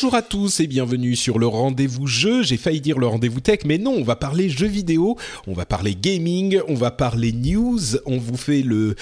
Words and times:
Bonjour 0.00 0.14
à 0.14 0.22
tous 0.22 0.60
et 0.60 0.68
bienvenue 0.68 1.16
sur 1.16 1.40
le 1.40 1.48
rendez-vous 1.48 2.06
jeu. 2.06 2.44
J'ai 2.44 2.56
failli 2.56 2.80
dire 2.80 3.00
le 3.00 3.08
rendez-vous 3.08 3.40
tech, 3.40 3.62
mais 3.64 3.78
non, 3.78 3.96
on 3.98 4.04
va 4.04 4.14
parler 4.14 4.48
jeux 4.48 4.68
vidéo, 4.68 5.16
on 5.48 5.54
va 5.54 5.66
parler 5.66 5.96
gaming, 5.96 6.60
on 6.68 6.74
va 6.74 6.92
parler 6.92 7.32
news, 7.32 7.80
on 8.06 8.16
vous 8.16 8.36
fait 8.36 8.62
le, 8.62 8.94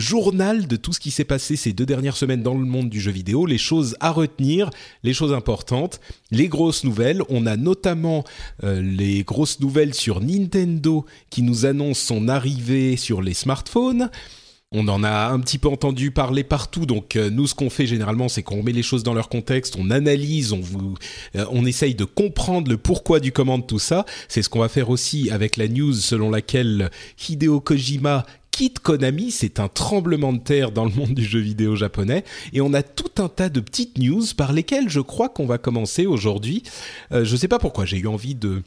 journal 0.00 0.66
de 0.66 0.74
tout 0.74 0.92
ce 0.92 0.98
qui 0.98 1.12
s'est 1.12 1.22
passé 1.22 1.54
ces 1.54 1.72
deux 1.72 1.86
dernières 1.86 2.16
semaines 2.16 2.42
dans 2.42 2.54
le 2.54 2.64
monde 2.64 2.90
du 2.90 3.00
jeu 3.00 3.12
vidéo, 3.12 3.46
les 3.46 3.58
choses 3.58 3.94
à 4.00 4.10
retenir, 4.10 4.70
les 5.04 5.14
choses 5.14 5.32
importantes, 5.32 6.00
les 6.32 6.48
grosses 6.48 6.82
nouvelles. 6.82 7.22
On 7.28 7.46
a 7.46 7.56
notamment 7.56 8.24
euh, 8.64 8.82
les 8.82 9.22
grosses 9.22 9.60
nouvelles 9.60 9.94
sur 9.94 10.20
Nintendo 10.20 11.06
qui 11.30 11.42
nous 11.42 11.64
annonce 11.64 12.00
son 12.00 12.26
arrivée 12.26 12.96
sur 12.96 13.22
les 13.22 13.34
smartphones. 13.34 14.10
On 14.72 14.86
en 14.86 15.02
a 15.02 15.30
un 15.30 15.40
petit 15.40 15.58
peu 15.58 15.66
entendu 15.66 16.12
parler 16.12 16.44
partout, 16.44 16.86
donc 16.86 17.16
euh, 17.16 17.28
nous 17.28 17.48
ce 17.48 17.56
qu'on 17.56 17.70
fait 17.70 17.88
généralement 17.88 18.28
c'est 18.28 18.44
qu'on 18.44 18.62
met 18.62 18.70
les 18.70 18.84
choses 18.84 19.02
dans 19.02 19.14
leur 19.14 19.28
contexte, 19.28 19.74
on 19.76 19.90
analyse, 19.90 20.52
on 20.52 20.60
vous, 20.60 20.94
euh, 21.34 21.44
on 21.50 21.66
essaye 21.66 21.96
de 21.96 22.04
comprendre 22.04 22.70
le 22.70 22.76
pourquoi 22.76 23.18
du 23.18 23.32
comment 23.32 23.58
de 23.58 23.64
tout 23.64 23.80
ça. 23.80 24.06
C'est 24.28 24.42
ce 24.42 24.48
qu'on 24.48 24.60
va 24.60 24.68
faire 24.68 24.88
aussi 24.88 25.28
avec 25.28 25.56
la 25.56 25.66
news 25.66 25.94
selon 25.94 26.30
laquelle 26.30 26.92
Hideo 27.28 27.58
Kojima 27.58 28.24
quitte 28.52 28.78
Konami, 28.78 29.32
c'est 29.32 29.58
un 29.58 29.66
tremblement 29.66 30.32
de 30.32 30.38
terre 30.38 30.70
dans 30.70 30.84
le 30.84 30.92
monde 30.92 31.14
du 31.14 31.24
jeu 31.24 31.40
vidéo 31.40 31.74
japonais, 31.74 32.22
et 32.52 32.60
on 32.60 32.72
a 32.72 32.84
tout 32.84 33.20
un 33.20 33.28
tas 33.28 33.48
de 33.48 33.58
petites 33.58 33.98
news 33.98 34.22
par 34.36 34.52
lesquelles 34.52 34.88
je 34.88 35.00
crois 35.00 35.28
qu'on 35.28 35.46
va 35.46 35.58
commencer 35.58 36.06
aujourd'hui. 36.06 36.62
Euh, 37.10 37.24
je 37.24 37.34
sais 37.34 37.48
pas 37.48 37.58
pourquoi 37.58 37.86
j'ai 37.86 37.98
eu 37.98 38.06
envie 38.06 38.36
de 38.36 38.62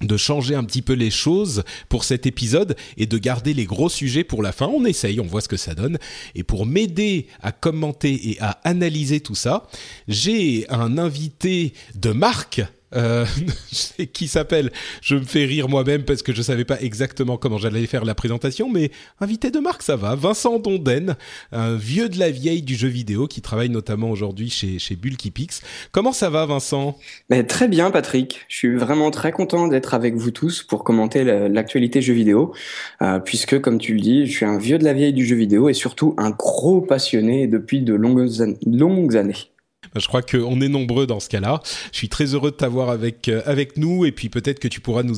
de 0.00 0.16
changer 0.16 0.54
un 0.54 0.64
petit 0.64 0.82
peu 0.82 0.92
les 0.92 1.10
choses 1.10 1.62
pour 1.88 2.04
cet 2.04 2.26
épisode 2.26 2.76
et 2.96 3.06
de 3.06 3.18
garder 3.18 3.54
les 3.54 3.64
gros 3.64 3.88
sujets 3.88 4.24
pour 4.24 4.42
la 4.42 4.52
fin. 4.52 4.66
On 4.66 4.84
essaye, 4.84 5.20
on 5.20 5.26
voit 5.26 5.40
ce 5.40 5.48
que 5.48 5.56
ça 5.56 5.74
donne. 5.74 5.98
Et 6.34 6.42
pour 6.42 6.66
m'aider 6.66 7.26
à 7.42 7.52
commenter 7.52 8.30
et 8.30 8.40
à 8.40 8.58
analyser 8.64 9.20
tout 9.20 9.34
ça, 9.34 9.66
j'ai 10.08 10.66
un 10.70 10.98
invité 10.98 11.74
de 11.94 12.12
marque 12.12 12.62
euh, 12.94 13.24
qui 14.12 14.28
s'appelle, 14.28 14.70
je 15.02 15.16
me 15.16 15.24
fais 15.24 15.44
rire 15.44 15.68
moi-même 15.68 16.04
parce 16.04 16.22
que 16.22 16.32
je 16.32 16.42
savais 16.42 16.64
pas 16.64 16.80
exactement 16.80 17.36
comment 17.36 17.58
j'allais 17.58 17.86
faire 17.86 18.04
la 18.04 18.14
présentation, 18.14 18.70
mais 18.70 18.90
invité 19.20 19.50
de 19.50 19.58
marque, 19.58 19.82
ça 19.82 19.96
va. 19.96 20.14
Vincent 20.14 20.58
Donden, 20.58 21.16
un 21.52 21.76
vieux 21.76 22.08
de 22.08 22.18
la 22.18 22.30
vieille 22.30 22.62
du 22.62 22.74
jeu 22.74 22.88
vidéo 22.88 23.26
qui 23.26 23.40
travaille 23.40 23.70
notamment 23.70 24.10
aujourd'hui 24.10 24.50
chez, 24.50 24.78
chez 24.78 24.96
Bulky. 24.96 25.30
Comment 25.92 26.12
ça 26.12 26.30
va, 26.30 26.46
Vincent? 26.46 26.98
Mais 27.28 27.44
Très 27.44 27.68
bien, 27.68 27.90
Patrick. 27.90 28.46
Je 28.48 28.56
suis 28.56 28.76
vraiment 28.76 29.10
très 29.10 29.32
content 29.32 29.68
d'être 29.68 29.94
avec 29.94 30.14
vous 30.14 30.30
tous 30.30 30.62
pour 30.62 30.84
commenter 30.84 31.24
l'actualité 31.24 32.02
jeu 32.02 32.14
vidéo, 32.14 32.52
euh, 33.02 33.18
puisque, 33.18 33.60
comme 33.60 33.78
tu 33.78 33.94
le 33.94 34.00
dis, 34.00 34.26
je 34.26 34.32
suis 34.32 34.46
un 34.46 34.58
vieux 34.58 34.78
de 34.78 34.84
la 34.84 34.92
vieille 34.92 35.12
du 35.12 35.26
jeu 35.26 35.36
vidéo 35.36 35.68
et 35.68 35.74
surtout 35.74 36.14
un 36.16 36.30
gros 36.30 36.80
passionné 36.80 37.46
depuis 37.46 37.80
de 37.82 37.94
longues, 37.94 38.28
longues 38.66 39.16
années. 39.16 39.50
Je 39.96 40.06
crois 40.06 40.22
qu'on 40.22 40.60
est 40.60 40.68
nombreux 40.68 41.06
dans 41.06 41.18
ce 41.18 41.28
cas-là. 41.28 41.60
Je 41.92 41.98
suis 41.98 42.08
très 42.08 42.34
heureux 42.34 42.52
de 42.52 42.56
t'avoir 42.56 42.90
avec 42.90 43.28
euh, 43.28 43.42
avec 43.44 43.76
nous 43.76 44.04
et 44.04 44.12
puis 44.12 44.28
peut-être 44.28 44.60
que 44.60 44.68
tu 44.68 44.80
pourras 44.80 45.02
nous 45.02 45.16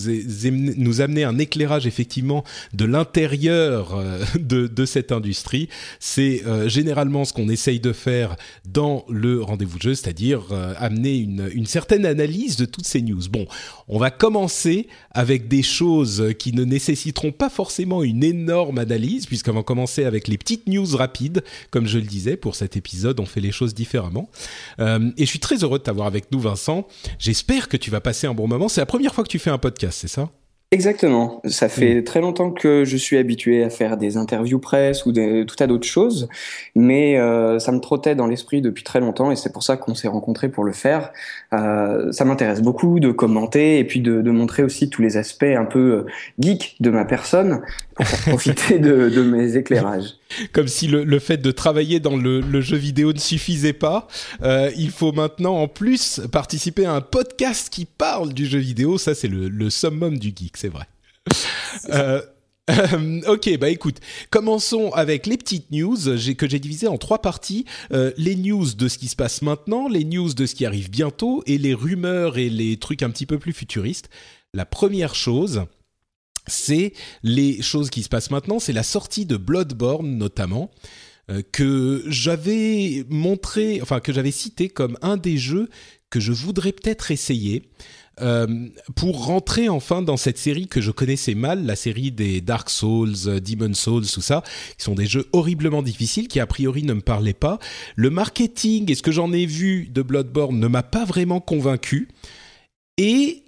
nous 0.76 1.00
amener 1.02 1.24
un 1.24 1.38
éclairage 1.38 1.86
effectivement 1.86 2.42
de 2.72 2.86
l'intérieur 2.86 3.94
euh, 3.94 4.24
de 4.38 4.66
de 4.66 4.84
cette 4.86 5.12
industrie. 5.12 5.68
C'est 6.00 6.42
euh, 6.46 6.68
généralement 6.68 7.26
ce 7.26 7.34
qu'on 7.34 7.50
essaye 7.50 7.80
de 7.80 7.92
faire 7.92 8.36
dans 8.64 9.04
le 9.10 9.42
rendez-vous 9.42 9.78
jeu, 9.78 9.94
c'est-à-dire 9.94 10.42
amener 10.78 11.16
une 11.16 11.50
une 11.52 11.66
certaine 11.66 12.06
analyse 12.06 12.56
de 12.56 12.64
toutes 12.64 12.86
ces 12.86 13.02
news. 13.02 13.22
Bon, 13.30 13.46
on 13.88 13.98
va 13.98 14.10
commencer 14.10 14.88
avec 15.10 15.48
des 15.48 15.62
choses 15.62 16.32
qui 16.38 16.52
ne 16.52 16.64
nécessiteront 16.64 17.32
pas 17.32 17.50
forcément 17.50 18.02
une 18.02 18.24
énorme 18.24 18.78
analyse 18.78 19.26
puisqu'on 19.26 19.52
va 19.52 19.62
commencer 19.62 20.04
avec 20.04 20.28
les 20.28 20.38
petites 20.38 20.66
news 20.66 20.96
rapides, 20.96 21.44
comme 21.70 21.86
je 21.86 21.98
le 21.98 22.04
disais 22.04 22.36
pour 22.36 22.54
cet 22.54 22.76
épisode, 22.76 23.20
on 23.20 23.26
fait 23.26 23.40
les 23.40 23.52
choses 23.52 23.74
différemment. 23.74 24.30
Euh, 24.80 25.10
et 25.16 25.24
je 25.24 25.30
suis 25.30 25.38
très 25.38 25.56
heureux 25.62 25.78
de 25.78 25.84
t'avoir 25.84 26.06
avec 26.06 26.30
nous, 26.32 26.40
Vincent. 26.40 26.86
J'espère 27.18 27.68
que 27.68 27.76
tu 27.76 27.90
vas 27.90 28.00
passer 28.00 28.26
un 28.26 28.34
bon 28.34 28.46
moment. 28.46 28.68
C'est 28.68 28.80
la 28.80 28.86
première 28.86 29.14
fois 29.14 29.24
que 29.24 29.28
tu 29.28 29.38
fais 29.38 29.50
un 29.50 29.58
podcast, 29.58 29.98
c'est 30.00 30.08
ça? 30.08 30.30
Exactement. 30.72 31.42
Ça 31.44 31.68
fait 31.68 31.96
mm. 31.96 32.04
très 32.04 32.22
longtemps 32.22 32.50
que 32.50 32.86
je 32.86 32.96
suis 32.96 33.18
habitué 33.18 33.62
à 33.62 33.68
faire 33.68 33.98
des 33.98 34.16
interviews 34.16 34.58
presse 34.58 35.04
ou 35.04 35.12
des, 35.12 35.44
tout 35.44 35.62
à 35.62 35.66
d'autres 35.66 35.86
choses, 35.86 36.30
mais 36.74 37.18
euh, 37.18 37.58
ça 37.58 37.72
me 37.72 37.78
trottait 37.78 38.14
dans 38.14 38.26
l'esprit 38.26 38.62
depuis 38.62 38.82
très 38.82 38.98
longtemps 38.98 39.30
et 39.30 39.36
c'est 39.36 39.52
pour 39.52 39.62
ça 39.62 39.76
qu'on 39.76 39.94
s'est 39.94 40.08
rencontrés 40.08 40.48
pour 40.48 40.64
le 40.64 40.72
faire. 40.72 41.12
Euh, 41.52 42.10
ça 42.10 42.24
m'intéresse 42.24 42.62
beaucoup 42.62 43.00
de 43.00 43.12
commenter 43.12 43.80
et 43.80 43.84
puis 43.84 44.00
de, 44.00 44.22
de, 44.22 44.30
montrer 44.30 44.62
aussi 44.62 44.88
tous 44.88 45.02
les 45.02 45.18
aspects 45.18 45.42
un 45.42 45.66
peu 45.66 46.06
geek 46.38 46.76
de 46.80 46.88
ma 46.88 47.04
personne 47.04 47.60
pour 47.94 48.06
profiter 48.28 48.78
de, 48.78 49.10
de, 49.10 49.22
mes 49.22 49.58
éclairages. 49.58 50.14
Comme 50.52 50.68
si 50.68 50.86
le, 50.86 51.04
le, 51.04 51.18
fait 51.18 51.38
de 51.38 51.50
travailler 51.50 52.00
dans 52.00 52.16
le, 52.16 52.40
le, 52.40 52.60
jeu 52.60 52.76
vidéo 52.76 53.12
ne 53.12 53.18
suffisait 53.18 53.72
pas, 53.72 54.08
euh, 54.42 54.70
il 54.76 54.90
faut 54.90 55.12
maintenant 55.12 55.56
en 55.56 55.68
plus 55.68 56.20
participer 56.30 56.84
à 56.84 56.94
un 56.94 57.00
podcast 57.00 57.68
qui 57.70 57.84
parle 57.84 58.32
du 58.32 58.46
jeu 58.46 58.58
vidéo. 58.58 58.98
Ça, 58.98 59.14
c'est 59.14 59.28
le, 59.28 59.48
le 59.48 59.70
summum 59.70 60.18
du 60.18 60.32
geek 60.34 60.56
c'est 60.56 60.68
vrai. 60.68 60.86
Euh, 61.88 62.20
euh, 62.70 63.20
ok, 63.26 63.58
bah 63.58 63.70
écoute, 63.70 63.98
commençons 64.30 64.90
avec 64.92 65.26
les 65.26 65.36
petites 65.36 65.70
news 65.70 65.96
que 66.36 66.48
j'ai 66.48 66.58
divisées 66.58 66.88
en 66.88 66.98
trois 66.98 67.20
parties. 67.22 67.64
Les 67.90 68.36
news 68.36 68.74
de 68.74 68.88
ce 68.88 68.98
qui 68.98 69.08
se 69.08 69.16
passe 69.16 69.42
maintenant, 69.42 69.88
les 69.88 70.04
news 70.04 70.32
de 70.34 70.46
ce 70.46 70.54
qui 70.54 70.66
arrive 70.66 70.90
bientôt 70.90 71.42
et 71.46 71.58
les 71.58 71.74
rumeurs 71.74 72.38
et 72.38 72.48
les 72.48 72.76
trucs 72.76 73.02
un 73.02 73.10
petit 73.10 73.26
peu 73.26 73.38
plus 73.38 73.52
futuristes. 73.52 74.10
La 74.54 74.66
première 74.66 75.14
chose, 75.14 75.64
c'est 76.46 76.92
les 77.22 77.62
choses 77.62 77.90
qui 77.90 78.02
se 78.02 78.08
passent 78.08 78.30
maintenant, 78.30 78.58
c'est 78.58 78.72
la 78.72 78.82
sortie 78.82 79.26
de 79.26 79.36
Bloodborne 79.36 80.16
notamment 80.16 80.70
que 81.52 82.04
j'avais 82.08 83.06
montré, 83.08 83.80
enfin 83.80 84.00
que 84.00 84.12
j'avais 84.12 84.32
cité 84.32 84.68
comme 84.68 84.98
un 85.00 85.16
des 85.16 85.38
jeux 85.38 85.70
que 86.10 86.20
je 86.20 86.32
voudrais 86.32 86.72
peut-être 86.72 87.10
essayer. 87.10 87.62
Euh, 88.20 88.68
pour 88.94 89.24
rentrer 89.24 89.70
enfin 89.70 90.02
dans 90.02 90.18
cette 90.18 90.36
série 90.36 90.68
que 90.68 90.82
je 90.82 90.90
connaissais 90.90 91.34
mal, 91.34 91.64
la 91.64 91.76
série 91.76 92.12
des 92.12 92.42
Dark 92.42 92.68
Souls, 92.68 93.14
euh, 93.26 93.40
Demon 93.40 93.72
Souls, 93.72 94.06
tout 94.06 94.20
ça, 94.20 94.42
qui 94.76 94.84
sont 94.84 94.94
des 94.94 95.06
jeux 95.06 95.26
horriblement 95.32 95.82
difficiles 95.82 96.28
qui 96.28 96.38
a 96.38 96.46
priori 96.46 96.82
ne 96.82 96.92
me 96.92 97.00
parlaient 97.00 97.32
pas. 97.32 97.58
Le 97.96 98.10
marketing 98.10 98.90
et 98.90 98.94
ce 98.94 99.02
que 99.02 99.12
j'en 99.12 99.32
ai 99.32 99.46
vu 99.46 99.88
de 99.88 100.02
Bloodborne 100.02 100.58
ne 100.58 100.68
m'a 100.68 100.82
pas 100.82 101.06
vraiment 101.06 101.40
convaincu. 101.40 102.08
Et 102.98 103.44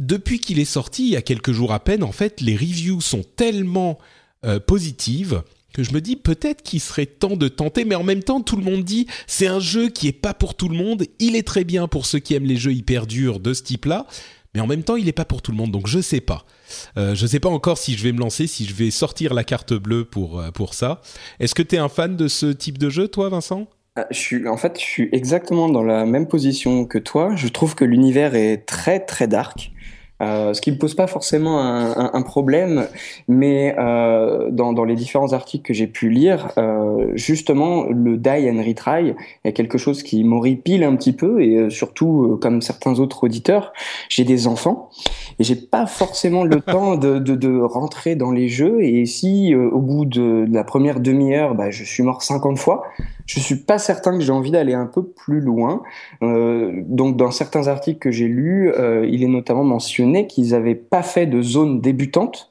depuis 0.00 0.40
qu'il 0.40 0.58
est 0.58 0.64
sorti, 0.64 1.04
il 1.04 1.10
y 1.10 1.16
a 1.16 1.22
quelques 1.22 1.52
jours 1.52 1.72
à 1.72 1.80
peine, 1.80 2.02
en 2.02 2.12
fait, 2.12 2.40
les 2.40 2.56
reviews 2.56 3.00
sont 3.00 3.22
tellement 3.36 3.98
euh, 4.44 4.60
positives 4.60 5.42
que 5.72 5.82
je 5.82 5.92
me 5.92 6.00
dis 6.00 6.16
peut-être 6.16 6.62
qu'il 6.62 6.80
serait 6.80 7.04
temps 7.04 7.36
de 7.36 7.48
tenter, 7.48 7.84
mais 7.84 7.94
en 7.94 8.02
même 8.02 8.22
temps, 8.22 8.40
tout 8.40 8.56
le 8.56 8.62
monde 8.62 8.82
dit 8.82 9.06
c'est 9.26 9.46
un 9.46 9.60
jeu 9.60 9.90
qui 9.90 10.08
est 10.08 10.12
pas 10.12 10.32
pour 10.32 10.54
tout 10.54 10.70
le 10.70 10.76
monde. 10.76 11.04
Il 11.18 11.36
est 11.36 11.46
très 11.46 11.64
bien 11.64 11.86
pour 11.86 12.06
ceux 12.06 12.18
qui 12.18 12.34
aiment 12.34 12.46
les 12.46 12.56
jeux 12.56 12.72
hyper 12.72 13.06
durs 13.06 13.40
de 13.40 13.52
ce 13.52 13.62
type-là, 13.62 14.06
mais 14.54 14.60
en 14.62 14.66
même 14.66 14.84
temps, 14.84 14.96
il 14.96 15.06
est 15.06 15.12
pas 15.12 15.26
pour 15.26 15.42
tout 15.42 15.50
le 15.50 15.58
monde. 15.58 15.72
Donc 15.72 15.86
je 15.86 16.00
sais 16.00 16.22
pas. 16.22 16.46
Euh, 16.96 17.14
je 17.14 17.26
sais 17.26 17.40
pas 17.40 17.50
encore 17.50 17.76
si 17.76 17.94
je 17.94 18.02
vais 18.02 18.12
me 18.12 18.20
lancer, 18.20 18.46
si 18.46 18.64
je 18.64 18.72
vais 18.72 18.90
sortir 18.90 19.34
la 19.34 19.44
carte 19.44 19.74
bleue 19.74 20.06
pour 20.06 20.40
euh, 20.40 20.50
pour 20.50 20.72
ça. 20.72 21.02
Est-ce 21.40 21.54
que 21.54 21.62
tu 21.62 21.76
es 21.76 21.78
un 21.78 21.90
fan 21.90 22.16
de 22.16 22.26
ce 22.26 22.46
type 22.46 22.78
de 22.78 22.88
jeu, 22.88 23.08
toi, 23.08 23.28
Vincent? 23.28 23.66
Ah, 23.96 24.06
je 24.10 24.18
suis, 24.18 24.48
en 24.48 24.56
fait, 24.56 24.78
je 24.78 24.84
suis 24.84 25.08
exactement 25.12 25.68
dans 25.68 25.82
la 25.82 26.06
même 26.06 26.26
position 26.26 26.86
que 26.86 26.98
toi. 26.98 27.34
Je 27.36 27.48
trouve 27.48 27.74
que 27.74 27.84
l'univers 27.84 28.34
est 28.34 28.66
très 28.66 29.00
très 29.00 29.28
dark. 29.28 29.72
Euh, 30.22 30.54
ce 30.54 30.62
qui 30.62 30.72
ne 30.72 30.76
pose 30.76 30.94
pas 30.94 31.06
forcément 31.06 31.60
un, 31.60 32.10
un, 32.14 32.22
problème, 32.22 32.86
mais 33.28 33.74
euh, 33.78 34.50
dans, 34.50 34.72
dans, 34.72 34.84
les 34.84 34.94
différents 34.94 35.34
articles 35.34 35.66
que 35.66 35.74
j'ai 35.74 35.86
pu 35.86 36.08
lire, 36.08 36.52
euh, 36.56 37.12
justement, 37.14 37.84
le 37.90 38.16
die 38.16 38.48
and 38.50 38.62
retry 38.66 39.14
est 39.44 39.52
quelque 39.52 39.76
chose 39.76 40.02
qui 40.02 40.24
m'horripile 40.24 40.84
un 40.84 40.96
petit 40.96 41.12
peu, 41.12 41.42
et 41.42 41.68
surtout, 41.68 42.38
comme 42.40 42.62
certains 42.62 42.98
autres 42.98 43.24
auditeurs, 43.24 43.74
j'ai 44.08 44.24
des 44.24 44.46
enfants, 44.46 44.88
et 45.38 45.44
j'ai 45.44 45.56
pas 45.56 45.86
forcément 45.86 46.44
le 46.44 46.60
temps 46.62 46.96
de, 46.96 47.18
de, 47.18 47.34
de, 47.34 47.60
rentrer 47.60 48.16
dans 48.16 48.30
les 48.30 48.48
jeux, 48.48 48.82
et 48.82 49.04
si 49.04 49.54
au 49.54 49.80
bout 49.80 50.06
de, 50.06 50.46
la 50.50 50.64
première 50.64 51.00
demi-heure, 51.00 51.54
bah, 51.54 51.70
je 51.70 51.84
suis 51.84 52.02
mort 52.02 52.22
50 52.22 52.56
fois, 52.58 52.84
je 53.26 53.40
suis 53.40 53.56
pas 53.56 53.78
certain 53.78 54.16
que 54.16 54.24
j'ai 54.24 54.32
envie 54.32 54.52
d'aller 54.52 54.72
un 54.72 54.86
peu 54.86 55.04
plus 55.04 55.40
loin. 55.40 55.82
donc, 56.22 57.16
dans 57.16 57.32
certains 57.32 57.66
articles 57.66 57.98
que 57.98 58.10
j'ai 58.10 58.28
lus, 58.28 58.72
il 59.08 59.22
est 59.22 59.28
notamment 59.28 59.64
mentionné 59.64 60.05
qu'ils 60.26 60.50
n'avaient 60.50 60.74
pas 60.74 61.02
fait 61.02 61.26
de 61.26 61.42
zone 61.42 61.80
débutante. 61.80 62.50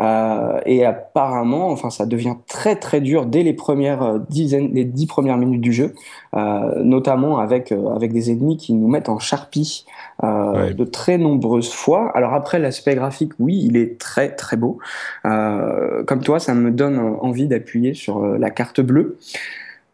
Euh, 0.00 0.60
et 0.64 0.84
apparemment, 0.84 1.70
enfin, 1.70 1.90
ça 1.90 2.06
devient 2.06 2.36
très 2.46 2.76
très 2.76 3.00
dur 3.00 3.26
dès 3.26 3.42
les 3.42 3.52
premières 3.52 4.02
euh, 4.02 4.18
dizaines, 4.30 4.70
les 4.72 4.84
dix 4.84 5.06
premières 5.06 5.36
minutes 5.36 5.60
du 5.60 5.72
jeu, 5.72 5.94
euh, 6.34 6.82
notamment 6.82 7.38
avec 7.38 7.72
avec 7.72 8.12
des 8.12 8.30
ennemis 8.30 8.56
qui 8.56 8.72
nous 8.72 8.88
mettent 8.88 9.08
en 9.08 9.18
charpie 9.18 9.84
de 10.22 10.84
très 10.84 11.16
nombreuses 11.16 11.72
fois. 11.72 12.12
Alors 12.14 12.34
après, 12.34 12.58
l'aspect 12.58 12.94
graphique, 12.94 13.32
oui, 13.38 13.62
il 13.64 13.76
est 13.76 13.98
très 13.98 14.34
très 14.34 14.56
beau. 14.56 14.78
comme 15.22 16.20
toi, 16.22 16.38
ça 16.38 16.54
me 16.54 16.70
donne 16.70 16.98
envie 16.98 17.48
d'appuyer 17.48 17.94
sur 17.94 18.22
la 18.26 18.50
carte 18.50 18.80
bleue. 18.82 19.18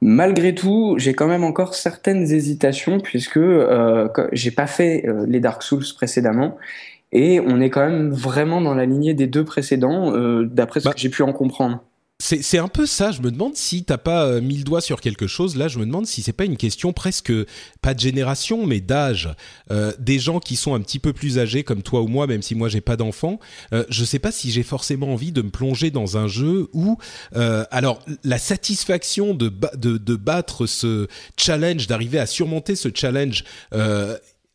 Malgré 0.02 0.54
tout, 0.54 0.96
j'ai 0.98 1.14
quand 1.14 1.28
même 1.28 1.44
encore 1.44 1.74
certaines 1.74 2.22
hésitations 2.32 2.98
puisque 2.98 3.38
j'ai 4.32 4.50
pas 4.50 4.66
fait 4.66 5.06
les 5.28 5.38
Dark 5.38 5.62
Souls 5.62 5.84
précédemment 5.96 6.56
et 7.12 7.40
on 7.40 7.60
est 7.60 7.70
quand 7.70 7.86
même 7.86 8.10
vraiment 8.10 8.60
dans 8.60 8.74
la 8.74 8.86
lignée 8.86 9.14
des 9.14 9.26
deux 9.26 9.44
précédents, 9.44 10.14
euh, 10.14 10.44
d'après 10.44 10.80
ce 10.80 10.86
bah, 10.86 10.94
que 10.94 11.00
j'ai 11.00 11.08
pu 11.08 11.22
en 11.22 11.32
comprendre. 11.32 11.82
C'est 12.18 12.56
un 12.56 12.68
peu 12.68 12.86
ça. 12.86 13.12
Je 13.12 13.20
me 13.20 13.30
demande 13.30 13.56
si 13.56 13.84
t'as 13.84 13.98
pas 13.98 14.24
euh, 14.24 14.40
mis 14.40 14.56
le 14.56 14.64
doigt 14.64 14.80
sur 14.80 15.02
quelque 15.02 15.26
chose. 15.26 15.54
Là, 15.54 15.68
je 15.68 15.78
me 15.78 15.84
demande 15.84 16.06
si 16.06 16.22
c'est 16.22 16.32
pas 16.32 16.46
une 16.46 16.56
question 16.56 16.94
presque 16.94 17.32
pas 17.82 17.92
de 17.92 18.00
génération, 18.00 18.64
mais 18.66 18.80
d'âge. 18.80 19.28
Euh, 19.70 19.92
des 19.98 20.18
gens 20.18 20.40
qui 20.40 20.56
sont 20.56 20.74
un 20.74 20.80
petit 20.80 20.98
peu 20.98 21.12
plus 21.12 21.38
âgés, 21.38 21.62
comme 21.62 21.82
toi 21.82 22.00
ou 22.00 22.08
moi, 22.08 22.26
même 22.26 22.40
si 22.40 22.54
moi 22.54 22.70
j'ai 22.70 22.80
pas 22.80 22.96
d'enfant. 22.96 23.38
Euh, 23.74 23.84
je 23.90 24.02
sais 24.02 24.18
pas 24.18 24.32
si 24.32 24.50
j'ai 24.50 24.62
forcément 24.62 25.12
envie 25.12 25.30
de 25.30 25.42
me 25.42 25.50
plonger 25.50 25.90
dans 25.90 26.16
un 26.16 26.26
jeu 26.26 26.68
où, 26.72 26.96
euh, 27.36 27.64
alors, 27.70 28.02
la 28.24 28.38
satisfaction 28.38 29.34
de, 29.34 29.52
de, 29.76 29.98
de 29.98 30.16
battre 30.16 30.64
ce 30.64 31.08
challenge, 31.36 31.86
d'arriver 31.86 32.18
à 32.18 32.24
surmonter 32.24 32.76
ce 32.76 32.88
challenge 32.94 33.44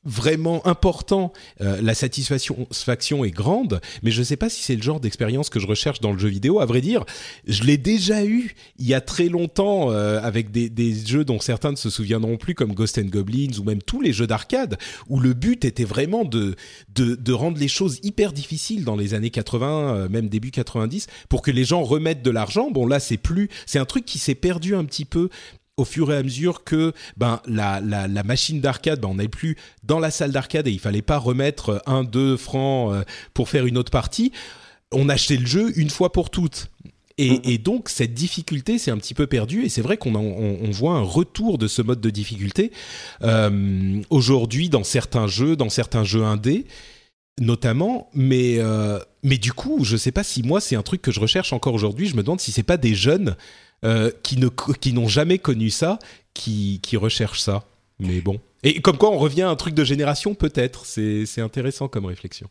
vraiment 0.04 0.66
important, 0.66 1.32
euh, 1.62 1.80
la 1.82 1.94
satisfaction 1.94 3.24
est 3.24 3.32
grande, 3.32 3.82
mais 4.02 4.10
je 4.10 4.20
ne 4.20 4.24
sais 4.24 4.36
pas 4.36 4.50
si 4.50 4.64
c'est 4.64 4.76
le 4.76 4.82
genre 4.82 5.00
d'expérience 5.00 5.50
que 5.50 5.60
je 5.60 5.68
recherche 5.68 6.00
dans 6.00 6.12
le 6.12 6.18
jeu 6.18 6.30
vidéo. 6.30 6.60
À 6.60 6.66
vrai 6.66 6.82
dire, 6.82 7.06
je 7.46 7.64
l'ai 7.64 7.78
déjà 7.78 8.26
eu 8.26 8.56
il 8.80 8.88
y 8.88 8.96
a 8.96 9.02
très 9.02 9.30
longtemps 9.30 9.92
euh, 9.92 10.20
avec 10.24 10.52
des, 10.52 10.72
jeux 11.06 11.24
dont 11.24 11.40
certains 11.40 11.72
ne 11.72 11.76
se 11.76 11.90
souviendront 11.90 12.38
plus, 12.38 12.56
comme 12.56 12.74
Ghost 12.74 12.98
and 12.98 13.06
Goblins 13.06 13.60
ou 13.60 13.64
même 13.64 13.82
tous 13.82 14.02
les 14.02 14.12
jeux 14.12 14.28
d'arcade, 14.28 14.78
où 15.08 15.20
le 15.20 15.34
but 15.34 15.66
était 15.66 15.84
vraiment 15.84 16.26
de, 16.26 16.56
de, 16.96 17.16
de, 17.16 17.34
rendre 17.34 17.60
les 17.60 17.68
choses 17.68 18.00
hyper 18.02 18.34
difficiles 18.34 18.84
dans 18.84 18.96
les 18.96 19.14
années 19.14 19.30
80, 19.30 19.96
euh, 19.96 20.10
même 20.10 20.30
début 20.30 20.52
90, 20.52 21.08
pour 21.30 21.44
que 21.44 21.52
les 21.52 21.64
gens 21.64 21.84
remettent 21.84 22.24
de 22.24 22.32
l'argent. 22.32 22.72
Bon 22.72 22.88
là, 22.88 23.00
c'est 23.00 23.18
plus, 23.18 23.50
c'est 23.68 23.80
un 23.80 23.86
truc 23.86 24.06
qui 24.06 24.18
s'est 24.18 24.36
perdu 24.36 24.76
un 24.76 24.84
petit 24.84 25.06
peu 25.06 25.30
au 25.82 25.86
fur 25.86 26.12
et 26.12 26.18
à 26.18 26.24
mesure 26.24 26.64
que 26.64 26.94
ben 27.18 27.42
la, 27.46 27.82
la, 27.82 28.08
la 28.08 28.24
machine 28.24 28.62
d'arcade, 28.62 29.02
ben, 29.02 29.10
on 29.10 29.16
n'avait 29.16 29.28
plus 29.28 29.58
dans 29.84 30.00
la 30.00 30.12
salle 30.12 30.32
d'arcade 30.32 30.68
et 30.68 30.72
il 30.72 30.80
fallait 30.80 31.02
pas 31.02 31.18
remettre 31.18 31.82
un 31.88 32.04
deux 32.04 32.38
francs 32.38 32.94
euh, 32.94 33.04
pour 33.34 33.50
faire 33.50 33.66
une 33.66 33.78
autre 33.78 33.92
partie. 33.92 34.32
On 34.92 35.10
achetait 35.10 35.38
le 35.38 35.46
jeu 35.46 35.78
une 35.78 35.90
fois 35.90 36.12
pour 36.12 36.30
toutes. 36.30 36.70
Et, 37.18 37.32
mm-hmm. 37.32 37.50
et, 37.50 37.58
donc 37.58 37.90
cette 37.90 38.14
difficulté 38.14 38.78
c'est 38.78 38.92
un 38.92 38.98
petit 38.98 39.14
peu 39.14 39.28
perdu 39.28 39.66
et 39.66 39.70
c'est 39.70 39.82
vrai 39.82 39.98
qu'on 39.98 40.16
on, 40.16 40.58
on, 40.64 40.72
voit 40.72 40.94
un 40.94 41.02
retour 41.02 41.58
de 41.58 41.68
ce 41.68 41.82
mode 41.82 42.00
de 42.00 42.10
difficulté 42.10 42.72
euh, 43.22 44.02
aujourd'hui 44.10 44.70
dans 44.70 44.86
certains 44.86 45.28
jeux, 45.28 45.56
dans 45.58 45.70
certains 45.70 46.06
jeux 46.06 46.24
indés 46.24 46.66
notamment, 47.40 48.10
mais 48.14 48.60
euh, 48.60 49.00
mais 49.24 49.38
du 49.38 49.52
coup 49.52 49.84
je 49.84 49.98
sais 49.98 50.12
pas 50.12 50.24
si 50.24 50.44
moi 50.44 50.62
c'est 50.62 50.76
un 50.76 50.84
truc 50.84 51.02
que 51.02 51.12
je 51.12 51.20
recherche 51.20 51.54
encore 51.54 51.74
aujourd'hui. 51.74 52.08
Je 52.08 52.16
me 52.16 52.24
demande 52.24 52.40
si 52.40 52.52
c'est 52.52 52.64
pas 52.64 52.78
des 52.78 52.94
jeunes 52.94 53.36
euh, 53.86 54.12
qui 54.24 54.38
ne 54.38 54.48
qui 54.48 54.94
n'ont 54.94 55.08
jamais 55.08 55.38
connu 55.38 55.70
ça, 55.70 56.00
qui 56.34 56.80
qui 56.82 56.98
recherchent 56.98 57.42
ça. 57.42 57.64
Mais 58.00 58.22
bon. 58.22 58.40
Et 58.64 58.82
comme 58.82 58.98
quoi, 58.98 59.10
on 59.10 59.18
revient 59.18 59.44
à 59.44 59.50
un 59.50 59.56
truc 59.56 59.74
de 59.74 59.84
génération, 59.84 60.36
peut-être. 60.36 60.86
C'est 60.86 61.26
c'est 61.26 61.42
intéressant 61.42 61.88
comme 61.88 62.06
réflexion. 62.06 62.48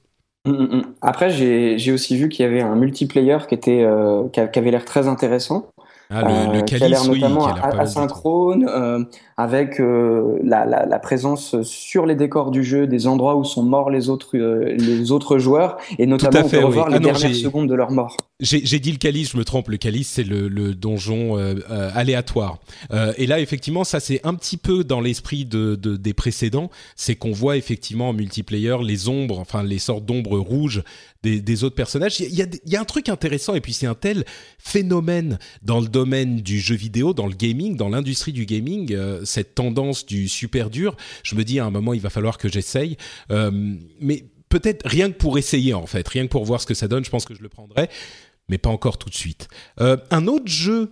Mm, 0.47 0.53
mm, 0.53 0.77
mm. 0.77 0.83
Après, 1.03 1.31
j'ai 1.31 1.93
aussi 1.93 2.17
vu 2.17 2.29
qu'il 2.29 2.45
y 2.45 2.49
avait 2.49 2.63
un 2.63 2.75
multiplayer 2.75 3.39
qui 3.49 3.55
était 3.55 3.83
euh, 3.83 4.29
qui 4.29 4.41
avait 4.41 4.71
l'air 4.71 4.85
très 4.85 5.09
intéressant. 5.09 5.67
Ah, 6.13 6.23
le, 6.23 6.59
le 6.59 6.63
calice, 6.63 6.79
qui 6.79 6.85
a 6.85 6.89
l'air 6.89 7.05
notamment 7.05 7.45
oui, 7.45 7.61
asynchrone, 7.79 8.67
euh, 8.69 9.05
avec 9.41 9.81
euh, 9.81 10.39
la, 10.45 10.67
la, 10.67 10.85
la, 10.85 10.99
présence 10.99 11.63
sur 11.63 12.05
les 12.05 12.15
décors 12.15 12.51
du 12.51 12.63
jeu 12.63 12.87
des 12.87 13.07
endroits 13.07 13.37
où 13.37 13.45
sont 13.45 13.63
morts 13.63 13.89
les 13.89 14.11
autres, 14.11 14.37
euh, 14.37 14.77
les 14.77 15.13
autres 15.13 15.39
joueurs, 15.39 15.79
et 15.99 16.07
notamment 16.07 16.47
fait, 16.47 16.59
on 16.59 16.61
peut 16.61 16.67
revoir 16.67 16.87
oui. 16.89 16.93
les 16.93 16.97
ah 16.99 17.01
non, 17.01 17.13
dernières 17.13 17.35
secondes 17.35 17.67
de 17.67 17.75
leur 17.75 17.91
mort. 17.91 18.19
J'ai 18.41 18.79
dit 18.79 18.93
le 18.93 18.99
calice, 18.99 19.33
je 19.33 19.39
me 19.39 19.45
trompe, 19.45 19.69
le 19.69 19.79
calice 19.79 20.09
c'est 20.11 20.25
le, 20.25 20.49
le, 20.49 20.75
donjon 20.75 21.39
euh, 21.39 21.55
aléatoire. 21.95 22.59
et 23.17 23.27
là, 23.27 23.41
effectivement, 23.41 23.85
ça 23.85 23.99
c'est 23.99 24.21
un 24.25 24.35
petit 24.35 24.59
peu 24.59 24.85
dans 24.85 25.01
l'esprit 25.01 25.47
de, 25.47 25.75
de, 25.75 25.97
des 25.97 26.13
précédents, 26.13 26.71
c'est 26.95 27.15
qu'on 27.15 27.33
voit 27.33 27.57
effectivement 27.57 28.11
en 28.11 28.13
multiplayer 28.13 28.77
les 28.83 29.09
ombres, 29.09 29.39
enfin 29.39 29.63
les 29.63 29.79
sortes 29.79 30.05
d'ombres 30.05 30.39
rouges 30.39 30.83
des, 31.23 31.41
des, 31.41 31.65
autres 31.65 31.75
personnages. 31.75 32.21
Il 32.21 32.35
y, 32.35 32.43
a, 32.43 32.47
il 32.65 32.73
y 32.73 32.77
a 32.77 32.81
un 32.81 32.85
truc 32.85 33.09
intéressant, 33.09 33.55
et 33.55 33.61
puis 33.61 33.73
c'est 33.73 33.87
un 33.87 33.95
tel 33.95 34.25
phénomène 34.59 35.39
dans 35.63 35.81
le 35.81 35.89
domaine 35.89 36.41
du 36.41 36.61
jeu 36.61 36.75
vidéo, 36.75 37.13
dans 37.13 37.27
le 37.27 37.35
gaming, 37.35 37.77
dans 37.77 37.91
l'industrie 37.91 38.33
du 38.33 38.47
gaming, 38.47 38.95
cette 39.31 39.55
tendance 39.55 40.05
du 40.05 40.29
super 40.29 40.71
dur. 40.71 40.97
Je 41.23 41.35
me 41.35 41.45
dis 41.45 41.59
à 41.59 41.65
un 41.65 41.71
moment, 41.71 41.95
il 41.95 42.01
va 42.01 42.11
falloir 42.11 42.39
que 42.39 42.49
j'essaye. 42.49 42.97
Euh, 43.31 43.51
mais 44.01 44.25
peut-être 44.49 44.87
rien 44.87 45.11
que 45.11 45.17
pour 45.17 45.39
essayer, 45.39 45.75
en 45.75 45.87
fait, 45.87 46.07
rien 46.07 46.25
que 46.27 46.31
pour 46.31 46.45
voir 46.45 46.61
ce 46.61 46.67
que 46.67 46.75
ça 46.75 46.89
donne, 46.89 47.05
je 47.05 47.11
pense 47.11 47.25
que 47.25 47.35
je 47.35 47.43
le 47.43 47.49
prendrai 47.49 47.89
mais 48.51 48.59
pas 48.59 48.69
encore 48.69 48.99
tout 48.99 49.09
de 49.09 49.15
suite. 49.15 49.49
Euh, 49.81 49.97
un 50.11 50.27
autre 50.27 50.49
jeu 50.49 50.91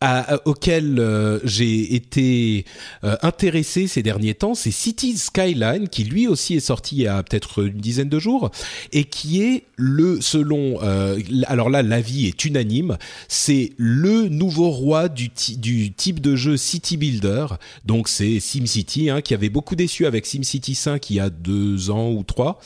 à, 0.00 0.40
auquel 0.46 0.98
euh, 0.98 1.40
j'ai 1.44 1.94
été 1.94 2.64
euh, 3.04 3.16
intéressé 3.22 3.86
ces 3.86 4.02
derniers 4.02 4.34
temps, 4.34 4.54
c'est 4.54 4.70
Cities 4.70 5.18
Skyline, 5.18 5.88
qui 5.88 6.04
lui 6.04 6.26
aussi 6.26 6.54
est 6.54 6.60
sorti 6.60 6.96
il 6.96 7.02
y 7.02 7.06
a 7.06 7.22
peut-être 7.22 7.66
une 7.66 7.78
dizaine 7.78 8.08
de 8.08 8.18
jours, 8.18 8.50
et 8.92 9.04
qui 9.04 9.42
est 9.42 9.64
le, 9.76 10.20
selon, 10.22 10.82
euh, 10.82 11.18
alors 11.46 11.68
là, 11.68 11.82
l'avis 11.82 12.26
est 12.26 12.44
unanime, 12.46 12.96
c'est 13.28 13.72
le 13.76 14.28
nouveau 14.28 14.70
roi 14.70 15.10
du, 15.10 15.30
type 15.30 16.20
de 16.20 16.34
jeu 16.34 16.56
City 16.56 16.96
Builder, 16.96 17.46
donc 17.84 18.08
c'est 18.08 18.40
SimCity, 18.40 19.10
hein, 19.10 19.20
qui 19.20 19.34
avait 19.34 19.50
beaucoup 19.50 19.76
déçu 19.76 20.06
avec 20.06 20.24
SimCity 20.24 20.74
5 20.74 21.10
il 21.10 21.16
y 21.16 21.20
a 21.20 21.28
deux 21.28 21.90
ans 21.90 22.10
ou 22.10 22.22
trois, 22.22 22.58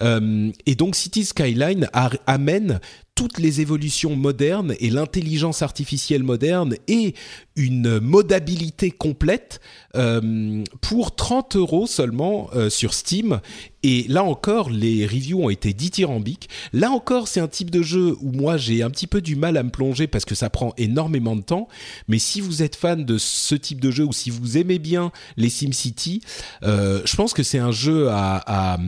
et 0.00 0.74
donc 0.74 0.96
Cities 0.96 1.26
Skyline 1.26 1.88
amène 2.26 2.80
toutes 3.22 3.38
les 3.38 3.60
évolutions 3.60 4.16
modernes 4.16 4.74
et 4.80 4.90
l'intelligence 4.90 5.62
artificielle 5.62 6.24
moderne 6.24 6.74
et 6.88 7.14
une 7.56 8.00
modabilité 8.00 8.90
complète 8.90 9.60
euh, 9.94 10.64
pour 10.80 11.14
30 11.14 11.56
euros 11.56 11.86
seulement 11.86 12.48
euh, 12.54 12.70
sur 12.70 12.94
Steam. 12.94 13.40
Et 13.82 14.06
là 14.08 14.22
encore, 14.22 14.70
les 14.70 15.06
reviews 15.06 15.44
ont 15.44 15.50
été 15.50 15.72
dithyrambiques. 15.72 16.48
Là 16.72 16.90
encore, 16.90 17.28
c'est 17.28 17.40
un 17.40 17.48
type 17.48 17.70
de 17.70 17.82
jeu 17.82 18.16
où 18.20 18.30
moi 18.30 18.56
j'ai 18.56 18.82
un 18.82 18.90
petit 18.90 19.06
peu 19.06 19.20
du 19.20 19.36
mal 19.36 19.56
à 19.56 19.62
me 19.62 19.70
plonger 19.70 20.06
parce 20.06 20.24
que 20.24 20.34
ça 20.34 20.50
prend 20.50 20.72
énormément 20.78 21.36
de 21.36 21.42
temps. 21.42 21.68
Mais 22.08 22.18
si 22.18 22.40
vous 22.40 22.62
êtes 22.62 22.76
fan 22.76 23.04
de 23.04 23.18
ce 23.18 23.54
type 23.54 23.80
de 23.80 23.90
jeu 23.90 24.04
ou 24.04 24.12
si 24.12 24.30
vous 24.30 24.56
aimez 24.56 24.78
bien 24.78 25.12
les 25.36 25.50
SimCity, 25.50 26.22
euh, 26.62 27.02
je 27.04 27.16
pense 27.16 27.34
que 27.34 27.42
c'est 27.42 27.58
un 27.58 27.72
jeu 27.72 28.08
à, 28.10 28.78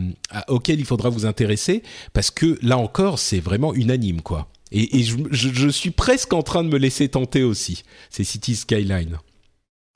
auquel 0.47 0.79
il 0.79 0.85
faudra 0.85 1.09
vous 1.09 1.25
intéresser 1.25 1.83
parce 2.13 2.31
que 2.31 2.57
là 2.61 2.77
encore, 2.77 3.19
c'est 3.19 3.39
vraiment 3.39 3.73
unanime 3.73 4.21
quoi. 4.21 4.47
Et, 4.75 5.03
je, 5.03 5.69
suis 5.69 5.91
presque 5.91 6.33
en 6.33 6.43
train 6.43 6.63
de 6.63 6.69
me 6.69 6.77
laisser 6.77 7.07
tenter 7.07 7.43
aussi. 7.43 7.83
C'est 8.09 8.25
City 8.25 8.55
Skyline. 8.55 9.17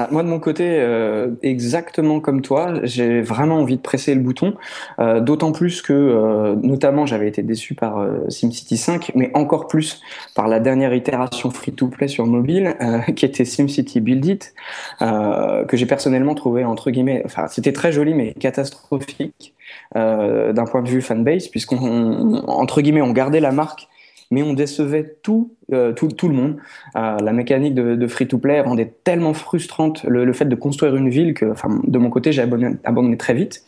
Ah, 0.01 0.07
moi 0.11 0.23
de 0.23 0.29
mon 0.29 0.39
côté, 0.39 0.63
euh, 0.65 1.31
exactement 1.43 2.21
comme 2.21 2.41
toi, 2.41 2.75
j'ai 2.83 3.19
vraiment 3.19 3.57
envie 3.57 3.75
de 3.75 3.81
presser 3.81 4.15
le 4.15 4.21
bouton. 4.21 4.53
Euh, 4.99 5.19
D'autant 5.19 5.51
plus 5.51 5.81
que, 5.81 5.91
euh, 5.91 6.55
notamment, 6.63 7.05
j'avais 7.05 7.27
été 7.27 7.43
déçu 7.43 7.75
par 7.75 8.07
SimCity 8.29 8.77
5, 8.77 9.11
mais 9.15 9.29
encore 9.33 9.67
plus 9.67 10.01
par 10.35 10.47
la 10.47 10.61
dernière 10.61 10.93
itération 10.93 11.51
free-to-play 11.51 12.07
sur 12.07 12.25
mobile, 12.27 12.77
qui 13.17 13.25
était 13.25 13.43
SimCity 13.43 13.99
Build 13.99 14.25
It, 14.25 14.53
que 15.01 15.75
j'ai 15.75 15.85
personnellement 15.85 16.35
trouvé 16.35 16.63
entre 16.63 16.89
guillemets, 16.91 17.21
enfin 17.25 17.47
c'était 17.49 17.73
très 17.73 17.91
joli 17.91 18.13
mais 18.13 18.33
catastrophique 18.33 19.53
d'un 19.93 20.65
point 20.71 20.81
de 20.81 20.87
vue 20.89 21.01
fanbase, 21.01 21.49
puisqu'on 21.49 22.37
entre 22.47 22.79
guillemets 22.79 23.01
on 23.01 23.11
gardait 23.11 23.41
la 23.41 23.51
marque 23.51 23.89
mais 24.31 24.43
on 24.43 24.53
décevait 24.53 25.17
tout, 25.23 25.55
tout, 25.95 26.07
tout, 26.07 26.29
le 26.29 26.35
monde. 26.35 26.57
la 26.95 27.33
mécanique 27.33 27.73
de, 27.73 28.07
free-to-play 28.07 28.61
rendait 28.61 28.93
tellement 29.03 29.33
frustrante 29.33 30.03
le, 30.03 30.31
fait 30.33 30.45
de 30.45 30.55
construire 30.55 30.95
une 30.95 31.09
ville 31.09 31.33
que, 31.33 31.53
de 31.87 31.97
mon 31.97 32.09
côté, 32.09 32.31
j'ai 32.31 32.41
abandonné, 32.41 33.17
très 33.17 33.33
vite. 33.33 33.63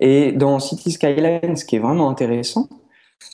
Et 0.00 0.32
dans 0.32 0.58
City 0.58 0.90
Skylines, 0.90 1.56
ce 1.56 1.64
qui 1.64 1.76
est 1.76 1.80
vraiment 1.80 2.10
intéressant, 2.10 2.68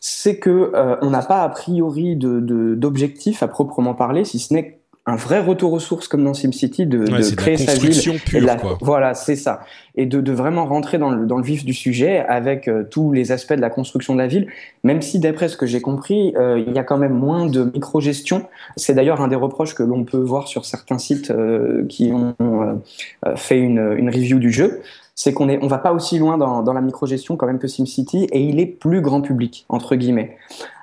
c'est 0.01 0.39
que 0.39 0.73
on 1.03 1.11
n'a 1.11 1.23
pas 1.23 1.43
a 1.43 1.49
priori 1.49 2.17
d'objectif 2.17 3.43
à 3.43 3.49
proprement 3.49 3.95
parler, 3.95 4.25
si 4.25 4.39
ce 4.39 4.53
n'est 4.53 4.78
un 5.09 5.17
vrai 5.17 5.41
retour 5.41 5.73
aux 5.73 5.81
sources 5.81 6.07
comme 6.07 6.23
dans 6.23 6.35
SimCity 6.35 6.85
de, 6.85 6.99
de 6.99 7.35
créer 7.35 7.57
sa 7.57 7.75
ville. 7.75 8.21
Pure, 8.21 8.41
Voilà, 8.83 9.15
c'est 9.15 9.37
ça. 9.37 9.61
Et 9.97 10.05
de, 10.05 10.21
de, 10.21 10.33
vraiment 10.33 10.67
rentrer 10.67 10.99
dans 10.99 11.09
le, 11.09 11.25
dans 11.25 11.39
le, 11.39 11.43
vif 11.43 11.65
du 11.65 11.73
sujet 11.73 12.19
avec 12.29 12.69
euh, 12.69 12.85
tous 12.85 13.11
les 13.13 13.33
aspects 13.33 13.55
de 13.55 13.61
la 13.63 13.71
construction 13.71 14.13
de 14.13 14.19
la 14.19 14.27
ville, 14.27 14.49
même 14.85 15.01
si 15.01 15.19
d'après 15.19 15.49
ce 15.49 15.57
que 15.57 15.65
j'ai 15.65 15.81
compris, 15.81 16.35
euh, 16.37 16.63
il 16.65 16.75
y 16.75 16.79
a 16.79 16.85
quand 16.85 16.99
même 16.99 17.15
moins 17.15 17.47
de 17.47 17.65
micro-gestion. 17.65 18.45
C'est 18.77 18.93
d'ailleurs 18.93 19.23
un 19.23 19.29
des 19.29 19.37
reproches 19.37 19.75
que 19.75 19.83
l'on 19.83 20.05
peut 20.05 20.19
voir 20.19 20.47
sur 20.47 20.67
certains 20.67 20.99
sites 20.99 21.31
euh, 21.31 21.87
qui 21.89 22.13
ont 22.13 22.35
fait 23.37 23.59
une, 23.59 23.95
une 23.97 24.11
review 24.11 24.39
du 24.39 24.53
jeu 24.53 24.83
c'est 25.19 25.33
qu'on 25.33 25.49
est, 25.49 25.59
on 25.63 25.67
va 25.67 25.79
pas 25.79 25.93
aussi 25.93 26.17
loin 26.17 26.39
dans, 26.39 26.63
dans 26.63 26.73
la 26.73 26.81
microgestion 26.81 27.37
quand 27.37 27.49
même 27.49 27.59
que 27.59 27.67
SimCity 27.67 28.29
et 28.31 28.41
il 28.41 28.61
est 28.61 28.67
plus 28.67 29.01
grand 29.01 29.21
public 29.21 29.67
entre 29.69 29.97
guillemets. 29.97 30.37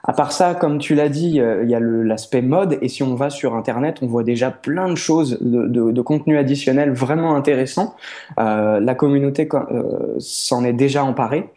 À 0.04 0.12
part 0.12 0.34
ça, 0.34 0.56
comme 0.56 0.78
tu 0.78 0.94
l'as 0.94 1.08
dit, 1.08 1.40
euh, 1.40 1.64
il 1.64 1.70
y 1.70 1.74
a 1.74 1.80
l'aspect 1.80 2.42
mode 2.42 2.78
et 2.82 2.90
si 2.90 3.02
on 3.02 3.16
va 3.16 3.30
sur 3.30 3.56
Internet, 3.56 4.00
on 4.02 4.08
voit 4.08 4.24
déjà 4.24 4.52
plein 4.52 4.90
de 4.90 4.96
choses 4.96 5.38
de, 5.40 5.68
de, 5.68 5.90
de 5.90 6.02
contenu 6.02 6.38
additionnel 6.38 6.92
vraiment 6.92 7.34
intéressant. 7.34 7.96
Euh, 8.38 8.82
la 8.82 8.94
communauté 8.94 9.48
euh, 9.54 10.16
s'en 10.20 10.66
est 10.66 10.74
déjà 10.74 11.06
emparée. 11.06 11.50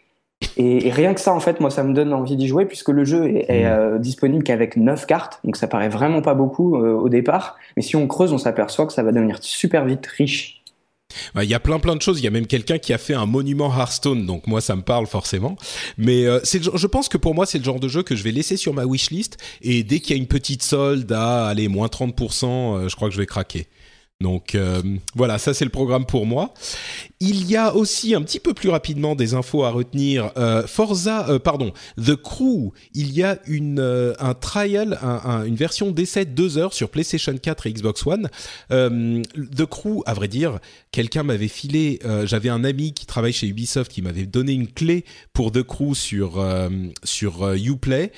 Et, 0.56 0.88
rien 0.90 1.14
que 1.14 1.20
ça, 1.20 1.34
en 1.34 1.40
fait, 1.40 1.58
moi, 1.58 1.70
ça 1.70 1.82
me 1.82 1.92
donne 1.92 2.12
envie 2.12 2.36
d'y 2.36 2.46
jouer 2.46 2.64
puisque 2.64 2.90
le 2.90 3.04
jeu 3.04 3.26
est, 3.26 3.46
est 3.48 3.64
mmh. 3.64 3.72
euh, 3.72 3.98
disponible 3.98 4.44
qu'avec 4.44 4.76
9 4.76 5.04
cartes, 5.04 5.40
donc 5.42 5.56
ça 5.56 5.66
paraît 5.66 5.88
vraiment 5.88 6.22
pas 6.22 6.34
beaucoup 6.34 6.76
au 6.76 7.08
départ. 7.08 7.56
Mais 7.76 7.82
si 7.82 7.96
on 7.96 8.06
creuse, 8.06 8.32
on 8.32 8.38
s'aperçoit 8.38 8.86
que 8.86 8.92
ça 8.92 9.02
va 9.02 9.10
devenir 9.10 9.38
super 9.40 9.84
vite 9.84 10.06
riche 10.06 10.57
il 11.36 11.48
y 11.48 11.54
a 11.54 11.60
plein 11.60 11.78
plein 11.78 11.96
de 11.96 12.02
choses. 12.02 12.18
Il 12.20 12.24
y 12.24 12.26
a 12.26 12.30
même 12.30 12.46
quelqu'un 12.46 12.78
qui 12.78 12.92
a 12.92 12.98
fait 12.98 13.14
un 13.14 13.26
monument 13.26 13.74
Hearthstone, 13.74 14.26
donc 14.26 14.46
moi 14.46 14.60
ça 14.60 14.76
me 14.76 14.82
parle 14.82 15.06
forcément. 15.06 15.56
Mais 15.96 16.26
euh, 16.26 16.40
c'est, 16.44 16.62
je 16.62 16.86
pense 16.86 17.08
que 17.08 17.16
pour 17.16 17.34
moi 17.34 17.46
c'est 17.46 17.58
le 17.58 17.64
genre 17.64 17.80
de 17.80 17.88
jeu 17.88 18.02
que 18.02 18.16
je 18.16 18.22
vais 18.22 18.32
laisser 18.32 18.56
sur 18.56 18.74
ma 18.74 18.84
wishlist 18.84 19.36
et 19.62 19.82
dès 19.82 20.00
qu'il 20.00 20.16
y 20.16 20.18
a 20.18 20.22
une 20.22 20.28
petite 20.28 20.62
solde 20.62 21.10
à 21.12 21.46
aller 21.46 21.68
moins 21.68 21.88
30%, 21.88 22.44
euh, 22.46 22.88
je 22.88 22.96
crois 22.96 23.08
que 23.08 23.14
je 23.14 23.20
vais 23.20 23.26
craquer. 23.26 23.66
Donc 24.20 24.56
euh, 24.56 24.82
voilà, 25.14 25.38
ça 25.38 25.54
c'est 25.54 25.64
le 25.64 25.70
programme 25.70 26.04
pour 26.04 26.26
moi. 26.26 26.52
Il 27.20 27.48
y 27.48 27.54
a 27.54 27.76
aussi 27.76 28.16
un 28.16 28.22
petit 28.22 28.40
peu 28.40 28.52
plus 28.52 28.68
rapidement 28.68 29.14
des 29.14 29.34
infos 29.34 29.62
à 29.62 29.70
retenir. 29.70 30.32
Euh, 30.36 30.66
Forza, 30.66 31.28
euh, 31.28 31.38
pardon, 31.38 31.72
The 32.04 32.16
Crew. 32.16 32.72
Il 32.94 33.12
y 33.12 33.22
a 33.22 33.38
une 33.46 33.78
un 34.18 34.34
trial, 34.34 34.98
une 35.46 35.54
version 35.54 35.92
d'essai 35.92 36.24
de 36.24 36.32
deux 36.32 36.58
heures 36.58 36.74
sur 36.74 36.90
PlayStation 36.90 37.36
4 37.36 37.68
et 37.68 37.72
Xbox 37.72 38.04
One. 38.06 38.28
The 38.70 39.66
Crew, 39.66 40.02
à 40.04 40.14
vrai 40.14 40.26
dire, 40.26 40.58
quelqu'un 40.90 41.22
m'avait 41.22 41.46
filé. 41.46 42.00
J'avais 42.24 42.48
un 42.48 42.64
ami 42.64 42.94
qui 42.94 43.06
travaille 43.06 43.32
chez 43.32 43.46
Ubisoft 43.46 43.92
qui 43.92 44.02
m'avait 44.02 44.26
donné 44.26 44.52
une 44.52 44.66
clé 44.66 45.04
pour 45.32 45.52
The 45.52 45.62
Crew 45.62 45.94
sur 45.94 46.44
sur 47.04 47.52
UPlay 47.52 48.10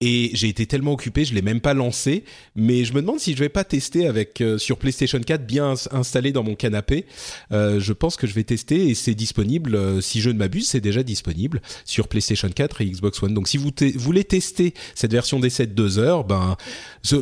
et 0.00 0.30
j'ai 0.32 0.48
été 0.48 0.64
tellement 0.66 0.92
occupé, 0.92 1.24
je 1.24 1.34
l'ai 1.34 1.42
même 1.42 1.60
pas 1.60 1.74
lancé. 1.74 2.22
Mais 2.54 2.84
je 2.84 2.92
me 2.92 3.00
demande 3.00 3.18
si 3.18 3.32
je 3.34 3.38
vais 3.38 3.48
pas 3.48 3.64
tester 3.64 4.06
avec 4.06 4.40
euh, 4.40 4.56
sur 4.56 4.78
PlayStation 4.78 5.18
4 5.18 5.44
bien 5.44 5.74
installé 5.90 6.30
dans 6.30 6.44
mon 6.44 6.54
canapé. 6.54 7.04
Euh, 7.50 7.80
je 7.80 7.92
pense 7.92 8.16
que 8.16 8.28
je 8.28 8.34
vais 8.34 8.44
tester 8.44 8.90
et 8.90 8.94
c'est 8.94 9.16
disponible. 9.16 9.74
Euh, 9.74 10.00
si 10.00 10.20
je 10.20 10.30
ne 10.30 10.38
m'abuse, 10.38 10.68
c'est 10.68 10.80
déjà 10.80 11.02
disponible 11.02 11.60
sur 11.84 12.06
PlayStation 12.06 12.48
4 12.48 12.80
et 12.80 12.86
Xbox 12.86 13.20
One. 13.24 13.34
Donc 13.34 13.48
si 13.48 13.56
vous 13.56 13.72
voulez 13.96 14.22
tester 14.22 14.72
cette 14.94 15.10
version 15.10 15.40
d'essai 15.40 15.66
de 15.66 15.72
2 15.72 15.98
heures, 15.98 16.22
ben 16.22 16.56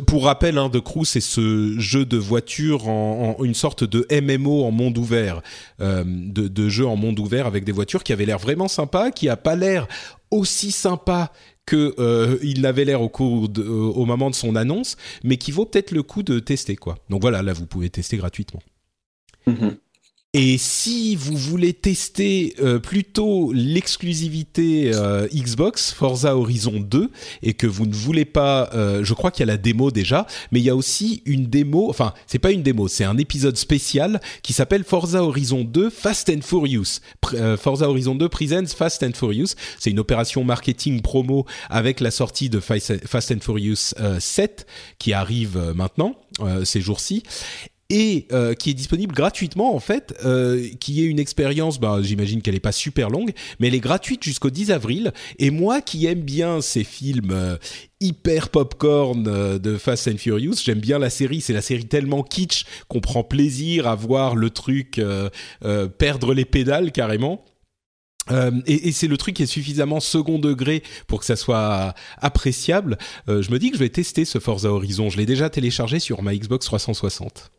pour 0.05 0.25
rappel, 0.25 0.59
hein, 0.59 0.69
The 0.69 0.79
Crew 0.79 1.03
c'est 1.03 1.21
ce 1.21 1.79
jeu 1.79 2.05
de 2.05 2.17
voiture 2.17 2.89
en, 2.89 3.37
une 3.43 3.55
sorte 3.55 3.83
de 3.85 4.05
MMO 4.11 4.63
en 4.63 4.71
monde 4.71 4.97
ouvert, 4.97 5.41
de, 5.79 6.03
de 6.47 6.69
jeu 6.69 6.85
en 6.85 6.95
monde 6.95 7.19
ouvert 7.19 7.47
avec 7.47 7.63
des 7.63 7.71
voitures 7.71 8.03
qui 8.03 8.13
avait 8.13 8.25
l'air 8.25 8.39
vraiment 8.39 8.67
sympa, 8.67 9.11
qui 9.11 9.29
a 9.29 9.37
pas 9.37 9.55
l'air 9.55 9.87
aussi 10.29 10.71
sympa 10.71 11.31
que 11.67 11.93
euh, 11.99 12.39
il 12.41 12.61
n'avait 12.61 12.85
l'air 12.85 13.01
euh, 13.01 13.03
au 13.03 14.05
moment 14.05 14.31
de 14.31 14.35
son 14.35 14.55
annonce, 14.55 14.97
mais 15.23 15.37
qui 15.37 15.51
vaut 15.51 15.65
peut-être 15.65 15.91
le 15.91 16.01
coup 16.01 16.23
de 16.23 16.39
tester 16.39 16.75
quoi. 16.75 16.97
Donc 17.11 17.21
voilà, 17.21 17.43
là 17.43 17.53
vous 17.53 17.67
pouvez 17.67 17.91
tester 17.91 18.17
gratuitement. 18.17 18.61
Mm-hmm. 19.45 19.77
Et 20.33 20.57
si 20.57 21.15
vous 21.15 21.37
voulez 21.37 21.71
tester 21.71 22.53
euh, 22.59 22.79
plutôt 22.79 23.53
l'exclusivité 23.53 24.91
euh, 24.93 25.25
Xbox 25.33 25.91
Forza 25.93 26.35
Horizon 26.35 26.81
2 26.81 27.09
et 27.43 27.53
que 27.53 27.65
vous 27.65 27.85
ne 27.85 27.93
voulez 27.93 28.25
pas, 28.25 28.69
euh, 28.73 29.05
je 29.05 29.13
crois 29.13 29.31
qu'il 29.31 29.39
y 29.39 29.49
a 29.49 29.53
la 29.53 29.57
démo 29.57 29.89
déjà, 29.89 30.27
mais 30.51 30.59
il 30.59 30.65
y 30.65 30.69
a 30.69 30.75
aussi 30.75 31.23
une 31.25 31.45
démo, 31.45 31.89
enfin 31.89 32.13
c'est 32.27 32.39
pas 32.39 32.51
une 32.51 32.61
démo, 32.61 32.89
c'est 32.89 33.05
un 33.05 33.17
épisode 33.17 33.55
spécial 33.55 34.19
qui 34.43 34.51
s'appelle 34.51 34.83
Forza 34.83 35.23
Horizon 35.23 35.63
2 35.63 35.89
Fast 35.89 36.29
and 36.29 36.41
Furious. 36.41 36.99
Forza 37.57 37.89
Horizon 37.89 38.15
2 38.15 38.27
Presents 38.27 38.75
Fast 38.75 39.03
and 39.03 39.13
Furious. 39.15 39.55
C'est 39.79 39.91
une 39.91 39.99
opération 39.99 40.43
marketing 40.43 41.01
promo 41.01 41.45
avec 41.69 42.01
la 42.01 42.11
sortie 42.11 42.49
de 42.49 42.59
Fast 42.59 43.31
and 43.31 43.39
Furious 43.41 43.93
7 44.19 44.67
qui 44.99 45.13
arrive 45.13 45.73
maintenant 45.73 46.15
ces 46.63 46.81
jours-ci 46.81 47.23
et 47.89 48.27
euh, 48.33 48.53
qui 48.53 48.71
est 48.71 48.73
disponible 48.73 49.15
gratuitement 49.15 49.73
en 49.73 49.79
fait, 49.79 50.13
euh, 50.25 50.67
qui 50.79 51.01
est 51.01 51.05
une 51.05 51.19
expérience, 51.19 51.79
bah, 51.79 51.99
j'imagine 52.01 52.41
qu'elle 52.41 52.55
n'est 52.55 52.59
pas 52.59 52.71
super 52.71 53.09
longue, 53.09 53.31
mais 53.59 53.67
elle 53.67 53.75
est 53.75 53.79
gratuite 53.79 54.23
jusqu'au 54.23 54.49
10 54.49 54.71
avril. 54.71 55.13
Et 55.39 55.51
moi 55.51 55.81
qui 55.81 56.05
aime 56.05 56.21
bien 56.21 56.61
ces 56.61 56.83
films 56.83 57.31
euh, 57.31 57.57
hyper 58.01 58.49
popcorn 58.49 59.23
de 59.23 59.77
Fast 59.77 60.07
and 60.07 60.17
Furious, 60.17 60.55
j'aime 60.63 60.79
bien 60.79 60.99
la 60.99 61.09
série. 61.09 61.41
C'est 61.41 61.53
la 61.53 61.61
série 61.61 61.85
tellement 61.85 62.23
kitsch 62.23 62.65
qu'on 62.89 62.99
prend 62.99 63.23
plaisir 63.23 63.87
à 63.87 63.95
voir 63.95 64.35
le 64.35 64.49
truc 64.49 65.01
perdre 65.97 66.33
les 66.33 66.45
pédales 66.45 66.91
carrément. 66.91 67.43
et, 68.67 68.89
et 68.89 68.91
c'est 68.91 69.07
le 69.07 69.17
truc 69.17 69.37
qui 69.37 69.43
est 69.43 69.47
suffisamment 69.47 69.99
second 69.99 70.37
degré 70.37 70.83
pour 71.07 71.21
que 71.21 71.25
ça 71.25 71.35
soit 71.35 71.95
appréciable. 72.19 72.99
je 73.27 73.49
me 73.49 73.57
dis 73.57 73.71
que 73.71 73.77
je 73.77 73.83
vais 73.83 73.89
tester 73.89 74.25
ce 74.25 74.37
Forza 74.37 74.71
Horizon. 74.71 75.09
Je 75.09 75.17
l'ai 75.17 75.25
déjà 75.25 75.49
téléchargé 75.49 75.99
sur 75.99 76.21
ma 76.21 76.35
Xbox 76.35 76.67
360. 76.67 77.51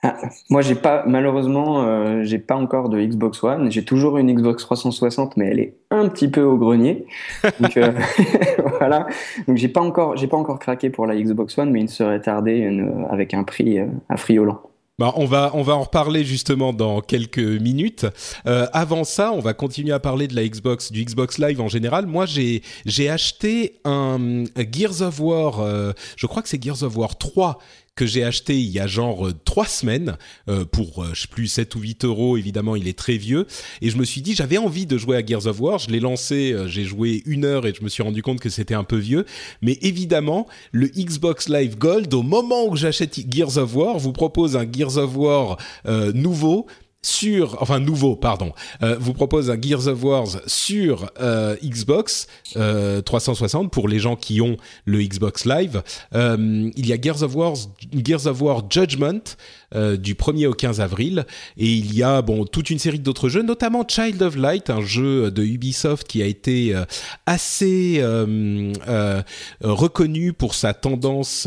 Ah, 0.00 0.16
moi, 0.48 0.62
j'ai 0.62 0.76
pas, 0.76 1.02
malheureusement, 1.08 1.82
euh, 1.82 2.22
j'ai 2.22 2.38
pas 2.38 2.54
encore 2.54 2.88
de 2.88 3.00
Xbox 3.02 3.42
One. 3.42 3.68
J'ai 3.72 3.84
toujours 3.84 4.16
une 4.18 4.32
Xbox 4.32 4.62
360, 4.62 5.36
mais 5.36 5.46
elle 5.46 5.58
est 5.58 5.74
un 5.90 6.08
petit 6.08 6.28
peu 6.28 6.42
au 6.42 6.56
grenier. 6.56 7.04
Donc, 7.58 7.76
euh, 7.76 7.90
voilà. 8.78 9.08
Donc, 9.48 9.56
j'ai 9.56 9.66
pas 9.66 9.80
encore, 9.80 10.16
j'ai 10.16 10.28
pas 10.28 10.36
encore 10.36 10.60
craqué 10.60 10.88
pour 10.90 11.06
la 11.06 11.16
Xbox 11.16 11.58
One, 11.58 11.72
mais 11.72 11.80
il 11.80 11.88
serait 11.88 12.20
tardé 12.20 12.58
une, 12.58 13.06
avec 13.10 13.34
un 13.34 13.42
prix 13.42 13.80
euh, 13.80 13.86
affriolant. 14.08 14.62
Bah, 14.98 15.12
on 15.14 15.26
va 15.26 15.52
on 15.54 15.62
va 15.62 15.76
en 15.76 15.82
reparler 15.82 16.24
justement 16.24 16.72
dans 16.72 17.00
quelques 17.00 17.38
minutes. 17.38 18.04
Euh, 18.46 18.66
avant 18.72 19.04
ça, 19.04 19.30
on 19.32 19.38
va 19.38 19.54
continuer 19.54 19.92
à 19.92 20.00
parler 20.00 20.26
de 20.26 20.34
la 20.34 20.46
Xbox, 20.46 20.90
du 20.90 21.04
Xbox 21.04 21.38
Live 21.38 21.60
en 21.60 21.68
général. 21.68 22.06
Moi, 22.06 22.26
j'ai 22.26 22.62
j'ai 22.84 23.08
acheté 23.08 23.78
un 23.84 24.42
Gears 24.56 25.02
of 25.02 25.20
War. 25.20 25.60
Euh, 25.60 25.92
je 26.16 26.26
crois 26.26 26.42
que 26.42 26.48
c'est 26.48 26.60
Gears 26.60 26.82
of 26.82 26.96
War 26.96 27.16
3 27.16 27.58
que 27.98 28.06
j'ai 28.06 28.22
acheté 28.22 28.56
il 28.56 28.70
y 28.70 28.78
a 28.78 28.86
genre 28.86 29.26
euh, 29.26 29.34
trois 29.44 29.66
semaines 29.66 30.16
euh, 30.48 30.64
pour 30.64 31.02
euh, 31.02 31.10
je 31.14 31.22
sais 31.22 31.26
plus 31.26 31.48
7 31.48 31.74
ou 31.74 31.80
8 31.80 32.04
euros 32.04 32.36
évidemment 32.36 32.76
il 32.76 32.86
est 32.86 32.96
très 32.96 33.16
vieux. 33.16 33.48
Et 33.82 33.90
je 33.90 33.98
me 33.98 34.04
suis 34.04 34.22
dit 34.22 34.36
j'avais 34.36 34.56
envie 34.56 34.86
de 34.86 34.96
jouer 34.96 35.16
à 35.16 35.26
Gears 35.26 35.48
of 35.48 35.60
War. 35.60 35.80
Je 35.80 35.90
l'ai 35.90 35.98
lancé 35.98 36.54
j'ai 36.68 36.84
joué 36.84 37.24
une 37.26 37.44
heure 37.44 37.66
et 37.66 37.74
je 37.74 37.82
me 37.82 37.88
suis 37.88 38.04
rendu 38.04 38.22
compte 38.22 38.38
que 38.38 38.50
c'était 38.50 38.74
un 38.74 38.84
peu 38.84 38.98
vieux. 38.98 39.26
Mais 39.62 39.78
évidemment 39.82 40.46
le 40.70 40.86
Xbox 40.86 41.48
Live 41.48 41.76
Gold 41.76 42.14
au 42.14 42.22
moment 42.22 42.68
où 42.68 42.76
j'achète 42.76 43.18
Gears 43.28 43.58
of 43.58 43.74
War 43.74 43.98
vous 43.98 44.12
propose 44.12 44.56
un 44.56 44.66
Gears 44.70 44.96
of 44.96 45.16
War 45.16 45.58
nouveau 46.14 46.68
sur, 47.02 47.62
enfin 47.62 47.78
nouveau, 47.78 48.16
pardon, 48.16 48.52
euh, 48.82 48.96
vous 48.98 49.12
propose 49.12 49.50
un 49.50 49.60
Gears 49.60 49.86
of 49.86 50.02
War 50.02 50.26
sur 50.46 51.10
euh, 51.20 51.56
Xbox 51.62 52.26
360 52.54 53.66
euh, 53.66 53.68
pour 53.68 53.86
les 53.86 54.00
gens 54.00 54.16
qui 54.16 54.40
ont 54.40 54.56
le 54.84 55.00
Xbox 55.02 55.44
Live. 55.44 55.82
il 56.12 56.86
y 56.86 56.92
a 56.92 57.00
Gears 57.00 57.22
of 57.22 57.36
War, 57.36 57.54
Gears 57.92 58.26
of 58.26 58.40
War 58.42 58.64
Judgment 58.68 59.36
du 59.72 60.14
1er 60.14 60.46
au 60.46 60.54
15 60.54 60.80
avril 60.80 61.26
et 61.56 61.70
il 61.72 61.94
y 61.94 62.02
a 62.02 62.22
bon 62.22 62.46
toute 62.46 62.70
une 62.70 62.78
série 62.78 62.98
d'autres 62.98 63.28
jeux, 63.28 63.42
notamment 63.42 63.84
Child 63.86 64.22
of 64.22 64.36
Light, 64.36 64.70
un 64.70 64.80
jeu 64.80 65.30
de 65.30 65.44
Ubisoft 65.44 66.06
qui 66.06 66.22
a 66.22 66.26
été 66.26 66.74
assez 67.26 68.02
reconnu 69.60 70.32
pour 70.32 70.54
sa 70.54 70.74
tendance, 70.74 71.46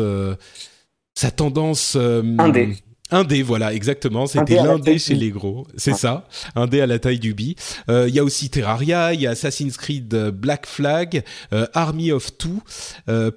sa 1.15 1.31
tendance 1.31 1.97
indé 2.37 2.77
un 3.11 3.25
dé, 3.25 3.43
voilà, 3.43 3.73
exactement. 3.73 4.25
C'était 4.25 4.55
l'un 4.55 4.79
dé 4.79 4.97
chez 4.97 5.15
les 5.15 5.31
gros. 5.31 5.67
C'est 5.75 5.93
ça. 5.93 6.27
Un 6.55 6.67
dé 6.67 6.79
à 6.79 6.87
la 6.87 6.97
taille 6.97 7.19
du 7.19 7.33
bi. 7.33 7.55
Euh, 7.89 8.07
il 8.07 8.15
y 8.15 8.19
a 8.19 8.23
aussi 8.23 8.49
Terraria, 8.49 9.13
il 9.13 9.21
y 9.21 9.27
a 9.27 9.31
Assassin's 9.31 9.75
Creed 9.77 10.13
euh, 10.13 10.31
Black 10.31 10.65
Flag, 10.65 11.23
euh, 11.51 11.67
Army 11.73 12.11
of 12.11 12.37
Two. 12.37 12.61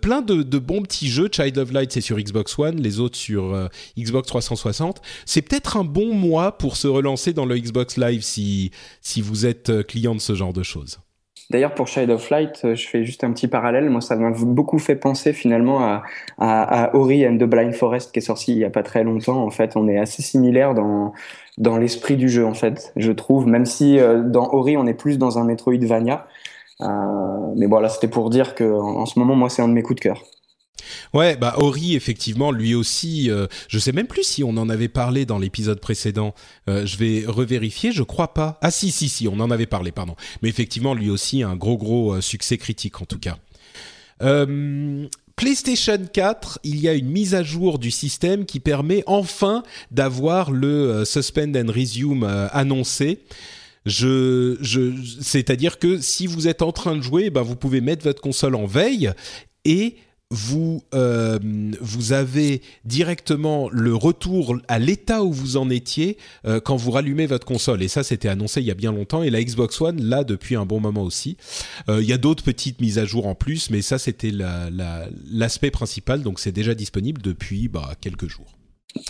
plein 0.01 0.23
de, 0.23 0.43
de, 0.43 0.59
bons 0.59 0.83
petits 0.83 1.09
jeux. 1.09 1.29
Child 1.31 1.59
of 1.59 1.73
Light, 1.73 1.93
c'est 1.93 2.01
sur 2.01 2.19
Xbox 2.19 2.59
One. 2.59 2.81
Les 2.81 3.01
autres 3.01 3.17
sur 3.17 3.69
Xbox 3.99 4.29
360. 4.29 5.03
C'est 5.27 5.43
peut-être 5.43 5.77
un 5.77 5.85
bon 5.85 6.15
mois 6.15 6.57
pour 6.57 6.77
se 6.77 6.87
relancer 6.87 7.33
dans 7.33 7.47
le 7.47 7.59
Xbox 7.59 7.97
Live 7.97 8.23
si, 8.23 8.71
si 9.01 9.21
vous 9.21 9.45
êtes 9.47 9.87
client 9.87 10.15
de 10.15 10.21
ce 10.21 10.35
genre 10.35 10.53
de 10.53 10.63
choses. 10.63 10.99
D'ailleurs, 11.55 11.77
pour 11.77 11.87
Shade 11.87 12.11
of 12.11 12.31
Light, 12.31 12.63
euh, 12.65 12.75
je 12.75 12.89
fais 12.89 13.05
juste 13.05 13.23
un 13.23 13.31
petit 13.31 13.47
parallèle. 13.47 13.89
Moi, 13.89 14.01
ça 14.01 14.17
m'a 14.17 14.33
beaucoup 14.33 14.81
fait 14.81 14.97
penser 14.97 15.33
finalement 15.33 16.03
à, 16.37 16.91
Ori 16.95 17.25
and 17.29 17.37
the 17.37 17.45
Blind 17.45 17.73
Forest 17.73 18.11
qui 18.11 18.19
est 18.19 18.23
sorti 18.23 18.51
il 18.51 18.59
y 18.59 18.65
a 18.65 18.71
pas 18.71 18.83
très 18.83 19.05
longtemps. 19.05 19.41
En 19.41 19.51
fait, 19.51 19.77
on 19.77 19.87
est 19.87 19.97
assez 19.97 20.21
similaire 20.21 20.75
dans 20.75 21.13
dans 21.57 21.79
l'esprit 21.79 22.17
du 22.17 22.29
jeu, 22.29 22.45
en 22.45 22.55
fait, 22.55 22.93
je 22.97 23.13
trouve. 23.13 23.47
Même 23.47 23.67
si 23.67 24.01
euh, 24.01 24.25
dans 24.25 24.53
Ori, 24.53 24.77
on 24.77 24.85
est 24.89 24.95
plus 24.95 25.17
dans 25.17 25.39
un 25.39 25.45
Metroidvania. 25.45 26.27
Euh, 26.81 26.87
mais 27.55 27.67
voilà, 27.67 27.89
c'était 27.89 28.09
pour 28.09 28.31
dire 28.31 28.57
que 28.57 28.65
en, 28.65 29.07
ce 29.07 29.21
moment, 29.21 29.37
moi, 29.37 29.49
c'est 29.49 29.63
un 29.63 29.69
de 29.69 29.75
mes 29.75 29.83
coups 29.83 30.01
de 30.01 30.09
cœur. 30.09 30.25
Ouais, 31.13 31.37
bah 31.37 31.55
Ori 31.59 31.95
effectivement, 31.95 32.51
lui 32.51 32.75
aussi, 32.75 33.31
euh, 33.31 33.47
je 33.69 33.79
sais 33.79 33.93
même 33.93 34.07
plus 34.07 34.25
si 34.25 34.45
on 34.45 34.57
en 34.57 34.69
avait 34.69 34.89
parlé 34.89 35.27
dans 35.27 35.39
l'épisode 35.39 35.81
précédent. 35.81 36.35
Euh, 36.69 36.87
je 36.87 36.97
vais 36.97 37.25
revérifier, 37.27 37.93
je 37.93 38.03
crois 38.03 38.35
pas. 38.35 38.59
Ah 38.63 38.71
si 38.71 38.91
si 38.91 39.09
si, 39.09 39.29
on 39.29 39.39
en 39.41 39.51
avait 39.51 39.67
parlé, 39.67 39.93
pardon. 39.93 40.17
Mais 40.43 40.49
effectivement, 40.49 40.95
lui 40.95 41.11
aussi 41.11 41.43
un 41.43 41.57
gros 41.57 41.77
gros 41.77 42.15
euh, 42.15 42.21
succès 42.21 42.59
critique 42.59 43.01
en 43.01 43.05
tout 43.05 43.19
cas. 43.19 43.37
Euh, 44.23 45.07
PlayStation 45.37 45.99
4, 46.13 46.61
il 46.63 46.79
y 46.79 46.89
a 46.89 46.95
une 46.95 47.09
mise 47.09 47.35
à 47.35 47.43
jour 47.43 47.79
du 47.79 47.91
système 47.91 48.47
qui 48.47 48.61
permet 48.61 49.03
enfin 49.07 49.65
d'avoir 49.91 50.53
le 50.53 51.05
suspend 51.05 51.53
and 51.57 51.73
resume 51.73 52.23
annoncé. 52.53 53.25
Je, 53.85 54.57
je, 54.61 54.93
c'est-à-dire 55.21 55.79
que 55.79 55.99
si 55.99 56.27
vous 56.27 56.49
êtes 56.49 56.63
en 56.63 56.73
train 56.73 56.97
de 56.97 57.03
jouer, 57.03 57.31
ben 57.31 57.43
vous 57.43 57.57
pouvez 57.57 57.81
mettre 57.81 58.05
votre 58.05 58.23
console 58.23 58.55
en 58.55 58.67
veille 58.67 59.13
et 59.65 59.97
vous, 60.35 60.83
euh, 60.95 61.39
vous 61.81 62.13
avez 62.13 62.61
directement 62.85 63.69
le 63.71 63.95
retour 63.95 64.57
à 64.67 64.79
l'état 64.81 65.23
où 65.23 65.33
vous 65.33 65.57
en 65.57 65.71
étiez 65.71 66.19
euh, 66.45 66.61
quand 66.61 66.77
vous 66.77 66.91
rallumez 66.91 67.27
votre 67.27 67.47
console. 67.47 67.83
Et 67.83 67.89
ça, 67.89 68.03
c'était 68.03 68.29
annoncé 68.29 68.61
il 68.61 68.67
y 68.67 68.71
a 68.71 68.75
bien 68.75 68.93
longtemps. 68.93 69.23
Et 69.23 69.31
la 69.31 69.43
Xbox 69.43 69.81
One, 69.81 70.03
là, 70.03 70.25
depuis 70.25 70.57
un 70.57 70.67
bon 70.67 70.81
moment 70.81 71.05
aussi. 71.05 71.37
Euh, 71.89 72.03
il 72.03 72.09
y 72.09 72.13
a 72.13 72.19
d'autres 72.19 72.43
petites 72.43 72.81
mises 72.81 72.99
à 72.99 73.05
jour 73.05 73.27
en 73.27 73.37
plus, 73.37 73.71
mais 73.71 73.81
ça, 73.81 73.99
c'était 73.99 74.33
l'aspect 75.31 75.71
principal. 75.71 76.23
Donc, 76.23 76.41
c'est 76.41 76.53
déjà 76.53 76.75
disponible 76.75 77.23
depuis 77.23 77.69
bah, 77.69 77.93
quelques 78.01 78.29
jours. 78.29 78.57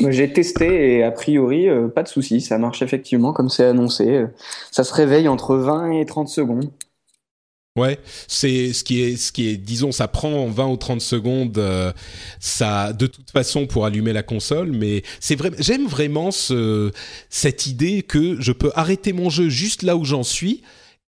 J'ai 0.09 0.33
testé 0.33 0.97
et 0.97 1.03
a 1.03 1.11
priori, 1.11 1.67
pas 1.95 2.03
de 2.03 2.09
souci, 2.09 2.41
ça 2.41 2.57
marche 2.57 2.81
effectivement 2.81 3.35
comme 3.35 3.51
c'est 3.51 3.65
annoncé. 3.65 4.25
Ça 4.71 4.83
se 4.83 4.95
réveille 4.95 5.29
entre 5.29 5.57
20 5.57 5.91
et 6.01 6.07
30 6.07 6.29
secondes. 6.29 6.71
Ouais, 7.77 7.99
c'est 8.29 8.73
ce 8.73 8.85
qui 8.85 9.03
est 9.03 9.17
ce 9.17 9.33
qui 9.33 9.49
est 9.49 9.57
disons 9.57 9.91
ça 9.91 10.07
prend 10.07 10.47
20 10.47 10.69
ou 10.69 10.77
30 10.77 11.01
secondes 11.01 11.59
euh, 11.59 11.93
ça 12.39 12.93
de 12.93 13.09
toute 13.09 13.33
façon 13.33 13.67
pour 13.67 13.85
allumer 13.85 14.13
la 14.13 14.23
console 14.23 14.71
mais 14.71 15.03
c'est 15.19 15.35
vrai 15.35 15.51
j'aime 15.59 15.89
vraiment 15.89 16.31
ce 16.31 16.93
cette 17.31 17.67
idée 17.67 18.05
que 18.05 18.41
je 18.41 18.53
peux 18.53 18.71
arrêter 18.77 19.13
mon 19.13 19.29
jeu 19.29 19.49
juste 19.49 19.83
là 19.83 19.97
où 19.97 20.05
j'en 20.05 20.23
suis 20.23 20.63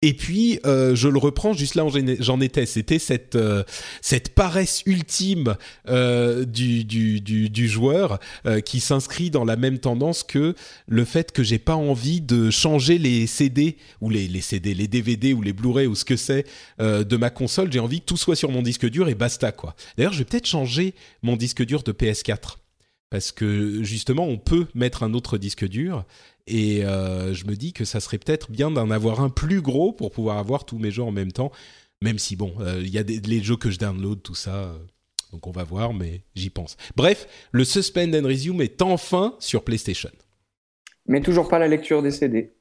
et 0.04 0.12
puis 0.12 0.60
euh, 0.66 0.94
je 0.94 1.08
le 1.08 1.18
reprends 1.18 1.54
juste 1.54 1.76
là 1.76 1.84
où 1.86 1.90
j'en 2.20 2.40
étais. 2.42 2.66
C'était 2.66 2.98
cette 2.98 3.36
euh, 3.36 3.64
cette 4.02 4.34
paresse 4.34 4.82
ultime 4.84 5.56
euh, 5.88 6.44
du, 6.44 6.84
du, 6.84 7.22
du, 7.22 7.48
du, 7.48 7.68
joueur 7.68 8.20
euh, 8.44 8.60
qui 8.60 8.80
s'inscrit 8.80 9.30
dans 9.30 9.46
la 9.46 9.56
même 9.56 9.78
tendance 9.78 10.22
que 10.22 10.54
le 10.86 11.04
fait 11.06 11.32
que 11.32 11.42
j'ai 11.42 11.58
pas 11.58 11.74
envie 11.74 12.20
de 12.20 12.50
changer 12.50 12.98
les 12.98 13.26
CD 13.26 13.78
ou 14.02 14.10
les, 14.10 14.28
les 14.28 14.42
CD, 14.42 14.74
les 14.74 14.88
DVD 14.88 15.32
ou 15.32 15.40
les 15.40 15.54
Blu-ray 15.54 15.86
ou 15.86 15.94
ce 15.94 16.04
que 16.04 16.16
c'est 16.16 16.44
euh, 16.80 17.02
de 17.02 17.16
ma 17.16 17.30
console. 17.30 17.72
J'ai 17.72 17.80
envie 17.80 18.00
que 18.00 18.06
tout 18.06 18.18
soit 18.18 18.36
sur 18.36 18.50
mon 18.50 18.60
disque 18.60 18.86
dur 18.86 19.08
et 19.08 19.14
basta 19.14 19.52
quoi. 19.52 19.74
D'ailleurs, 19.96 20.12
je 20.12 20.18
vais 20.18 20.26
peut-être 20.26 20.46
changer 20.46 20.92
mon 21.22 21.36
disque 21.36 21.64
dur 21.64 21.82
de 21.82 21.92
PS4 21.92 22.63
parce 23.14 23.30
que 23.30 23.84
justement 23.84 24.24
on 24.24 24.38
peut 24.38 24.66
mettre 24.74 25.04
un 25.04 25.14
autre 25.14 25.38
disque 25.38 25.68
dur 25.68 26.04
et 26.48 26.84
euh, 26.84 27.32
je 27.32 27.46
me 27.46 27.54
dis 27.54 27.72
que 27.72 27.84
ça 27.84 28.00
serait 28.00 28.18
peut-être 28.18 28.50
bien 28.50 28.72
d'en 28.72 28.90
avoir 28.90 29.20
un 29.20 29.30
plus 29.30 29.60
gros 29.60 29.92
pour 29.92 30.10
pouvoir 30.10 30.38
avoir 30.38 30.64
tous 30.64 30.80
mes 30.80 30.90
jeux 30.90 31.04
en 31.04 31.12
même 31.12 31.30
temps. 31.30 31.52
Même 32.02 32.18
si, 32.18 32.34
bon, 32.34 32.56
euh, 32.58 32.82
il 32.82 32.90
y 32.90 32.98
a 32.98 33.04
les 33.04 33.40
jeux 33.40 33.56
que 33.56 33.70
je 33.70 33.78
download, 33.78 34.20
tout 34.20 34.34
ça. 34.34 34.56
Euh, 34.56 34.78
donc 35.30 35.46
on 35.46 35.52
va 35.52 35.62
voir, 35.62 35.94
mais 35.94 36.22
j'y 36.34 36.50
pense. 36.50 36.76
Bref, 36.96 37.28
le 37.52 37.62
Suspend 37.62 38.12
and 38.14 38.26
Resume 38.26 38.60
est 38.62 38.82
enfin 38.82 39.36
sur 39.38 39.62
PlayStation. 39.62 40.10
Mais 41.06 41.20
toujours 41.20 41.48
pas 41.48 41.60
la 41.60 41.68
lecture 41.68 42.02
des 42.02 42.10
CD. 42.10 42.53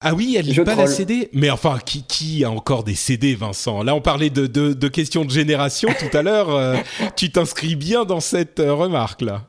Ah 0.00 0.14
oui, 0.14 0.36
elle 0.38 0.46
lit 0.46 0.54
pas 0.54 0.76
la 0.76 0.86
CD. 0.86 1.28
Mais 1.32 1.50
enfin, 1.50 1.78
qui, 1.84 2.04
qui 2.04 2.44
a 2.44 2.50
encore 2.52 2.84
des 2.84 2.94
CD, 2.94 3.34
Vincent? 3.34 3.82
Là, 3.82 3.96
on 3.96 4.00
parlait 4.00 4.30
de, 4.30 4.46
de, 4.46 4.72
de, 4.72 4.88
questions 4.88 5.24
de 5.24 5.30
génération 5.30 5.88
tout 5.88 6.16
à 6.16 6.22
l'heure. 6.22 6.54
Euh, 6.54 6.76
tu 7.16 7.32
t'inscris 7.32 7.74
bien 7.74 8.04
dans 8.04 8.20
cette 8.20 8.60
euh, 8.60 8.72
remarque-là. 8.74 9.42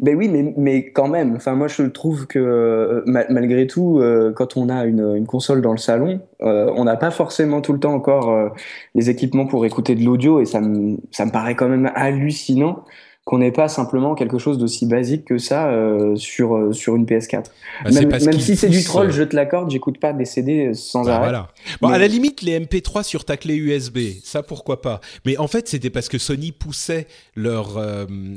Ben 0.00 0.16
oui, 0.16 0.28
mais, 0.28 0.52
mais 0.56 0.90
quand 0.90 1.06
même. 1.06 1.36
Enfin, 1.36 1.54
moi, 1.54 1.68
je 1.68 1.84
trouve 1.84 2.26
que 2.26 2.40
euh, 2.40 3.02
malgré 3.06 3.68
tout, 3.68 4.02
quand 4.34 4.56
on 4.56 4.68
a 4.68 4.86
une, 4.86 5.14
une, 5.16 5.26
console 5.26 5.62
dans 5.62 5.70
le 5.72 5.78
salon, 5.78 6.20
on 6.40 6.84
n'a 6.84 6.96
pas 6.96 7.12
forcément 7.12 7.60
tout 7.60 7.72
le 7.72 7.78
temps 7.78 7.94
encore 7.94 8.52
les 8.96 9.08
équipements 9.08 9.46
pour 9.46 9.64
écouter 9.66 9.94
de 9.94 10.04
l'audio, 10.04 10.40
et 10.40 10.46
ça 10.46 10.60
me, 10.60 10.96
ça 11.12 11.24
me 11.26 11.30
paraît 11.30 11.54
quand 11.54 11.68
même 11.68 11.92
hallucinant 11.94 12.84
qu'on 13.24 13.38
n'ait 13.38 13.52
pas 13.52 13.68
simplement 13.68 14.16
quelque 14.16 14.38
chose 14.38 14.58
d'aussi 14.58 14.84
basique 14.84 15.24
que 15.24 15.38
ça 15.38 15.70
euh, 15.70 16.16
sur 16.16 16.56
euh, 16.56 16.72
sur 16.72 16.96
une 16.96 17.04
PS4. 17.04 17.44
Bah, 17.84 17.90
même, 17.92 18.08
même 18.08 18.40
si 18.40 18.56
c'est 18.56 18.68
du 18.68 18.82
troll, 18.82 19.08
euh, 19.08 19.12
je 19.12 19.22
te 19.22 19.36
l'accorde, 19.36 19.70
j'écoute 19.70 19.98
pas 19.98 20.12
des 20.12 20.24
CD 20.24 20.74
sans 20.74 21.04
bah, 21.04 21.16
arrêt. 21.16 21.24
Voilà. 21.26 21.48
Bon, 21.80 21.88
à 21.88 21.98
la 21.98 22.08
limite, 22.08 22.42
les 22.42 22.58
MP3 22.58 23.04
sur 23.04 23.24
ta 23.24 23.36
clé 23.36 23.54
USB, 23.54 23.98
ça 24.24 24.42
pourquoi 24.42 24.82
pas? 24.82 25.00
Mais 25.24 25.38
en 25.38 25.46
fait, 25.46 25.68
c'était 25.68 25.90
parce 25.90 26.08
que 26.08 26.18
Sony 26.18 26.50
poussait 26.50 27.06
leur 27.36 27.80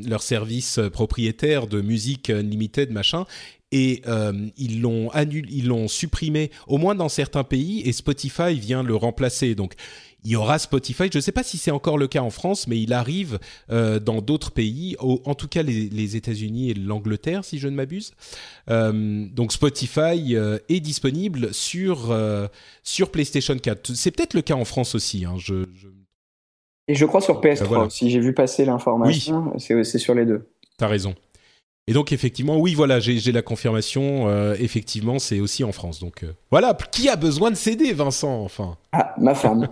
leur 0.07 0.21
service 0.21 0.79
propriétaire 0.93 1.65
de 1.65 1.81
musique 1.81 2.29
unlimited 2.29 2.91
machin 2.91 3.25
et 3.71 4.01
euh, 4.07 4.31
ils 4.57 4.81
l'ont 4.81 5.09
annulé, 5.09 5.49
ils 5.51 5.67
l'ont 5.67 5.87
supprimé 5.87 6.51
au 6.67 6.77
moins 6.77 6.95
dans 6.95 7.09
certains 7.09 7.43
pays 7.43 7.81
et 7.81 7.91
Spotify 7.91 8.53
vient 8.53 8.83
le 8.83 8.95
remplacer. 8.95 9.55
Donc 9.55 9.73
il 10.25 10.31
y 10.31 10.35
aura 10.35 10.57
Spotify. 10.59 11.03
Je 11.11 11.19
ne 11.19 11.21
sais 11.21 11.31
pas 11.31 11.43
si 11.43 11.57
c'est 11.57 11.71
encore 11.71 11.97
le 11.97 12.07
cas 12.07 12.21
en 12.21 12.31
France, 12.31 12.67
mais 12.67 12.81
il 12.81 12.93
arrive 12.93 13.39
euh, 13.71 13.99
dans 13.99 14.21
d'autres 14.21 14.51
pays, 14.51 14.97
en 14.99 15.35
tout 15.35 15.47
cas 15.47 15.61
les, 15.61 16.15
États-Unis 16.15 16.71
et 16.71 16.73
l'Angleterre, 16.73 17.45
si 17.45 17.59
je 17.59 17.67
ne 17.67 17.75
m'abuse. 17.75 18.13
Euh, 18.69 19.25
donc 19.31 19.51
Spotify 19.51 20.35
euh, 20.35 20.57
est 20.67 20.79
disponible 20.79 21.53
sur 21.53 22.13
sur 22.83 23.11
PlayStation 23.11 23.55
4. 23.57 23.93
C'est 23.93 24.11
peut-être 24.11 24.33
le 24.33 24.41
cas 24.41 24.55
en 24.55 24.65
France 24.65 24.95
aussi. 24.95 25.25
Hein, 25.25 25.35
je, 25.37 25.65
Et 26.87 26.95
je 26.95 27.05
crois 27.05 27.21
sur 27.21 27.39
PS3. 27.39 27.89
Si 27.91 28.09
j'ai 28.09 28.19
vu 28.19 28.33
passer 28.33 28.65
l'information, 28.65 29.53
c'est 29.57 29.99
sur 29.99 30.15
les 30.15 30.25
deux. 30.25 30.49
T'as 30.77 30.87
raison. 30.87 31.13
Et 31.87 31.93
donc 31.93 32.11
effectivement, 32.11 32.57
oui, 32.57 32.73
voilà, 32.73 32.99
j'ai 32.99 33.31
la 33.31 33.43
confirmation. 33.43 34.53
effectivement, 34.55 35.19
c'est 35.19 35.39
aussi 35.39 35.63
en 35.63 35.71
France. 35.71 35.99
Donc 35.99 36.25
voilà, 36.49 36.75
qui 36.91 37.09
a 37.09 37.15
besoin 37.15 37.51
de 37.51 37.55
CD, 37.55 37.93
Vincent 37.93 38.43
Enfin? 38.43 38.77
Ah, 38.91 39.13
ma 39.19 39.35
femme. 39.35 39.67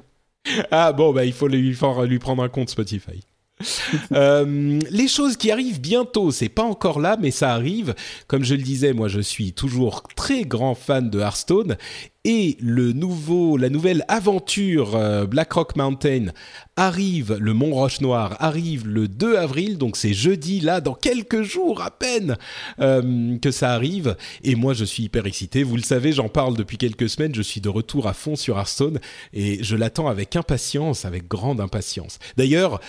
Ah 0.71 0.93
bon, 0.93 1.13
bah 1.13 1.25
il 1.25 1.34
faut 1.34 1.47
lui, 1.47 1.75
lui 2.08 2.19
prendre 2.19 2.43
un 2.43 2.49
compte 2.49 2.69
Spotify. 2.69 3.21
euh, 4.12 4.80
les 4.89 5.08
choses 5.08 5.38
qui 5.38 5.52
arrivent 5.52 5.82
bientôt, 5.82 6.32
c'est 6.32 6.50
pas 6.50 6.63
encore 6.63 7.00
là, 7.00 7.18
mais 7.20 7.32
ça 7.32 7.54
arrive. 7.54 7.96
Comme 8.28 8.44
je 8.44 8.56
le 8.56 8.62
disais, 8.62 8.94
moi 8.94 9.08
je 9.08 9.20
suis 9.20 9.54
toujours 9.54 10.04
très 10.16 10.44
grand 10.44 10.76
fan 10.76 11.10
de 11.10 11.20
Hearthstone 11.20 11.78
et 12.26 12.56
le 12.62 12.94
nouveau, 12.94 13.58
la 13.58 13.70
nouvelle 13.70 14.06
aventure 14.08 14.96
euh, 14.96 15.26
Black 15.26 15.52
Rock 15.52 15.76
Mountain 15.76 16.28
arrive, 16.78 17.38
le 17.38 17.54
Mont 17.54 17.74
Roche 17.74 18.00
Noir 18.00 18.38
arrive 18.39 18.88
le 18.88 19.10
2 19.10 19.36
avril, 19.36 19.78
donc 19.78 19.98
c'est 19.98 20.13
jeudi 20.13 20.62
là, 20.62 20.80
dans 20.80 20.94
quelques 20.94 21.42
jours 21.42 21.82
à 21.82 21.92
peine 21.92 22.38
euh, 22.80 23.38
que 23.39 23.52
ça 23.52 23.74
arrive. 23.74 24.16
Et 24.44 24.56
moi 24.56 24.74
je 24.74 24.86
suis 24.86 25.04
hyper 25.04 25.26
excité. 25.26 25.63
Vous 25.63 25.76
le 25.76 25.84
savez, 25.84 26.13
j'en 26.13 26.30
parle 26.30 26.56
depuis 26.56 26.78
quelques 26.78 27.10
semaines. 27.10 27.36
Je 27.36 27.42
suis 27.42 27.60
de 27.60 27.70
retour 27.70 28.08
à 28.08 28.13
fond 28.13 28.38
sur 28.38 28.58
Hearthstone 28.58 29.00
et 29.34 29.62
je 29.62 29.76
l'attends 29.76 30.08
avec 30.08 30.38
impatience, 30.38 31.04
avec 31.04 31.28
grande 31.28 31.60
impatience. 31.60 32.20
D'ailleurs, 32.38 32.80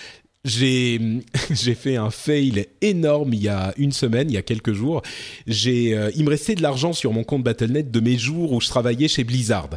j'ai 0.45 1.75
fait 1.75 1.95
un 1.95 2.11
fail 2.11 2.67
énorme 2.81 3.33
il 3.33 3.41
y 3.41 3.47
a 3.49 3.73
une 3.77 3.91
semaine, 3.91 4.29
il 4.29 4.35
y 4.35 4.37
a 4.37 4.43
quelques 4.43 4.73
jours. 4.73 5.01
J'ai 5.47 5.97
euh, 5.97 6.11
il 6.15 6.23
me 6.23 6.29
restait 6.29 6.53
de 6.53 6.61
l'argent 6.61 6.93
sur 6.93 7.11
mon 7.13 7.23
compte 7.23 7.43
Battle.net 7.43 7.89
de 7.89 7.99
mes 7.99 8.15
jours 8.17 8.51
où 8.51 8.61
je 8.61 8.67
travaillais 8.67 9.07
chez 9.07 9.23
Blizzard. 9.23 9.71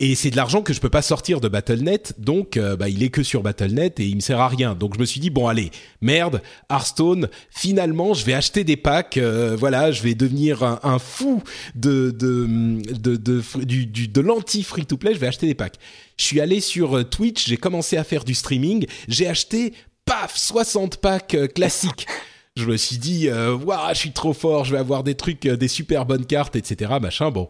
Et 0.00 0.16
c'est 0.16 0.30
de 0.30 0.36
l'argent 0.36 0.62
que 0.62 0.72
je 0.72 0.80
peux 0.80 0.90
pas 0.90 1.02
sortir 1.02 1.40
de 1.40 1.46
Battle.net, 1.46 2.14
donc 2.18 2.56
euh, 2.56 2.76
bah, 2.76 2.88
il 2.88 3.04
est 3.04 3.10
que 3.10 3.22
sur 3.22 3.42
Battle.net 3.42 4.00
et 4.00 4.06
il 4.06 4.16
me 4.16 4.20
sert 4.20 4.40
à 4.40 4.48
rien. 4.48 4.74
Donc 4.74 4.94
je 4.94 5.00
me 5.00 5.04
suis 5.04 5.20
dit 5.20 5.30
bon 5.30 5.46
allez, 5.46 5.70
merde, 6.00 6.42
Hearthstone, 6.68 7.28
finalement 7.50 8.12
je 8.12 8.24
vais 8.24 8.34
acheter 8.34 8.64
des 8.64 8.76
packs, 8.76 9.18
euh, 9.18 9.54
voilà, 9.56 9.92
je 9.92 10.02
vais 10.02 10.16
devenir 10.16 10.64
un, 10.64 10.80
un 10.82 10.98
fou 10.98 11.44
de 11.76 12.10
de 12.10 12.82
de, 12.92 13.14
de, 13.14 13.42
du, 13.62 13.86
du, 13.86 14.08
de 14.08 14.20
l'anti 14.20 14.64
free 14.64 14.84
to 14.84 14.96
play, 14.96 15.14
je 15.14 15.20
vais 15.20 15.28
acheter 15.28 15.46
des 15.46 15.54
packs. 15.54 15.76
Je 16.16 16.24
suis 16.24 16.40
allé 16.40 16.60
sur 16.60 17.08
Twitch, 17.08 17.46
j'ai 17.48 17.56
commencé 17.56 17.96
à 17.96 18.04
faire 18.04 18.24
du 18.24 18.34
streaming, 18.34 18.86
j'ai 19.08 19.26
acheté 19.26 19.72
paf, 20.12 20.36
60 20.36 20.98
packs 20.98 21.34
euh, 21.34 21.46
classiques. 21.46 22.06
je 22.56 22.66
me 22.66 22.76
suis 22.76 22.98
dit, 22.98 23.30
euh, 23.30 23.56
waouh, 23.56 23.94
je 23.94 23.98
suis 23.98 24.12
trop 24.12 24.34
fort, 24.34 24.66
je 24.66 24.72
vais 24.72 24.78
avoir 24.78 25.04
des 25.04 25.14
trucs, 25.14 25.46
euh, 25.46 25.56
des 25.56 25.68
super 25.68 26.04
bonnes 26.04 26.26
cartes, 26.26 26.54
etc. 26.54 26.92
Machin, 27.00 27.30
bon. 27.30 27.48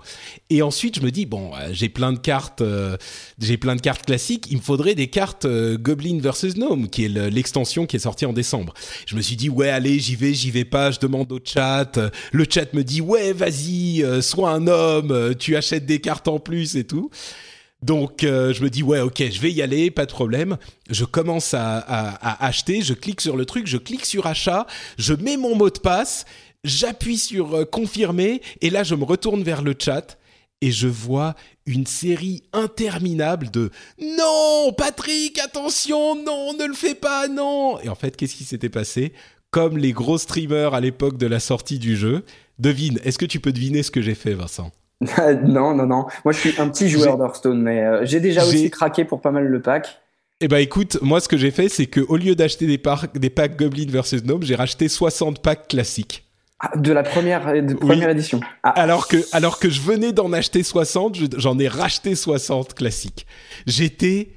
Et 0.48 0.62
ensuite, 0.62 0.94
je 0.94 1.01
me 1.01 1.11
dis, 1.11 1.27
bon, 1.27 1.51
j'ai 1.72 1.88
plein 1.88 2.12
de 2.12 2.20
cartes, 2.20 2.62
j'ai 3.40 3.57
plein 3.57 3.75
de 3.75 3.81
cartes 3.81 4.07
classiques. 4.07 4.46
Il 4.53 4.59
me 4.59 4.62
faudrait 4.62 4.94
des 4.94 5.09
cartes 5.09 5.44
Goblin 5.75 6.20
versus 6.20 6.55
Gnome, 6.55 6.88
qui 6.88 7.05
est 7.07 7.09
l'extension 7.09 7.85
qui 7.85 7.96
est 7.96 8.01
sortie 8.01 8.27
en 8.27 8.33
décembre. 8.33 8.75
Je 9.07 9.16
me 9.16 9.22
suis 9.22 9.35
dit, 9.35 9.48
ouais, 9.48 9.70
allez, 9.70 9.98
j'y 9.98 10.14
vais, 10.14 10.33
j'y 10.33 10.53
vais 10.53 10.64
pas. 10.64 10.92
Je 10.92 11.01
demande 11.01 11.33
au 11.33 11.40
chat. 11.44 11.98
Le 12.31 12.46
chat 12.48 12.72
me 12.75 12.85
dit, 12.85 13.01
ouais, 13.01 13.33
vas-y, 13.33 14.05
sois 14.22 14.51
un 14.51 14.68
homme, 14.68 15.35
tu 15.37 15.57
achètes 15.57 15.87
des 15.87 16.01
cartes 16.01 16.29
en 16.29 16.38
plus 16.38 16.77
et 16.77 16.85
tout. 16.85 17.11
Donc 17.83 18.23
euh, 18.23 18.55
je 18.55 18.62
me 18.62 18.71
dis 18.71 18.83
ouais 18.83 19.01
ok 19.01 19.23
je 19.31 19.40
vais 19.40 19.51
y 19.51 19.61
aller 19.61 19.90
pas 19.90 20.07
de 20.07 20.12
problème. 20.12 20.57
Je 20.88 21.05
commence 21.05 21.55
à, 21.55 21.79
acheter, 22.45 22.83
je 22.83 22.95
clique 22.95 23.21
sur 23.21 23.37
le 23.37 23.45
truc, 23.45 23.66
je 23.66 23.77
clique 23.77 24.07
sur 24.07 24.27
achat, 24.27 24.66
je 24.99 25.14
mets 25.14 25.37
mon 25.37 25.57
mot 25.57 25.71
de 25.71 25.79
passe, 25.79 26.25
j'appuie 26.64 27.18
sur 27.18 27.55
euh, 27.55 27.64
confirmer 27.64 28.40
et 28.61 28.71
là 28.71 28.85
je 28.85 28.95
me 28.95 29.05
retourne 29.05 29.42
vers 29.42 29.62
le 29.62 29.75
chat 29.77 30.16
et 30.61 30.71
je 30.71 30.87
vois 30.87 31.35
une 31.66 31.87
série 31.87 32.45
interminable 32.53 33.51
de 33.51 33.71
non 34.01 34.73
Patrick 34.73 35.38
attention 35.40 36.14
non 36.23 36.55
ne 36.55 36.66
le 36.66 36.75
fais 36.75 36.95
pas 36.95 37.27
non. 37.27 37.81
Et 37.81 37.88
en 37.88 37.97
fait 37.97 38.16
qu'est-ce 38.16 38.37
qui 38.37 38.45
s'était 38.45 38.68
passé? 38.68 39.12
Comme 39.51 39.77
les 39.77 39.92
gros 39.92 40.18
streamers 40.18 40.73
à 40.73 40.81
l'époque 40.81 41.18
de 41.18 41.27
la 41.27 41.40
sortie 41.40 41.81
du 41.81 41.97
jeu 41.97 42.25
devine 42.61 43.01
est-ce 43.03 43.18
que 43.18 43.27
tu 43.27 43.40
peux 43.40 43.53
deviner 43.53 43.83
ce 43.83 43.90
que 43.90 44.03
j'ai 44.03 44.14
fait 44.14 44.35
Vincent? 44.35 44.71
non, 45.45 45.75
non, 45.75 45.87
non. 45.87 46.07
Moi, 46.25 46.33
je 46.33 46.38
suis 46.38 46.61
un 46.61 46.69
petit 46.69 46.88
joueur 46.88 47.19
d'Hearthstone, 47.19 47.61
mais 47.61 47.83
euh, 47.83 48.05
j'ai 48.05 48.21
déjà 48.21 48.45
aussi 48.45 48.71
craqué 48.71 49.05
pour 49.05 49.21
pas 49.21 49.31
mal 49.31 49.47
le 49.47 49.61
pack. 49.61 49.99
Eh 50.45 50.49
ben 50.49 50.59
écoute, 50.59 50.99
moi 51.03 51.21
ce 51.21 51.29
que 51.29 51.37
j'ai 51.37 51.53
fait, 51.53 51.69
c'est 51.69 51.87
que 51.87 52.01
au 52.01 52.17
lieu 52.17 52.35
d'acheter 52.35 52.67
des, 52.67 52.83
des, 53.15 53.31
packs 53.31 53.57
Goblin 53.57 53.87
versus 53.88 54.25
Gnome, 54.25 54.43
j'ai 54.43 54.57
racheté 54.57 54.88
60 54.88 55.41
packs 55.41 55.69
classiques. 55.69 56.25
Ah, 56.59 56.77
de 56.77 56.93
la 56.93 57.05
première, 57.05 57.43
première 57.81 58.11
édition. 58.11 58.41
Ah. 58.65 58.71
Alors 58.71 59.07
que 59.07 59.19
alors 59.31 59.61
que 59.61 59.71
je 59.71 59.81
venais 59.81 60.12
d'en 60.12 60.33
acheter 60.33 60.65
60, 60.65 61.17
j'en 61.38 61.59
ai 61.61 61.69
racheté 61.69 62.17
60 62.17 62.75
classiques. 62.75 63.25
J'étais 63.69 64.31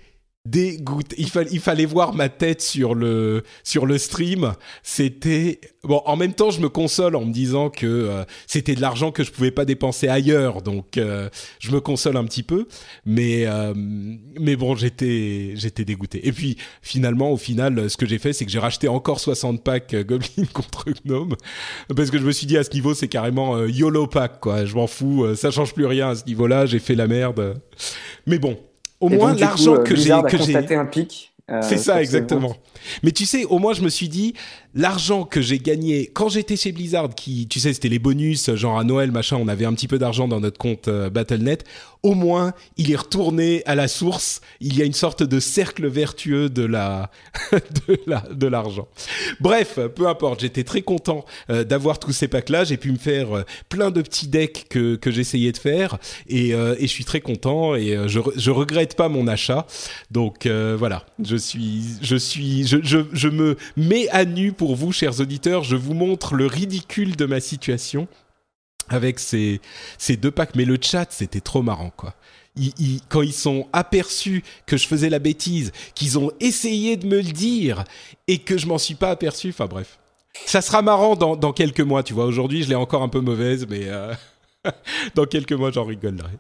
dégoûté. 0.46 1.16
Il, 1.18 1.30
il 1.52 1.60
fallait 1.60 1.86
voir 1.86 2.14
ma 2.14 2.30
tête 2.30 2.62
sur 2.62 2.96
le 2.96 3.44
sur 3.64 3.86
le 3.86 3.98
stream. 3.98 4.54
C'était 4.84 5.60
bon. 5.84 6.02
En 6.06 6.16
même 6.16 6.34
temps, 6.34 6.52
je 6.52 6.62
me 6.62 6.70
console 6.70 7.16
en 7.16 7.26
me 7.26 7.32
disant 7.32 7.70
que 7.70 7.86
euh, 7.86 8.24
c'était 8.48 8.76
de 8.76 8.82
l'argent 8.82 9.12
que 9.12 9.24
je 9.24 9.32
pouvais 9.32 9.52
pas 9.52 9.66
dépenser 9.66 10.08
ailleurs, 10.08 10.62
donc 10.62 10.98
euh, 10.98 11.30
je 11.60 11.72
me 11.72 11.80
console 11.80 12.18
un 12.18 12.26
petit 12.26 12.44
peu. 12.44 12.68
Mais 13.06 13.46
euh, 13.46 13.74
mais 13.76 14.56
bon, 14.56 14.76
j'étais 14.76 15.54
j'étais 15.56 15.86
dégoûté. 15.86 16.28
Et 16.28 16.32
puis 16.32 16.58
finalement, 16.82 17.32
au 17.32 17.38
final, 17.38 17.90
ce 17.90 17.98
que 17.98 18.06
j'ai 18.06 18.20
fait, 18.20 18.34
c'est 18.34 18.46
que 18.46 18.52
j'ai 18.52 18.60
racheté 18.60 18.88
encore 18.88 19.20
60 19.20 19.64
packs 19.64 19.96
Goblin 19.96 20.46
contre 20.54 20.86
Gnome 21.06 21.36
parce 21.96 22.12
que 22.12 22.18
je 22.20 22.26
me 22.26 22.32
suis 22.32 22.48
dit 22.48 22.58
à 22.58 22.64
ce 22.64 22.72
niveau, 22.72 22.94
c'est 22.94 23.08
carrément 23.08 23.66
YOLO 23.66 24.08
pack 24.08 24.40
quoi. 24.40 24.66
Je 24.66 24.76
m'en 24.76 24.88
fous, 24.88 25.36
ça 25.36 25.52
change 25.52 25.74
plus 25.74 25.86
rien 25.86 26.10
à 26.10 26.16
ce 26.16 26.26
niveau-là. 26.26 26.66
J'ai 26.66 26.80
fait 26.80 26.96
la 26.96 27.08
merde. 27.08 27.60
Mais 28.28 28.40
bon, 28.40 28.58
au 29.06 29.10
moins 29.10 29.34
l'argent 29.36 29.78
que 29.78 29.96
j'ai 29.96 30.14
que 30.28 30.38
j'ai 30.38 30.76
un 30.76 30.86
pic. 30.86 31.32
Euh, 31.50 31.62
c'est 31.62 31.78
ça 31.78 32.02
exactement. 32.02 32.56
Mais 33.04 33.12
tu 33.12 33.26
sais, 33.26 33.46
au 33.46 33.60
moins 33.60 33.74
je 33.74 33.84
me 33.84 33.90
suis 33.90 34.10
dit, 34.10 34.34
l'argent 34.76 35.24
que 35.24 35.42
j'ai 35.42 35.58
gagné 35.58 36.12
quand 36.14 36.30
j'étais 36.30 36.58
chez 36.58 36.72
Blizzard, 36.74 37.16
qui, 37.16 37.48
tu 37.48 37.60
sais, 37.60 37.74
c'était 37.74 37.90
les 37.90 38.00
bonus, 38.00 38.54
genre 38.56 38.78
à 38.78 38.84
Noël, 38.84 39.12
machin, 39.12 39.38
on 39.40 39.48
avait 39.48 39.66
un 39.66 39.74
petit 39.74 39.88
peu 39.88 39.98
d'argent 39.98 40.28
dans 40.28 40.42
notre 40.42 40.58
compte 40.58 40.90
euh, 40.90 41.10
Battle.net. 41.10 41.64
Au 42.04 42.14
moins, 42.14 42.54
il 42.78 42.92
est 42.92 42.96
retourné 42.98 43.64
à 43.66 43.74
la 43.74 43.88
source. 43.88 44.42
Il 44.60 44.78
y 44.78 44.84
a 44.84 44.86
une 44.86 44.94
sorte 44.94 45.24
de 45.24 45.40
cercle 45.40 45.88
vertueux 45.88 46.50
de 46.50 46.64
la, 46.64 47.10
de 47.88 48.00
la, 48.06 48.24
de 48.32 48.46
l'argent. 48.46 48.88
Bref, 49.40 49.80
peu 49.96 50.08
importe. 50.08 50.42
J'étais 50.42 50.64
très 50.64 50.84
content 50.84 51.26
euh, 51.50 51.64
d'avoir 51.64 51.98
tous 51.98 52.12
ces 52.12 52.28
packs-là. 52.28 52.64
J'ai 52.64 52.78
pu 52.78 52.92
me 52.92 52.98
faire 52.98 53.36
euh, 53.36 53.44
plein 53.70 53.90
de 53.90 54.04
petits 54.04 54.28
decks 54.28 54.68
que 54.70 54.96
que 54.96 55.10
j'essayais 55.10 55.52
de 55.52 55.58
faire 55.58 55.98
et, 56.28 56.50
et 56.50 56.82
je 56.82 56.86
suis 56.86 57.06
très 57.06 57.22
content 57.22 57.76
et 57.76 57.98
je 58.08 58.20
je 58.36 58.52
regrette 58.52 58.96
pas 58.96 59.10
mon 59.10 59.28
achat. 59.28 59.66
Donc 60.12 60.48
voilà, 60.48 61.06
je 61.24 61.36
suis 61.36 61.84
je 62.02 62.16
suis 62.16 62.68
je, 62.68 62.78
je 62.84 63.00
je 63.14 63.30
me 63.30 63.56
mets 63.78 64.08
à 64.10 64.26
nu 64.26 64.52
pour 64.52 64.65
pour 64.66 64.76
vous, 64.76 64.92
chers 64.92 65.20
auditeurs, 65.20 65.64
je 65.64 65.76
vous 65.76 65.94
montre 65.94 66.34
le 66.34 66.48
ridicule 66.48 67.16
de 67.16 67.28
ma 67.28 67.40
situation 67.40 68.08
avec 68.90 69.20
ces, 69.20 69.62
ces 70.00 70.18
deux 70.18 70.32
packs. 70.32 70.56
Mais 70.56 70.66
le 70.66 70.80
chat, 70.82 71.06
c'était 71.12 71.40
trop 71.40 71.62
marrant, 71.62 71.92
quoi. 71.96 72.16
quand 73.10 73.22
ils 73.22 73.32
sont 73.32 73.68
aperçus 73.74 74.44
que 74.66 74.76
je 74.76 74.88
faisais 74.88 75.12
la 75.12 75.20
bêtise, 75.20 75.72
qu'ils 75.94 76.18
ont 76.18 76.32
essayé 76.40 76.98
de 76.98 77.06
me 77.06 77.18
le 77.18 77.32
dire 77.32 77.84
et 78.28 78.40
que 78.40 78.58
je 78.58 78.66
m'en 78.66 78.80
suis 78.80 78.96
pas 78.96 79.12
aperçu. 79.12 79.50
Enfin 79.50 79.68
bref, 79.68 80.00
ça 80.48 80.64
sera 80.64 80.82
marrant 80.82 81.16
dans, 81.16 81.54
quelques 81.54 81.82
mois. 81.82 82.02
Tu 82.02 82.14
vois, 82.14 82.26
aujourd'hui 82.26 82.64
je 82.64 82.70
l'ai 82.70 82.74
encore 82.74 83.04
un 83.04 83.10
peu 83.10 83.22
mauvaise, 83.22 83.68
mais 83.70 83.82
euh, 83.84 84.16
dans 85.14 85.26
quelques 85.26 85.54
mois 85.54 85.70
j'en 85.70 85.86
rigolerai. 85.86 86.40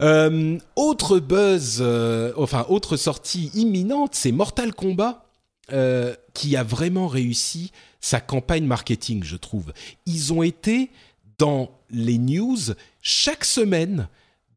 Euh, 0.00 0.56
autre 0.76 1.18
buzz, 1.18 1.80
euh, 1.82 2.32
enfin 2.38 2.64
autre 2.70 2.96
sortie 2.96 3.50
imminente, 3.52 4.14
c'est 4.14 4.32
Mortal 4.32 4.72
Kombat 4.72 5.26
euh, 5.72 6.14
qui 6.34 6.56
a 6.56 6.62
vraiment 6.62 7.08
réussi 7.08 7.72
sa 8.00 8.20
campagne 8.20 8.64
marketing, 8.64 9.22
je 9.24 9.36
trouve. 9.36 9.72
Ils 10.06 10.32
ont 10.32 10.42
été 10.42 10.90
dans 11.38 11.70
les 11.90 12.18
news 12.18 12.58
chaque 13.02 13.44
semaine 13.44 14.08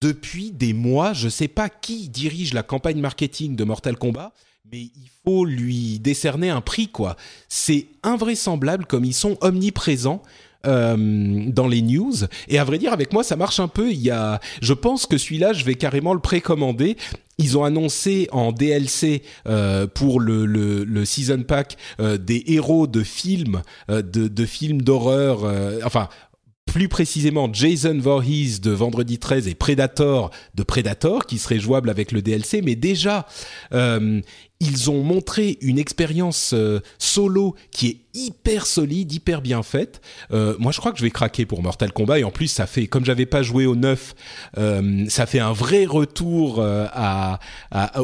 depuis 0.02 0.52
des 0.52 0.73
mois. 0.73 1.13
Je 1.13 1.26
ne 1.26 1.30
sais 1.30 1.47
pas 1.47 1.69
qui 1.69 2.10
dirige 2.10 2.54
la 2.54 2.63
campagne 2.63 2.99
marketing 2.99 3.56
de 3.56 3.63
Mortal 3.63 3.97
Kombat, 3.97 4.34
mais 4.71 4.82
il 4.82 5.10
faut 5.26 5.45
lui 5.45 5.99
décerner 5.99 6.49
un 6.49 6.62
prix, 6.62 6.89
quoi. 6.89 7.15
C'est 7.47 7.88
invraisemblable 8.04 8.86
comme 8.86 9.06
ils 9.06 9.13
sont 9.13 9.38
omniprésents. 9.41 10.21
Euh, 10.65 10.95
dans 11.47 11.67
les 11.67 11.82
news. 11.82 12.13
Et 12.47 12.58
à 12.58 12.63
vrai 12.63 12.78
dire 12.78 12.93
avec 12.93 13.12
moi 13.12 13.21
ça 13.23 13.36
marche 13.36 13.60
un 13.60 13.67
peu. 13.67 13.91
Il 13.91 13.99
y 13.99 14.12
a 14.12 14.39
je 14.62 14.73
pense 14.73 15.06
que 15.06 15.17
celui-là 15.17 15.52
je 15.52 15.65
vais 15.65 15.76
carrément 15.76 16.13
le 16.13 16.21
précommander. 16.21 16.95
Ils 17.38 17.58
ont 17.58 17.63
annoncé 17.63 18.30
en 18.32 18.52
DLC 18.52 19.23
euh, 19.47 19.88
pour 19.88 20.19
le, 20.19 20.45
le, 20.45 20.84
le, 20.84 21.06
season 21.06 21.43
pack 21.43 21.78
euh, 21.99 22.17
des 22.17 22.43
héros 22.47 22.88
de 22.88 23.04
films, 23.04 23.63
euh, 23.89 24.02
de, 24.02 24.28
de, 24.28 24.45
films 24.45 24.82
d'horreur, 24.84 25.43
euh, 25.43 25.80
enfin 25.84 26.10
plus 26.65 26.88
précisément 26.88 27.52
Jason 27.54 27.97
Voorhees 27.99 28.60
de 28.62 28.71
Vendredi 28.71 29.19
13 29.19 29.47
et 29.47 29.56
Predator 29.56 30.32
de 30.56 30.63
Predator 30.63 31.26
qui 31.26 31.38
serait 31.38 31.60
jouable 31.60 31.89
avec 31.89 32.12
le 32.12 32.21
DLC 32.21 32.62
mais 32.63 32.76
déjà 32.76 33.28
euh, 33.73 34.21
ils 34.63 34.89
ont 34.89 35.04
montré 35.04 35.58
une 35.62 35.78
expérience 35.78 36.54
euh, 36.54 36.80
solo 36.97 37.56
qui 37.71 37.88
est 37.88 37.97
hyper 38.13 38.65
solide, 38.65 39.12
hyper 39.12 39.41
bien 39.41 39.62
faite. 39.62 40.02
Euh, 40.32 40.56
moi, 40.58 40.71
je 40.71 40.80
crois 40.80 40.91
que 40.91 40.97
je 40.97 41.04
vais 41.04 41.12
craquer 41.12 41.45
pour 41.45 41.62
Mortal 41.62 41.91
Kombat 41.91 42.19
et 42.19 42.23
en 42.23 42.32
plus, 42.32 42.47
ça 42.47 42.65
fait 42.65 42.88
comme 42.88 43.04
j'avais 43.04 43.26
pas 43.26 43.41
joué 43.41 43.65
au 43.65 43.76
9, 43.76 44.15
euh, 44.58 45.06
ça 45.10 45.26
fait 45.26 45.39
un 45.39 45.52
vrai 45.52 45.86
retour 45.86 46.63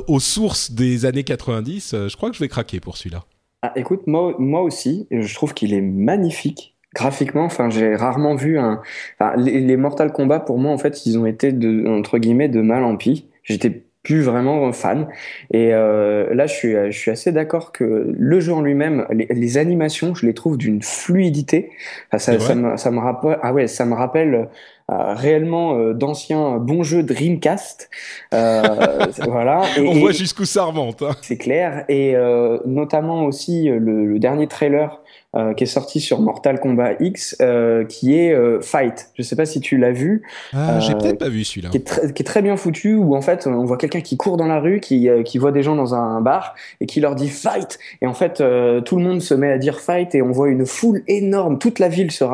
aux 0.07 0.19
sources 0.19 0.71
des 0.71 1.05
années 1.05 1.23
90. 1.23 1.95
je 2.07 2.15
crois 2.15 2.29
que 2.29 2.35
je 2.35 2.41
vais 2.41 2.49
craquer 2.49 2.79
pour 2.79 2.97
celui-là. 2.97 3.23
Ah, 3.61 3.71
écoute, 3.75 4.01
moi, 4.07 4.35
moi 4.39 4.61
aussi, 4.61 5.07
je 5.11 5.33
trouve 5.33 5.53
qu'il 5.53 5.73
est 5.73 5.81
magnifique 5.81 6.75
graphiquement, 6.93 7.45
enfin, 7.45 7.69
j'ai 7.69 7.95
rarement 7.95 8.35
vu 8.35 8.57
un. 8.59 8.81
Enfin, 9.19 9.35
les, 9.37 9.59
les, 9.59 9.77
Mortal 9.77 10.11
Kombat 10.11 10.41
pour 10.41 10.57
moi, 10.57 10.71
en 10.71 10.77
fait, 10.77 11.05
ils 11.05 11.17
ont 11.17 11.25
été 11.25 11.51
de 11.51 11.87
entre 11.87 12.17
guillemets 12.17 12.49
de 12.49 12.61
mal 12.61 12.83
en 12.83 12.95
pis. 12.97 13.27
J'étais 13.43 13.83
plus 14.03 14.21
vraiment 14.21 14.71
fan. 14.71 15.07
Et 15.51 15.73
euh, 15.73 16.33
là, 16.33 16.47
je 16.47 16.53
suis, 16.53 16.73
je 16.73 16.97
suis 16.97 17.11
assez 17.11 17.31
d'accord 17.31 17.71
que 17.71 18.13
le 18.17 18.39
jeu 18.39 18.53
en 18.53 18.61
lui-même, 18.61 19.05
les, 19.11 19.27
les, 19.29 19.57
animations, 19.57 20.15
je 20.15 20.25
les 20.25 20.33
trouve 20.33 20.57
d'une 20.57 20.81
fluidité. 20.81 21.71
Enfin, 22.07 22.17
ça, 22.17 22.39
ça, 22.39 22.55
me, 22.55 22.77
ça 22.77 22.91
me 22.91 22.99
rappelle. 22.99 23.37
Ah 23.41 23.53
ouais, 23.53 23.67
ça 23.67 23.85
me 23.85 23.93
rappelle. 23.93 24.49
Euh, 24.89 25.13
réellement 25.13 25.75
euh, 25.75 25.93
d'anciens 25.93 26.57
bons 26.57 26.81
jeux 26.81 27.03
Dreamcast. 27.03 27.91
Euh, 28.33 29.05
voilà. 29.27 29.61
Et, 29.77 29.87
On 29.87 29.93
voit 29.93 30.13
jusqu'où 30.13 30.45
ça 30.45 30.63
remonte. 30.63 31.03
Hein. 31.03 31.15
C'est 31.21 31.37
clair. 31.37 31.85
Et 31.89 32.15
euh, 32.15 32.57
notamment 32.65 33.25
aussi 33.25 33.65
le, 33.65 34.05
le, 34.05 34.19
dernier 34.19 34.47
trailer 34.47 35.01
euh, 35.35 35.53
qui 35.53 35.65
est 35.65 35.67
sorti 35.67 35.99
sur 35.99 36.21
Mortal 36.21 36.59
Kombat 36.59 36.93
X, 36.99 37.37
euh, 37.39 37.85
qui 37.85 38.17
est 38.17 38.33
euh, 38.33 38.61
Fight. 38.61 39.11
Je 39.13 39.21
sais 39.21 39.35
pas 39.35 39.45
si 39.45 39.59
tu 39.59 39.77
l'as 39.77 39.91
vu. 39.91 40.23
Ah, 40.53 40.79
j'ai 40.79 40.95
peut-être 40.95 41.19
pas 41.19 41.29
vu 41.29 41.43
celui-là. 41.43 41.69
Qui, 41.69 41.83
qui, 41.83 42.23
est 42.23 42.25
très 42.25 42.41
bien 42.41 42.57
foutu, 42.57 42.95
où 42.95 43.15
en 43.15 43.21
fait 43.21 43.45
on 43.45 43.63
voit 43.63 43.77
quelqu'un 43.77 44.01
qui 44.01 44.17
court 44.17 44.37
dans 44.37 44.47
la 44.47 44.59
rue, 44.59 44.79
qui, 44.79 45.07
qui 45.25 45.37
voit 45.37 45.51
des 45.51 45.61
gens 45.61 45.75
dans 45.75 45.93
un 45.93 46.19
bar 46.21 46.55
et 46.81 46.87
qui 46.87 46.99
leur 46.99 47.13
dit 47.13 47.29
Fight. 47.29 47.77
Et 48.01 48.07
en 48.07 48.15
fait 48.15 48.37
tout 48.85 48.95
le 48.95 49.03
monde 49.03 49.21
se 49.21 49.33
met 49.35 49.51
à 49.51 49.59
dire 49.59 49.79
Fight 49.79 50.15
et 50.15 50.23
on 50.23 50.31
voit 50.31 50.49
une 50.49 50.65
foule 50.65 51.03
énorme. 51.07 51.59
Toute 51.59 51.77
la 51.77 51.89
ville 51.89 52.11
se, 52.11 52.25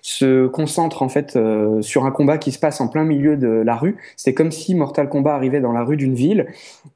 se 0.00 0.46
concentre 0.46 1.02
en 1.02 1.10
fait 1.10 1.38
sur 1.82 2.06
un 2.06 2.10
combat 2.10 2.38
qui 2.38 2.50
se 2.50 2.58
passe 2.58 2.80
en 2.80 2.88
plein 2.88 3.04
milieu 3.04 3.36
de 3.36 3.48
la 3.48 3.76
rue. 3.76 3.96
C'est 4.16 4.32
comme 4.32 4.52
si 4.52 4.74
Mortal 4.74 5.10
Kombat 5.10 5.34
arrivait 5.34 5.60
dans 5.60 5.72
la 5.72 5.84
rue 5.84 5.98
d'une 5.98 6.14
ville 6.14 6.46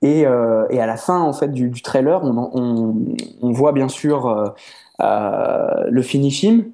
et, 0.01 0.21
et 0.21 0.81
à 0.81 0.87
la 0.87 0.97
fin 0.97 1.21
en 1.21 1.35
fait 1.35 1.53
du, 1.53 1.69
du 1.69 1.83
trailer, 1.83 2.25
on, 2.25 2.51
on, 2.55 2.95
on 3.43 3.53
voit 3.53 3.73
bien 3.73 3.89
sûr 3.89 4.27
euh, 4.27 4.49
le 5.01 6.03
finishing. 6.03 6.65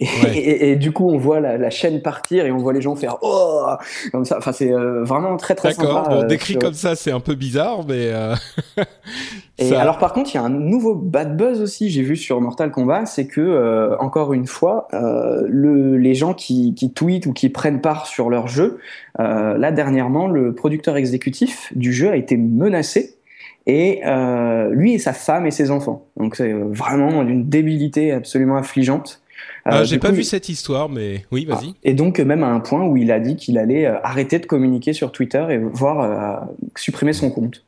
Et, 0.00 0.70
et, 0.70 0.76
du 0.76 0.92
coup, 0.92 1.10
on 1.10 1.18
voit 1.18 1.40
la, 1.40 1.58
la, 1.58 1.68
chaîne 1.68 2.00
partir 2.00 2.46
et 2.46 2.50
on 2.50 2.56
voit 2.56 2.72
les 2.72 2.80
gens 2.80 2.96
faire 2.96 3.18
oh 3.20 3.66
comme 4.12 4.24
ça. 4.24 4.38
Enfin, 4.38 4.52
c'est 4.52 4.72
euh, 4.72 5.04
vraiment 5.04 5.36
très 5.36 5.54
très 5.54 5.72
sympa. 5.74 5.88
D'accord. 5.88 6.08
Bon, 6.08 6.22
euh, 6.22 6.26
décrit 6.26 6.56
comme 6.56 6.72
ça, 6.72 6.96
c'est 6.96 7.10
un 7.10 7.20
peu 7.20 7.34
bizarre, 7.34 7.84
mais. 7.86 8.10
Euh... 8.10 8.34
et 9.58 9.68
ça... 9.68 9.80
alors, 9.80 9.98
par 9.98 10.14
contre, 10.14 10.30
il 10.32 10.38
y 10.38 10.40
a 10.40 10.42
un 10.42 10.48
nouveau 10.48 10.94
bad 10.94 11.36
buzz 11.36 11.60
aussi. 11.60 11.90
J'ai 11.90 12.02
vu 12.02 12.16
sur 12.16 12.40
Mortal 12.40 12.70
Kombat, 12.70 13.04
c'est 13.04 13.26
que 13.26 13.42
euh, 13.42 13.94
encore 13.98 14.32
une 14.32 14.46
fois, 14.46 14.88
le, 14.92 15.98
les 15.98 16.14
gens 16.14 16.32
qui, 16.32 16.74
qui 16.74 16.92
tweetent 16.92 17.26
ou 17.26 17.34
qui 17.34 17.50
prennent 17.50 17.82
part 17.82 18.06
sur 18.06 18.30
leur 18.30 18.48
jeu, 18.48 18.78
là 19.18 19.70
dernièrement, 19.70 20.28
le 20.28 20.54
producteur 20.54 20.96
exécutif 20.96 21.72
du 21.76 21.92
jeu 21.92 22.10
a 22.10 22.16
été 22.16 22.38
menacé 22.38 23.19
et 23.66 24.00
euh, 24.04 24.70
lui 24.70 24.94
et 24.94 24.98
sa 24.98 25.12
femme 25.12 25.46
et 25.46 25.50
ses 25.50 25.70
enfants. 25.70 26.06
Donc 26.16 26.36
c'est 26.36 26.52
euh, 26.52 26.64
vraiment 26.70 27.24
d'une 27.24 27.48
débilité 27.48 28.12
absolument 28.12 28.56
affligeante. 28.56 29.22
Ah, 29.64 29.84
j'ai 29.84 29.98
pas 29.98 30.10
vu 30.10 30.24
cette 30.24 30.48
histoire, 30.48 30.88
mais 30.88 31.26
oui, 31.30 31.44
vas-y. 31.44 31.70
Ah, 31.70 31.78
et 31.82 31.94
donc 31.94 32.18
même 32.18 32.42
à 32.42 32.48
un 32.48 32.60
point 32.60 32.86
où 32.86 32.96
il 32.96 33.12
a 33.12 33.20
dit 33.20 33.36
qu'il 33.36 33.58
allait 33.58 33.86
arrêter 33.86 34.38
de 34.38 34.46
communiquer 34.46 34.92
sur 34.92 35.12
Twitter 35.12 35.44
et 35.50 35.58
voir 35.58 36.48
supprimer 36.76 37.12
son 37.12 37.30
compte. 37.30 37.64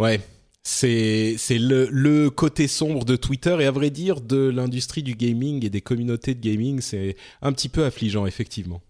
Ouais, 0.00 0.20
c'est 0.62 1.36
c'est 1.38 1.58
le, 1.58 1.88
le 1.90 2.30
côté 2.30 2.66
sombre 2.66 3.04
de 3.04 3.14
Twitter 3.14 3.56
et 3.60 3.66
à 3.66 3.70
vrai 3.70 3.90
dire 3.90 4.20
de 4.20 4.48
l'industrie 4.48 5.04
du 5.04 5.14
gaming 5.14 5.64
et 5.64 5.70
des 5.70 5.80
communautés 5.80 6.34
de 6.34 6.40
gaming, 6.40 6.80
c'est 6.80 7.16
un 7.42 7.52
petit 7.52 7.68
peu 7.68 7.84
affligeant 7.84 8.26
effectivement. 8.26 8.82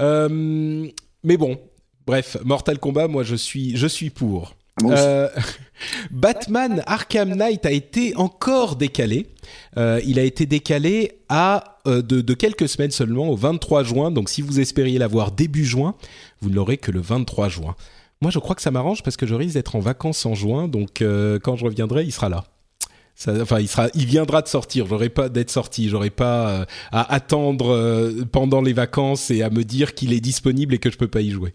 Euh, 0.00 0.86
mais 1.24 1.36
bon, 1.36 1.58
bref, 2.06 2.36
Mortal 2.44 2.78
Kombat, 2.78 3.08
moi 3.08 3.22
je 3.22 3.36
suis 3.36 3.76
je 3.76 3.86
suis 3.86 4.10
pour. 4.10 4.54
Euh, 4.82 5.28
Batman 6.10 6.82
Arkham 6.86 7.34
Knight 7.34 7.66
a 7.66 7.72
été 7.72 8.16
encore 8.16 8.76
décalé. 8.76 9.26
Euh, 9.76 10.00
il 10.06 10.18
a 10.18 10.22
été 10.22 10.46
décalé 10.46 11.18
à 11.28 11.78
de, 11.84 12.00
de, 12.00 12.34
quelques 12.34 12.68
semaines 12.68 12.90
seulement, 12.90 13.28
au 13.28 13.36
23 13.36 13.82
juin. 13.82 14.10
Donc 14.10 14.30
si 14.30 14.40
vous 14.40 14.60
espériez 14.60 14.98
l'avoir 14.98 15.32
début 15.32 15.64
juin, 15.64 15.94
vous 16.40 16.48
ne 16.48 16.54
l'aurez 16.54 16.78
que 16.78 16.90
le 16.90 17.00
23 17.00 17.48
juin. 17.48 17.74
Moi, 18.22 18.30
je 18.30 18.38
crois 18.38 18.54
que 18.54 18.62
ça 18.62 18.70
m'arrange 18.70 19.02
parce 19.02 19.16
que 19.16 19.26
je 19.26 19.34
risque 19.34 19.54
d'être 19.54 19.74
en 19.74 19.80
vacances 19.80 20.24
en 20.26 20.34
juin, 20.36 20.68
donc 20.68 21.02
euh, 21.02 21.40
quand 21.40 21.56
je 21.56 21.64
reviendrai, 21.64 22.04
il 22.04 22.12
sera 22.12 22.28
là. 22.28 22.44
Enfin, 23.28 23.58
il 23.94 24.06
viendra 24.06 24.42
de 24.42 24.48
sortir. 24.48 24.86
J'aurai 24.86 25.08
pas 25.08 25.28
d'être 25.28 25.50
sorti. 25.50 25.88
J'aurai 25.88 26.10
pas 26.10 26.48
euh, 26.48 26.64
à 26.90 27.14
attendre 27.14 27.72
euh, 27.72 28.24
pendant 28.30 28.62
les 28.62 28.72
vacances 28.72 29.30
et 29.30 29.42
à 29.42 29.50
me 29.50 29.64
dire 29.64 29.94
qu'il 29.94 30.12
est 30.12 30.20
disponible 30.20 30.74
et 30.74 30.78
que 30.78 30.90
je 30.90 30.98
peux 30.98 31.08
pas 31.08 31.20
y 31.20 31.30
jouer. 31.30 31.54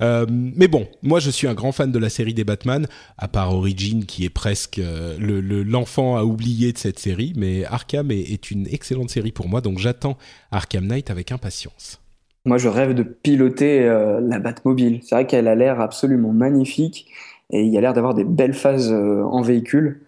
mais 0.00 0.68
bon, 0.68 0.86
moi 1.02 1.20
je 1.20 1.30
suis 1.30 1.46
un 1.46 1.54
grand 1.54 1.72
fan 1.72 1.90
de 1.92 1.98
la 1.98 2.08
série 2.08 2.34
des 2.34 2.44
Batman, 2.44 2.86
à 3.16 3.28
part 3.28 3.54
Origin 3.54 4.04
qui 4.04 4.24
est 4.24 4.30
presque 4.30 4.76
le, 4.78 5.40
l'enfant 5.62 6.16
à 6.16 6.24
oublier 6.24 6.72
de 6.72 6.78
cette 6.78 6.98
série, 6.98 7.32
mais 7.36 7.64
Arkham 7.64 8.10
est, 8.10 8.20
est 8.20 8.50
une 8.50 8.66
excellente 8.66 9.10
série 9.10 9.32
pour 9.32 9.48
moi, 9.48 9.60
donc 9.60 9.78
j'attends 9.78 10.18
Arkham 10.50 10.86
Knight 10.86 11.10
avec 11.10 11.32
impatience. 11.32 12.00
Moi, 12.46 12.58
je 12.58 12.68
rêve 12.68 12.92
de 12.92 13.02
piloter 13.02 13.88
euh, 13.88 14.20
la 14.20 14.38
Batmobile. 14.38 15.00
C'est 15.02 15.14
vrai 15.14 15.26
qu'elle 15.26 15.48
a 15.48 15.54
l'air 15.54 15.80
absolument 15.80 16.32
magnifique 16.32 17.06
et 17.50 17.62
il 17.62 17.72
y 17.72 17.78
a 17.78 17.80
l'air 17.80 17.94
d'avoir 17.94 18.12
des 18.12 18.24
belles 18.24 18.52
phases 18.52 18.92
euh, 18.92 19.22
en 19.22 19.40
véhicule. 19.40 20.02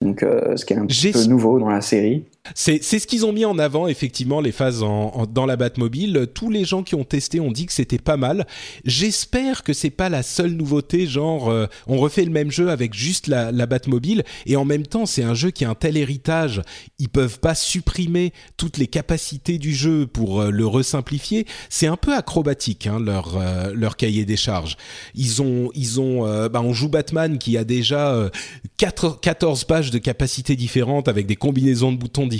Donc, 0.00 0.22
euh, 0.22 0.56
ce 0.56 0.64
qui 0.64 0.72
est 0.72 0.78
un 0.78 0.86
petit 0.86 1.12
peu 1.12 1.24
nouveau 1.24 1.58
dans 1.58 1.68
la 1.68 1.82
série. 1.82 2.24
C'est 2.54 2.80
ce 2.80 3.06
qu'ils 3.06 3.26
ont 3.26 3.32
mis 3.32 3.44
en 3.44 3.58
avant, 3.58 3.86
effectivement, 3.86 4.40
les 4.40 4.50
phases 4.50 4.80
dans 4.80 5.46
la 5.46 5.56
Batmobile. 5.56 6.26
Tous 6.32 6.50
les 6.50 6.64
gens 6.64 6.82
qui 6.82 6.94
ont 6.94 7.04
testé 7.04 7.38
ont 7.38 7.52
dit 7.52 7.66
que 7.66 7.72
c'était 7.72 7.98
pas 7.98 8.16
mal. 8.16 8.46
J'espère 8.84 9.62
que 9.62 9.74
c'est 9.74 9.90
pas 9.90 10.08
la 10.08 10.22
seule 10.22 10.52
nouveauté, 10.52 11.06
genre 11.06 11.50
euh, 11.50 11.66
on 11.86 11.98
refait 11.98 12.24
le 12.24 12.30
même 12.30 12.50
jeu 12.50 12.70
avec 12.70 12.94
juste 12.94 13.26
la, 13.26 13.52
Batmobile 13.66 14.24
et 14.46 14.56
en 14.56 14.64
même 14.64 14.86
temps 14.86 15.06
c'est 15.06 15.22
un 15.22 15.34
jeu 15.34 15.50
qui 15.50 15.64
a 15.64 15.70
un 15.70 15.74
tel 15.74 15.96
héritage, 15.96 16.62
ils 16.98 17.10
peuvent 17.10 17.38
pas 17.38 17.54
supprimer 17.54 18.32
toutes 18.56 18.78
les 18.78 18.86
capacités 18.86 19.58
du 19.58 19.74
jeu 19.74 20.06
pour 20.06 20.40
euh, 20.40 20.50
le 20.50 20.66
resimplifier. 20.66 21.46
C'est 21.68 21.86
un 21.86 21.96
peu 21.96 22.14
acrobatique 22.14 22.86
hein, 22.86 22.98
leur 22.98 23.36
euh, 23.36 23.72
leur 23.74 23.96
cahier 23.96 24.24
des 24.24 24.36
charges. 24.36 24.76
Ils 25.14 25.42
ont 25.42 25.70
ils 25.74 26.00
ont 26.00 26.22
bah, 26.48 26.62
on 26.62 26.72
joue 26.72 26.88
Batman 26.88 27.38
qui 27.38 27.56
a 27.56 27.64
déjà 27.64 28.30
4, 28.78 29.20
14 29.20 29.64
pages 29.64 29.90
de 29.90 29.98
capacités 29.98 30.56
différentes 30.56 31.06
avec 31.06 31.26
des 31.26 31.36
combinaisons 31.36 31.92
de 31.92 31.98
boutons 31.98 32.26
différentes, 32.26 32.30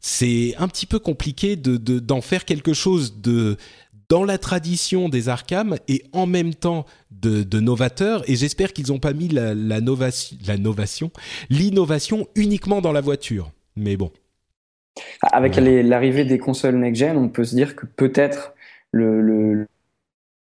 c'est 0.00 0.54
un 0.58 0.68
petit 0.68 0.86
peu 0.86 0.98
compliqué 0.98 1.56
de 1.56 1.76
d'en 1.98 2.20
faire 2.20 2.44
quelque 2.44 2.72
chose 2.72 3.20
de 3.20 3.56
dans 4.08 4.24
la 4.24 4.38
tradition 4.38 5.08
des 5.08 5.28
Arkham 5.28 5.76
et 5.88 6.04
en 6.12 6.26
même 6.26 6.54
temps 6.54 6.86
de, 7.10 7.42
de 7.42 7.60
novateur. 7.60 8.28
Et 8.30 8.36
j'espère 8.36 8.72
qu'ils 8.72 8.88
n'ont 8.88 8.98
pas 9.00 9.12
mis 9.12 9.28
la, 9.28 9.54
la, 9.54 9.80
la 9.80 10.56
novation, 10.58 11.10
l'innovation 11.50 12.28
uniquement 12.34 12.80
dans 12.80 12.92
la 12.92 13.00
voiture. 13.00 13.50
Mais 13.74 13.96
bon. 13.96 14.12
Avec 15.20 15.56
l'arrivée 15.56 16.24
des 16.24 16.38
consoles 16.38 16.76
next-gen, 16.76 17.16
on 17.16 17.28
peut 17.28 17.44
se 17.44 17.54
dire 17.54 17.76
que 17.76 17.84
peut-être 17.84 18.54
le, 18.92 19.20
le, 19.20 19.66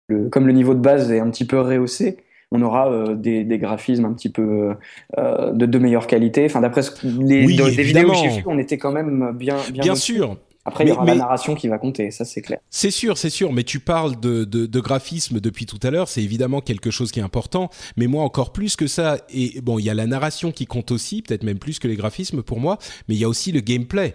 le, 0.08 0.28
comme 0.28 0.46
le 0.46 0.52
niveau 0.52 0.74
de 0.74 0.80
base 0.80 1.10
est 1.10 1.20
un 1.20 1.30
petit 1.30 1.44
peu 1.44 1.60
rehaussé, 1.60 2.18
on 2.50 2.62
aura 2.62 2.90
euh, 2.90 3.14
des, 3.14 3.44
graphismes 3.58 4.04
un 4.04 4.12
petit 4.12 4.30
peu 4.30 4.74
euh, 5.18 5.52
de, 5.52 5.66
de, 5.66 5.78
meilleure 5.78 6.06
qualité. 6.06 6.46
Enfin, 6.46 6.60
d'après 6.60 6.82
les, 7.04 7.46
des 7.46 7.82
vidéos 7.82 8.08
que 8.10 8.16
j'ai 8.16 8.28
vues, 8.28 8.44
on 8.46 8.58
était 8.58 8.78
quand 8.78 8.92
même 8.92 9.32
bien. 9.34 9.56
Bien, 9.70 9.82
bien 9.82 9.94
sûr. 9.94 10.36
Après, 10.64 10.84
il 10.84 10.88
y 10.88 10.92
aura 10.92 11.06
la 11.06 11.14
narration 11.14 11.54
qui 11.54 11.66
va 11.66 11.78
compter, 11.78 12.10
ça 12.10 12.26
c'est 12.26 12.42
clair. 12.42 12.58
C'est 12.68 12.90
sûr, 12.90 13.16
c'est 13.16 13.30
sûr, 13.30 13.54
mais 13.54 13.64
tu 13.64 13.80
parles 13.80 14.20
de, 14.20 14.44
de, 14.44 14.80
graphisme 14.80 15.40
depuis 15.40 15.64
tout 15.64 15.78
à 15.82 15.90
l'heure, 15.90 16.08
c'est 16.08 16.22
évidemment 16.22 16.60
quelque 16.60 16.90
chose 16.90 17.10
qui 17.10 17.20
est 17.20 17.22
important, 17.22 17.70
mais 17.96 18.06
moi 18.06 18.22
encore 18.22 18.52
plus 18.52 18.76
que 18.76 18.86
ça, 18.86 19.16
et 19.32 19.62
bon, 19.62 19.78
il 19.78 19.86
y 19.86 19.90
a 19.90 19.94
la 19.94 20.06
narration 20.06 20.52
qui 20.52 20.66
compte 20.66 20.90
aussi, 20.90 21.22
peut-être 21.22 21.42
même 21.42 21.58
plus 21.58 21.78
que 21.78 21.88
les 21.88 21.96
graphismes 21.96 22.42
pour 22.42 22.60
moi, 22.60 22.76
mais 23.08 23.14
il 23.14 23.18
y 23.18 23.24
a 23.24 23.28
aussi 23.30 23.50
le 23.50 23.60
gameplay. 23.60 24.14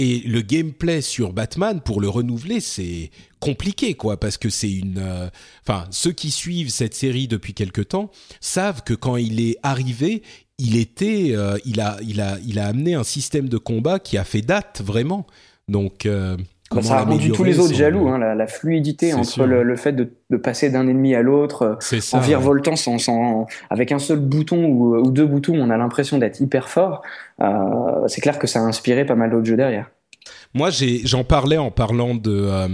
Et 0.00 0.20
le 0.20 0.42
gameplay 0.42 1.00
sur 1.00 1.32
Batman, 1.32 1.80
pour 1.80 2.00
le 2.00 2.08
renouveler, 2.08 2.60
c'est 2.60 3.10
compliqué, 3.40 3.94
quoi, 3.94 4.18
parce 4.18 4.38
que 4.38 4.48
c'est 4.48 4.70
une. 4.70 4.98
Euh, 4.98 5.28
enfin, 5.66 5.86
ceux 5.90 6.12
qui 6.12 6.30
suivent 6.30 6.70
cette 6.70 6.94
série 6.94 7.26
depuis 7.26 7.52
quelque 7.52 7.80
temps 7.80 8.12
savent 8.40 8.84
que 8.84 8.94
quand 8.94 9.16
il 9.16 9.40
est 9.40 9.56
arrivé, 9.64 10.22
il 10.58 10.76
était, 10.76 11.32
euh, 11.32 11.58
il 11.64 11.80
a, 11.80 11.98
il 12.02 12.20
a, 12.20 12.38
il 12.46 12.60
a 12.60 12.66
amené 12.66 12.94
un 12.94 13.02
système 13.02 13.48
de 13.48 13.58
combat 13.58 13.98
qui 13.98 14.16
a 14.18 14.24
fait 14.24 14.42
date 14.42 14.82
vraiment. 14.84 15.26
Donc. 15.66 16.06
Euh, 16.06 16.36
bah, 16.70 16.82
ça 16.82 16.98
a 16.98 17.04
rendu 17.04 17.32
tous 17.32 17.44
les 17.44 17.58
autres 17.58 17.74
jaloux, 17.74 18.08
hein, 18.08 18.18
la, 18.18 18.46
fluidité 18.46 19.14
entre 19.14 19.46
le, 19.46 19.76
fait 19.76 19.92
de, 19.92 20.12
de 20.30 20.36
passer 20.36 20.70
d'un 20.70 20.86
ennemi 20.86 21.14
à 21.14 21.22
l'autre 21.22 21.78
en 22.12 22.18
virevoltant 22.20 22.76
sans, 22.76 22.98
sans, 22.98 23.46
avec 23.70 23.92
un 23.92 23.98
seul 23.98 24.18
bouton 24.18 24.66
ou, 24.66 24.96
ou 24.96 25.10
deux 25.10 25.26
boutons, 25.26 25.58
on 25.58 25.70
a 25.70 25.76
l'impression 25.76 26.18
d'être 26.18 26.40
hyper 26.40 26.68
fort. 26.68 27.02
Euh, 27.40 28.06
c'est 28.08 28.20
clair 28.20 28.38
que 28.38 28.46
ça 28.46 28.60
a 28.60 28.62
inspiré 28.62 29.06
pas 29.06 29.14
mal 29.14 29.30
d'autres 29.30 29.46
jeux 29.46 29.56
derrière. 29.56 29.90
Moi, 30.54 30.70
j'en 31.04 31.24
parlais 31.24 31.58
en 31.58 31.70
parlant 31.70 32.14
de, 32.14 32.30
euh, 32.30 32.68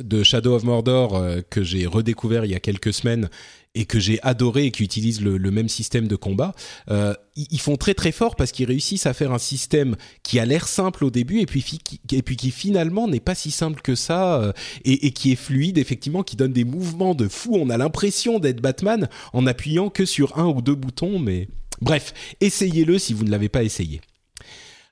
de 0.00 0.22
Shadow 0.22 0.54
of 0.54 0.64
Mordor 0.64 1.16
euh, 1.16 1.40
que 1.48 1.62
j'ai 1.62 1.86
redécouvert 1.86 2.44
il 2.44 2.52
y 2.52 2.54
a 2.54 2.60
quelques 2.60 2.92
semaines 2.92 3.28
et 3.74 3.84
que 3.84 3.98
j'ai 3.98 4.20
adoré 4.22 4.66
et 4.66 4.70
qui 4.70 4.82
utilise 4.82 5.20
le, 5.20 5.38
même 5.50 5.68
système 5.68 6.08
de 6.08 6.16
combat. 6.16 6.54
Euh, 6.90 7.14
ils 7.36 7.60
font 7.60 7.76
très 7.76 7.94
très 7.94 8.12
fort 8.12 8.36
parce 8.36 8.52
qu'ils 8.52 8.66
réussissent 8.66 9.06
à 9.06 9.14
faire 9.14 9.32
un 9.32 9.38
système 9.38 9.96
qui 10.22 10.38
a 10.38 10.44
l'air 10.44 10.66
simple 10.66 11.04
au 11.04 11.10
début 11.10 11.40
et 11.40 11.46
puis, 11.46 11.62
qui 11.62 12.50
finalement 12.50 13.06
n'est 13.08 13.20
pas 13.20 13.34
si 13.34 13.50
simple 13.50 13.80
que 13.80 13.94
ça 13.94 14.52
et, 14.84 15.06
et, 15.06 15.10
qui 15.12 15.32
est 15.32 15.36
fluide 15.36 15.78
effectivement, 15.78 16.22
qui 16.22 16.36
donne 16.36 16.52
des 16.52 16.64
mouvements 16.64 17.14
de 17.14 17.28
fou. 17.28 17.56
On 17.56 17.70
a 17.70 17.76
l'impression 17.78 18.38
d'être 18.38 18.60
Batman 18.60 19.08
en 19.32 19.46
appuyant 19.46 19.88
que 19.88 20.04
sur 20.04 20.38
un 20.38 20.46
ou 20.46 20.62
deux 20.62 20.74
boutons, 20.74 21.18
mais 21.18 21.48
bref, 21.80 22.12
essayez-le 22.40 22.98
si 22.98 23.14
vous 23.14 23.24
ne 23.24 23.30
l'avez 23.30 23.48
pas 23.48 23.62
essayé. 23.62 24.00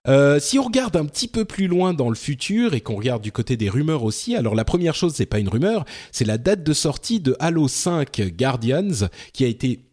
Euh, 0.06 0.38
si 0.40 0.58
on 0.58 0.62
regarde 0.62 0.96
un 0.96 1.04
petit 1.04 1.28
peu 1.28 1.44
plus 1.44 1.66
loin 1.66 1.92
dans 1.92 2.08
le 2.08 2.14
futur 2.14 2.74
et 2.74 2.80
qu'on 2.80 2.96
regarde 2.96 3.22
du 3.22 3.32
côté 3.32 3.56
des 3.56 3.68
rumeurs 3.68 4.04
aussi, 4.04 4.36
alors 4.36 4.54
la 4.54 4.64
première 4.64 4.94
chose, 4.94 5.14
c'est 5.14 5.26
pas 5.26 5.38
une 5.38 5.48
rumeur, 5.48 5.84
c'est 6.12 6.24
la 6.24 6.38
date 6.38 6.62
de 6.62 6.72
sortie 6.72 7.20
de 7.20 7.36
Halo 7.40 7.68
5 7.68 8.20
Guardians 8.36 9.08
qui 9.32 9.44
a 9.44 9.48
été 9.48 9.84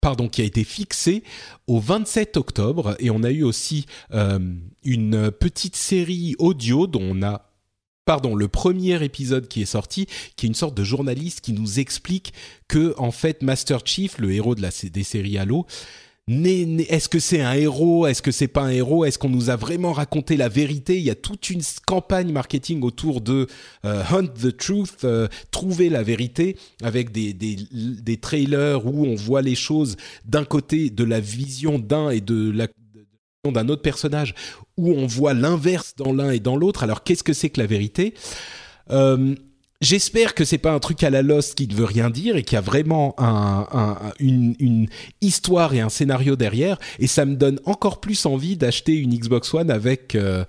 pardon, 0.00 0.28
qui 0.28 0.42
a 0.42 0.44
été 0.44 0.64
fixée 0.64 1.22
au 1.66 1.80
27 1.80 2.36
octobre. 2.36 2.94
Et 2.98 3.08
on 3.10 3.22
a 3.22 3.30
eu 3.30 3.42
aussi 3.42 3.86
euh, 4.12 4.38
une 4.82 5.30
petite 5.30 5.76
série 5.76 6.34
audio 6.38 6.86
dont 6.86 7.02
on 7.02 7.22
a 7.22 7.50
pardon, 8.04 8.34
le 8.34 8.48
premier 8.48 9.02
épisode 9.02 9.48
qui 9.48 9.62
est 9.62 9.66
sorti, 9.66 10.06
qui 10.36 10.44
est 10.44 10.48
une 10.48 10.54
sorte 10.54 10.76
de 10.76 10.84
journaliste 10.84 11.40
qui 11.40 11.52
nous 11.52 11.80
explique 11.80 12.34
que 12.68 12.94
en 12.98 13.10
fait 13.10 13.42
Master 13.42 13.80
Chief, 13.84 14.18
le 14.18 14.32
héros 14.32 14.54
des 14.54 15.04
séries 15.04 15.38
Halo, 15.38 15.66
est-ce 16.26 17.08
que 17.08 17.18
c'est 17.18 17.42
un 17.42 17.52
héros? 17.52 18.06
Est-ce 18.06 18.22
que 18.22 18.30
c'est 18.30 18.48
pas 18.48 18.62
un 18.62 18.70
héros? 18.70 19.04
Est-ce 19.04 19.18
qu'on 19.18 19.28
nous 19.28 19.50
a 19.50 19.56
vraiment 19.56 19.92
raconté 19.92 20.36
la 20.36 20.48
vérité? 20.48 20.96
Il 20.96 21.02
y 21.02 21.10
a 21.10 21.14
toute 21.14 21.50
une 21.50 21.60
campagne 21.86 22.32
marketing 22.32 22.82
autour 22.82 23.20
de 23.20 23.46
euh, 23.84 24.02
Hunt 24.10 24.28
the 24.28 24.56
Truth, 24.56 25.04
euh, 25.04 25.28
trouver 25.50 25.90
la 25.90 26.02
vérité, 26.02 26.56
avec 26.82 27.12
des, 27.12 27.34
des, 27.34 27.56
des, 27.72 28.16
trailers 28.16 28.86
où 28.86 29.04
on 29.04 29.14
voit 29.14 29.42
les 29.42 29.54
choses 29.54 29.96
d'un 30.24 30.44
côté 30.44 30.88
de 30.88 31.04
la 31.04 31.20
vision 31.20 31.78
d'un 31.78 32.10
et 32.10 32.20
de 32.20 32.50
la 32.50 32.68
d'un 33.52 33.68
autre 33.68 33.82
personnage, 33.82 34.34
où 34.78 34.92
on 34.92 35.06
voit 35.06 35.34
l'inverse 35.34 35.94
dans 35.98 36.14
l'un 36.14 36.30
et 36.30 36.40
dans 36.40 36.56
l'autre. 36.56 36.82
Alors 36.82 37.04
qu'est-ce 37.04 37.22
que 37.22 37.34
c'est 37.34 37.50
que 37.50 37.60
la 37.60 37.66
vérité? 37.66 38.14
Euh, 38.90 39.34
J'espère 39.80 40.34
que 40.34 40.44
c'est 40.44 40.58
pas 40.58 40.72
un 40.72 40.78
truc 40.78 41.02
à 41.02 41.10
la 41.10 41.20
Lost 41.22 41.56
qui 41.56 41.66
ne 41.66 41.74
veut 41.74 41.84
rien 41.84 42.08
dire 42.08 42.36
et 42.36 42.42
qu'il 42.42 42.56
y 42.56 42.58
a 42.58 42.62
vraiment 42.62 43.14
une, 44.18 44.86
histoire 45.20 45.74
et 45.74 45.80
un 45.80 45.88
scénario 45.88 46.36
derrière. 46.36 46.78
Et 46.98 47.06
ça 47.06 47.24
me 47.24 47.34
donne 47.34 47.60
encore 47.64 48.00
plus 48.00 48.24
envie 48.24 48.56
d'acheter 48.56 48.94
une 48.94 49.14
Xbox 49.14 49.52
One 49.52 49.70
avec 49.70 50.14
euh, 50.14 50.44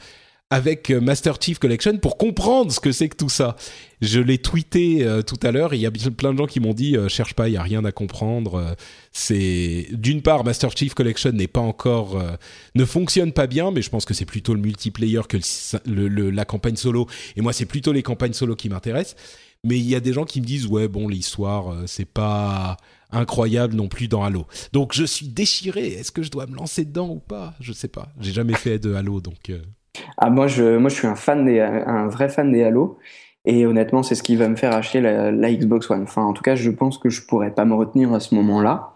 avec 0.51 0.91
Master 0.91 1.38
Chief 1.41 1.58
Collection 1.58 1.97
pour 1.97 2.17
comprendre 2.17 2.71
ce 2.71 2.79
que 2.79 2.91
c'est 2.91 3.10
que 3.10 3.17
tout 3.17 3.29
ça. 3.29 3.55
Je 4.01 4.19
l'ai 4.19 4.38
tweeté 4.38 5.03
euh, 5.03 5.23
tout 5.23 5.39
à 5.41 5.51
l'heure. 5.51 5.73
Il 5.73 5.81
y 5.81 5.88
a 5.88 5.91
plein 5.91 6.34
de 6.34 6.38
gens 6.38 6.45
qui 6.45 6.60
m'ont 6.60 6.73
dit 6.73 6.95
euh, 6.95 7.10
cherche 7.10 7.34
pas, 7.34 7.49
il 7.49 7.53
y 7.53 7.58
a 7.58 7.63
rien 7.63 7.84
à 7.84 7.91
comprendre. 7.91 8.55
Euh, 8.55 8.73
c'est 9.12 9.88
d'une 9.91 10.21
part 10.21 10.43
Master 10.43 10.69
Chief 10.77 10.93
Collection 10.93 11.31
n'est 11.31 11.47
pas 11.47 11.62
encore 11.62 12.21
ne 12.75 12.86
fonctionne 12.86 13.31
pas 13.31 13.47
bien, 13.47 13.71
mais 13.71 13.81
je 13.81 13.89
pense 13.89 14.05
que 14.05 14.13
c'est 14.13 14.25
plutôt 14.25 14.53
le 14.53 14.60
multiplayer 14.62 15.21
que 15.27 15.38
la 15.86 16.45
campagne 16.45 16.75
solo. 16.75 17.08
Et 17.36 17.41
moi, 17.41 17.53
c'est 17.53 17.65
plutôt 17.65 17.91
les 17.91 18.03
campagnes 18.03 18.34
solo 18.34 18.55
qui 18.55 18.69
m'intéressent. 18.69 19.15
Mais 19.63 19.79
il 19.79 19.89
y 19.89 19.95
a 19.95 19.99
des 19.99 20.13
gens 20.13 20.25
qui 20.25 20.41
me 20.41 20.45
disent 20.45 20.67
ouais 20.67 20.88
bon 20.88 21.08
l'histoire 21.08 21.75
c'est 21.88 22.05
pas 22.05 22.77
incroyable 23.12 23.73
non 23.75 23.88
plus 23.88 24.08
dans 24.08 24.23
Halo. 24.23 24.45
Donc 24.73 24.93
je 24.93 25.05
suis 25.05 25.27
déchiré. 25.27 25.88
Est-ce 25.88 26.12
que 26.12 26.21
je 26.21 26.29
dois 26.29 26.45
me 26.45 26.55
lancer 26.55 26.86
dedans 26.86 27.10
ou 27.10 27.19
pas? 27.19 27.55
Je 27.60 27.73
sais 27.73 27.88
pas. 27.88 28.10
J'ai 28.19 28.34
jamais 28.34 28.53
fait 28.53 28.77
de 28.77 28.93
Halo 28.93 29.21
donc. 29.21 29.51
Ah 30.18 30.30
moi 30.30 30.48
je 30.48 30.78
moi 30.78 30.89
je 30.89 30.96
suis 30.96 31.08
un 31.08 31.15
fan 31.15 31.46
des 31.46 31.60
un 31.60 32.08
vrai 32.08 32.30
fan 32.30 32.52
des 32.52 32.63
Halo 32.63 32.98
et 33.46 33.65
honnêtement, 33.65 34.02
c'est 34.02 34.15
ce 34.15 34.24
qui 34.24 34.36
va 34.36 34.48
me 34.50 34.56
faire 34.56 34.74
acheter 34.74 35.02
la, 35.02 35.54
Xbox 35.54 35.89
One. 35.91 36.04
Enfin, 36.04 36.24
en 36.24 36.34
tout 36.34 36.41
cas, 36.41 36.56
je 36.56 36.72
pense 36.72 36.98
que 36.98 37.10
je 37.10 37.26
pourrais 37.26 37.52
pas 37.52 37.63
me 37.65 37.76
retenir 37.76 38.12
à 38.13 38.20
ce 38.20 38.34
moment-là. 38.36 38.94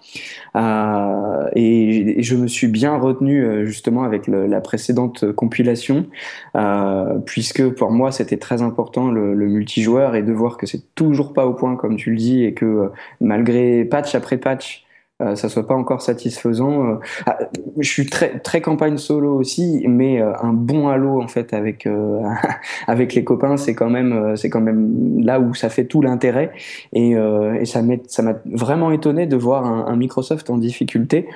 Euh, 0.56 1.50
et, 1.56 2.22
je 2.24 2.36
me 2.36 2.48
suis 2.48 2.68
bien 2.68 2.98
retenu 2.98 3.44
euh, 3.44 3.66
justement 3.66 4.04
avec 4.04 4.28
la 4.28 4.62
précédente 4.62 5.32
compilation, 5.34 6.08
euh, 6.56 7.20
puisque 7.26 7.70
pour 7.70 7.92
moi, 7.92 8.12
c'était 8.12 8.38
très 8.38 8.62
important 8.62 9.12
le, 9.12 9.36
le, 9.36 9.48
multijoueur 9.48 10.16
et 10.16 10.24
de 10.24 10.34
voir 10.34 10.58
que 10.58 10.66
c'est 10.66 10.96
toujours 10.96 11.34
pas 11.34 11.46
au 11.46 11.54
point, 11.54 11.76
comme 11.76 11.96
tu 11.96 12.10
le 12.10 12.18
dis, 12.18 12.44
et 12.44 12.54
que 12.54 12.66
euh, 12.66 12.88
malgré 13.22 13.86
patch 13.86 14.16
après 14.16 14.38
patch, 14.38 14.86
euh, 15.22 15.36
ça 15.36 15.50
soit 15.50 15.68
pas 15.68 15.76
encore 15.76 16.02
satisfaisant. 16.02 16.86
Euh, 16.86 16.96
ah, 17.26 17.40
je 17.78 17.90
suis 17.90 18.06
très 18.06 18.40
très 18.40 18.62
campagne 18.62 18.98
solo 18.98 19.36
aussi, 19.36 19.84
mais 19.86 20.22
euh, 20.22 20.32
un 20.42 20.54
bon 20.54 20.88
halo 20.88 21.22
en 21.22 21.28
fait 21.28 21.54
avec 21.54 21.88
avec 22.88 23.14
les 23.14 23.24
copains, 23.26 23.58
c'est 23.58 23.76
quand 23.76 23.90
même 23.90 24.36
c'est 24.38 24.50
quand 24.50 24.62
même 24.62 25.22
là 25.22 25.42
où 25.42 25.54
ça 25.54 25.70
fait 25.70 25.86
tout 25.86 26.02
l'intérêt 26.02 26.52
et, 26.94 27.12
et 27.12 27.66
ça 27.66 27.82
m'a 27.82 27.96
ça 28.08 28.24
m'a 28.24 28.36
vraiment 28.46 28.92
étonné 28.92 29.28
de 29.28 29.36
voir 29.36 29.66
un, 29.66 29.88
un 29.88 29.96
Microsoft 29.96 30.50
en 30.50 30.58
difficulté 30.58 31.28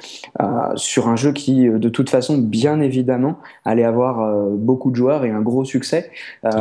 sur 0.76 1.08
un 1.08 1.16
jeu 1.16 1.34
qui 1.34 1.70
de 1.70 1.90
toute 1.90 2.10
façon 2.10 2.38
bien 2.38 2.80
évidemment 2.80 3.40
allait 3.66 3.84
avoir 3.84 4.48
beaucoup 4.52 4.92
de 4.92 4.96
joueurs 4.96 5.26
et 5.26 5.32
un 5.32 5.42
gros 5.42 5.66
succès. 5.66 6.12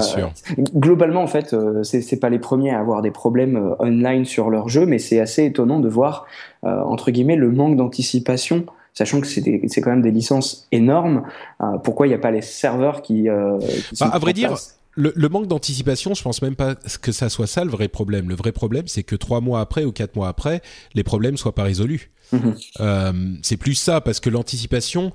Sûr. 0.01 0.33
Globalement 0.75 1.23
en 1.23 1.27
fait, 1.27 1.55
c'est 1.83 2.01
c'est 2.01 2.19
pas 2.19 2.31
les 2.31 2.39
premiers 2.39 2.71
à 2.71 2.81
avoir 2.81 3.03
des 3.03 3.11
problèmes 3.11 3.75
online 3.79 4.25
sur 4.25 4.51
leur 4.51 4.69
jeu, 4.69 4.87
mais 4.87 4.99
c'est 4.99 5.21
assez 5.21 5.45
étonnant 5.45 5.81
de 5.81 5.89
voir 5.89 6.27
entre 6.63 7.11
guillemets 7.11 7.37
le 7.37 7.51
manque 7.51 7.77
d'anticipation 7.77 8.67
sachant 8.95 9.21
que 9.21 9.27
c'est 9.27 9.81
quand 9.81 9.91
même 9.91 10.03
des 10.03 10.11
licences 10.11 10.69
énormes. 10.73 11.23
Euh, 11.63 11.79
pourquoi 11.79 12.07
il 12.07 12.11
n'y 12.11 12.15
a 12.15 12.19
pas 12.19 12.31
les 12.31 12.43
serveurs 12.43 13.03
qui, 13.03 13.29
euh, 13.29 13.59
bah, 13.99 14.11
À 14.13 14.19
vrai 14.19 14.33
dire, 14.33 14.57
le, 14.95 15.29
manque 15.29 15.47
d'anticipation, 15.47 16.15
je 16.15 16.23
pense 16.23 16.43
même 16.43 16.57
pas 16.57 16.75
que 16.75 17.13
ça 17.13 17.29
soit 17.29 17.47
ça 17.47 17.65
le 17.65 17.71
vrai 17.71 17.89
problème. 17.89 18.29
Le 18.29 18.35
vrai 18.35 18.53
problème, 18.53 18.87
c'est 18.87 19.03
que 19.03 19.17
trois 19.17 19.41
mois 19.41 19.61
après 19.61 19.85
ou 19.85 19.93
quatre 19.93 20.17
mois 20.17 20.29
après, 20.29 20.61
les 20.95 21.05
problèmes 21.05 21.37
soient 21.37 21.55
pas 21.55 21.65
résolus. 21.65 22.11
Mhm. 22.33 22.55
Euh, 22.81 23.13
c'est 23.43 23.57
plus 23.57 23.75
ça, 23.75 24.01
parce 24.01 24.21
que 24.21 24.31
l'anticipation. 24.31 25.13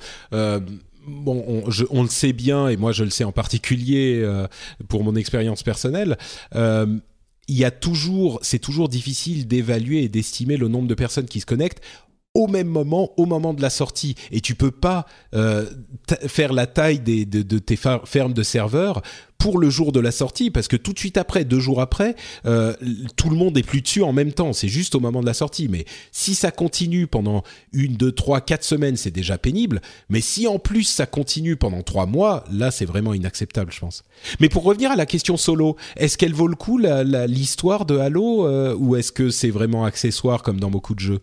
Bon, 1.09 1.41
on, 1.47 1.63
on, 1.89 2.03
le 2.03 2.09
sait 2.09 2.33
bien, 2.33 2.67
et 2.67 2.75
moi 2.75 2.91
je 2.91 3.05
le 3.05 3.09
sais 3.09 3.23
en 3.23 3.31
particulier 3.31 4.29
pour 4.89 5.05
mon 5.05 5.15
expérience 5.15 5.63
personnelle 5.63 6.17
il 7.47 7.55
y 7.55 7.65
a 7.65 7.71
toujours, 7.71 8.39
c'est 8.41 8.59
toujours 8.59 8.89
difficile 8.89 9.47
d'évaluer 9.47 10.03
et 10.03 10.09
d'estimer 10.09 10.57
le 10.57 10.67
nombre 10.67 10.87
de 10.87 10.95
personnes 10.95 11.27
qui 11.27 11.39
se 11.39 11.45
connectent 11.45 11.81
au 12.37 12.45
même 12.45 12.67
moment, 12.67 13.09
au 13.17 13.25
moment 13.25 13.55
de 13.55 13.63
la 13.63 13.71
sortie. 13.71 14.13
Et 14.31 14.41
tu 14.41 14.53
peux 14.53 14.69
pas 14.69 15.07
euh, 15.33 15.65
faire 16.27 16.53
la 16.53 16.67
taille 16.67 16.99
de, 16.99 17.57
tes 17.57 17.75
fermes 17.75 18.33
de 18.33 18.43
serveurs 18.43 19.01
pour 19.39 19.57
le 19.57 19.71
jour 19.71 19.91
de 19.91 19.99
la 19.99 20.11
sortie, 20.11 20.51
parce 20.51 20.67
que 20.67 20.75
tout 20.75 20.93
de 20.93 20.99
suite 20.99 21.17
après, 21.17 21.45
deux 21.45 21.59
jours 21.59 21.81
après, 21.81 22.15
euh, 22.45 22.75
tout 23.15 23.31
le 23.31 23.35
monde 23.35 23.57
est 23.57 23.63
plus 23.63 23.81
dessus 23.81 24.03
en 24.03 24.13
même 24.13 24.33
temps. 24.33 24.53
C'est 24.53 24.67
juste 24.67 24.93
au 24.93 24.99
moment 24.99 25.21
de 25.21 25.25
la 25.25 25.33
sortie. 25.33 25.67
Mais 25.67 25.85
si 26.11 26.35
ça 26.35 26.51
continue 26.51 27.07
pendant 27.07 27.41
une, 27.73 27.93
deux, 27.93 28.11
trois, 28.11 28.39
quatre 28.39 28.63
semaines, 28.63 28.97
c'est 28.97 29.09
déjà 29.09 29.39
pénible. 29.39 29.81
Mais 30.09 30.21
si 30.21 30.47
en 30.47 30.59
plus 30.59 30.83
ça 30.83 31.07
continue 31.07 31.55
pendant 31.55 31.81
trois 31.81 32.05
mois, 32.05 32.43
là, 32.51 32.69
c'est 32.69 32.85
vraiment 32.85 33.15
inacceptable, 33.15 33.71
je 33.71 33.79
pense. 33.79 34.03
Mais 34.39 34.47
pour 34.49 34.63
revenir 34.63 34.91
à 34.91 34.95
la 34.95 35.07
question 35.07 35.37
solo, 35.37 35.75
est-ce 35.95 36.19
qu'elle 36.19 36.33
vaut 36.33 36.47
le 36.47 36.55
coup 36.55 36.77
l'histoire 36.77 37.85
de 37.85 37.97
Halo, 37.97 38.45
euh, 38.45 38.75
ou 38.75 38.95
est-ce 38.95 39.11
que 39.11 39.31
c'est 39.31 39.49
vraiment 39.49 39.85
accessoire 39.85 40.43
comme 40.43 40.59
dans 40.59 40.69
beaucoup 40.69 40.93
de 40.93 40.99
jeux? 40.99 41.21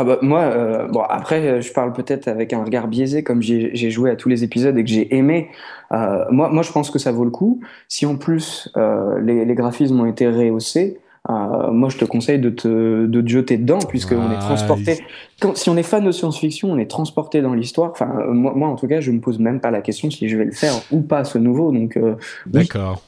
Ah 0.00 0.04
bah 0.04 0.18
moi, 0.22 0.42
euh, 0.42 0.86
bon 0.86 1.00
après, 1.00 1.60
je 1.60 1.72
parle 1.72 1.92
peut-être 1.92 2.28
avec 2.28 2.52
un 2.52 2.62
regard 2.62 2.86
biaisé, 2.86 3.24
comme 3.24 3.42
j'ai 3.42 3.90
joué 3.90 4.12
à 4.12 4.16
tous 4.16 4.28
les 4.28 4.44
épisodes 4.44 4.78
et 4.78 4.84
que 4.84 4.90
j'ai 4.90 5.12
aimé. 5.16 5.48
Euh, 5.90 6.24
moi, 6.30 6.50
moi, 6.50 6.62
je 6.62 6.70
pense 6.70 6.90
que 6.92 7.00
ça 7.00 7.10
vaut 7.10 7.24
le 7.24 7.32
coup. 7.32 7.60
Si 7.88 8.06
en 8.06 8.14
plus 8.14 8.70
euh, 8.76 9.18
les, 9.20 9.44
les, 9.44 9.54
graphismes 9.56 9.98
ont 9.98 10.06
été 10.06 10.28
rehaussés, 10.28 11.00
euh, 11.28 11.72
moi, 11.72 11.88
je 11.88 11.98
te 11.98 12.04
conseille 12.04 12.38
de 12.38 12.48
te, 12.48 13.06
de 13.06 13.20
te 13.20 13.28
jeter 13.28 13.58
dedans, 13.58 13.80
puisque 13.88 14.12
on 14.12 14.30
est 14.30 14.38
transporté. 14.38 14.98
Quand, 15.40 15.56
si 15.56 15.68
on 15.68 15.76
est 15.76 15.82
fan 15.82 16.04
de 16.04 16.12
science-fiction, 16.12 16.70
on 16.70 16.78
est 16.78 16.90
transporté 16.90 17.42
dans 17.42 17.54
l'histoire. 17.54 17.90
Enfin, 17.90 18.10
euh, 18.20 18.32
moi, 18.32 18.52
moi, 18.54 18.68
en 18.68 18.76
tout 18.76 18.86
cas, 18.86 19.00
je 19.00 19.10
me 19.10 19.20
pose 19.20 19.38
même 19.38 19.60
pas 19.60 19.70
la 19.70 19.82
question 19.82 20.10
si 20.10 20.28
je 20.28 20.38
vais 20.38 20.44
le 20.44 20.52
faire 20.52 20.72
ou 20.90 21.00
pas 21.00 21.24
ce 21.24 21.36
nouveau. 21.36 21.72
Donc, 21.72 21.96
euh, 21.96 22.14
d'accord. 22.46 23.02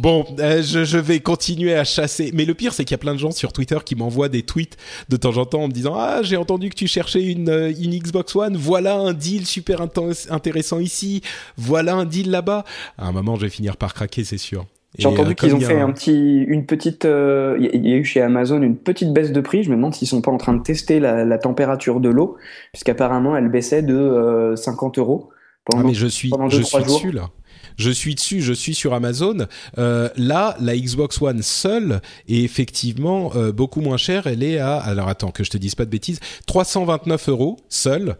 Bon, 0.00 0.24
euh, 0.40 0.60
je, 0.60 0.98
vais 0.98 1.20
continuer 1.20 1.72
à 1.72 1.84
chasser. 1.84 2.32
Mais 2.34 2.44
le 2.44 2.54
pire, 2.54 2.72
c'est 2.72 2.84
qu'il 2.84 2.94
y 2.94 2.96
a 2.96 2.98
plein 2.98 3.14
de 3.14 3.18
gens 3.20 3.30
sur 3.30 3.52
Twitter 3.52 3.78
qui 3.84 3.94
m'envoient 3.94 4.28
des 4.28 4.42
tweets 4.42 4.76
de 5.08 5.16
temps 5.16 5.36
en 5.36 5.44
temps 5.44 5.62
en 5.62 5.68
me 5.68 5.72
disant 5.72 5.94
Ah, 5.96 6.18
j'ai 6.22 6.36
entendu 6.36 6.68
que 6.68 6.74
tu 6.74 6.88
cherchais 6.88 7.22
une, 7.22 7.48
euh, 7.48 7.72
une 7.80 7.96
Xbox 7.96 8.34
One. 8.34 8.56
Voilà 8.56 8.96
un 8.96 9.12
deal 9.12 9.46
super 9.46 9.80
intéressant 9.80 10.80
ici. 10.80 11.22
Voilà 11.56 11.94
un 11.94 12.06
deal 12.06 12.32
là-bas. 12.32 12.64
À 12.98 13.06
un 13.06 13.12
moment, 13.12 13.36
je 13.36 13.42
vais 13.42 13.50
finir 13.50 13.76
par 13.76 13.94
craquer, 13.94 14.24
c'est 14.24 14.36
sûr. 14.36 14.66
J'ai 14.98 15.06
entendu 15.06 15.30
euh, 15.30 15.34
qu'ils 15.34 15.54
ont 15.54 15.60
fait 15.60 15.80
un 15.80 15.92
petit, 15.92 16.42
une 16.42 16.66
petite, 16.66 17.04
il 17.04 17.86
y 17.86 17.92
a 17.92 17.96
eu 17.96 18.04
chez 18.04 18.20
Amazon 18.20 18.62
une 18.62 18.76
petite 18.76 19.12
baisse 19.12 19.30
de 19.30 19.40
prix. 19.40 19.62
Je 19.62 19.70
me 19.70 19.76
demande 19.76 19.94
s'ils 19.94 20.08
sont 20.08 20.22
pas 20.22 20.32
en 20.32 20.38
train 20.38 20.54
de 20.54 20.62
tester 20.64 20.98
la, 20.98 21.38
température 21.38 22.00
de 22.00 22.08
l'eau, 22.08 22.36
puisqu'apparemment 22.72 23.36
elle 23.36 23.48
baissait 23.48 23.82
de 23.82 24.54
50 24.56 24.98
euros. 24.98 25.30
Pendant, 25.64 25.84
ah 25.84 25.86
mais 25.86 25.94
je 25.94 26.08
suis, 26.08 26.32
je 26.48 26.62
suis 26.62 26.82
dessus 26.82 27.12
là 27.12 27.30
je 27.76 27.90
suis 27.90 28.14
dessus, 28.14 28.40
je 28.40 28.52
suis 28.52 28.74
sur 28.74 28.94
Amazon. 28.94 29.46
Euh, 29.78 30.08
là, 30.16 30.56
la 30.60 30.76
Xbox 30.76 31.20
One 31.20 31.42
seule 31.42 32.00
est 32.28 32.42
effectivement 32.42 33.32
euh, 33.34 33.52
beaucoup 33.52 33.80
moins 33.80 33.96
chère. 33.96 34.26
Elle 34.26 34.42
est 34.42 34.58
à, 34.58 34.76
alors 34.76 35.08
attends 35.08 35.30
que 35.30 35.44
je 35.44 35.50
te 35.50 35.58
dise 35.58 35.74
pas 35.74 35.84
de 35.84 35.90
bêtises, 35.90 36.20
329 36.46 37.28
euros 37.28 37.58
seule. 37.68 38.16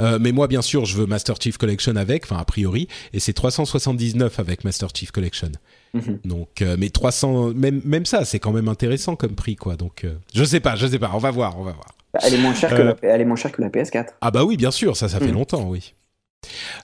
Euh, 0.00 0.18
mais 0.20 0.32
moi, 0.32 0.46
bien 0.46 0.62
sûr, 0.62 0.84
je 0.84 0.96
veux 0.96 1.06
Master 1.06 1.36
Chief 1.40 1.56
Collection 1.56 1.96
avec, 1.96 2.24
enfin 2.24 2.36
a 2.36 2.44
priori, 2.44 2.88
et 3.12 3.20
c'est 3.20 3.32
379 3.32 4.38
avec 4.38 4.64
Master 4.64 4.88
Chief 4.94 5.10
Collection. 5.10 5.52
Mhm. 5.94 6.20
Donc, 6.24 6.62
mais 6.78 6.90
300, 6.90 7.54
même 7.54 7.80
même 7.84 8.04
ça, 8.04 8.24
c'est 8.24 8.38
quand 8.38 8.52
même 8.52 8.68
intéressant 8.68 9.16
comme 9.16 9.34
prix, 9.34 9.56
quoi. 9.56 9.76
Donc, 9.76 10.06
je 10.34 10.44
sais 10.44 10.60
pas, 10.60 10.76
je 10.76 10.86
sais 10.86 10.98
pas. 10.98 11.10
On 11.14 11.18
va 11.18 11.30
voir, 11.30 11.58
on 11.58 11.64
va 11.64 11.72
voir. 11.72 11.88
Elle 12.22 12.34
est 12.34 12.38
moins 12.38 12.54
chère 12.54 12.74
que 12.74 12.82
la, 12.82 12.96
elle 13.02 13.20
est 13.20 13.24
moins 13.24 13.36
chère 13.36 13.52
que 13.52 13.62
la 13.62 13.68
PS4. 13.68 14.08
Ah 14.20 14.30
bah 14.30 14.44
oui, 14.44 14.56
bien 14.56 14.70
sûr, 14.70 14.96
ça, 14.96 15.08
ça 15.08 15.18
fait 15.18 15.26
mhm. 15.26 15.34
longtemps, 15.34 15.68
oui. 15.68 15.94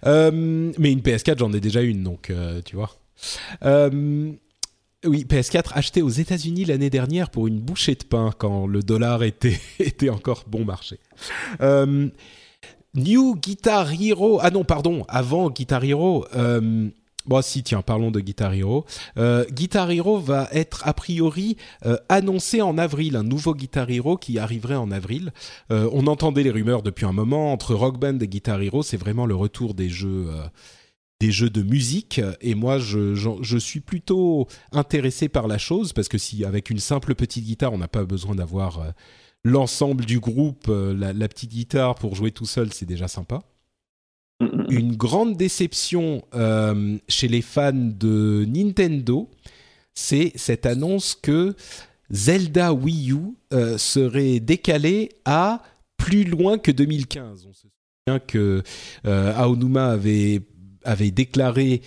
Euh, 0.07 0.73
mais 0.79 0.93
une 0.93 1.01
PS4, 1.01 1.38
j'en 1.38 1.53
ai 1.53 1.61
déjà 1.61 1.83
une, 1.83 2.03
donc 2.03 2.31
euh, 2.31 2.61
tu 2.64 2.77
vois. 2.77 2.90
Euh, 3.64 4.33
oui, 5.05 5.27
PS4 5.29 5.73
acheté 5.75 6.03
aux 6.03 6.09
États-Unis 6.09 6.64
l'année 6.64 6.90
dernière 6.90 7.31
pour 7.31 7.47
une 7.47 7.61
bouchée 7.61 7.95
de 7.95 8.05
pain 8.05 8.31
quand 8.37 8.67
le 8.67 8.83
dollar 8.83 9.23
était, 9.23 9.61
était 9.79 10.11
encore 10.11 10.45
bon 10.47 10.64
marché. 10.64 10.99
New 12.97 13.35
Guitar 13.35 13.93
Hero. 13.93 14.38
Ah 14.40 14.51
non, 14.51 14.64
pardon, 14.64 15.05
avant 15.09 15.51
Guitar 15.51 15.85
Hero. 15.85 16.27
Bon, 17.27 17.41
si, 17.41 17.63
tiens, 17.63 17.81
parlons 17.81 18.11
de 18.11 18.21
Guitar 18.21 18.53
Hero. 18.53 18.85
Euh, 19.17 19.47
Guitar 19.51 19.91
Hero 19.91 20.19
va 20.19 20.49
être 20.53 20.87
a 20.87 20.93
priori 20.93 21.57
euh, 21.87 21.97
annoncé 22.11 22.61
en 22.61 22.77
avril, 22.77 23.17
un 23.17 23.23
nouveau 23.23 23.55
Guitar 23.55 23.89
Hero 23.89 24.19
qui 24.19 24.39
arriverait 24.39 24.75
en 24.75 24.91
avril. 24.91 25.33
Euh, 25.71 25.89
on 25.93 26.07
entendait 26.07 26.43
les 26.43 26.51
rumeurs 26.51 26.83
depuis 26.83 27.07
un 27.07 27.13
moment 27.13 27.53
entre 27.53 27.75
Rock 27.75 27.99
Band 27.99 28.19
et 28.19 28.29
Guitar 28.29 28.61
Hero, 28.61 28.83
c'est 28.83 28.99
vraiment 28.99 29.25
le 29.25 29.35
retour 29.35 29.73
des 29.73 29.89
jeux, 29.89 30.29
de 31.21 31.63
musique. 31.63 32.21
Et 32.43 32.55
moi, 32.55 32.79
je, 32.79 33.59
suis 33.59 33.81
plutôt 33.81 34.47
intéressé 34.73 35.31
par 35.31 35.49
la 35.49 35.57
chose 35.57 35.95
parce 35.95 36.09
que 36.09 36.19
si 36.19 36.45
avec 36.45 36.69
une 36.69 36.79
simple 36.79 37.15
petite 37.15 37.45
guitare, 37.45 37.73
on 37.73 37.79
n'a 37.79 37.89
pas 37.89 38.05
besoin 38.05 38.35
d'avoir 38.35 38.93
l'ensemble 39.45 40.05
du 40.05 40.21
groupe, 40.21 40.67
la, 40.69 41.15
la 41.15 41.29
petite 41.29 41.53
guitare 41.53 41.95
pour 41.95 42.15
jouer 42.15 42.33
tout 42.33 42.45
seul, 42.45 42.71
c'est 42.75 42.85
déjà 42.85 43.09
sympa. 43.09 43.41
Une 44.69 44.97
grande 44.97 45.37
déception 45.37 46.23
euh, 46.35 46.99
chez 47.09 47.29
les 47.29 47.43
fans 47.43 47.73
de 47.73 48.45
Nintendo, 48.49 49.31
c'est 49.95 50.33
cette 50.35 50.67
annonce 50.67 51.15
que 51.15 51.55
Zelda 52.11 52.73
Wii 52.73 53.13
U 53.13 53.19
euh, 53.53 53.79
serait 53.79 54.41
décalé 54.41 55.11
à 55.25 55.63
plus 55.97 56.25
loin 56.25 56.59
que 56.59 56.71
2015. 56.71 57.47
On 57.49 57.53
se 57.53 57.61
souvient 58.07 58.19
que 58.21 58.63
euh, 59.07 59.35
Aonuma 59.37 59.97
avait 60.87 61.11
déclaré 61.11 61.81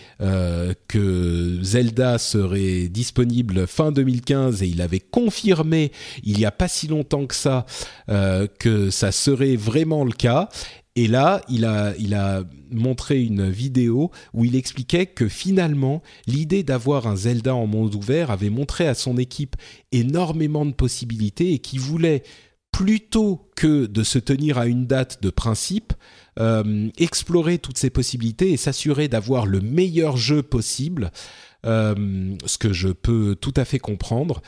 que 0.88 1.60
Zelda 1.62 2.18
serait 2.18 2.88
disponible 2.88 3.68
fin 3.68 3.92
2015 3.92 4.64
et 4.64 4.68
il 4.68 4.82
avait 4.82 5.00
confirmé 5.00 5.92
il 6.24 6.40
y 6.40 6.46
a 6.46 6.52
pas 6.52 6.68
si 6.68 6.88
longtemps 6.88 7.28
que 7.28 7.36
ça 7.36 7.68
que 8.08 8.90
ça 8.90 9.12
serait 9.12 9.56
vraiment 9.56 10.04
le 10.04 10.14
cas 10.14 10.50
Et 10.98 11.08
là, 11.08 11.44
il 11.48 11.64
a, 11.64 12.44
montré 12.72 13.22
une 13.22 13.50
vidéo 13.50 14.12
où 14.34 14.44
il 14.44 14.56
expliquait 14.56 15.06
que 15.06 15.30
finalement, 15.30 16.02
l'idée 16.26 16.64
d'avoir 16.64 17.08
un 17.08 17.16
Zelda 17.16 17.56
en 17.56 17.68
monde 17.68 17.94
ouvert 17.94 18.32
avait 18.32 18.50
montré 18.50 18.88
à 18.88 18.96
son 18.96 19.18
équipe 19.18 19.56
énormément 19.92 20.66
de 20.66 20.74
possibilités 20.74 21.54
et 21.54 21.60
qu'il 21.60 21.80
voulait 21.80 22.24
plutôt 22.72 23.48
que 23.56 23.86
de 23.86 24.04
se 24.04 24.18
tenir 24.18 24.58
à 24.58 24.66
une 24.66 24.88
date 24.88 25.22
de 25.22 25.30
principe, 25.30 25.94
euh, 26.40 26.90
explorer 26.98 27.60
toutes 27.60 27.78
ces 27.78 27.92
possibilités 27.92 28.52
et 28.52 28.58
s'assurer 28.58 29.08
d'avoir 29.08 29.46
le 29.46 29.62
meilleur 29.62 30.18
jeu 30.18 30.42
possible, 30.42 31.12
euh, 31.66 32.36
ce 32.46 32.58
que 32.58 32.74
je 32.74 32.90
peux 32.90 33.36
tout 33.40 33.54
à 33.56 33.66
fait 33.66 33.80
comprendre. 33.80 34.42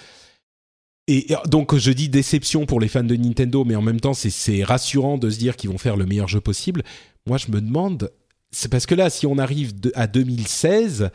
Et 1.11 1.25
donc 1.47 1.75
je 1.75 1.91
dis 1.91 2.07
déception 2.07 2.67
pour 2.67 2.79
les 2.79 2.87
fans 2.87 3.03
de 3.03 3.15
Nintendo, 3.15 3.65
mais 3.65 3.75
en 3.75 3.81
même 3.81 3.99
temps 3.99 4.13
c'est 4.13 4.63
rassurant 4.63 5.17
de 5.17 5.31
se 5.31 5.39
dire 5.39 5.55
qu'ils 5.55 5.71
vont 5.71 5.79
faire 5.79 5.97
le 5.97 6.05
meilleur 6.05 6.27
jeu 6.27 6.39
possible. 6.39 6.83
Moi 7.25 7.37
je 7.37 7.51
me 7.51 7.61
demande, 7.61 8.11
c'est 8.51 8.69
parce 8.69 8.85
que 8.85 8.93
là 8.93 9.09
si 9.09 9.25
on 9.25 9.39
arrive 9.39 9.73
à 9.95 10.05
2016... 10.05 11.09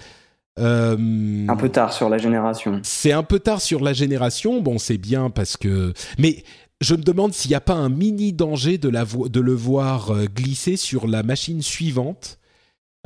Euh, 0.59 1.47
un 1.49 1.57
peu 1.57 1.68
tard 1.68 1.92
sur 1.92 2.09
la 2.09 2.18
génération. 2.18 2.80
C'est 2.82 3.12
un 3.12 3.22
peu 3.22 3.38
tard 3.38 3.61
sur 3.61 3.80
la 3.80 3.92
génération. 3.92 4.61
Bon, 4.61 4.78
c'est 4.78 4.99
bien 4.99 5.28
parce 5.28 5.57
que. 5.57 5.92
Mais 6.16 6.45
je 6.80 6.95
me 6.95 7.03
demande 7.03 7.32
s'il 7.32 7.49
n'y 7.49 7.57
a 7.57 7.61
pas 7.61 7.74
un 7.74 7.88
mini 7.88 8.32
danger 8.32 8.78
de, 8.78 8.88
la 8.88 9.05
de 9.05 9.40
le 9.40 9.53
voir 9.53 10.12
euh, 10.12 10.26
glisser 10.26 10.76
sur 10.76 11.09
la 11.09 11.24
machine 11.24 11.61
suivante. 11.61 12.38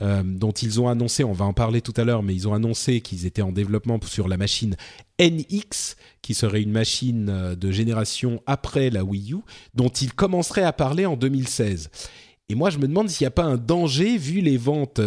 Euh, 0.00 0.22
dont 0.24 0.52
ils 0.52 0.80
ont 0.80 0.88
annoncé, 0.88 1.24
on 1.24 1.32
va 1.32 1.44
en 1.44 1.52
parler 1.52 1.80
tout 1.80 1.94
à 1.96 2.04
l'heure, 2.04 2.22
mais 2.22 2.34
ils 2.34 2.46
ont 2.46 2.54
annoncé 2.54 3.00
qu'ils 3.00 3.26
étaient 3.26 3.42
en 3.42 3.52
développement 3.52 3.98
sur 4.04 4.28
la 4.28 4.36
machine 4.36 4.76
NX, 5.20 5.96
qui 6.22 6.34
serait 6.34 6.62
une 6.62 6.70
machine 6.70 7.28
euh, 7.28 7.54
de 7.56 7.70
génération 7.72 8.40
après 8.46 8.90
la 8.90 9.02
Wii 9.02 9.32
U, 9.32 9.38
dont 9.74 9.88
ils 9.88 10.12
commenceraient 10.12 10.62
à 10.62 10.72
parler 10.72 11.04
en 11.04 11.16
2016. 11.16 11.90
Et 12.50 12.54
moi, 12.54 12.70
je 12.70 12.78
me 12.78 12.86
demande 12.88 13.10
s'il 13.10 13.24
n'y 13.24 13.28
a 13.28 13.32
pas 13.32 13.44
un 13.44 13.58
danger, 13.58 14.16
vu 14.16 14.40
les 14.40 14.56
ventes 14.56 15.02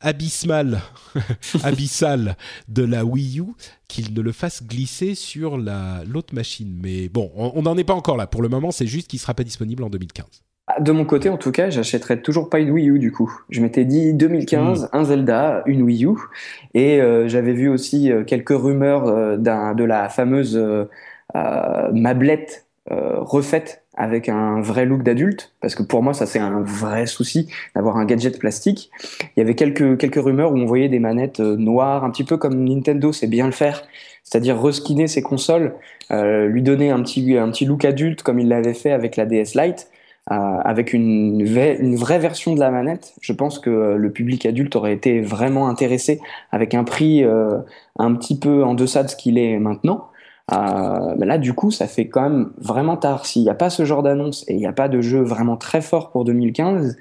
abyssales, 0.00 0.80
abyssales 1.62 2.36
de 2.66 2.82
la 2.82 3.04
Wii 3.04 3.38
U, 3.38 3.44
qu'ils 3.86 4.12
ne 4.12 4.20
le 4.20 4.32
fassent 4.32 4.64
glisser 4.64 5.14
sur 5.14 5.58
l'autre 5.58 6.34
machine. 6.34 6.76
Mais 6.82 7.08
bon, 7.08 7.30
on 7.36 7.62
n'en 7.62 7.76
est 7.76 7.84
pas 7.84 7.94
encore 7.94 8.16
là. 8.16 8.26
Pour 8.26 8.42
le 8.42 8.48
moment, 8.48 8.72
c'est 8.72 8.88
juste 8.88 9.06
qu'il 9.06 9.18
ne 9.18 9.20
sera 9.20 9.34
pas 9.34 9.44
disponible 9.44 9.84
en 9.84 9.90
2015. 9.90 10.26
Ah, 10.68 10.80
de 10.80 10.90
mon 10.92 11.04
côté, 11.04 11.28
en 11.28 11.36
tout 11.36 11.52
cas, 11.52 11.70
j'achèterais 11.70 12.20
toujours 12.20 12.50
pas 12.50 12.58
une 12.58 12.70
Wii 12.70 12.90
U 12.90 12.98
du 12.98 13.12
coup. 13.12 13.32
Je 13.50 13.60
m'étais 13.60 13.84
dit 13.84 14.14
2015, 14.14 14.84
hmm. 14.84 14.88
un 14.96 15.04
Zelda, 15.04 15.62
une 15.66 15.82
Wii 15.82 16.06
U, 16.06 16.16
et 16.74 17.00
euh, 17.00 17.28
j'avais 17.28 17.52
vu 17.52 17.68
aussi 17.68 18.10
euh, 18.10 18.24
quelques 18.24 18.50
rumeurs 18.50 19.06
euh, 19.06 19.36
de 19.36 19.84
la 19.84 20.08
fameuse 20.08 20.60
mablette 21.92 22.66
refaite 22.88 23.82
avec 23.96 24.28
un 24.28 24.60
vrai 24.60 24.84
look 24.84 25.02
d'adulte, 25.02 25.54
parce 25.60 25.74
que 25.74 25.82
pour 25.82 26.02
moi 26.02 26.12
ça 26.12 26.26
c'est 26.26 26.38
un 26.38 26.60
vrai 26.60 27.06
souci 27.06 27.48
d'avoir 27.74 27.96
un 27.96 28.04
gadget 28.04 28.38
plastique. 28.38 28.90
Il 29.36 29.40
y 29.40 29.42
avait 29.42 29.54
quelques 29.54 29.98
quelques 29.98 30.22
rumeurs 30.22 30.52
où 30.52 30.56
on 30.56 30.66
voyait 30.66 30.90
des 30.90 30.98
manettes 30.98 31.40
euh, 31.40 31.56
noires, 31.56 32.04
un 32.04 32.10
petit 32.10 32.24
peu 32.24 32.36
comme 32.36 32.62
Nintendo 32.62 33.12
sait 33.12 33.26
bien 33.26 33.46
le 33.46 33.52
faire, 33.52 33.82
c'est-à-dire 34.22 34.62
reskiner 34.62 35.06
ses 35.08 35.22
consoles, 35.22 35.74
euh, 36.10 36.46
lui 36.46 36.62
donner 36.62 36.90
un 36.90 37.02
petit 37.02 37.36
un 37.36 37.50
petit 37.50 37.64
look 37.64 37.84
adulte 37.84 38.22
comme 38.22 38.38
il 38.38 38.48
l'avait 38.48 38.74
fait 38.74 38.92
avec 38.92 39.16
la 39.16 39.24
DS 39.24 39.54
Lite. 39.54 39.88
Euh, 40.32 40.34
avec 40.34 40.92
une, 40.92 41.40
une, 41.40 41.94
vraie 41.94 42.18
version 42.18 42.52
de 42.56 42.58
la 42.58 42.72
manette, 42.72 43.14
je 43.20 43.32
pense 43.32 43.60
que 43.60 43.70
euh, 43.70 43.96
le 43.96 44.10
public 44.10 44.44
adulte 44.44 44.74
aurait 44.74 44.92
été 44.92 45.20
vraiment 45.20 45.68
intéressé 45.68 46.20
avec 46.50 46.74
un 46.74 46.82
prix 46.82 47.22
euh, 47.22 47.58
un 47.96 48.12
petit 48.16 48.36
peu 48.36 48.64
en 48.64 48.74
deçà 48.74 49.04
de 49.04 49.08
ce 49.08 49.14
qu'il 49.14 49.38
est 49.38 49.56
maintenant. 49.60 50.08
Euh, 50.52 51.14
là, 51.16 51.38
du 51.38 51.52
coup, 51.52 51.70
ça 51.70 51.86
fait 51.86 52.08
quand 52.08 52.22
même 52.22 52.50
vraiment 52.58 52.96
tard. 52.96 53.24
S'il 53.24 53.42
n'y 53.42 53.50
a 53.50 53.54
pas 53.54 53.70
ce 53.70 53.84
genre 53.84 54.02
d'annonce 54.02 54.44
et 54.48 54.54
il 54.54 54.58
n'y 54.58 54.66
a 54.66 54.72
pas 54.72 54.88
de 54.88 55.00
jeu 55.00 55.22
vraiment 55.22 55.56
très 55.56 55.80
fort 55.80 56.10
pour 56.10 56.24
2015, 56.24 56.96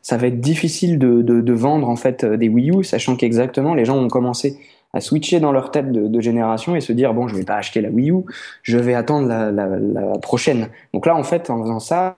ça 0.00 0.16
va 0.16 0.26
être 0.28 0.40
difficile 0.40 0.98
de, 0.98 1.20
de, 1.20 1.42
de 1.42 1.52
vendre 1.52 1.90
en 1.90 1.96
fait 1.96 2.24
des 2.24 2.48
Wii 2.48 2.70
U, 2.70 2.82
sachant 2.82 3.16
qu'exactement 3.16 3.74
les 3.74 3.84
gens 3.84 3.98
ont 3.98 4.08
commencé 4.08 4.58
à 4.94 5.00
switcher 5.00 5.38
dans 5.38 5.52
leur 5.52 5.70
tête 5.70 5.92
de, 5.92 6.08
de, 6.08 6.20
génération 6.20 6.76
et 6.76 6.80
se 6.80 6.94
dire 6.94 7.12
bon, 7.12 7.28
je 7.28 7.36
vais 7.36 7.44
pas 7.44 7.56
acheter 7.56 7.82
la 7.82 7.90
Wii 7.90 8.10
U, 8.10 8.24
je 8.62 8.78
vais 8.78 8.94
attendre 8.94 9.28
la, 9.28 9.50
la, 9.50 9.66
la 9.66 10.18
prochaine. 10.18 10.68
Donc 10.94 11.04
là, 11.04 11.14
en 11.14 11.24
fait, 11.24 11.50
en 11.50 11.60
faisant 11.62 11.80
ça, 11.80 12.16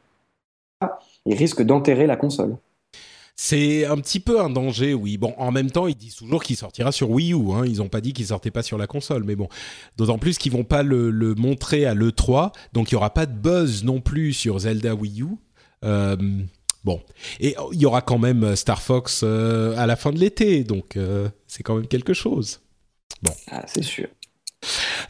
ils 1.26 1.36
risquent 1.36 1.62
d'enterrer 1.62 2.06
la 2.06 2.16
console. 2.16 2.56
C'est 3.38 3.84
un 3.84 3.98
petit 3.98 4.18
peu 4.18 4.40
un 4.40 4.48
danger, 4.48 4.94
oui. 4.94 5.18
Bon, 5.18 5.34
en 5.36 5.52
même 5.52 5.70
temps, 5.70 5.86
ils 5.86 5.94
disent 5.94 6.16
toujours 6.16 6.42
qu'il 6.42 6.56
sortira 6.56 6.90
sur 6.90 7.10
Wii 7.10 7.34
U. 7.34 7.52
Hein. 7.52 7.64
Ils 7.66 7.78
n'ont 7.78 7.88
pas 7.88 8.00
dit 8.00 8.14
qu'il 8.14 8.26
sortait 8.26 8.50
pas 8.50 8.62
sur 8.62 8.78
la 8.78 8.86
console, 8.86 9.24
mais 9.24 9.36
bon. 9.36 9.48
D'autant 9.98 10.18
plus 10.18 10.38
qu'ils 10.38 10.52
vont 10.52 10.64
pas 10.64 10.82
le, 10.82 11.12
montrer 11.34 11.84
à 11.84 11.94
l'E3, 11.94 12.52
donc 12.72 12.90
il 12.90 12.94
y 12.94 12.96
aura 12.96 13.12
pas 13.12 13.26
de 13.26 13.34
buzz 13.34 13.84
non 13.84 14.00
plus 14.00 14.32
sur 14.32 14.60
Zelda 14.60 14.94
Wii 14.94 15.20
U. 15.20 15.26
Euh, 15.84 16.16
bon, 16.82 17.02
et 17.38 17.54
il 17.72 17.78
y 17.78 17.84
aura 17.84 18.00
quand 18.00 18.18
même 18.18 18.56
Star 18.56 18.80
Fox 18.80 19.20
euh, 19.22 19.76
à 19.76 19.86
la 19.86 19.96
fin 19.96 20.12
de 20.12 20.18
l'été, 20.18 20.64
donc 20.64 20.96
euh, 20.96 21.28
c'est 21.46 21.62
quand 21.62 21.74
même 21.74 21.88
quelque 21.88 22.14
chose. 22.14 22.60
Bon, 23.22 23.32
ah, 23.50 23.64
c'est 23.66 23.84
sûr. 23.84 24.08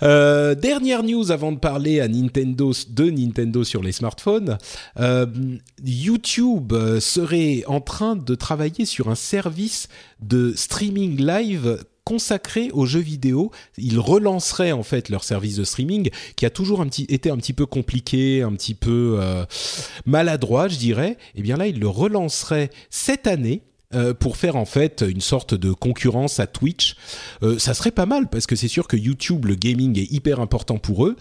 Euh, 0.03 0.55
dernière 0.55 1.03
news 1.03 1.31
avant 1.31 1.53
de 1.53 1.59
parler 1.59 2.01
à 2.01 2.09
Nintendo 2.09 2.73
de 2.89 3.11
Nintendo 3.11 3.65
sur 3.65 3.83
les 3.83 3.93
smartphones. 3.93 4.59
Euh, 4.99 5.27
YouTube 5.85 6.73
euh, 6.73 7.01
serait 7.01 7.65
en 7.67 7.81
train 7.81 8.17
de 8.17 8.35
travailler 8.35 8.85
sur 8.85 9.09
un 9.09 9.15
service 9.15 9.89
de 10.21 10.53
streaming 10.57 11.17
live 11.17 11.85
consacré 12.05 12.71
aux 12.73 12.87
jeux 12.87 13.01
vidéo. 13.01 13.51
Ils 13.79 13.99
relanceraient 13.99 14.73
en 14.73 14.85
fait 14.85 15.09
leur 15.09 15.25
service 15.25 15.57
de 15.57 15.65
streaming 15.65 16.11
qui 16.37 16.47
a 16.47 16.51
toujours 16.51 16.85
été 17.09 17.31
un 17.31 17.37
petit 17.37 17.53
peu 17.53 17.67
compliqué, 17.67 18.43
un 18.43 18.53
petit 18.53 18.75
peu 18.75 19.19
maladroit, 20.05 20.69
je 20.69 20.77
dirais. 20.77 21.17
Et 21.35 21.41
eh 21.41 21.43
bien 21.43 21.57
là, 21.57 21.67
ils 21.67 21.81
le 21.81 21.89
relanceraient 21.89 22.71
cette 22.91 23.27
année 23.27 23.63
euh, 23.95 24.15
pour 24.15 24.37
faire 24.37 24.57
en 24.57 24.65
fait 24.65 25.05
une 25.09 25.21
sorte 25.21 25.55
de 25.55 25.73
concurrence 25.73 26.41
à 26.41 26.49
Twitch. 26.49 26.97
Euh, 27.45 27.57
ça 27.61 27.73
serait 27.73 27.93
pas 27.93 28.05
mal 28.05 28.29
parce 28.29 28.49
que 28.49 28.57
c'est 28.57 28.67
sûr 28.67 28.89
que 28.89 28.97
YouTube, 28.97 29.45
le 29.45 29.55
gaming 29.55 29.97
est 29.97 30.11
hyper 30.11 30.41
important 30.41 30.79
pour 30.79 31.07
eux 31.07 31.15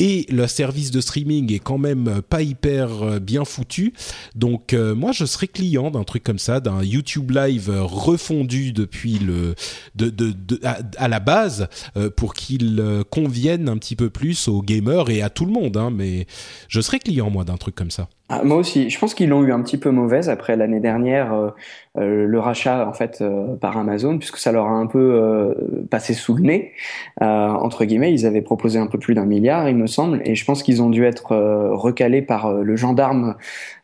et 0.00 0.26
le 0.28 0.46
service 0.46 0.90
de 0.90 1.00
streaming 1.00 1.50
est 1.50 1.60
quand 1.60 1.78
même 1.78 2.20
pas 2.28 2.42
hyper 2.42 3.02
euh, 3.02 3.18
bien 3.20 3.46
foutu. 3.46 3.94
Donc 4.34 4.74
moi 4.74 5.12
je 5.12 5.24
serais 5.24 5.48
client 5.48 5.90
d'un 5.90 6.04
truc 6.04 6.22
comme 6.22 6.38
ça, 6.38 6.60
d'un 6.60 6.82
YouTube 6.82 7.30
Live 7.30 7.72
refondu 7.74 8.72
depuis 8.72 9.18
le 9.18 9.54
de, 9.94 10.34
à, 10.62 11.08
la 11.08 11.20
base 11.20 11.68
pour 12.16 12.34
qu'il 12.34 12.82
convienne 13.10 13.68
un 13.68 13.78
petit 13.78 13.96
peu 13.96 14.10
plus 14.10 14.46
aux 14.48 14.62
gamers 14.62 15.08
et 15.08 15.22
à 15.22 15.30
tout 15.30 15.46
le 15.46 15.52
monde. 15.52 15.76
Hein, 15.78 15.90
mais 15.90 16.26
je 16.68 16.80
serais 16.82 16.98
client 16.98 17.30
moi 17.30 17.44
d'un 17.44 17.56
truc 17.56 17.74
comme 17.74 17.90
ça. 17.90 18.08
Ah, 18.32 18.44
moi 18.44 18.58
aussi, 18.58 18.90
je 18.90 18.98
pense 19.00 19.14
qu'ils 19.14 19.28
l'ont 19.30 19.42
eu 19.42 19.52
un 19.52 19.60
petit 19.60 19.76
peu 19.76 19.90
mauvaise 19.90 20.28
après 20.28 20.54
l'année 20.54 20.78
dernière, 20.78 21.32
euh, 21.34 21.50
euh, 21.98 22.26
le 22.26 22.38
rachat 22.38 22.88
en 22.88 22.92
fait 22.92 23.20
euh, 23.22 23.56
par 23.56 23.76
Amazon, 23.76 24.18
puisque 24.18 24.36
ça 24.36 24.52
leur 24.52 24.66
a 24.66 24.70
un 24.70 24.86
peu 24.86 25.52
passé 25.90 26.14
sous 26.14 26.36
le 26.36 26.42
nez 26.42 26.72
entre 27.20 27.84
guillemets. 27.84 28.12
Ils 28.12 28.26
avaient 28.26 28.40
proposé 28.42 28.78
un 28.78 28.86
peu 28.86 28.98
plus 29.00 29.14
d'un 29.14 29.24
milliard, 29.26 29.68
il 29.68 29.76
me 29.76 29.88
semble, 29.88 30.22
et 30.24 30.36
je 30.36 30.44
pense 30.44 30.62
qu'ils 30.62 30.80
ont 30.80 30.90
dû 30.90 31.04
être 31.04 31.36
recalés 31.72 32.22
par 32.22 32.52
le 32.52 32.76
gendarme 32.76 33.34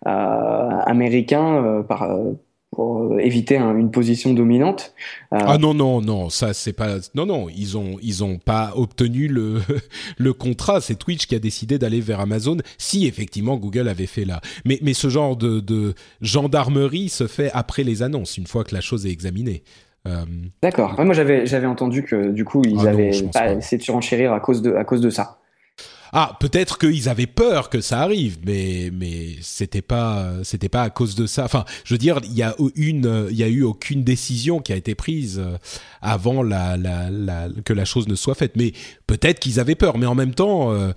américain, 0.04 1.84
par 1.88 2.08
pour 2.76 2.98
euh, 2.98 3.18
éviter 3.18 3.56
une 3.56 3.90
position 3.90 4.34
dominante. 4.34 4.92
Euh, 5.32 5.38
ah 5.40 5.56
non 5.56 5.72
non 5.72 6.02
non, 6.02 6.28
ça 6.28 6.52
c'est 6.52 6.74
pas 6.74 6.98
non 7.14 7.24
non, 7.24 7.48
ils 7.48 7.78
ont 7.78 7.96
ils 8.02 8.22
ont 8.22 8.36
pas 8.36 8.72
obtenu 8.76 9.28
le 9.28 9.62
le 10.18 10.32
contrat, 10.34 10.82
c'est 10.82 10.94
Twitch 10.94 11.26
qui 11.26 11.34
a 11.34 11.38
décidé 11.38 11.78
d'aller 11.78 12.00
vers 12.00 12.20
Amazon 12.20 12.58
si 12.76 13.06
effectivement 13.06 13.56
Google 13.56 13.88
avait 13.88 14.06
fait 14.06 14.26
là. 14.26 14.42
Mais 14.66 14.78
mais 14.82 14.92
ce 14.92 15.08
genre 15.08 15.36
de, 15.36 15.60
de 15.60 15.94
gendarmerie 16.20 17.08
se 17.08 17.26
fait 17.26 17.50
après 17.54 17.82
les 17.82 18.02
annonces, 18.02 18.36
une 18.36 18.46
fois 18.46 18.62
que 18.62 18.74
la 18.74 18.82
chose 18.82 19.06
est 19.06 19.10
examinée. 19.10 19.62
Euh, 20.06 20.24
D'accord. 20.62 21.02
moi 21.02 21.14
j'avais 21.14 21.46
j'avais 21.46 21.66
entendu 21.66 22.04
que 22.04 22.30
du 22.30 22.44
coup 22.44 22.62
ils 22.64 22.86
ah 22.86 22.90
avaient 22.90 23.10
pas, 23.32 23.54
essayé 23.54 23.78
de 23.78 23.82
surenchérir 23.82 24.34
à 24.34 24.40
cause 24.40 24.60
de 24.60 24.74
à 24.74 24.84
cause 24.84 25.00
de 25.00 25.08
ça. 25.08 25.38
Ah, 26.12 26.36
peut-être 26.40 26.78
qu'ils 26.78 27.08
avaient 27.08 27.26
peur 27.26 27.70
que 27.70 27.80
ça 27.80 28.00
arrive, 28.00 28.38
mais 28.44 28.90
mais 28.92 29.36
c'était 29.40 29.82
pas 29.82 30.32
c'était 30.42 30.68
pas 30.68 30.82
à 30.82 30.90
cause 30.90 31.14
de 31.14 31.26
ça. 31.26 31.44
Enfin, 31.44 31.64
je 31.84 31.94
veux 31.94 31.98
dire, 31.98 32.20
il 32.24 32.34
y 32.34 32.42
a 32.42 32.54
une 32.74 33.28
il 33.30 33.36
y 33.36 33.42
a 33.42 33.48
eu 33.48 33.62
aucune 33.62 34.04
décision 34.04 34.60
qui 34.60 34.72
a 34.72 34.76
été 34.76 34.94
prise 34.94 35.38
euh, 35.38 35.56
avant 36.00 36.42
la, 36.42 36.76
la, 36.76 37.48
que 37.64 37.72
la 37.72 37.84
chose 37.84 38.08
ne 38.08 38.14
soit 38.14 38.34
faite. 38.34 38.52
Mais 38.56 38.72
peut-être 39.06 39.40
qu'ils 39.40 39.60
avaient 39.60 39.74
peur, 39.74 39.98
mais 39.98 40.06
en 40.06 40.14
même 40.14 40.34
temps, 40.34 40.72
euh, 40.72 40.92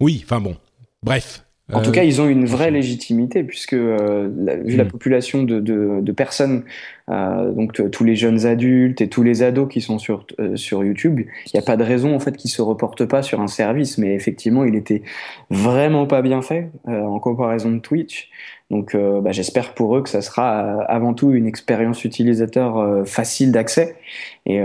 oui. 0.00 0.22
Enfin 0.24 0.40
bon, 0.40 0.56
bref. 1.02 1.44
En 1.72 1.82
tout 1.82 1.92
cas, 1.92 2.02
ils 2.02 2.20
ont 2.22 2.28
une 2.28 2.46
vraie 2.46 2.70
légitimité 2.70 3.44
puisque 3.44 3.74
euh, 3.74 4.30
vu 4.64 4.76
la 4.76 4.84
hmm. 4.84 4.88
population 4.88 5.42
de, 5.42 5.60
de, 5.60 6.00
de 6.00 6.12
personnes, 6.12 6.64
euh, 7.10 7.52
donc 7.52 7.90
tous 7.90 8.04
les 8.04 8.16
jeunes 8.16 8.46
adultes 8.46 9.02
et 9.02 9.08
tous 9.08 9.22
les 9.22 9.42
ados 9.42 9.68
qui 9.68 9.82
sont 9.82 9.98
sur 9.98 10.24
euh, 10.40 10.56
sur 10.56 10.82
YouTube, 10.82 11.20
il 11.20 11.50
n'y 11.52 11.60
a 11.60 11.62
pas 11.62 11.76
de 11.76 11.84
raison 11.84 12.14
en 12.14 12.20
fait 12.20 12.36
qu'ils 12.36 12.50
se 12.50 12.62
reportent 12.62 13.04
pas 13.04 13.22
sur 13.22 13.42
un 13.42 13.48
service. 13.48 13.98
Mais 13.98 14.14
effectivement, 14.14 14.64
il 14.64 14.76
était 14.76 15.02
vraiment 15.50 16.06
pas 16.06 16.22
bien 16.22 16.40
fait 16.40 16.70
euh, 16.88 17.02
en 17.02 17.18
comparaison 17.18 17.70
de 17.70 17.80
Twitch. 17.80 18.30
Donc, 18.70 18.94
bah, 18.94 19.32
j'espère 19.32 19.72
pour 19.72 19.96
eux 19.96 20.02
que 20.02 20.10
ça 20.10 20.20
sera 20.20 20.82
avant 20.82 21.14
tout 21.14 21.32
une 21.32 21.46
expérience 21.46 22.04
utilisateur 22.04 23.08
facile 23.08 23.50
d'accès. 23.50 23.96
Et 24.44 24.60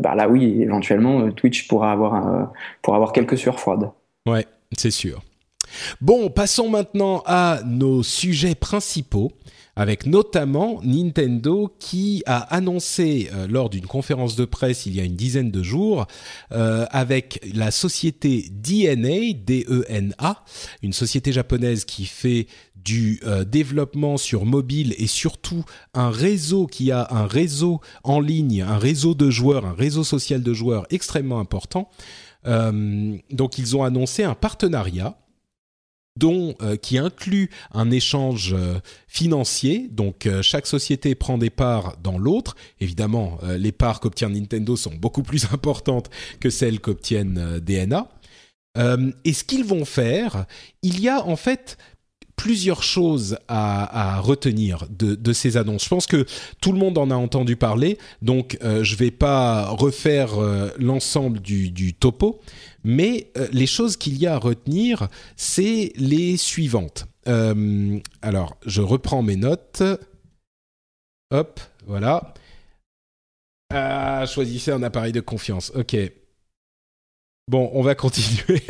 bah, 0.00 0.14
là, 0.14 0.28
oui, 0.28 0.60
éventuellement, 0.60 1.30
Twitch 1.30 1.66
pourra 1.66 1.92
avoir 1.92 2.52
pourra 2.82 2.98
avoir 2.98 3.14
quelques 3.14 3.38
sueurs 3.38 3.58
froides. 3.58 3.90
Ouais, 4.26 4.44
c'est 4.76 4.90
sûr. 4.90 5.22
Bon, 6.00 6.30
passons 6.30 6.68
maintenant 6.68 7.22
à 7.26 7.60
nos 7.64 8.02
sujets 8.02 8.54
principaux 8.54 9.32
avec 9.78 10.06
notamment 10.06 10.80
Nintendo 10.82 11.72
qui 11.78 12.24
a 12.26 12.38
annoncé 12.52 13.30
euh, 13.32 13.46
lors 13.46 13.70
d'une 13.70 13.86
conférence 13.86 14.34
de 14.34 14.44
presse 14.44 14.86
il 14.86 14.96
y 14.96 15.00
a 15.00 15.04
une 15.04 15.14
dizaine 15.14 15.52
de 15.52 15.62
jours 15.62 16.08
euh, 16.50 16.84
avec 16.90 17.40
la 17.54 17.70
société 17.70 18.50
DNA, 18.50 19.34
D-E-N-A, 19.46 20.44
une 20.82 20.92
société 20.92 21.30
japonaise 21.30 21.84
qui 21.84 22.06
fait 22.06 22.48
du 22.74 23.20
euh, 23.24 23.44
développement 23.44 24.16
sur 24.16 24.44
mobile 24.44 24.96
et 24.98 25.06
surtout 25.06 25.64
un 25.94 26.10
réseau 26.10 26.66
qui 26.66 26.90
a 26.90 27.06
un 27.12 27.28
réseau 27.28 27.80
en 28.02 28.18
ligne, 28.18 28.62
un 28.62 28.78
réseau 28.78 29.14
de 29.14 29.30
joueurs, 29.30 29.64
un 29.64 29.74
réseau 29.74 30.02
social 30.02 30.42
de 30.42 30.52
joueurs 30.52 30.86
extrêmement 30.90 31.38
important. 31.38 31.88
donc 32.44 33.58
ils 33.58 33.76
ont 33.76 33.84
annoncé 33.84 34.24
un 34.24 34.34
partenariat 34.34 35.16
dont 36.18 36.54
euh, 36.62 36.76
qui 36.76 36.98
inclut 36.98 37.50
un 37.72 37.90
échange 37.90 38.52
euh, 38.52 38.80
financier. 39.06 39.88
Donc 39.90 40.26
euh, 40.26 40.42
chaque 40.42 40.66
société 40.66 41.14
prend 41.14 41.38
des 41.38 41.50
parts 41.50 41.96
dans 42.02 42.18
l'autre. 42.18 42.56
Évidemment, 42.80 43.38
les 43.56 43.72
parts 43.72 44.00
qu'obtient 44.00 44.28
Nintendo 44.28 44.76
sont 44.76 44.94
beaucoup 44.94 45.22
plus 45.22 45.44
importantes 45.52 46.10
que 46.40 46.50
celles 46.50 46.80
qu'obtiennent 46.80 47.60
DNA. 47.60 48.08
et 49.24 49.32
ce 49.32 49.44
qu'ils 49.44 49.64
vont 49.64 49.84
faire, 49.84 50.46
il 50.82 51.00
y 51.00 51.08
a 51.08 51.24
en 51.24 51.36
fait 51.36 51.78
plusieurs 52.38 52.82
choses 52.82 53.36
à, 53.48 54.20
retenir 54.20 54.86
de, 54.88 55.32
ces 55.34 55.58
annonces. 55.58 55.84
Je 55.84 55.88
pense 55.90 56.06
que 56.06 56.24
tout 56.60 56.72
le 56.72 56.78
monde 56.78 56.96
en 56.96 57.10
a 57.10 57.14
entendu 57.14 57.56
parler, 57.56 57.98
donc 58.22 58.56
je 58.62 58.92
ne 58.92 58.96
vais 58.96 59.10
pas 59.10 59.68
refaire 59.68 60.30
l'ensemble 60.78 61.40
du, 61.40 61.94
topo, 61.94 62.40
mais 62.84 63.30
euh, 63.36 63.48
les 63.52 63.66
choses 63.66 63.96
qu'il 63.96 64.16
y 64.18 64.26
a 64.26 64.34
à 64.34 64.38
retenir, 64.38 65.08
c'est 65.36 65.92
les 65.96 66.36
suivantes. 66.36 67.06
Euh, 67.26 67.98
alors, 68.22 68.56
je 68.64 68.80
reprends 68.80 69.22
mes 69.22 69.36
notes. 69.36 69.82
Hop, 71.30 71.60
voilà. 71.86 72.34
Ah, 73.70 74.24
choisissez 74.26 74.70
un 74.70 74.82
appareil 74.82 75.12
de 75.12 75.20
confiance. 75.20 75.70
Ok. 75.74 75.96
Bon, 77.48 77.70
on 77.74 77.82
va 77.82 77.94
continuer. 77.96 78.62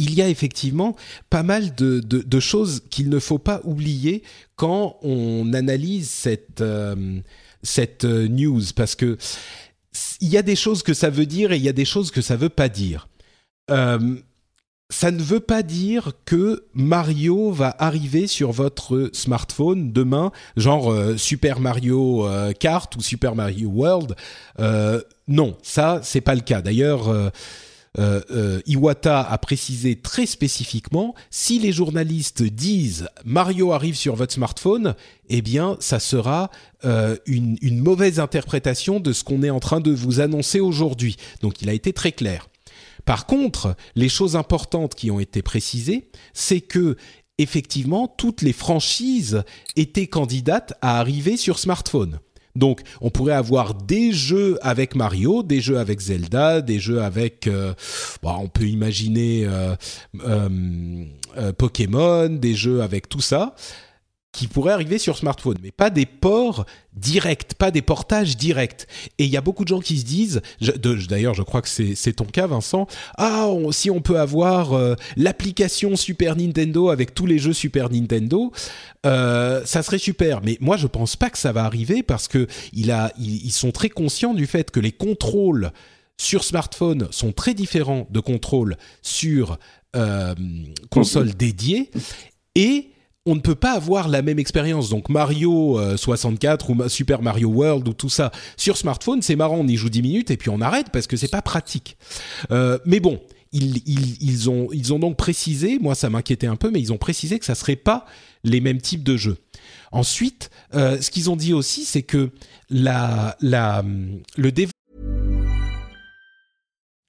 Euh, 0.00 0.04
il 0.04 0.14
y 0.14 0.22
a 0.22 0.28
effectivement 0.28 0.96
pas 1.28 1.42
mal 1.42 1.74
de, 1.74 2.40
choses 2.40 2.82
qu'il 2.90 3.08
ne 3.08 3.18
faut 3.18 3.38
pas 3.38 3.60
oublier 3.64 4.22
quand 4.56 4.96
on 5.02 5.52
analyse 5.52 6.08
cette, 6.08 6.62
cette 7.62 8.04
news, 8.04 8.62
parce 8.74 8.94
que 8.94 9.18
il 10.20 10.28
y 10.28 10.36
a 10.36 10.42
des 10.42 10.56
choses 10.56 10.82
que 10.82 10.94
ça 10.94 11.10
veut 11.10 11.26
dire 11.26 11.52
et 11.52 11.56
il 11.56 11.62
y 11.62 11.68
a 11.68 11.72
des 11.72 11.84
choses 11.84 12.10
que 12.10 12.20
ça 12.20 12.36
veut 12.36 12.48
pas 12.48 12.68
dire. 12.68 13.08
Euh, 13.70 14.16
ça 14.88 15.12
ne 15.12 15.22
veut 15.22 15.40
pas 15.40 15.62
dire 15.62 16.12
que 16.24 16.64
Mario 16.74 17.52
va 17.52 17.74
arriver 17.78 18.26
sur 18.26 18.50
votre 18.50 19.10
smartphone 19.12 19.92
demain, 19.92 20.32
genre 20.56 20.90
euh, 20.90 21.16
Super 21.16 21.60
Mario 21.60 22.26
euh, 22.26 22.52
Kart 22.52 22.94
ou 22.96 23.00
Super 23.00 23.36
Mario 23.36 23.68
World. 23.68 24.16
non, 25.28 25.56
ça 25.62 26.00
c'est 26.02 26.20
pas 26.20 26.34
le 26.34 26.40
cas. 26.40 26.60
D'ailleurs 26.60 27.32
euh, 27.98 28.20
euh, 28.30 28.60
Iwata 28.66 29.20
a 29.20 29.38
précisé 29.38 29.96
très 29.96 30.26
spécifiquement, 30.26 31.14
si 31.30 31.58
les 31.58 31.72
journalistes 31.72 32.42
disent 32.42 33.08
Mario 33.24 33.72
arrive 33.72 33.96
sur 33.96 34.14
votre 34.14 34.32
smartphone, 34.32 34.94
eh 35.28 35.42
bien, 35.42 35.76
ça 35.80 35.98
sera 35.98 36.50
euh, 36.84 37.16
une, 37.26 37.56
une 37.62 37.80
mauvaise 37.80 38.20
interprétation 38.20 39.00
de 39.00 39.12
ce 39.12 39.24
qu'on 39.24 39.42
est 39.42 39.50
en 39.50 39.60
train 39.60 39.80
de 39.80 39.90
vous 39.90 40.20
annoncer 40.20 40.60
aujourd'hui. 40.60 41.16
Donc, 41.42 41.62
il 41.62 41.68
a 41.68 41.72
été 41.72 41.92
très 41.92 42.12
clair. 42.12 42.48
Par 43.04 43.26
contre, 43.26 43.74
les 43.96 44.08
choses 44.08 44.36
importantes 44.36 44.94
qui 44.94 45.10
ont 45.10 45.20
été 45.20 45.42
précisées, 45.42 46.10
c'est 46.32 46.60
que 46.60 46.96
effectivement, 47.38 48.06
toutes 48.06 48.42
les 48.42 48.52
franchises 48.52 49.42
étaient 49.74 50.06
candidates 50.06 50.74
à 50.82 51.00
arriver 51.00 51.36
sur 51.36 51.58
smartphone. 51.58 52.20
Donc, 52.56 52.80
on 53.00 53.10
pourrait 53.10 53.34
avoir 53.34 53.74
des 53.74 54.12
jeux 54.12 54.58
avec 54.62 54.94
Mario, 54.94 55.42
des 55.42 55.60
jeux 55.60 55.78
avec 55.78 56.00
Zelda, 56.00 56.60
des 56.60 56.78
jeux 56.78 57.02
avec, 57.02 57.46
euh, 57.46 57.74
bah, 58.22 58.36
on 58.40 58.48
peut 58.48 58.66
imaginer 58.66 59.44
euh, 59.46 59.74
euh, 60.26 61.52
Pokémon, 61.56 62.28
des 62.28 62.54
jeux 62.54 62.82
avec 62.82 63.08
tout 63.08 63.20
ça 63.20 63.54
qui 64.32 64.46
pourraient 64.46 64.72
arriver 64.72 64.98
sur 64.98 65.16
smartphone, 65.16 65.56
mais 65.62 65.72
pas 65.72 65.90
des 65.90 66.06
ports 66.06 66.64
directs, 66.94 67.54
pas 67.54 67.70
des 67.70 67.82
portages 67.82 68.36
directs. 68.36 68.86
Et 69.18 69.24
il 69.24 69.30
y 69.30 69.36
a 69.36 69.40
beaucoup 69.40 69.64
de 69.64 69.68
gens 69.68 69.80
qui 69.80 69.98
se 69.98 70.04
disent, 70.04 70.40
d'ailleurs 70.60 71.34
je 71.34 71.42
crois 71.42 71.62
que 71.62 71.68
c'est 71.68 72.12
ton 72.12 72.24
cas 72.24 72.46
Vincent, 72.46 72.86
ah 73.18 73.48
si 73.72 73.90
on 73.90 74.00
peut 74.00 74.20
avoir 74.20 74.72
euh, 74.72 74.94
l'application 75.16 75.96
Super 75.96 76.36
Nintendo 76.36 76.90
avec 76.90 77.14
tous 77.14 77.26
les 77.26 77.38
jeux 77.38 77.52
Super 77.52 77.90
Nintendo, 77.90 78.52
euh, 79.04 79.62
ça 79.64 79.82
serait 79.82 79.98
super. 79.98 80.42
Mais 80.42 80.56
moi 80.60 80.76
je 80.76 80.86
pense 80.86 81.16
pas 81.16 81.30
que 81.30 81.38
ça 81.38 81.52
va 81.52 81.64
arriver 81.64 82.02
parce 82.02 82.28
que 82.28 82.46
il 82.72 82.92
a, 82.92 83.12
ils 83.18 83.50
sont 83.50 83.72
très 83.72 83.88
conscients 83.88 84.34
du 84.34 84.46
fait 84.46 84.70
que 84.70 84.80
les 84.80 84.92
contrôles 84.92 85.72
sur 86.20 86.44
smartphone 86.44 87.08
sont 87.10 87.32
très 87.32 87.54
différents 87.54 88.06
de 88.10 88.20
contrôles 88.20 88.76
sur 89.00 89.58
euh, 89.96 90.34
console 90.90 91.34
dédiée 91.34 91.90
et 92.54 92.90
on 93.30 93.36
ne 93.36 93.40
peut 93.40 93.54
pas 93.54 93.72
avoir 93.72 94.08
la 94.08 94.22
même 94.22 94.40
expérience. 94.40 94.90
Donc 94.90 95.08
Mario 95.08 95.80
64 95.96 96.70
euh, 96.70 96.74
ou 96.74 96.88
Super 96.88 97.22
Mario 97.22 97.48
World 97.48 97.86
ou 97.86 97.92
tout 97.92 98.08
ça 98.08 98.32
sur 98.56 98.76
smartphone, 98.76 99.22
c'est 99.22 99.36
marrant, 99.36 99.58
on 99.58 99.68
y 99.68 99.76
joue 99.76 99.88
10 99.88 100.02
minutes 100.02 100.30
et 100.32 100.36
puis 100.36 100.50
on 100.50 100.60
arrête 100.60 100.88
parce 100.92 101.06
que 101.06 101.16
c'est 101.16 101.30
pas 101.30 101.42
pratique. 101.42 101.96
Euh, 102.50 102.78
mais 102.84 102.98
bon, 102.98 103.20
ils, 103.52 104.50
ont, 104.50 104.68
donc 104.98 105.16
précisé, 105.16 105.78
moi 105.80 105.94
ça 105.94 106.10
m'inquiétait 106.10 106.48
un 106.48 106.56
peu, 106.56 106.70
mais 106.70 106.80
ils 106.80 106.92
ont 106.92 106.98
précisé 106.98 107.38
que 107.38 107.44
ça 107.44 107.54
serait 107.54 107.76
pas 107.76 108.04
les 108.42 108.60
mêmes 108.60 108.80
types 108.80 109.04
de 109.04 109.16
jeux. 109.16 109.38
Ensuite, 109.92 110.50
euh, 110.74 111.00
ce 111.00 111.10
qu'ils 111.10 111.30
ont 111.30 111.36
dit 111.36 111.52
aussi, 111.52 111.84
c'est 111.84 112.02
que 112.02 112.30
la, 112.68 113.36
la, 113.40 113.84
le 114.36 114.52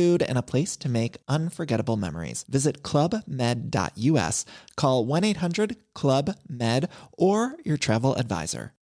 food, 0.00 0.22
and 0.22 0.38
a 0.38 0.42
place 0.52 0.76
to 0.78 0.88
make 0.88 1.18
unforgettable 1.28 1.96
memories. 1.96 2.44
Visit 2.48 2.82
clubmed.us, 2.82 4.44
call 4.76 5.04
1 5.04 5.24
800 5.24 5.76
Club 5.94 6.36
Med, 6.48 6.88
or 7.12 7.54
your 7.64 7.76
travel 7.76 8.14
advisor. 8.16 8.72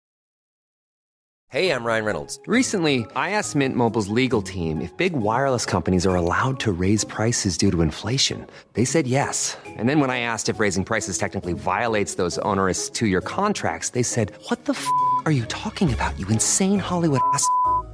Hey, 1.51 1.71
I'm 1.73 1.83
Ryan 1.83 2.05
Reynolds. 2.05 2.39
Recently, 2.47 3.07
I 3.17 3.31
asked 3.31 3.57
Mint 3.57 3.75
Mobile's 3.75 4.09
legal 4.09 4.43
team 4.43 4.83
if 4.83 4.95
big 4.99 5.15
wireless 5.15 5.65
companies 5.65 6.05
are 6.05 6.15
allowed 6.15 6.61
to 6.61 6.73
raise 6.73 7.05
prices 7.05 7.57
due 7.57 7.71
to 7.71 7.81
inflation. 7.81 8.47
They 8.75 8.85
said 8.85 9.07
yes. 9.07 9.57
And 9.65 9.89
then 9.89 9.99
when 9.99 10.11
I 10.11 10.21
asked 10.21 10.51
if 10.51 10.61
raising 10.61 10.85
prices 10.85 11.17
technically 11.17 11.55
violates 11.55 12.17
those 12.17 12.37
onerous 12.45 12.91
two 12.91 13.07
year 13.07 13.23
contracts, 13.23 13.93
they 13.97 14.03
said, 14.03 14.33
What 14.49 14.67
the 14.67 14.75
f 14.75 14.87
are 15.25 15.33
you 15.33 15.47
talking 15.47 15.91
about, 15.91 16.21
you 16.21 16.29
insane 16.29 16.79
Hollywood 16.79 17.23
ass? 17.33 17.49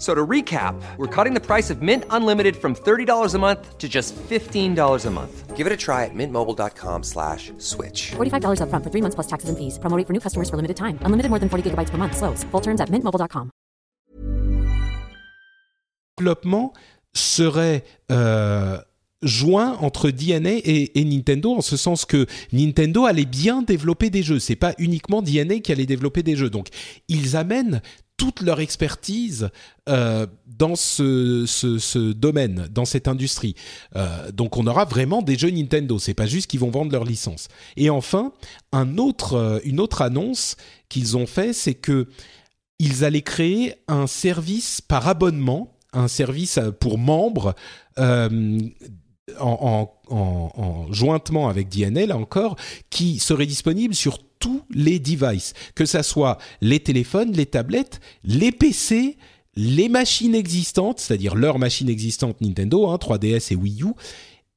So 0.05 0.15
to 0.15 0.27
recap, 0.27 0.75
we're 0.99 1.07
cutting 1.07 1.33
the 1.33 1.41
price 1.41 1.71
of 1.71 1.81
Mint 1.81 2.05
Unlimited 2.11 2.57
from 2.57 2.75
$30 2.75 3.35
a 3.35 3.39
month 3.39 3.79
to 3.79 3.89
just 3.89 4.15
$15 4.15 5.07
a 5.07 5.11
month. 5.11 5.57
Give 5.57 5.67
it 5.67 5.73
a 5.73 5.79
try 5.79 6.05
at 6.05 6.15
mintmobile.com 6.15 7.03
slash 7.03 7.53
switch. 7.57 8.13
$45 8.13 8.61
up 8.61 8.69
front 8.69 8.85
for 8.85 8.91
three 8.91 9.01
months 9.01 9.15
plus 9.15 9.27
taxes 9.27 9.49
and 9.49 9.57
fees. 9.57 9.79
Promo 9.79 9.97
for 10.07 10.13
new 10.13 10.21
customers 10.21 10.51
for 10.51 10.57
limited 10.57 10.77
time. 10.77 10.99
Unlimited 11.07 11.31
more 11.31 11.39
than 11.39 11.49
40 11.49 11.71
gigabytes 11.71 11.91
per 11.91 11.97
month. 11.97 12.17
Slows. 12.19 12.45
Full 12.53 12.61
terms 12.61 12.83
at 12.83 12.91
mintmobile.com. 12.91 13.51
Développement 16.19 16.75
serait... 17.15 17.83
Euh 18.13 18.77
joint 19.25 19.79
entre 19.81 20.11
DNA 20.11 20.59
et, 20.65 21.01
et, 21.01 21.05
Nintendo 21.05 21.55
en 21.55 21.61
ce 21.63 21.77
sens 21.77 22.05
que 22.05 22.27
Nintendo 22.53 23.07
allait 23.07 23.25
bien 23.25 23.63
développer 23.63 24.11
des 24.11 24.23
jeux. 24.23 24.39
C'est 24.39 24.57
pas 24.57 24.75
uniquement 24.79 25.23
DNA 25.23 25.61
qui 25.61 25.73
allait 25.73 25.87
développer 25.87 26.23
des 26.23 26.37
jeux. 26.37 26.51
Donc 26.51 26.69
ils 27.09 27.37
amènent 27.37 27.81
toute 28.25 28.41
leur 28.41 28.61
expertise 28.61 29.51
euh, 29.87 30.27
dans 30.47 30.77
ce, 30.77 32.13
domaine, 32.13 32.69
dans 32.73 32.87
cette 32.87 33.07
industrie. 33.07 33.55
Euh, 33.97 34.33
donc 34.33 34.57
on 34.57 34.67
aura 34.67 34.87
vraiment 34.87 35.21
des 35.21 35.37
jeux 35.37 35.51
Nintendo. 35.51 35.99
C'est 35.99 36.15
pas 36.15 36.25
juste 36.25 36.51
qu'ils 36.51 36.61
vont 36.61 36.71
vendre 36.71 36.91
leur 36.91 37.05
licence. 37.05 37.49
Et 37.77 37.91
enfin, 37.91 38.33
un 38.73 38.97
autre, 38.97 39.35
euh, 39.35 39.59
une 39.65 39.79
autre 39.79 40.01
annonce 40.01 40.57
qu'ils 40.89 41.19
ont 41.19 41.27
fait, 41.27 41.53
c'est 41.53 41.75
que 41.75 42.09
ils 42.79 43.05
allaient 43.05 43.21
créer 43.21 43.75
un 43.89 44.07
service 44.07 44.81
par 44.81 45.07
abonnement, 45.07 45.77
un 45.93 46.09
service 46.09 46.59
pour 46.81 46.97
membres 46.97 47.55
en, 47.99 48.29
en, 49.39 49.91
en, 50.09 50.93
jointement 50.93 51.49
avec 51.49 51.69
DNA, 51.69 52.07
là 52.07 52.17
encore, 52.17 52.57
qui 52.89 53.19
serait 53.19 53.47
disponible 53.47 53.95
sur 53.95 54.19
tous 54.45 54.61
les 54.69 54.99
devices, 54.99 55.55
que 55.75 55.87
ça 55.87 56.03
soit 56.03 56.37
les 56.61 56.79
téléphones, 56.79 57.33
les 57.33 57.47
tablettes, 57.47 57.99
les 58.25 58.53
PC, 58.53 59.17
les 59.57 59.89
machines 59.89 60.35
existantes, 60.35 61.01
c'est-à-dire 61.01 61.35
leurs 61.35 61.59
machines 61.59 61.89
existantes 61.89 62.43
Nintendo, 62.43 62.91
hein, 62.91 62.97
3DS 62.97 63.55
et 63.55 63.57
Wii 63.57 63.85
U, 63.85 63.93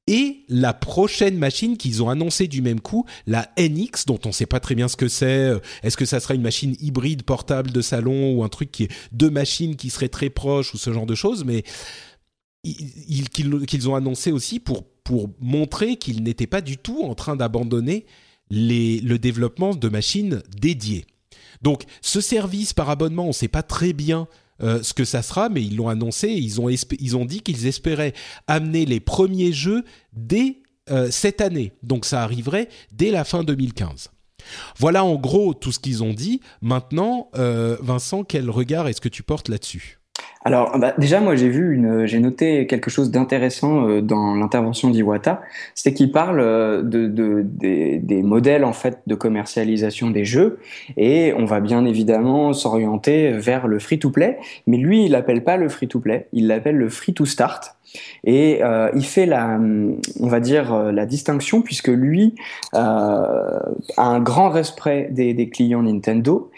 et 0.06 0.44
la 0.50 0.74
prochaine 0.74 1.38
machine 1.38 1.78
qu'ils 1.78 2.04
ont 2.04 2.10
annoncée 2.10 2.50
du 2.50 2.62
même 2.62 2.82
coup, 2.82 3.06
la 3.28 3.50
NX, 3.58 4.06
dont 4.08 4.20
on 4.26 4.30
ne 4.30 4.34
sait 4.34 4.46
pas 4.46 4.60
très 4.60 4.76
bien 4.76 4.90
ce 4.90 4.98
que 4.98 5.08
c'est. 5.08 5.54
Est-ce 5.84 5.96
que 5.96 6.04
ça 6.06 6.20
sera 6.20 6.34
une 6.34 6.42
machine 6.42 6.76
hybride 6.82 7.24
portable 7.24 7.72
de 7.72 7.80
salon 7.80 8.34
ou 8.34 8.44
un 8.44 8.50
truc 8.50 8.70
qui 8.74 8.84
est 8.84 8.92
deux 9.14 9.30
machines 9.30 9.78
qui 9.78 9.90
seraient 9.90 10.10
très 10.10 10.30
proches 10.30 10.74
ou 10.74 10.78
ce 10.78 10.92
genre 10.92 11.06
de 11.06 11.16
choses, 11.16 11.46
mais 11.46 11.64
qu'ils 13.32 13.90
ont 13.90 13.96
annoncé 13.96 14.34
aussi 14.34 14.60
pour, 14.60 14.84
pour 15.06 15.30
montrer 15.40 15.96
qu'ils 15.96 16.24
n'étaient 16.24 16.46
pas 16.46 16.60
du 16.60 16.78
tout 16.78 17.04
en 17.04 17.16
train 17.16 17.38
d'abandonner 17.38 18.06
le 18.50 19.18
développement 19.18 19.74
de 19.74 19.90
machines 19.90 20.42
dédiées. 20.60 21.06
Donc 21.62 21.84
ce 22.02 22.22
service 22.22 22.74
par 22.74 22.90
abonnement, 22.90 23.26
on 23.26 23.30
ne 23.30 23.34
sait 23.34 23.48
pas 23.48 23.64
très 23.64 23.94
bien 23.94 24.28
euh, 24.64 24.82
ce 24.82 24.94
que 24.94 25.06
ça 25.06 25.22
sera, 25.22 25.50
mais 25.50 25.64
ils 25.64 25.76
l'ont 25.76 25.90
annoncé, 25.90 26.30
ils 26.30 26.60
ont, 26.60 26.70
ils 26.70 27.28
dit 27.28 27.42
qu'ils 27.42 27.68
espéraient 27.68 28.14
amener 28.48 28.86
les 28.86 29.00
premiers 29.00 29.52
jeux 29.52 29.84
dès 30.14 30.62
euh, 30.90 31.12
cette 31.12 31.42
année. 31.42 31.74
Donc 31.84 32.06
ça 32.06 32.24
arriverait 32.24 32.70
dès 32.92 33.12
la 33.12 33.24
fin 33.24 33.44
2015. 33.44 34.10
Voilà 34.78 35.04
en 35.04 35.16
gros 35.16 35.54
tout 35.54 35.72
ce 35.72 35.80
qu'ils 35.80 36.04
ont 36.04 36.14
dit. 36.14 36.42
Maintenant, 36.62 37.30
euh, 37.36 37.78
Vincent, 37.82 38.24
quel 38.24 38.50
regard 38.50 38.88
est-ce 38.88 39.02
que 39.02 39.10
tu 39.10 39.22
portes 39.22 39.50
là-dessus? 39.50 40.00
Alors, 40.48 40.80
bah, 40.80 40.94
déjà, 40.98 41.20
moi, 41.20 41.36
j'ai 41.36 41.50
vu 41.50 41.76
une, 41.76 42.06
j'ai 42.06 42.20
noté 42.20 42.68
quelque 42.68 42.90
chose 42.90 43.12
d'intéressant 43.12 43.86
euh, 43.86 44.02
dans 44.02 44.34
l'intervention 44.34 44.90
d'Iwata, 44.90 45.42
c'est 45.76 45.94
qu'il 45.94 46.10
parle 46.10 46.40
euh, 46.40 46.82
de, 46.84 47.08
de, 47.08 47.42
des, 47.44 48.00
des, 48.00 48.24
modèles 48.24 48.64
en 48.64 48.72
fait 48.72 49.00
de 49.08 49.16
commercialisation 49.16 50.10
des 50.10 50.24
jeux, 50.24 50.60
et 50.96 51.34
on 51.38 51.44
va 51.44 51.60
bien 51.60 51.84
évidemment 51.84 52.54
s'orienter 52.54 53.32
vers 53.32 53.68
le 53.68 53.78
free-to-play, 53.78 54.38
mais 54.68 54.78
lui, 54.78 55.04
il 55.04 55.12
l'appelle 55.12 55.44
pas 55.44 55.58
le 55.58 55.68
free-to-play, 55.68 56.30
il 56.32 56.48
l'appelle 56.48 56.78
le 56.78 56.88
free-to-start. 56.88 57.77
Et 58.24 58.60
euh, 58.64 58.90
il 58.96 59.06
fait 59.06 59.26
la, 59.26 59.60
on 60.20 60.28
va 60.28 60.40
dire, 60.40 60.74
euh, 60.74 60.92
la 60.92 61.06
distinction 61.06 61.62
puisque 61.62 61.88
lui 61.88 62.36
euh, 62.74 63.60
a 63.98 64.04
un 64.04 64.20
grand 64.20 64.50
respect 64.50 65.10
des, 65.12 65.34
des 65.34 65.50
clients 65.50 65.84
Nintendo 65.84 66.50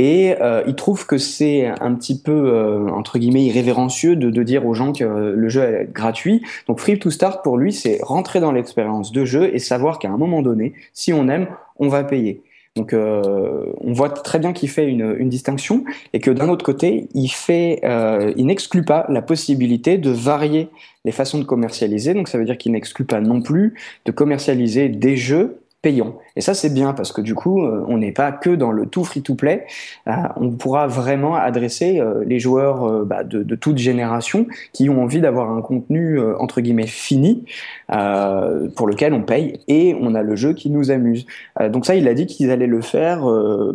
et 0.00 0.36
euh, 0.40 0.62
il 0.68 0.76
trouve 0.76 1.06
que 1.06 1.18
c'est 1.18 1.66
un 1.66 1.92
petit 1.94 2.22
peu 2.22 2.30
euh, 2.30 2.88
entre 2.88 3.18
guillemets 3.18 3.44
irrévérencieux 3.46 4.14
de, 4.14 4.30
de, 4.30 4.42
dire 4.44 4.64
aux 4.64 4.72
gens 4.72 4.92
que 4.92 5.02
le 5.02 5.48
jeu 5.48 5.62
est 5.62 5.92
gratuit. 5.92 6.40
Donc 6.68 6.78
Free 6.78 7.00
to 7.00 7.10
Start 7.10 7.42
pour 7.42 7.58
lui, 7.58 7.72
c'est 7.72 7.98
rentrer 8.02 8.38
dans 8.38 8.52
l'expérience 8.52 9.10
de 9.10 9.24
jeu 9.24 9.52
et 9.52 9.58
savoir 9.58 9.98
qu'à 9.98 10.08
un 10.08 10.16
moment 10.16 10.40
donné, 10.40 10.72
si 10.92 11.12
on 11.12 11.28
aime, 11.28 11.48
on 11.80 11.88
va 11.88 12.04
payer. 12.04 12.42
Donc 12.76 12.92
euh, 12.92 13.72
on 13.80 13.92
voit 13.92 14.10
très 14.10 14.38
bien 14.38 14.52
qu'il 14.52 14.68
fait 14.68 14.86
une, 14.86 15.28
distinction 15.28 15.84
et 16.12 16.20
que 16.20 16.30
d'un 16.30 16.48
autre 16.48 16.64
côté, 16.64 17.08
euh, 17.14 18.32
il 18.36 18.46
n'exclut 18.46 18.84
pas 18.84 19.06
la 19.08 19.22
possibilité 19.22 19.98
de 19.98 20.10
varier 20.10 20.68
les 21.04 21.12
façons 21.12 21.38
de 21.38 21.44
commercialiser. 21.44 22.14
Donc 22.14 22.28
ça 22.28 22.38
veut 22.38 22.44
dire 22.44 22.58
qu'il 22.58 22.72
n'exclut 22.72 23.04
pas 23.04 23.20
non 23.20 23.42
plus 23.42 23.74
de 24.04 24.12
commercialiser 24.12 24.88
des 24.88 25.16
jeux 25.16 25.60
Et 25.84 26.40
ça, 26.40 26.54
c'est 26.54 26.74
bien 26.74 26.92
parce 26.92 27.12
que 27.12 27.20
du 27.20 27.36
coup, 27.36 27.62
euh, 27.62 27.84
on 27.86 27.98
n'est 27.98 28.10
pas 28.10 28.32
que 28.32 28.50
dans 28.50 28.72
le 28.72 28.86
tout 28.86 29.04
free-to-play. 29.04 29.64
Euh, 30.08 30.12
on 30.36 30.50
pourra 30.50 30.88
vraiment 30.88 31.36
adresser 31.36 32.00
euh, 32.00 32.24
les 32.26 32.40
joueurs 32.40 33.06
bah, 33.06 33.22
de, 33.22 33.44
de, 33.44 33.54
toute 33.54 33.78
génération 33.78 34.46
qui 34.72 34.90
ont 34.90 35.00
envie 35.00 35.20
d'avoir 35.20 35.50
un 35.50 35.62
contenu 35.62 36.20
entre 36.38 36.60
guillemets 36.60 36.86
fini 36.86 37.44
pour 37.88 38.86
lequel 38.86 39.12
on 39.14 39.22
paye 39.22 39.60
et 39.68 39.96
on 40.00 40.14
a 40.14 40.22
le 40.22 40.36
jeu 40.36 40.52
qui 40.52 40.70
nous 40.70 40.90
amuse. 40.90 41.26
donc 41.70 41.86
ça, 41.86 41.94
il 41.94 42.06
a 42.08 42.14
dit 42.14 42.26
qu'ils 42.26 42.50
allaient 42.50 42.66
le 42.66 42.80
faire 42.80 43.22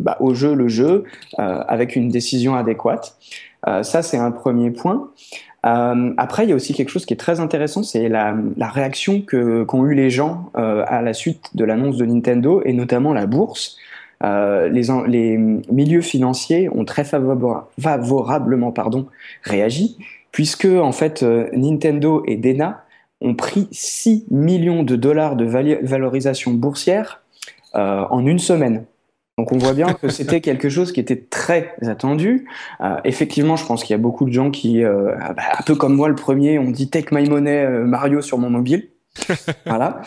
bah, 0.00 0.16
au 0.20 0.34
jeu 0.34 0.54
le 0.54 0.68
jeu 0.68 1.04
avec 1.36 1.96
une 1.96 2.08
décision 2.08 2.54
adéquate. 2.54 3.16
ça, 3.82 4.02
c'est 4.02 4.18
un 4.18 4.30
premier 4.30 4.70
point. 4.70 5.10
Euh, 5.64 6.12
après, 6.16 6.44
il 6.44 6.50
y 6.50 6.52
a 6.52 6.56
aussi 6.56 6.74
quelque 6.74 6.90
chose 6.90 7.06
qui 7.06 7.14
est 7.14 7.18
très 7.18 7.40
intéressant, 7.40 7.82
c'est 7.82 8.08
la, 8.08 8.36
la, 8.56 8.68
réaction 8.68 9.22
que 9.22 9.64
qu'ont 9.64 9.86
eu 9.86 9.94
les 9.94 10.10
gens 10.10 10.50
euh, 10.56 10.84
à 10.86 11.00
la 11.00 11.14
suite 11.14 11.50
de 11.54 11.64
l'annonce 11.64 11.96
de 11.96 12.04
Nintendo 12.04 12.60
et 12.64 12.74
notamment 12.74 13.14
la 13.14 13.26
bourse. 13.26 13.78
Euh, 14.22 14.68
les, 14.68 14.86
les, 15.06 15.36
milieux 15.36 16.00
financiers 16.00 16.68
ont 16.70 16.84
très 16.84 17.04
favorablement 17.04 18.72
pardon, 18.72 19.06
réagi, 19.42 19.98
puisque 20.32 20.66
en 20.66 20.92
fait 20.92 21.22
euh, 21.22 21.48
Nintendo 21.52 22.22
et 22.26 22.36
Dena 22.36 22.84
ont 23.20 23.34
pris 23.34 23.68
6 23.70 24.26
millions 24.30 24.82
de 24.82 24.96
dollars 24.96 25.36
de 25.36 25.44
valorisation 25.44 26.52
boursière 26.52 27.22
euh, 27.74 28.04
en 28.10 28.24
une 28.24 28.38
semaine. 28.38 28.84
Donc 29.36 29.50
on 29.50 29.58
voit 29.58 29.72
bien 29.72 29.92
que 29.94 30.08
c'était 30.08 30.40
quelque 30.40 30.68
chose 30.68 30.92
qui 30.92 31.00
était 31.00 31.16
très 31.28 31.74
attendu. 31.82 32.46
Euh, 32.80 32.96
effectivement, 33.04 33.56
je 33.56 33.66
pense 33.66 33.82
qu'il 33.82 33.92
y 33.92 33.98
a 33.98 34.02
beaucoup 34.02 34.26
de 34.26 34.32
gens 34.32 34.50
qui, 34.50 34.84
euh, 34.84 35.12
bah, 35.36 35.42
un 35.58 35.62
peu 35.64 35.74
comme 35.74 35.94
moi 35.94 36.08
le 36.08 36.14
premier, 36.14 36.58
ont 36.58 36.70
dit 36.70 36.88
Take 36.88 37.12
my 37.12 37.28
money 37.28 37.64
euh, 37.64 37.84
Mario 37.84 38.20
sur 38.20 38.38
mon 38.38 38.50
mobile. 38.50 38.90
voilà. 39.66 40.02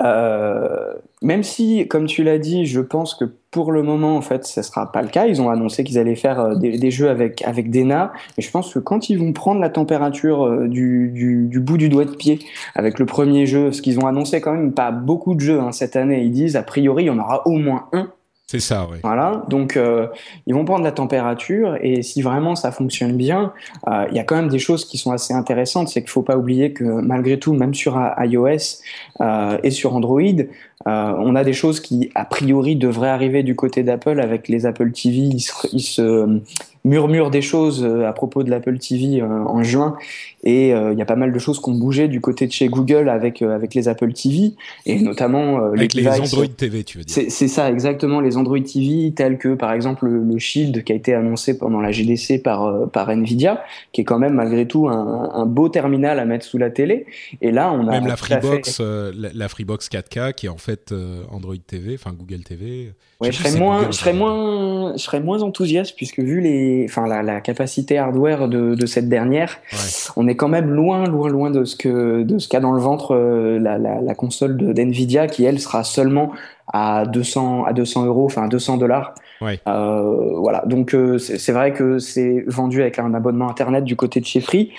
Euh, 0.00 0.94
même 1.20 1.42
si, 1.42 1.86
comme 1.88 2.06
tu 2.06 2.22
l'as 2.24 2.38
dit, 2.38 2.64
je 2.66 2.80
pense 2.80 3.14
que 3.14 3.24
pour 3.50 3.72
le 3.72 3.82
moment, 3.82 4.16
en 4.16 4.20
fait, 4.20 4.44
ce 4.46 4.62
sera 4.62 4.90
pas 4.90 5.02
le 5.02 5.08
cas. 5.08 5.26
Ils 5.26 5.42
ont 5.42 5.50
annoncé 5.50 5.84
qu'ils 5.84 5.98
allaient 5.98 6.16
faire 6.16 6.40
euh, 6.40 6.54
des, 6.56 6.78
des, 6.78 6.90
jeux 6.90 7.08
avec 7.08 7.42
avec 7.42 7.70
Dena, 7.70 8.12
et 8.38 8.42
je 8.42 8.50
pense 8.50 8.72
que 8.74 8.78
quand 8.80 9.10
ils 9.10 9.18
vont 9.18 9.32
prendre 9.32 9.60
la 9.60 9.68
température 9.68 10.68
du, 10.68 11.10
du, 11.12 11.46
du, 11.46 11.60
bout 11.60 11.76
du 11.76 11.88
doigt 11.88 12.04
de 12.04 12.14
pied 12.14 12.40
avec 12.74 12.98
le 12.98 13.06
premier 13.06 13.46
jeu, 13.46 13.70
ce 13.70 13.80
qu'ils 13.82 14.00
ont 14.00 14.06
annoncé 14.06 14.40
quand 14.40 14.52
même 14.52 14.72
pas 14.72 14.90
beaucoup 14.90 15.34
de 15.34 15.40
jeux 15.40 15.60
hein, 15.60 15.70
cette 15.70 15.94
année, 15.94 16.22
ils 16.22 16.32
disent 16.32 16.56
a 16.56 16.62
priori 16.62 17.04
il 17.04 17.06
y 17.06 17.10
en 17.10 17.18
aura 17.18 17.46
au 17.46 17.58
moins 17.58 17.88
un 17.92 18.10
c'est 18.52 18.60
ça, 18.60 18.86
oui. 18.92 18.98
Voilà, 19.02 19.46
donc 19.48 19.78
euh, 19.78 20.08
ils 20.46 20.52
vont 20.52 20.66
prendre 20.66 20.84
la 20.84 20.92
température 20.92 21.78
et 21.80 22.02
si 22.02 22.20
vraiment 22.20 22.54
ça 22.54 22.70
fonctionne 22.70 23.16
bien, 23.16 23.54
euh, 23.88 24.04
il 24.10 24.16
y 24.18 24.20
a 24.20 24.24
quand 24.24 24.36
même 24.36 24.50
des 24.50 24.58
choses 24.58 24.84
qui 24.84 24.98
sont 24.98 25.10
assez 25.10 25.32
intéressantes. 25.32 25.88
C'est 25.88 26.02
qu'il 26.02 26.10
faut 26.10 26.20
pas 26.20 26.36
oublier 26.36 26.74
que 26.74 26.84
malgré 26.84 27.38
tout, 27.38 27.54
même 27.54 27.72
sur 27.72 27.98
iOS 28.18 28.82
euh, 29.22 29.56
et 29.62 29.70
sur 29.70 29.94
Android, 29.94 30.20
euh, 30.20 31.14
on 31.16 31.34
a 31.34 31.44
des 31.44 31.54
choses 31.54 31.80
qui 31.80 32.10
a 32.14 32.26
priori 32.26 32.76
devraient 32.76 33.08
arriver 33.08 33.42
du 33.42 33.56
côté 33.56 33.82
d'Apple 33.82 34.20
avec 34.20 34.48
les 34.48 34.66
Apple 34.66 34.92
TV. 34.92 35.16
Ils 35.16 35.40
se, 35.40 35.52
ils 35.72 35.80
se 35.80 36.40
murmurent 36.84 37.30
des 37.30 37.42
choses 37.42 37.84
euh, 37.84 38.08
à 38.08 38.12
propos 38.12 38.42
de 38.42 38.50
l'Apple 38.50 38.78
TV 38.78 39.20
euh, 39.20 39.26
en 39.26 39.62
juin 39.62 39.96
et 40.44 40.70
il 40.70 40.98
y 40.98 41.02
a 41.02 41.04
pas 41.04 41.14
mal 41.14 41.32
de 41.32 41.38
choses 41.38 41.60
qui 41.60 41.70
ont 41.70 41.74
bougé 41.74 42.08
du 42.08 42.20
côté 42.20 42.48
de 42.48 42.52
chez 42.52 42.66
Google 42.66 43.08
avec 43.08 43.42
avec 43.42 43.74
les 43.76 43.86
Apple 43.86 44.12
TV 44.12 44.54
et 44.86 44.98
notamment 45.00 45.64
avec 45.66 45.94
les, 45.94 46.02
les 46.02 46.08
Android 46.08 46.48
TV, 46.48 46.82
tu 46.82 46.98
veux 46.98 47.04
dire. 47.04 47.26
C'est 47.28 47.46
ça 47.46 47.70
exactement 47.70 48.20
les 48.20 48.36
Android 48.36 48.58
TV 48.58 49.12
tels 49.14 49.38
que 49.38 49.54
par 49.54 49.72
exemple 49.72 50.06
le, 50.06 50.24
le, 50.24 50.38
Shield 50.40 50.82
qui 50.82 50.90
a 50.90 50.96
été 50.96 51.14
annoncé 51.14 51.56
pendant 51.56 51.80
la 51.80 51.92
GDC 51.92 52.42
par 52.42 52.90
par 52.90 53.08
Nvidia, 53.10 53.62
qui 53.92 54.00
est 54.00 54.04
quand 54.04 54.18
même 54.18 54.34
malgré 54.34 54.66
tout 54.66 54.88
un, 54.88 55.30
un 55.32 55.46
beau 55.46 55.68
terminal 55.68 56.18
à 56.18 56.24
mettre 56.24 56.44
sous 56.44 56.58
la 56.58 56.70
télé. 56.70 57.06
Et 57.40 57.52
là 57.52 57.72
on 57.72 57.86
a 57.86 57.92
même 57.92 58.08
la 58.08 58.16
Freebox, 58.16 58.78
fait... 58.78 59.12
la, 59.14 59.28
la 59.32 59.48
Freebox 59.48 59.88
4K 59.90 60.32
qui 60.34 60.46
est 60.46 60.48
en 60.48 60.56
fait 60.56 60.92
euh, 60.92 61.22
Android 61.30 61.56
TV, 61.66 61.94
enfin 61.94 62.12
Google 62.12 62.42
TV. 62.42 62.92
Ouais, 63.20 63.30
je, 63.30 63.38
serais 63.38 63.58
moins, 63.58 63.86
je 63.90 63.96
serais 63.96 64.12
moins, 64.12 64.92
je 64.96 65.02
serais 65.02 65.20
moins 65.20 65.42
enthousiaste 65.42 65.94
puisque 65.96 66.20
vu 66.20 66.40
les, 66.40 66.71
enfin 66.84 67.06
la, 67.06 67.22
la 67.22 67.40
capacité 67.40 67.98
hardware 67.98 68.48
de, 68.48 68.74
de 68.74 68.86
cette 68.86 69.08
dernière, 69.08 69.58
ouais. 69.72 69.78
on 70.16 70.28
est 70.28 70.36
quand 70.36 70.48
même 70.48 70.70
loin, 70.70 71.04
loin, 71.04 71.28
loin 71.28 71.50
de 71.50 71.64
ce 71.64 71.76
que 71.76 72.22
de 72.22 72.38
ce 72.38 72.48
qu'a 72.48 72.60
dans 72.60 72.72
le 72.72 72.80
ventre 72.80 73.14
euh, 73.14 73.58
la, 73.58 73.78
la, 73.78 74.00
la, 74.00 74.14
console 74.14 74.56
de 74.56 74.72
d'Nvidia 74.72 75.26
qui 75.26 75.44
elle 75.44 75.60
sera 75.60 75.84
seulement 75.84 76.32
à 76.72 77.04
200 77.06 77.64
à 77.64 77.72
200 77.72 78.06
euros, 78.06 78.26
enfin 78.26 78.48
200 78.48 78.78
dollars. 78.78 79.14
Ouais. 79.40 79.60
Euh, 79.66 80.38
voilà, 80.38 80.62
donc 80.66 80.94
euh, 80.94 81.18
c'est 81.18 81.52
vrai 81.52 81.72
que 81.72 81.98
c'est 81.98 82.44
vendu 82.46 82.80
avec 82.80 82.98
un 82.98 83.12
abonnement 83.14 83.48
internet 83.48 83.84
du 83.84 83.96
côté 83.96 84.20
de 84.20 84.26
chez 84.26 84.40
Free 84.40 84.70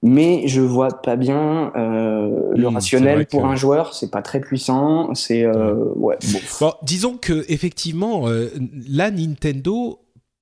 mais 0.00 0.46
je 0.46 0.60
vois 0.60 1.02
pas 1.02 1.16
bien 1.16 1.72
euh, 1.74 2.52
le 2.54 2.70
mmh, 2.70 2.74
rationnel 2.74 3.26
pour 3.26 3.42
que... 3.42 3.46
un 3.48 3.56
joueur 3.56 3.94
c'est 3.94 4.12
pas 4.12 4.22
très 4.22 4.38
puissant 4.40 5.12
c'est 5.14 5.44
ouais 5.44 6.16
bon. 6.22 6.38
bon. 6.60 6.72
disons 6.84 7.16
que 7.16 7.44
effectivement 7.48 8.26
là 8.88 9.10
Nintendo 9.10 9.98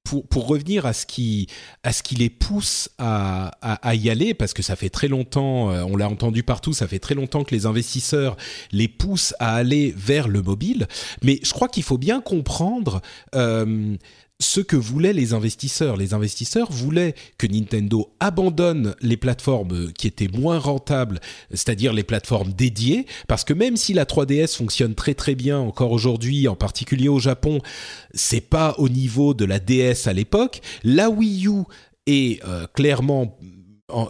pour, 0.07 0.27
pour 0.27 0.47
revenir 0.47 0.87
à 0.87 0.93
ce 0.93 1.05
qui 1.05 1.49
à 1.83 1.93
ce 1.93 2.03
qui 2.03 2.15
les 2.15 2.31
pousse 2.31 2.89
à, 2.99 3.51
à, 3.61 3.89
à 3.89 3.95
y 3.95 4.09
aller 4.09 4.33
parce 4.35 4.55
que 4.55 4.63
ça 4.63 4.77
fait 4.77 4.89
très 4.89 5.09
longtemps 5.09 5.71
euh, 5.71 5.83
on 5.83 5.97
l'a 5.97 6.09
entendu 6.09 6.43
partout 6.43 6.73
ça 6.73 6.87
fait 6.87 6.99
très 6.99 7.15
longtemps 7.15 7.45
que 7.45 7.55
les 7.55 7.67
investisseurs 7.67 8.37
les 8.73 8.89
poussent 8.89 9.35
à 9.39 9.55
aller 9.55 9.93
vers 9.97 10.29
le 10.29 10.43
mobile. 10.43 10.87
Mais 11.23 11.41
je 11.43 11.53
crois 11.53 11.69
qu'il 11.69 11.83
faut 11.83 11.99
bien 11.99 12.21
comprendre 12.21 13.01
euh, 13.35 13.97
ce 14.39 14.61
que 14.61 14.77
voulaient 14.77 15.13
les 15.13 15.33
investisseurs. 15.33 15.97
Les 15.97 16.13
investisseurs 16.13 16.71
voulaient 16.71 17.15
que 17.39 17.47
Nintendo 17.47 18.13
abandonne 18.21 18.95
les 19.01 19.17
plateformes 19.17 19.93
qui 19.93 20.07
étaient 20.07 20.29
moins 20.29 20.59
rentables, 20.59 21.21
c'est-à-dire 21.51 21.93
les 21.93 22.03
plateformes 22.03 22.53
dédiées, 22.53 23.07
parce 23.29 23.45
que 23.45 23.55
même 23.55 23.77
si 23.77 23.95
la 23.95 24.05
3DS 24.05 24.57
fonctionne 24.57 24.95
très 24.95 25.15
très 25.15 25.35
bien 25.35 25.59
encore 25.59 25.93
aujourd'hui, 25.93 26.49
en 26.49 26.57
particulier 26.57 27.09
au 27.09 27.19
Japon, 27.19 27.61
c'est 28.13 28.43
pas 28.43 28.75
au 28.79 28.89
niveau 28.89 29.33
de 29.33 29.45
la 29.45 29.59
DS 29.59 30.07
à 30.07 30.13
l'époque. 30.13 30.61
La 30.85 31.09
Wii 31.09 31.47
U 31.49 31.63
est 32.07 32.45
euh, 32.45 32.67
clairement 32.67 33.39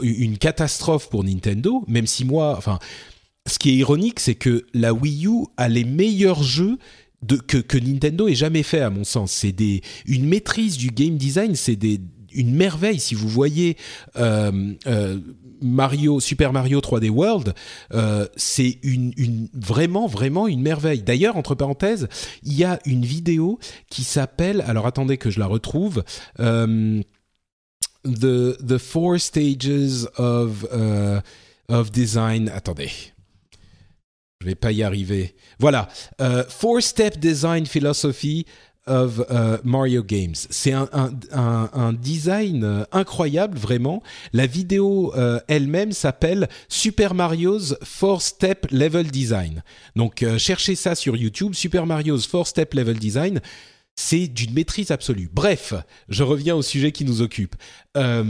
une 0.01 0.39
catastrophe 0.39 1.11
pour 1.11 1.23
Nintendo, 1.23 1.85
même 1.87 2.07
si 2.07 2.25
moi, 2.25 2.55
enfin 2.57 2.79
ce 3.47 3.59
qui 3.59 3.71
est 3.71 3.75
ironique, 3.75 4.21
c'est 4.21 4.35
que 4.35 4.67
la 4.75 4.93
Wii 4.93 5.27
U 5.27 5.47
a 5.57 5.69
les 5.69 5.85
meilleurs 5.85 6.43
jeux 6.43 6.79
que, 7.27 7.79
Nintendo 7.79 8.29
ait 8.29 8.35
jamais 8.35 8.63
fait, 8.63 8.81
à 8.81 8.91
mon 8.91 9.05
sens. 9.05 9.33
C'est 9.33 9.55
une 10.07 10.27
maîtrise 10.27 10.77
du 10.77 10.89
game 10.89 11.17
design, 11.17 11.55
c'est 11.55 11.79
une 12.33 12.55
merveille. 12.55 13.01
Si 13.01 13.15
vous 13.15 13.29
voyez 13.29 13.77
euh, 14.17 14.75
euh, 14.87 15.19
Mario, 15.61 16.21
Super 16.21 16.53
Mario 16.53 16.81
3D 16.81 17.09
World, 17.09 17.55
euh, 17.95 18.27
c'est 18.37 18.79
vraiment, 19.55 20.07
vraiment 20.07 20.47
une 20.47 20.61
merveille. 20.63 21.03
D'ailleurs, 21.03 21.37
entre 21.37 21.55
parenthèses, 21.55 22.09
il 22.43 22.55
y 22.55 22.65
a 22.65 22.79
une 22.85 23.05
vidéo 23.05 23.59
qui 23.91 24.05
s'appelle, 24.05 24.63
alors 24.67 24.87
attendez 24.87 25.17
que 25.17 25.31
je 25.31 25.41
la 25.41 25.47
retrouve, 25.47 26.05
the, 26.39 26.95
Four 28.79 29.19
Stages 29.19 30.07
of 30.19 31.91
Design. 31.91 32.51
Attendez. 32.51 32.91
Je 34.41 34.47
vais 34.47 34.55
pas 34.55 34.73
y 34.73 34.83
arriver. 34.83 35.35
Voilà, 35.59 35.89
uh, 36.21 36.43
Four 36.49 36.83
Step 36.83 37.19
Design 37.19 37.67
Philosophy 37.67 38.47
of 38.87 39.19
uh, 39.31 39.59
Mario 39.65 40.03
Games. 40.03 40.35
C'est 40.51 40.73
un, 40.73 41.93
design 41.93 42.65
euh, 42.65 42.85
incroyable, 42.93 43.59
vraiment. 43.59 44.03
La 44.33 44.47
vidéo 44.47 45.13
euh, 45.17 45.41
elle-même 45.49 45.93
s'appelle 45.93 46.49
Super 46.69 47.15
Mario's 47.15 47.77
Four 47.83 48.23
Step 48.23 48.67
Level 48.71 49.11
Design. 49.11 49.63
Donc, 49.97 50.23
euh, 50.23 50.39
cherchez 50.39 50.75
ça 50.75 50.95
sur 50.95 51.17
YouTube, 51.17 51.55
Super 51.55 51.87
Mario's 51.87 52.27
Four 52.27 52.47
Step 52.47 52.75
Level 52.75 52.99
Design. 52.99 53.41
C'est 53.97 54.29
d'une 54.29 54.53
maîtrise 54.53 54.91
absolue. 54.91 55.31
Bref, 55.33 55.75
je 56.09 56.23
reviens 56.23 56.55
au 56.55 56.63
sujet 56.63 56.93
qui 56.93 57.05
nous 57.05 57.23
occupe. 57.23 57.57
Euh, 57.97 58.25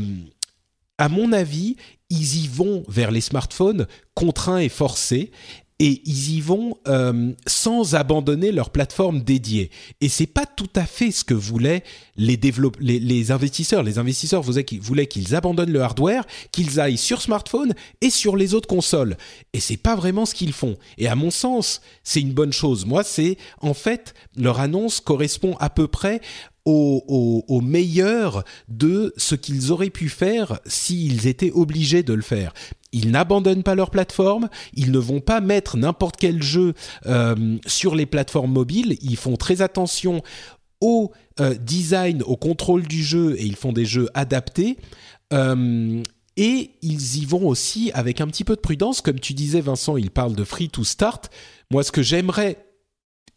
à 0.99 1.09
mon 1.09 1.33
avis, 1.33 1.77
ils 2.09 2.45
y 2.45 2.49
vont 2.49 2.85
vers 2.89 3.11
les 3.11 3.21
smartphones 3.21 3.87
contraints 4.15 4.59
et 4.59 4.69
forcés 4.69 5.33
et 5.79 6.01
ils 6.07 6.37
y 6.37 6.41
vont 6.41 6.79
euh, 6.89 7.33
sans 7.47 7.95
abandonner 7.95 8.51
leur 8.51 8.71
plateforme 8.71 9.21
dédiée. 9.21 9.71
Et 10.01 10.09
c'est 10.09 10.27
pas 10.27 10.47
tout 10.47 10.71
à 10.75 10.87
fait 10.87 11.11
ce 11.11 11.23
que 11.23 11.35
voulaient 11.35 11.83
les, 12.17 13.31
investisseurs. 13.31 13.83
Les 13.83 13.99
investisseurs 13.99 14.43
voulaient 14.43 15.07
qu'ils 15.07 15.35
abandonnent 15.35 15.73
le 15.73 15.83
hardware, 15.83 16.25
qu'ils 16.51 16.81
aillent 16.81 16.97
sur 16.97 17.21
smartphone 17.21 17.75
et 18.01 18.09
sur 18.09 18.37
les 18.37 18.55
autres 18.55 18.69
consoles. 18.69 19.17
Et 19.53 19.61
c'est 19.61 19.77
pas 19.77 19.97
vraiment 19.97 20.25
ce 20.25 20.35
qu'ils 20.35 20.55
font. 20.55 20.77
Et 20.97 21.09
à 21.09 21.15
mon 21.15 21.31
sens, 21.31 21.83
c'est 22.03 22.21
une 22.21 22.33
bonne 22.33 22.53
chose. 22.53 22.87
Moi, 22.87 23.05
c'est 23.05 23.37
en 23.61 23.75
fait 23.75 24.15
leur 24.35 24.61
annonce 24.61 25.01
correspond 25.01 25.57
à 25.61 25.69
peu 25.69 25.89
près 25.89 26.23
au, 26.65 27.45
au, 27.47 27.61
meilleur 27.61 28.45
de 28.69 29.15
ce 29.17 29.37
qu'ils 29.37 29.71
auraient 29.71 29.91
pu 29.91 30.09
faire 30.09 30.59
s'ils 30.67 31.29
étaient 31.29 31.53
obligés 31.53 32.03
de 32.03 32.13
le 32.13 32.23
faire. 32.23 32.53
Ils 32.97 33.11
n'abandonnent 33.11 33.63
pas 33.63 33.75
leur 33.75 33.91
plateforme, 33.91 34.49
ils 34.73 34.91
ne 34.91 34.99
vont 34.99 35.21
pas 35.21 35.43
mettre 35.43 35.77
n'importe 35.77 36.17
quel 36.17 36.43
jeu 36.43 36.73
euh, 37.05 37.59
sur 37.67 37.95
les 37.95 38.07
plateformes 38.07 38.51
mobiles, 38.51 38.97
ils 39.03 39.19
font 39.19 39.37
très 39.37 39.61
attention 39.61 40.23
au 40.81 41.13
euh, 41.41 41.55
design, 41.55 42.23
au 42.23 42.37
contrôle 42.37 42.85
du 42.85 43.05
jeu 43.05 43.37
et 43.39 43.45
ils 43.45 43.57
font 43.57 43.75
des 43.75 43.85
jeux 43.85 44.09
adaptés. 44.15 44.79
Euh, 45.35 46.03
et 46.39 46.71
ils 46.81 47.19
y 47.19 47.27
vont 47.27 47.47
aussi 47.47 47.91
avec 47.93 48.23
un 48.23 48.29
petit 48.29 48.45
peu 48.45 48.57
de 48.57 48.63
prudence, 48.63 49.03
comme 49.03 49.21
tu 49.21 49.35
disais 49.35 49.61
Vincent, 49.61 49.99
ils 49.99 50.11
parlent 50.11 50.35
de 50.35 50.45
free 50.45 50.71
to 50.71 50.83
start. 50.83 51.29
Moi, 51.71 51.83
ce 51.83 51.93
que 51.93 52.03
j'aimerais, 52.03 52.65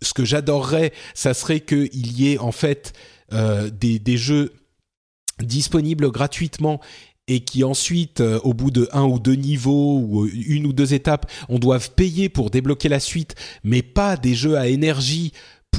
ce 0.02 0.14
que 0.14 0.24
j'adorerais, 0.24 0.94
ça 1.14 1.34
serait 1.34 1.60
qu'il 1.60 2.18
y 2.18 2.32
ait 2.32 2.38
en 2.38 2.54
fait 2.54 2.94
des, 3.32 4.18
jeux 4.18 4.54
disponibles 5.40 6.10
gratuitement 6.12 6.80
et 7.30 7.42
qui 7.42 7.64
ensuite, 7.64 8.20
euh, 8.20 8.40
au 8.44 8.54
bout 8.54 8.72
de 8.72 8.90
un 8.92 9.04
ou 9.04 9.20
deux 9.20 9.36
niveaux 9.36 10.00
ou 10.00 10.28
une 10.28 10.66
ou 10.66 10.74
deux 10.74 10.94
étapes, 10.94 11.32
on 11.48 11.60
doit 11.60 11.80
payer 11.80 12.28
pour 12.28 12.50
débloquer 12.50 12.90
la 12.90 13.00
suite, 13.00 13.36
mais 13.64 13.84
pas 13.84 14.18
des 14.18 14.34
jeux 14.34 14.58
à 14.58 14.68
énergie 14.68 15.32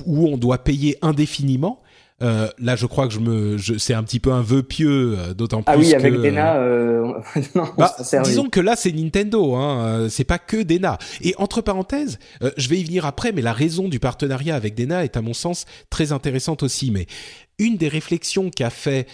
où 0.07 0.29
on 0.29 0.39
doit 0.39 0.59
payer 0.65 0.97
indéfiniment. 1.03 1.83
Euh, 2.23 2.49
là, 2.59 2.77
je 2.77 2.87
crois 2.87 3.07
que 3.09 3.15
je 3.15 3.21
me, 3.21 3.57
je, 3.57 3.79
c'est 3.79 3.95
un 3.95 4.03
petit 4.03 4.21
peu 4.21 4.33
un 4.33 4.43
vœu 4.43 4.63
pieux, 4.63 5.17
euh, 5.19 5.35
d'autant 5.35 5.63
plus. 5.63 5.73
Ah 5.73 5.79
oui, 5.79 5.95
avec 5.95 6.15
que, 6.15 6.19
Dena. 6.19 6.57
Euh... 6.57 7.15
non, 7.55 7.65
bah, 7.79 7.97
disons 8.25 8.49
que 8.49 8.61
là, 8.61 8.77
c'est 8.77 8.93
Nintendo, 8.93 9.55
hein, 9.55 10.09
c'est 10.11 10.25
pas 10.25 10.39
que 10.39 10.63
Dena. 10.63 10.99
Et 11.23 11.35
entre 11.39 11.63
parenthèses, 11.63 12.19
euh, 12.43 12.51
je 12.59 12.69
vais 12.69 12.79
y 12.79 12.85
venir 12.85 13.07
après, 13.07 13.33
mais 13.33 13.43
la 13.43 13.55
raison 13.55 13.89
du 13.89 14.01
partenariat 14.01 14.55
avec 14.55 14.75
Dena 14.75 15.05
est 15.05 15.17
à 15.17 15.23
mon 15.23 15.35
sens 15.35 15.65
très 15.89 16.13
intéressante 16.13 16.63
aussi. 16.63 16.91
Mais 16.91 17.07
une 17.59 17.77
des 17.77 17.89
réflexions 17.89 18.51
qu'a 18.51 18.71
fait 18.71 19.07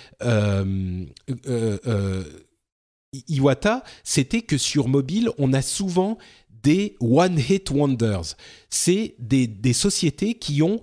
Iwata, 3.29 3.85
c'était 4.03 4.43
que 4.43 4.59
sur 4.59 4.89
mobile, 4.89 5.31
on 5.39 5.53
a 5.53 5.63
souvent 5.63 6.19
des 6.63 6.97
one-hit 7.01 7.71
wonders. 7.71 8.35
C'est 8.69 9.15
des, 9.21 9.47
des 9.47 9.73
sociétés 9.73 10.35
qui 10.35 10.63
ont 10.63 10.81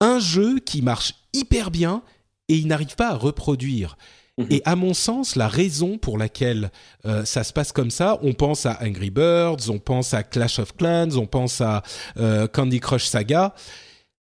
un 0.00 0.18
jeu 0.18 0.58
qui 0.58 0.82
marche 0.82 1.14
hyper 1.32 1.70
bien 1.70 2.02
et 2.48 2.56
ils 2.56 2.66
n'arrivent 2.66 2.96
pas 2.96 3.10
à 3.10 3.14
reproduire. 3.14 3.96
Mmh. 4.38 4.44
Et 4.50 4.62
à 4.64 4.76
mon 4.76 4.94
sens, 4.94 5.36
la 5.36 5.48
raison 5.48 5.98
pour 5.98 6.16
laquelle 6.16 6.70
euh, 7.06 7.24
ça 7.24 7.44
se 7.44 7.52
passe 7.52 7.72
comme 7.72 7.90
ça, 7.90 8.18
on 8.22 8.34
pense 8.34 8.66
à 8.66 8.78
Angry 8.82 9.10
Birds, 9.10 9.68
on 9.68 9.78
pense 9.78 10.14
à 10.14 10.22
Clash 10.22 10.58
of 10.60 10.76
Clans, 10.76 11.16
on 11.16 11.26
pense 11.26 11.60
à 11.60 11.82
euh, 12.18 12.46
Candy 12.46 12.80
Crush 12.80 13.06
Saga. 13.06 13.54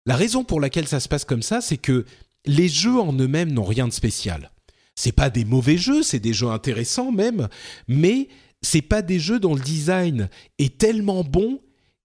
La 0.05 0.15
raison 0.15 0.43
pour 0.43 0.61
laquelle 0.61 0.87
ça 0.87 0.99
se 0.99 1.07
passe 1.07 1.25
comme 1.25 1.41
ça, 1.41 1.61
c'est 1.61 1.77
que 1.77 2.05
les 2.45 2.67
jeux 2.67 2.99
en 2.99 3.13
eux-mêmes 3.13 3.51
n'ont 3.51 3.63
rien 3.63 3.87
de 3.87 3.93
spécial. 3.93 4.51
C'est 4.95 5.11
pas 5.11 5.29
des 5.29 5.45
mauvais 5.45 5.77
jeux, 5.77 6.03
c'est 6.03 6.19
des 6.19 6.33
jeux 6.33 6.49
intéressants 6.49 7.11
même, 7.11 7.47
mais 7.87 8.27
c'est 8.61 8.81
pas 8.81 9.01
des 9.01 9.19
jeux 9.19 9.39
dont 9.39 9.55
le 9.55 9.61
design 9.61 10.29
est 10.59 10.77
tellement 10.77 11.23
bon 11.23 11.59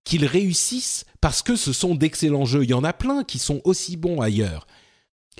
qu'ils 0.04 0.24
réussissent 0.24 1.04
parce 1.20 1.42
que 1.42 1.56
ce 1.56 1.72
sont 1.72 1.94
d'excellents 1.94 2.46
jeux. 2.46 2.64
Il 2.64 2.70
y 2.70 2.74
en 2.74 2.84
a 2.84 2.92
plein 2.92 3.24
qui 3.24 3.38
sont 3.38 3.60
aussi 3.64 3.96
bons 3.96 4.20
ailleurs. 4.20 4.66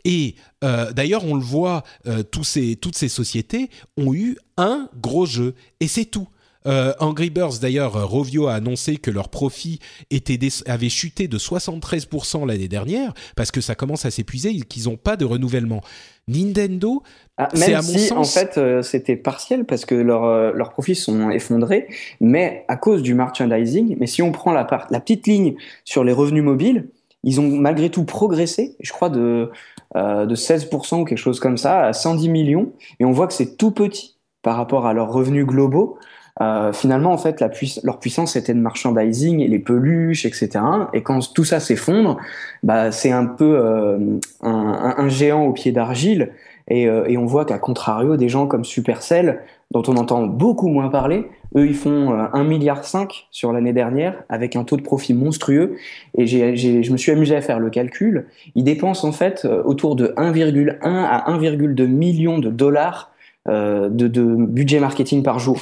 Et 0.04 0.34
euh, 0.64 0.92
d'ailleurs, 0.92 1.24
on 1.24 1.34
le 1.34 1.42
voit, 1.42 1.82
euh, 2.06 2.22
tous 2.22 2.44
ces, 2.44 2.76
toutes 2.76 2.96
ces 2.96 3.08
sociétés 3.08 3.70
ont 3.96 4.14
eu 4.14 4.36
un 4.56 4.88
gros 5.00 5.26
jeu, 5.26 5.54
et 5.80 5.88
c'est 5.88 6.06
tout. 6.06 6.28
Euh, 6.66 6.92
Angry 6.98 7.30
Birds, 7.30 7.60
d'ailleurs, 7.60 8.08
Rovio 8.08 8.48
a 8.48 8.54
annoncé 8.54 8.96
que 8.96 9.10
leur 9.10 9.28
profit 9.28 9.78
était 10.10 10.38
avait 10.66 10.88
chuté 10.88 11.28
de 11.28 11.38
73% 11.38 12.46
l'année 12.46 12.68
dernière, 12.68 13.14
parce 13.36 13.50
que 13.50 13.60
ça 13.60 13.74
commence 13.74 14.04
à 14.04 14.10
s'épuiser, 14.10 14.60
qu'ils 14.60 14.84
n'ont 14.84 14.96
pas 14.96 15.16
de 15.16 15.24
renouvellement. 15.24 15.82
Nintendo, 16.26 17.02
ah, 17.38 17.48
même 17.56 17.74
à 17.76 17.82
si, 17.82 18.12
mon 18.12 18.20
en 18.20 18.24
fait, 18.24 18.58
euh, 18.58 18.82
c'était 18.82 19.16
partiel 19.16 19.64
parce 19.64 19.86
que 19.86 19.94
leurs 19.94 20.24
euh, 20.24 20.52
leurs 20.52 20.70
profits 20.70 20.94
sont 20.94 21.30
effondrés, 21.30 21.86
mais 22.20 22.64
à 22.68 22.76
cause 22.76 23.02
du 23.02 23.14
merchandising. 23.14 23.96
Mais 23.98 24.06
si 24.06 24.20
on 24.20 24.30
prend 24.30 24.52
la, 24.52 24.64
part, 24.64 24.86
la 24.90 25.00
petite 25.00 25.26
ligne 25.26 25.54
sur 25.84 26.04
les 26.04 26.12
revenus 26.12 26.44
mobiles, 26.44 26.88
ils 27.24 27.40
ont 27.40 27.48
malgré 27.48 27.90
tout 27.90 28.04
progressé, 28.04 28.76
je 28.80 28.92
crois, 28.92 29.10
de, 29.10 29.50
euh, 29.96 30.26
de 30.26 30.34
16% 30.34 31.00
ou 31.00 31.04
quelque 31.04 31.18
chose 31.18 31.40
comme 31.40 31.58
ça, 31.58 31.86
à 31.86 31.92
110 31.92 32.28
millions. 32.28 32.72
Et 33.00 33.04
on 33.04 33.12
voit 33.12 33.26
que 33.26 33.32
c'est 33.32 33.56
tout 33.56 33.70
petit 33.70 34.16
par 34.42 34.56
rapport 34.56 34.86
à 34.86 34.92
leurs 34.92 35.12
revenus 35.12 35.46
globaux. 35.46 35.98
Euh, 36.40 36.72
finalement, 36.72 37.12
en 37.12 37.18
fait, 37.18 37.42
leur 37.82 37.98
puissance 37.98 38.36
était 38.36 38.54
de 38.54 38.60
merchandising, 38.60 39.40
et 39.40 39.48
les 39.48 39.58
peluches, 39.58 40.24
etc. 40.24 40.50
Et 40.92 41.02
quand 41.02 41.32
tout 41.32 41.44
ça 41.44 41.58
s'effondre, 41.60 42.18
bah, 42.62 42.92
c'est 42.92 43.10
un 43.10 43.26
peu 43.26 43.58
euh, 43.58 43.98
un, 44.42 45.08
géant 45.08 45.44
au 45.46 45.52
pied 45.52 45.72
d'argile. 45.72 46.32
Euh, 46.70 47.04
et, 47.06 47.16
on 47.16 47.26
voit 47.26 47.44
qu'à 47.44 47.58
contrario, 47.58 48.16
des 48.16 48.28
gens 48.28 48.46
comme 48.46 48.64
Supercell, 48.64 49.40
dont 49.70 49.82
on 49.86 49.96
entend 49.96 50.26
beaucoup 50.26 50.68
moins 50.68 50.88
parler, 50.88 51.26
eux, 51.56 51.66
ils 51.66 51.74
font 51.74 52.12
1,5 52.12 52.46
milliard 52.46 52.82
sur 53.30 53.52
l'année 53.52 53.72
dernière, 53.72 54.22
avec 54.28 54.56
un 54.56 54.64
taux 54.64 54.76
de 54.76 54.82
profit 54.82 55.14
monstrueux. 55.14 55.76
Et 56.16 56.26
je 56.26 56.92
me 56.92 56.96
suis 56.96 57.12
amusé 57.12 57.36
à 57.36 57.40
faire 57.40 57.58
le 57.58 57.70
calcul. 57.70 58.28
Ils 58.54 58.64
dépensent 58.64 59.06
en 59.06 59.12
fait 59.12 59.46
autour 59.64 59.96
de 59.96 60.08
1,1 60.16 60.78
à 60.82 61.30
1,2 61.30 61.86
million 61.86 62.38
de 62.38 62.50
dollars 62.50 63.12
euh, 63.48 63.88
de, 63.88 64.22
budget 64.46 64.78
marketing 64.78 65.22
par 65.22 65.38
jour. 65.38 65.58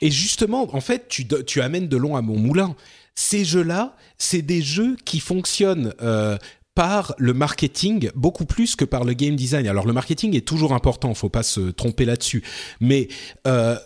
Et 0.00 0.10
justement, 0.10 0.66
en 0.74 0.80
fait, 0.80 1.08
tu, 1.08 1.60
amènes 1.60 1.88
de 1.88 1.96
long 1.98 2.16
à 2.16 2.22
mon 2.22 2.38
moulin. 2.38 2.74
Ces 3.14 3.44
jeux-là, 3.44 3.94
c'est 4.16 4.40
des 4.40 4.62
jeux 4.62 4.96
qui 5.04 5.20
fonctionnent 5.20 5.92
euh, 6.00 6.38
par 6.76 7.14
le 7.16 7.32
marketing 7.32 8.10
beaucoup 8.14 8.44
plus 8.44 8.76
que 8.76 8.84
par 8.84 9.02
le 9.02 9.14
game 9.14 9.34
design. 9.34 9.66
Alors 9.66 9.86
le 9.86 9.94
marketing 9.94 10.36
est 10.36 10.46
toujours 10.46 10.74
important, 10.74 11.14
faut 11.14 11.30
pas 11.30 11.42
se 11.42 11.70
tromper 11.70 12.04
là-dessus. 12.04 12.42
Mais 12.80 13.08
euh, 13.46 13.76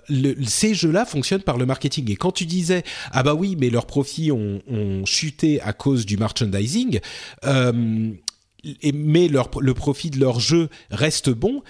ces 0.44 0.74
jeux-là 0.74 1.06
fonctionnent 1.06 1.44
par 1.44 1.56
le 1.56 1.66
marketing. 1.66 2.10
Et 2.10 2.16
quand 2.16 2.32
tu 2.32 2.46
disais 2.46 2.82
ah 3.12 3.22
bah 3.22 3.34
oui, 3.34 3.56
mais 3.58 3.70
leurs 3.70 3.86
profits 3.86 4.32
ont, 4.32 4.60
chuté 5.06 5.60
à 5.62 5.72
cause 5.72 6.04
du 6.04 6.16
merchandising. 6.16 6.98
Euh, 7.44 8.10
et, 8.82 8.92
mais 8.92 9.28
le 9.28 9.72
profit 9.72 10.10
de 10.10 10.18
leur 10.18 10.40
jeu 10.40 10.68
reste 10.90 11.30
bon. 11.30 11.62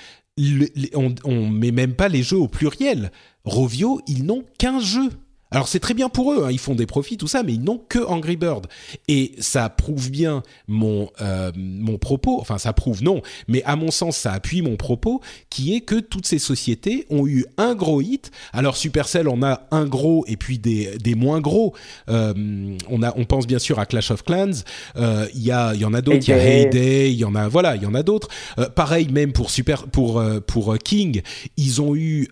On, 0.95 1.15
on 1.25 1.49
met 1.49 1.71
même 1.71 1.93
pas 1.93 2.09
les 2.09 2.23
jeux 2.23 2.39
au 2.39 2.49
pluriel. 2.49 3.13
Rovio, 3.45 4.01
ils 4.07 4.25
n'ont 4.25 4.43
qu'un 4.59 4.81
jeu 4.81 5.11
Alors 5.51 5.69
c'est 5.69 5.81
très 5.81 5.95
bien 5.95 6.09
pour 6.09 6.33
eux, 6.33 6.45
hein, 6.45 6.51
ils 6.51 6.59
font 6.59 6.75
des 6.75 6.87
profits, 6.87 7.17
tout 7.17 7.27
ça, 7.27 7.43
mais 7.43 7.55
ils 7.55 7.63
n'ont 7.63 7.81
que 7.89 7.99
Angry 7.99 8.37
Bird. 8.37 8.67
Et 9.09 9.33
ça 9.39 9.69
prouve 9.69 10.11
bien 10.11 10.43
mon 10.69 11.11
euh, 11.21 11.51
mon 11.57 11.99
propos, 11.99 12.41
enfin 12.41 12.59
ça 12.59 12.73
prouve 12.73 13.03
non, 13.03 13.23
mais 13.49 13.63
à 13.65 13.77
mon 13.77 13.91
sens 13.91 14.17
ça 14.17 14.33
appuie 14.33 14.63
mon 14.63 14.77
propos, 14.77 15.21
qui 15.49 15.75
est 15.75 15.81
que 15.81 15.99
toutes 15.99 16.27
ces 16.27 16.39
sociétés 16.39 17.07
ont 17.11 17.27
eu 17.27 17.45
un 17.57 17.75
gros 17.75 18.01
hit. 18.01 18.31
Alors 18.53 18.77
Supercell 18.77 19.29
en 19.29 19.43
a 19.43 19.63
un 19.71 19.87
gros 19.87 20.25
et 20.29 20.37
puis 20.37 20.59
des, 20.59 20.97
des 20.99 21.15
moins 21.15 21.41
gros. 21.41 21.75
Euh, 22.09 22.77
on 22.89 23.03
a 23.03 23.13
on 23.17 23.25
pense 23.25 23.47
bien 23.47 23.59
sûr 23.59 23.79
à 23.79 23.87
Clash 23.87 24.11
of 24.11 24.25
Clans. 24.25 24.63
Euh, 24.97 25.27
Il 25.35 25.43
y 25.43 25.51
a 25.51 25.75
il 25.75 25.81
y 25.81 25.85
en 25.85 25.95
a 25.95 26.01
d'autres. 26.01 26.29
Il 26.29 26.31
y 26.31 26.33
a 26.33 26.39
Heyday, 26.39 27.13
il 27.13 27.19
y 27.19 27.25
en 27.25 27.35
a 27.35 27.49
voilà, 27.49 27.77
il 27.77 27.83
y 27.83 27.87
en 27.87 27.95
a 27.95 28.03
d'autres. 28.03 28.29
Euh, 28.59 28.69
pareil 28.69 29.09
même 29.11 29.33
pour 29.33 29.51
Super 29.51 29.89
pour 29.89 30.21
euh, 30.21 30.41
pour 30.41 30.77
King, 30.79 31.23
ils 31.57 31.83
ont 31.83 31.97
eu 31.97 32.29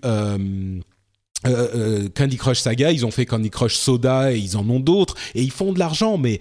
euh, 1.46 1.68
euh, 1.74 2.08
Candy 2.14 2.36
Crush 2.36 2.60
Saga, 2.60 2.90
ils 2.90 3.06
ont 3.06 3.10
fait 3.10 3.26
Candy 3.26 3.50
Crush 3.50 3.76
Soda 3.76 4.32
et 4.32 4.38
ils 4.38 4.56
en 4.56 4.68
ont 4.68 4.80
d'autres 4.80 5.14
et 5.34 5.42
ils 5.42 5.52
font 5.52 5.72
de 5.72 5.78
l'argent, 5.78 6.18
mais 6.18 6.40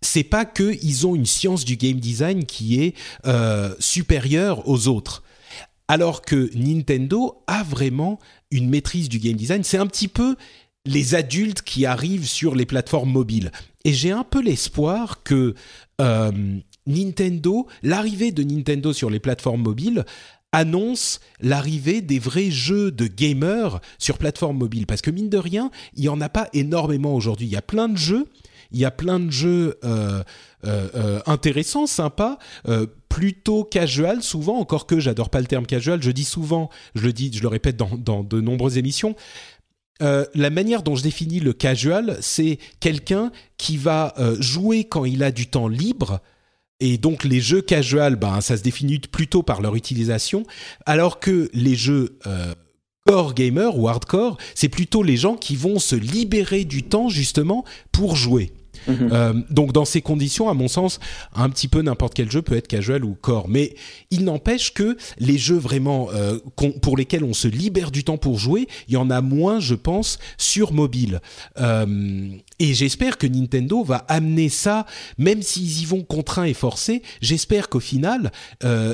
c'est 0.00 0.24
pas 0.24 0.44
que 0.44 0.76
ils 0.82 1.06
ont 1.06 1.14
une 1.14 1.26
science 1.26 1.64
du 1.64 1.76
game 1.76 2.00
design 2.00 2.44
qui 2.44 2.82
est 2.82 2.94
euh, 3.26 3.74
supérieure 3.78 4.66
aux 4.68 4.88
autres. 4.88 5.22
Alors 5.88 6.22
que 6.22 6.50
Nintendo 6.54 7.42
a 7.46 7.62
vraiment 7.62 8.18
une 8.50 8.68
maîtrise 8.68 9.08
du 9.08 9.18
game 9.18 9.36
design. 9.36 9.64
C'est 9.64 9.78
un 9.78 9.86
petit 9.86 10.08
peu 10.08 10.36
les 10.84 11.14
adultes 11.14 11.62
qui 11.62 11.86
arrivent 11.86 12.26
sur 12.26 12.54
les 12.54 12.66
plateformes 12.66 13.10
mobiles. 13.10 13.52
Et 13.84 13.92
j'ai 13.92 14.10
un 14.10 14.24
peu 14.24 14.40
l'espoir 14.40 15.22
que 15.22 15.54
euh, 16.00 16.30
Nintendo, 16.86 17.66
l'arrivée 17.82 18.32
de 18.32 18.42
Nintendo 18.42 18.92
sur 18.92 19.10
les 19.10 19.20
plateformes 19.20 19.62
mobiles, 19.62 20.04
annonce 20.52 21.20
l'arrivée 21.40 22.00
des 22.00 22.18
vrais 22.18 22.50
jeux 22.50 22.90
de 22.90 23.06
gamers 23.06 23.80
sur 23.98 24.18
plateforme 24.18 24.58
mobile. 24.58 24.86
Parce 24.86 25.02
que 25.02 25.10
mine 25.10 25.28
de 25.28 25.38
rien, 25.38 25.70
il 25.94 26.02
n'y 26.02 26.08
en 26.08 26.20
a 26.20 26.28
pas 26.28 26.48
énormément 26.52 27.14
aujourd'hui. 27.14 27.46
Il 27.46 27.52
y 27.52 27.56
a 27.56 27.62
plein 27.62 27.88
de 27.88 27.96
jeux, 27.96 28.26
il 28.72 28.78
y 28.78 28.84
a 28.84 28.90
plein 28.90 29.20
de 29.20 29.30
jeux 29.30 29.78
euh, 29.84 30.22
euh, 30.64 30.88
euh, 30.94 31.20
intéressants, 31.26 31.86
sympas, 31.86 32.38
plutôt 33.08 33.64
casual 33.64 34.22
souvent, 34.22 34.58
encore 34.58 34.86
que 34.86 35.00
j'adore 35.00 35.30
pas 35.30 35.40
le 35.40 35.46
terme 35.46 35.66
casual, 35.66 36.02
je 36.02 36.10
dis 36.10 36.24
souvent, 36.24 36.70
je 36.94 37.02
le 37.02 37.12
dis, 37.12 37.30
je 37.32 37.42
le 37.42 37.48
répète 37.48 37.76
dans, 37.76 37.96
dans 37.96 38.22
de 38.22 38.40
nombreuses 38.40 38.78
émissions, 38.78 39.16
la 40.00 40.50
manière 40.50 40.84
dont 40.84 40.94
je 40.94 41.02
définis 41.02 41.40
le 41.40 41.52
casual, 41.52 42.18
c'est 42.20 42.58
quelqu'un 42.78 43.32
qui 43.56 43.76
va 43.76 44.14
jouer 44.38 44.84
quand 44.84 45.04
il 45.04 45.24
a 45.24 45.32
du 45.32 45.48
temps 45.48 45.66
libre, 45.66 46.20
et 46.80 46.98
donc 46.98 47.24
les 47.24 47.40
jeux 47.40 47.62
casual, 47.62 48.16
ben, 48.16 48.40
ça 48.40 48.56
se 48.56 48.62
définit 48.62 48.98
plutôt 49.00 49.42
par 49.42 49.60
leur 49.60 49.74
utilisation, 49.74 50.44
alors 50.86 51.20
que 51.20 51.50
les 51.52 51.74
jeux 51.74 52.18
euh, 52.26 52.54
core 53.06 53.34
gamer 53.34 53.76
ou 53.78 53.88
hardcore, 53.88 54.36
c'est 54.54 54.68
plutôt 54.68 55.02
les 55.02 55.16
gens 55.16 55.36
qui 55.36 55.56
vont 55.56 55.78
se 55.78 55.96
libérer 55.96 56.64
du 56.64 56.82
temps 56.82 57.08
justement 57.08 57.64
pour 57.90 58.16
jouer. 58.16 58.52
Mhm. 58.86 59.10
Euh, 59.12 59.32
donc 59.50 59.72
dans 59.72 59.84
ces 59.84 60.02
conditions, 60.02 60.48
à 60.48 60.54
mon 60.54 60.68
sens, 60.68 61.00
un 61.34 61.48
petit 61.50 61.68
peu 61.68 61.82
n'importe 61.82 62.14
quel 62.14 62.30
jeu 62.30 62.42
peut 62.42 62.56
être 62.56 62.68
casual 62.68 63.04
ou 63.04 63.14
core. 63.14 63.48
Mais 63.48 63.74
il 64.10 64.24
n'empêche 64.24 64.72
que 64.74 64.96
les 65.18 65.38
jeux 65.38 65.56
vraiment 65.56 66.08
euh, 66.12 66.38
pour 66.82 66.96
lesquels 66.96 67.24
on 67.24 67.34
se 67.34 67.48
libère 67.48 67.90
du 67.90 68.04
temps 68.04 68.18
pour 68.18 68.38
jouer, 68.38 68.68
il 68.88 68.94
y 68.94 68.96
en 68.96 69.10
a 69.10 69.20
moins, 69.20 69.60
je 69.60 69.74
pense, 69.74 70.18
sur 70.36 70.72
mobile. 70.72 71.20
Euh, 71.58 72.28
et 72.58 72.74
j'espère 72.74 73.18
que 73.18 73.26
Nintendo 73.26 73.84
va 73.84 74.04
amener 74.08 74.48
ça, 74.48 74.86
même 75.16 75.42
s'ils 75.42 75.82
y 75.82 75.84
vont 75.84 76.02
contraints 76.02 76.44
et 76.44 76.54
forcés, 76.54 77.02
j'espère 77.20 77.68
qu'au 77.68 77.80
final, 77.80 78.32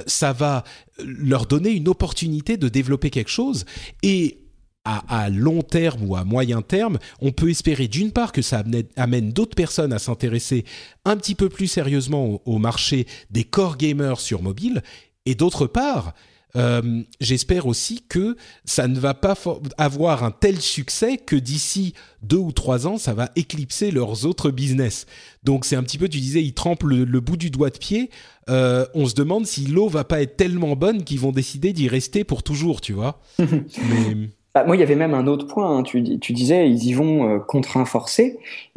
ça 0.07 0.33
va 0.33 0.65
leur 0.99 1.47
donner 1.47 1.71
une 1.71 1.89
opportunité 1.89 2.57
de 2.57 2.69
développer 2.69 3.11
quelque 3.11 3.31
chose. 3.31 3.65
Et 4.03 4.44
à, 4.85 5.25
à 5.25 5.31
long 5.31 5.63
terme 5.63 6.09
ou 6.09 6.17
à 6.17 6.25
moyen 6.25 6.63
terme, 6.63 6.99
on 7.21 7.33
peut 7.33 7.51
espérer 7.51 7.89
d'une 7.89 8.13
part 8.13 8.33
que 8.33 8.43
ça 8.43 8.59
amène, 8.59 8.87
amène 8.97 9.33
d'autres 9.33 9.57
personnes 9.57 9.93
à 9.93 9.99
s'intéresser 9.99 10.65
un 11.05 11.17
petit 11.17 11.35
peu 11.35 11.49
plus 11.49 11.67
sérieusement 11.67 12.27
au, 12.27 12.43
au 12.45 12.59
marché 12.59 13.07
des 13.31 13.45
core 13.45 13.77
gamers 13.77 14.21
sur 14.21 14.43
mobile, 14.43 14.83
et 15.27 15.35
d'autre 15.35 15.67
part, 15.67 16.15
euh, 16.57 17.03
j'espère 17.21 17.67
aussi 17.67 18.05
que 18.09 18.37
ça 18.65 18.87
ne 18.87 18.99
va 18.99 19.15
pas 19.15 19.35
avoir 19.77 20.23
un 20.23 20.31
tel 20.31 20.61
succès 20.61 21.17
que 21.17 21.35
d'ici 21.35 21.95
deux 22.23 22.37
ou 22.37 22.53
trois 22.53 22.87
ans, 22.87 22.97
ça 22.97 23.13
va 23.13 23.31
éclipser 23.35 23.91
leurs 23.91 24.25
autres 24.25 24.51
business. 24.51 25.07
Donc 25.43 25.65
c'est 25.65 25.77
un 25.77 25.83
petit 25.83 25.99
peu, 25.99 26.09
tu 26.09 26.21
disais, 26.21 26.43
ils 26.43 26.55
trempent 26.55 26.85
le, 26.85 27.05
le 27.05 27.21
bout 27.21 27.37
du 27.37 27.51
doigt 27.51 27.71
de 27.71 27.79
pied. 27.79 28.11
Euh, 28.49 28.87
on 28.95 29.07
se 29.07 29.15
demande 29.15 29.47
si 29.47 29.67
l'eau 29.67 29.89
va 29.89 30.05
pas 30.05 30.23
être 30.23 30.37
tellement 30.37 30.77
bonne 30.77 31.03
qu'ils 31.03 31.21
vont 31.21 31.33
décider 31.33 31.73
d'y 31.73 31.89
rester 31.89 32.23
pour 32.23 32.43
toujours, 32.43 32.81
tu 32.81 32.93
vois. 32.93 33.21
Mais 33.39 34.31
Bah, 34.55 34.63
moi, 34.65 34.77
il 34.77 34.81
y 34.81 34.83
avait 34.85 34.95
même 34.95 35.15
un 35.15 35.27
autre 35.27 35.47
point. 35.47 35.79
hein. 35.79 35.83
Tu, 35.83 36.01
dis- 36.01 36.21
tu 36.21 36.33
disais, 36.33 36.71
ils 36.71 36.85
y 36.87 36.93
vont 36.93 37.29
euh, 37.37 37.39
contraints. 37.41 37.85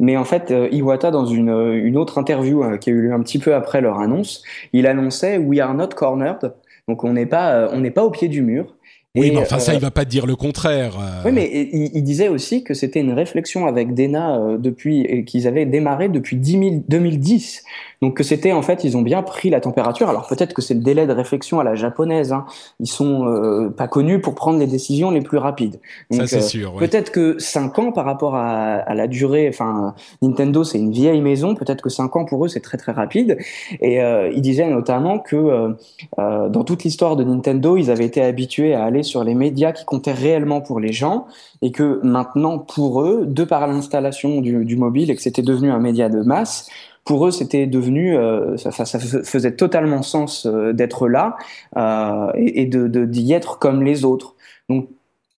Mais 0.00 0.16
en 0.16 0.24
fait, 0.24 0.50
euh, 0.50 0.68
Iwata, 0.72 1.10
dans 1.12 1.24
une, 1.26 1.50
euh, 1.50 1.74
une 1.84 1.96
autre 1.96 2.18
interview 2.18 2.64
euh, 2.64 2.78
qui 2.78 2.90
a 2.90 2.92
eu 2.92 3.02
lieu 3.02 3.12
un 3.12 3.20
petit 3.22 3.38
peu 3.38 3.54
après 3.54 3.80
leur 3.80 4.00
annonce, 4.00 4.42
il 4.72 4.86
annonçait 4.86 5.38
We 5.38 5.60
are 5.60 5.74
not 5.74 5.88
cornered. 5.96 6.52
Donc, 6.88 7.04
on 7.04 7.12
n'est 7.12 7.26
pas, 7.26 7.52
euh, 7.54 7.68
on 7.72 7.80
n'est 7.80 7.90
pas 7.92 8.04
au 8.04 8.10
pied 8.10 8.28
du 8.28 8.42
mur. 8.42 8.74
Oui, 9.16 9.28
Et, 9.28 9.30
mais 9.30 9.38
enfin 9.38 9.58
ça, 9.58 9.72
euh, 9.72 9.74
il 9.76 9.80
va 9.80 9.90
pas 9.90 10.04
dire 10.04 10.26
le 10.26 10.36
contraire. 10.36 10.98
euh. 11.00 11.22
Oui, 11.24 11.32
mais 11.32 11.50
il, 11.52 11.90
il 11.94 12.02
disait 12.02 12.28
aussi 12.28 12.62
que 12.62 12.74
c'était 12.74 13.00
une 13.00 13.12
réflexion 13.12 13.66
avec 13.66 13.94
Dena 13.94 14.36
euh, 14.38 14.58
depuis 14.58 15.00
et 15.02 15.24
qu'ils 15.24 15.46
avaient 15.48 15.66
démarré 15.66 16.08
depuis 16.08 16.36
10 16.36 16.50
000 16.52 16.64
2010. 16.88 17.62
Donc 18.00 18.16
que 18.16 18.22
c'était 18.22 18.52
en 18.52 18.62
fait, 18.62 18.84
ils 18.84 18.96
ont 18.96 19.02
bien 19.02 19.22
pris 19.22 19.50
la 19.50 19.60
température. 19.60 20.08
Alors 20.08 20.28
peut-être 20.28 20.54
que 20.54 20.62
c'est 20.62 20.74
le 20.74 20.80
délai 20.80 21.06
de 21.06 21.12
réflexion 21.12 21.58
à 21.58 21.64
la 21.64 21.74
japonaise. 21.74 22.32
Hein. 22.32 22.46
Ils 22.78 22.86
sont 22.86 23.26
euh, 23.26 23.70
pas 23.70 23.88
connus 23.88 24.20
pour 24.20 24.34
prendre 24.36 24.58
les 24.58 24.68
décisions 24.68 25.10
les 25.10 25.20
plus 25.20 25.38
rapides. 25.38 25.80
ça 26.12 26.26
c'est 26.26 26.36
euh, 26.36 26.40
sûr. 26.40 26.74
Peut-être 26.76 27.10
que 27.10 27.38
5 27.40 27.76
ans 27.78 27.92
par 27.92 28.04
rapport 28.04 28.36
à, 28.36 28.74
à 28.76 28.94
la 28.94 29.08
durée, 29.08 29.48
enfin 29.48 29.94
Nintendo 30.22 30.62
c'est 30.62 30.78
une 30.78 30.92
vieille 30.92 31.20
maison, 31.22 31.56
peut-être 31.56 31.82
que 31.82 31.90
5 31.90 32.14
ans 32.14 32.24
pour 32.24 32.44
eux 32.44 32.48
c'est 32.48 32.60
très 32.60 32.78
très 32.78 32.92
rapide. 32.92 33.36
Et 33.80 34.00
euh, 34.00 34.30
il 34.32 34.42
disait 34.42 34.68
notamment 34.68 35.18
que 35.18 35.74
dans 36.16 36.64
toute 36.64 36.84
l'histoire 36.84 37.16
de 37.16 37.24
Nintendo, 37.24 37.76
ils 37.76 37.90
avaient 37.90 38.04
été 38.04 38.22
habitués 38.22 38.74
à 38.74 38.84
aller 38.84 38.97
sur 39.02 39.24
les 39.24 39.34
médias 39.34 39.72
qui 39.72 39.84
comptaient 39.84 40.12
réellement 40.12 40.60
pour 40.60 40.80
les 40.80 40.92
gens, 40.92 41.26
et 41.62 41.72
que 41.72 42.00
maintenant 42.02 42.58
pour 42.58 43.02
eux, 43.02 43.24
de 43.26 43.44
par 43.44 43.66
l'installation 43.66 44.40
du, 44.40 44.64
du 44.64 44.76
mobile 44.76 45.10
et 45.10 45.16
que 45.16 45.22
c'était 45.22 45.42
devenu 45.42 45.70
un 45.70 45.80
média 45.80 46.08
de 46.08 46.22
masse, 46.22 46.68
pour 47.04 47.26
eux, 47.26 47.30
c'était 47.30 47.66
devenu, 47.66 48.16
euh, 48.16 48.56
ça, 48.58 48.70
ça- 48.70 48.84
ça 48.84 48.98
faisait 48.98 49.56
totalement 49.56 50.02
sens 50.02 50.46
euh, 50.46 50.72
d'être 50.74 51.08
là 51.08 51.36
euh, 51.76 52.30
et, 52.36 52.62
et 52.62 52.66
de 52.66 52.86
d'y 53.06 53.32
être 53.32 53.58
comme 53.58 53.82
les 53.82 54.04
autres. 54.04 54.34
Donc 54.68 54.88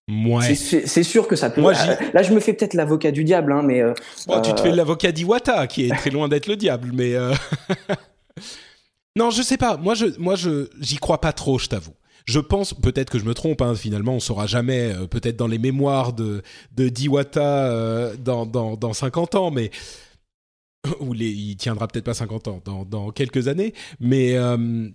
Ouais. 0.09 0.53
c'est- 0.55 1.03
sûr 1.03 1.25
que 1.29 1.37
ça 1.37 1.49
peut. 1.49 1.61
Moi, 1.61 1.71
là, 2.13 2.21
je 2.21 2.33
me 2.33 2.41
fais 2.41 2.51
peut-être 2.51 2.73
l'avocat 2.73 3.11
du 3.11 3.23
diable, 3.23 3.53
hein, 3.53 3.61
mais 3.63 3.81
tu 4.43 4.53
te 4.53 4.59
fais 4.59 4.71
l'avocat 4.71 5.13
d'Iwata, 5.13 5.67
qui 5.67 5.85
est 5.85 5.95
très 5.95 6.09
loin 6.09 6.27
d'être 6.27 6.47
le 6.47 6.57
diable, 6.57 6.91
mais 6.93 7.13
non, 9.15 9.29
je 9.29 9.41
sais 9.41 9.57
pas. 9.57 9.77
Moi, 9.77 9.93
je, 9.93 10.05
moi, 10.19 10.35
je, 10.35 10.69
j'y 10.79 10.97
crois 10.97 11.19
pas 11.21 11.33
trop, 11.33 11.59
je 11.59 11.67
t'avoue. 11.67 11.93
Je 12.25 12.39
pense, 12.39 12.73
peut-être 12.73 13.09
que 13.09 13.19
je 13.19 13.25
me 13.25 13.33
trompe. 13.33 13.61
Hein, 13.61 13.75
finalement, 13.75 14.15
on 14.15 14.19
saura 14.19 14.47
jamais. 14.47 14.93
euh, 14.93 15.07
peut-être 15.07 15.37
dans 15.37 15.47
les 15.47 15.57
mémoires 15.57 16.13
de 16.13 16.41
d'Iwata 16.75 17.67
euh, 17.67 18.15
dans 18.17 18.45
dans 18.45 18.75
dans 18.77 18.93
50 18.93 19.35
ans, 19.35 19.51
mais 19.51 19.71
ou 20.99 21.13
les, 21.13 21.29
il 21.29 21.55
tiendra 21.57 21.87
peut-être 21.87 22.05
pas 22.05 22.13
50 22.13 22.47
ans, 22.47 22.61
dans 22.85 23.11
quelques 23.11 23.47
années, 23.47 23.73
mais 23.99 24.35
euh, 24.35 24.89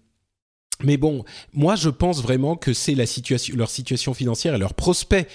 mais 0.82 0.96
bon, 0.96 1.24
moi 1.52 1.74
je 1.76 1.88
pense 1.88 2.22
vraiment 2.22 2.56
que 2.56 2.72
c'est 2.72 2.94
la 2.94 3.06
situation, 3.06 3.56
leur 3.56 3.70
situation 3.70 4.12
financière 4.14 4.54
et 4.54 4.58
leurs 4.58 4.74
prospects 4.74 5.26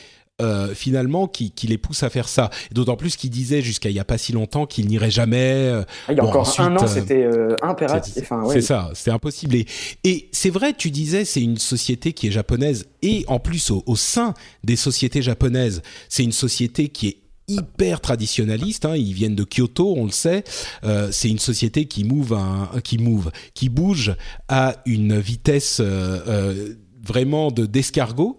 euh, 0.42 0.74
finalement 0.76 1.28
qui, 1.28 1.52
qui 1.52 1.68
les 1.68 1.78
poussent 1.78 2.04
à 2.04 2.10
faire 2.10 2.28
ça. 2.28 2.50
D'autant 2.72 2.96
plus 2.98 3.16
qu'ils 3.16 3.30
disaient 3.30 3.62
jusqu'à 3.62 3.90
il 3.90 3.96
y 3.96 4.00
a 4.00 4.04
pas 4.06 4.18
si 4.18 4.32
longtemps 4.34 4.66
qu'ils 4.66 4.88
n'iraient 4.88 5.12
jamais. 5.12 5.38
euh, 5.38 5.84
il 6.10 6.16
y 6.16 6.20
a 6.20 6.24
Bon, 6.24 6.30
encore 6.30 6.42
ensuite, 6.42 6.60
un 6.66 6.76
an, 6.78 6.84
euh, 6.84 6.88
c'était 6.88 7.24
euh, 7.24 7.56
impératif. 7.62 8.14
c'est 8.16 8.22
Enfin, 8.24 8.44
ouais. 8.44 8.56
c'est 8.56 8.62
ça, 8.62 8.90
c'est 8.94 9.12
impossible. 9.12 9.56
Et, 9.56 9.66
et 10.04 10.30
c'est 10.32 10.50
vrai, 10.50 10.74
tu 10.78 10.92
disais, 10.92 11.26
c'est 11.26 11.42
une 11.42 11.58
société 11.58 12.14
qui 12.14 12.28
est 12.28 12.32
japonaise 12.32 12.86
et 13.02 13.24
en 13.28 13.40
plus 13.40 13.72
au, 13.72 13.84
au 13.86 13.96
sein 13.96 14.34
des 14.64 14.76
sociétés 14.76 15.22
japonaises, 15.22 15.82
c'est 16.10 16.24
une 16.24 16.32
société 16.32 16.90
qui 16.90 17.08
est 17.08 17.18
hyper 17.48 18.00
traditionnaliste. 18.00 18.86
Hein, 18.86 18.96
ils 18.96 19.14
viennent 19.14 19.36
de 19.36 19.44
Kyoto, 19.44 19.94
on 19.98 20.06
le 20.06 20.12
sait. 20.12 20.44
Euh, 20.86 21.10
c'est 21.12 21.30
une 21.30 21.40
société 21.40 21.86
qui 21.86 22.04
move, 22.06 22.34
un- 22.34 22.70
qui 22.82 22.98
move, 22.98 23.30
qui 23.54 23.68
bouge 23.68 24.16
à 24.48 24.78
une 24.86 25.20
vitesse 25.20 25.80
euh, 25.82 26.20
euh, 26.28 26.74
vraiment 27.04 27.52
de 27.52 27.66
d'escargot. 27.66 28.38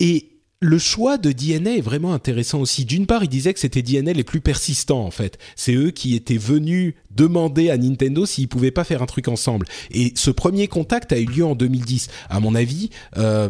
Et 0.00 0.37
le 0.60 0.78
choix 0.78 1.18
de 1.18 1.30
DNA 1.30 1.76
est 1.76 1.80
vraiment 1.80 2.12
intéressant 2.12 2.58
aussi. 2.60 2.84
D'une 2.84 3.06
part, 3.06 3.22
il 3.22 3.28
disait 3.28 3.54
que 3.54 3.60
c'était 3.60 3.82
DNA 3.82 4.12
les 4.12 4.24
plus 4.24 4.40
persistants 4.40 5.04
en 5.04 5.12
fait. 5.12 5.38
C'est 5.54 5.74
eux 5.74 5.92
qui 5.92 6.16
étaient 6.16 6.36
venus 6.36 6.94
demander 7.12 7.70
à 7.70 7.76
Nintendo 7.76 8.26
s'ils 8.26 8.48
pouvaient 8.48 8.72
pas 8.72 8.82
faire 8.82 9.00
un 9.00 9.06
truc 9.06 9.28
ensemble. 9.28 9.66
Et 9.92 10.12
ce 10.16 10.32
premier 10.32 10.66
contact 10.66 11.12
a 11.12 11.18
eu 11.18 11.26
lieu 11.26 11.44
en 11.44 11.54
2010. 11.54 12.08
À 12.28 12.40
mon 12.40 12.56
avis, 12.56 12.90
euh, 13.18 13.48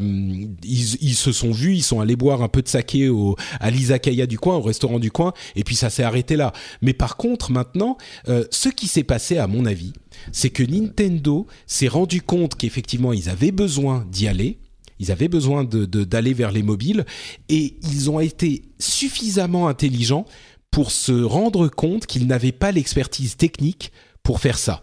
ils, 0.62 0.94
ils 1.00 1.14
se 1.14 1.32
sont 1.32 1.50
vus, 1.50 1.74
ils 1.76 1.82
sont 1.82 2.00
allés 2.00 2.16
boire 2.16 2.42
un 2.42 2.48
peu 2.48 2.61
de 2.61 2.68
saké 2.68 3.09
au, 3.09 3.36
à 3.59 3.70
l'izakaya 3.70 4.26
du 4.26 4.38
coin, 4.38 4.56
au 4.56 4.62
restaurant 4.62 4.98
du 4.98 5.11
coin, 5.11 5.32
et 5.56 5.64
puis 5.64 5.76
ça 5.76 5.88
s'est 5.88 6.02
arrêté 6.02 6.36
là. 6.36 6.52
Mais 6.82 6.92
par 6.92 7.16
contre, 7.16 7.50
maintenant, 7.52 7.96
euh, 8.28 8.44
ce 8.50 8.68
qui 8.68 8.86
s'est 8.86 9.02
passé, 9.02 9.38
à 9.38 9.46
mon 9.46 9.64
avis, 9.64 9.94
c'est 10.32 10.50
que 10.50 10.62
Nintendo 10.62 11.46
s'est 11.66 11.88
rendu 11.88 12.20
compte 12.20 12.54
qu'effectivement 12.54 13.14
ils 13.14 13.30
avaient 13.30 13.52
besoin 13.52 14.06
d'y 14.11 14.28
aller 14.28 14.59
Ils 14.99 15.12
avaient 15.12 15.28
besoin 15.28 15.64
d'aller 15.64 16.34
vers 16.34 16.51
les 16.51 16.62
mobiles 16.62 17.05
et 17.49 17.76
ils 17.82 18.11
ont 18.11 18.20
été 18.20 18.62
suffisamment 18.78 19.68
intelligents 19.68 20.24
pour 20.70 20.90
se 20.90 21.12
rendre 21.12 21.68
compte 21.68 22.07
qu'ils 22.07 22.26
n'avaient 22.26 22.53
pas 22.53 22.72
l'expertise 22.72 23.36
technique 23.36 23.92
pour 24.22 24.40
faire 24.40 24.59
ça. 24.59 24.82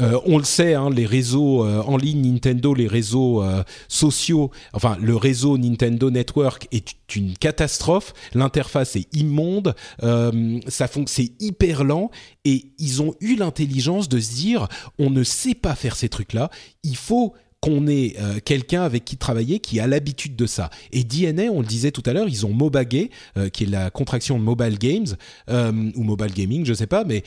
Euh, 0.00 0.20
on 0.24 0.38
le 0.38 0.44
sait, 0.44 0.74
hein, 0.74 0.90
les 0.90 1.06
réseaux 1.06 1.64
euh, 1.64 1.82
en 1.82 1.96
ligne 1.96 2.32
Nintendo, 2.32 2.74
les 2.74 2.86
réseaux 2.86 3.42
euh, 3.42 3.62
sociaux, 3.88 4.50
enfin 4.72 4.96
le 5.00 5.16
réseau 5.16 5.58
Nintendo 5.58 6.10
Network 6.10 6.68
est 6.72 6.94
une 7.16 7.36
catastrophe. 7.36 8.12
L'interface 8.34 8.96
est 8.96 9.14
immonde, 9.16 9.74
ça 10.68 10.88
c'est 11.06 11.32
hyper 11.40 11.84
lent 11.84 12.10
et 12.44 12.66
ils 12.78 13.02
ont 13.02 13.14
eu 13.20 13.36
l'intelligence 13.36 14.08
de 14.08 14.20
se 14.20 14.34
dire 14.34 14.68
on 14.98 15.10
ne 15.10 15.22
sait 15.22 15.54
pas 15.54 15.74
faire 15.74 15.96
ces 15.96 16.08
trucs-là, 16.08 16.50
il 16.82 16.96
faut 16.96 17.34
qu'on 17.60 17.86
ait 17.88 18.14
quelqu'un 18.44 18.82
avec 18.82 19.04
qui 19.04 19.16
travailler 19.16 19.58
qui 19.58 19.80
a 19.80 19.86
l'habitude 19.86 20.36
de 20.36 20.46
ça. 20.46 20.70
Et 20.92 21.04
DNA, 21.04 21.44
on 21.44 21.60
le 21.60 21.66
disait 21.66 21.90
tout 21.90 22.02
à 22.06 22.12
l'heure, 22.12 22.28
ils 22.28 22.46
ont 22.46 22.52
Mobagay, 22.52 23.10
qui 23.52 23.64
est 23.64 23.68
la 23.68 23.90
contraction 23.90 24.38
de 24.38 24.44
Mobile 24.44 24.78
Games 24.78 25.16
ou 25.48 26.02
Mobile 26.02 26.32
Gaming, 26.32 26.64
je 26.64 26.74
sais 26.74 26.86
pas, 26.86 27.04
mais 27.04 27.24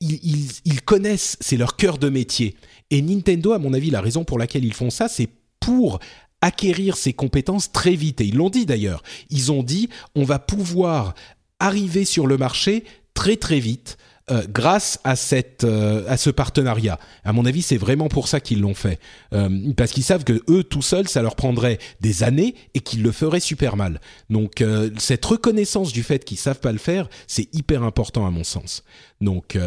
ils, 0.00 0.82
connaissent, 0.84 1.36
c'est 1.40 1.56
leur 1.56 1.76
cœur 1.76 1.98
de 1.98 2.08
métier. 2.08 2.56
Et 2.90 3.02
Nintendo, 3.02 3.52
à 3.52 3.58
mon 3.58 3.72
avis, 3.72 3.90
la 3.90 4.00
raison 4.00 4.24
pour 4.24 4.38
laquelle 4.38 4.64
ils 4.64 4.74
font 4.74 4.90
ça, 4.90 5.08
c'est 5.08 5.28
pour 5.60 5.98
acquérir 6.40 6.96
ces 6.96 7.12
compétences 7.12 7.72
très 7.72 7.94
vite. 7.94 8.20
Et 8.20 8.26
ils 8.26 8.36
l'ont 8.36 8.50
dit 8.50 8.66
d'ailleurs. 8.66 9.02
Ils 9.30 9.50
ont 9.50 9.62
dit, 9.62 9.88
on 10.14 10.24
va 10.24 10.38
pouvoir 10.38 11.14
arriver 11.58 12.04
sur 12.04 12.26
le 12.26 12.36
marché 12.36 12.84
très 13.14 13.36
très 13.36 13.60
vite 13.60 13.96
euh, 14.30 14.42
grâce 14.48 15.00
à 15.04 15.16
cette 15.16 15.64
euh, 15.64 16.04
à 16.08 16.16
ce 16.16 16.30
partenariat. 16.30 16.98
À 17.24 17.34
mon 17.34 17.44
avis, 17.44 17.60
c'est 17.60 17.76
vraiment 17.76 18.08
pour 18.08 18.26
ça 18.26 18.40
qu'ils 18.40 18.62
l'ont 18.62 18.72
fait, 18.72 18.98
euh, 19.34 19.50
parce 19.76 19.92
qu'ils 19.92 20.02
savent 20.02 20.24
que 20.24 20.42
eux 20.48 20.64
tout 20.64 20.80
seuls, 20.80 21.08
ça 21.08 21.20
leur 21.20 21.36
prendrait 21.36 21.78
des 22.00 22.22
années 22.22 22.54
et 22.72 22.80
qu'ils 22.80 23.02
le 23.02 23.12
feraient 23.12 23.38
super 23.38 23.76
mal. 23.76 24.00
Donc 24.30 24.64
cette 24.96 25.24
reconnaissance 25.26 25.92
du 25.92 26.02
fait 26.02 26.24
qu'ils 26.24 26.38
savent 26.38 26.60
pas 26.60 26.72
le 26.72 26.78
faire, 26.78 27.10
c'est 27.26 27.54
hyper 27.54 27.82
important 27.82 28.26
à 28.26 28.30
mon 28.30 28.44
sens. 28.44 28.82
Donc 29.20 29.58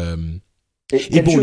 et, 0.90 1.20
bon, 1.20 1.38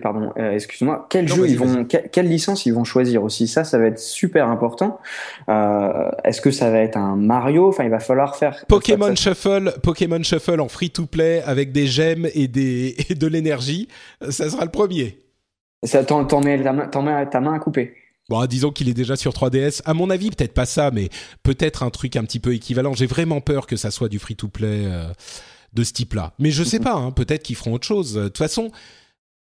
pardon, 0.00 0.32
euh, 0.38 0.52
excuse-moi, 0.52 1.08
quel 1.10 1.26
jeu 1.26 1.48
ils 1.48 1.58
vont, 1.58 1.84
quelle 1.84 2.28
licence 2.28 2.64
ils 2.64 2.72
vont 2.72 2.84
choisir 2.84 3.24
aussi? 3.24 3.48
Ça, 3.48 3.64
ça 3.64 3.76
va 3.76 3.86
être 3.86 3.98
super 3.98 4.48
important. 4.48 5.00
Euh, 5.48 6.08
Est-ce 6.22 6.40
que 6.40 6.52
ça 6.52 6.70
va 6.70 6.78
être 6.78 6.96
un 6.96 7.16
Mario? 7.16 7.68
Enfin, 7.68 7.82
il 7.82 7.90
va 7.90 7.98
falloir 7.98 8.36
faire 8.36 8.64
Pokémon 8.68 9.16
Shuffle, 9.16 9.74
Pokémon 9.82 10.22
Shuffle 10.22 10.60
en 10.60 10.68
free-to-play 10.68 11.42
avec 11.44 11.72
des 11.72 11.88
gemmes 11.88 12.28
et 12.34 12.46
des 12.46 12.94
et 13.08 13.16
de 13.16 13.26
l'énergie. 13.26 13.88
Ça 14.30 14.48
sera 14.48 14.64
le 14.64 14.70
premier. 14.70 15.18
Ça 15.82 16.04
t'en 16.04 16.40
mets 16.40 16.62
ta 16.62 16.72
main, 16.72 16.86
ta 16.86 17.40
main 17.40 17.54
à 17.54 17.58
couper. 17.58 17.94
Bon, 18.28 18.44
disons 18.46 18.70
qu'il 18.70 18.88
est 18.88 18.94
déjà 18.94 19.16
sur 19.16 19.32
3DS. 19.32 19.80
À 19.86 19.94
mon 19.94 20.08
avis, 20.10 20.30
peut-être 20.30 20.54
pas 20.54 20.66
ça, 20.66 20.90
mais 20.92 21.08
peut-être 21.42 21.82
un 21.82 21.90
truc 21.90 22.14
un 22.14 22.22
petit 22.22 22.38
peu 22.38 22.54
équivalent. 22.54 22.92
J'ai 22.92 23.06
vraiment 23.06 23.40
peur 23.40 23.66
que 23.66 23.74
ça 23.74 23.90
soit 23.90 24.08
du 24.08 24.20
free-to-play. 24.20 24.84
Euh 24.86 25.08
de 25.78 25.84
ce 25.84 25.92
type-là. 25.92 26.34
Mais 26.38 26.50
je 26.50 26.64
sais 26.64 26.80
pas, 26.80 26.94
hein, 26.94 27.12
peut-être 27.12 27.44
qu'ils 27.44 27.56
feront 27.56 27.74
autre 27.74 27.86
chose. 27.86 28.14
De 28.14 28.24
toute 28.24 28.38
façon, 28.38 28.72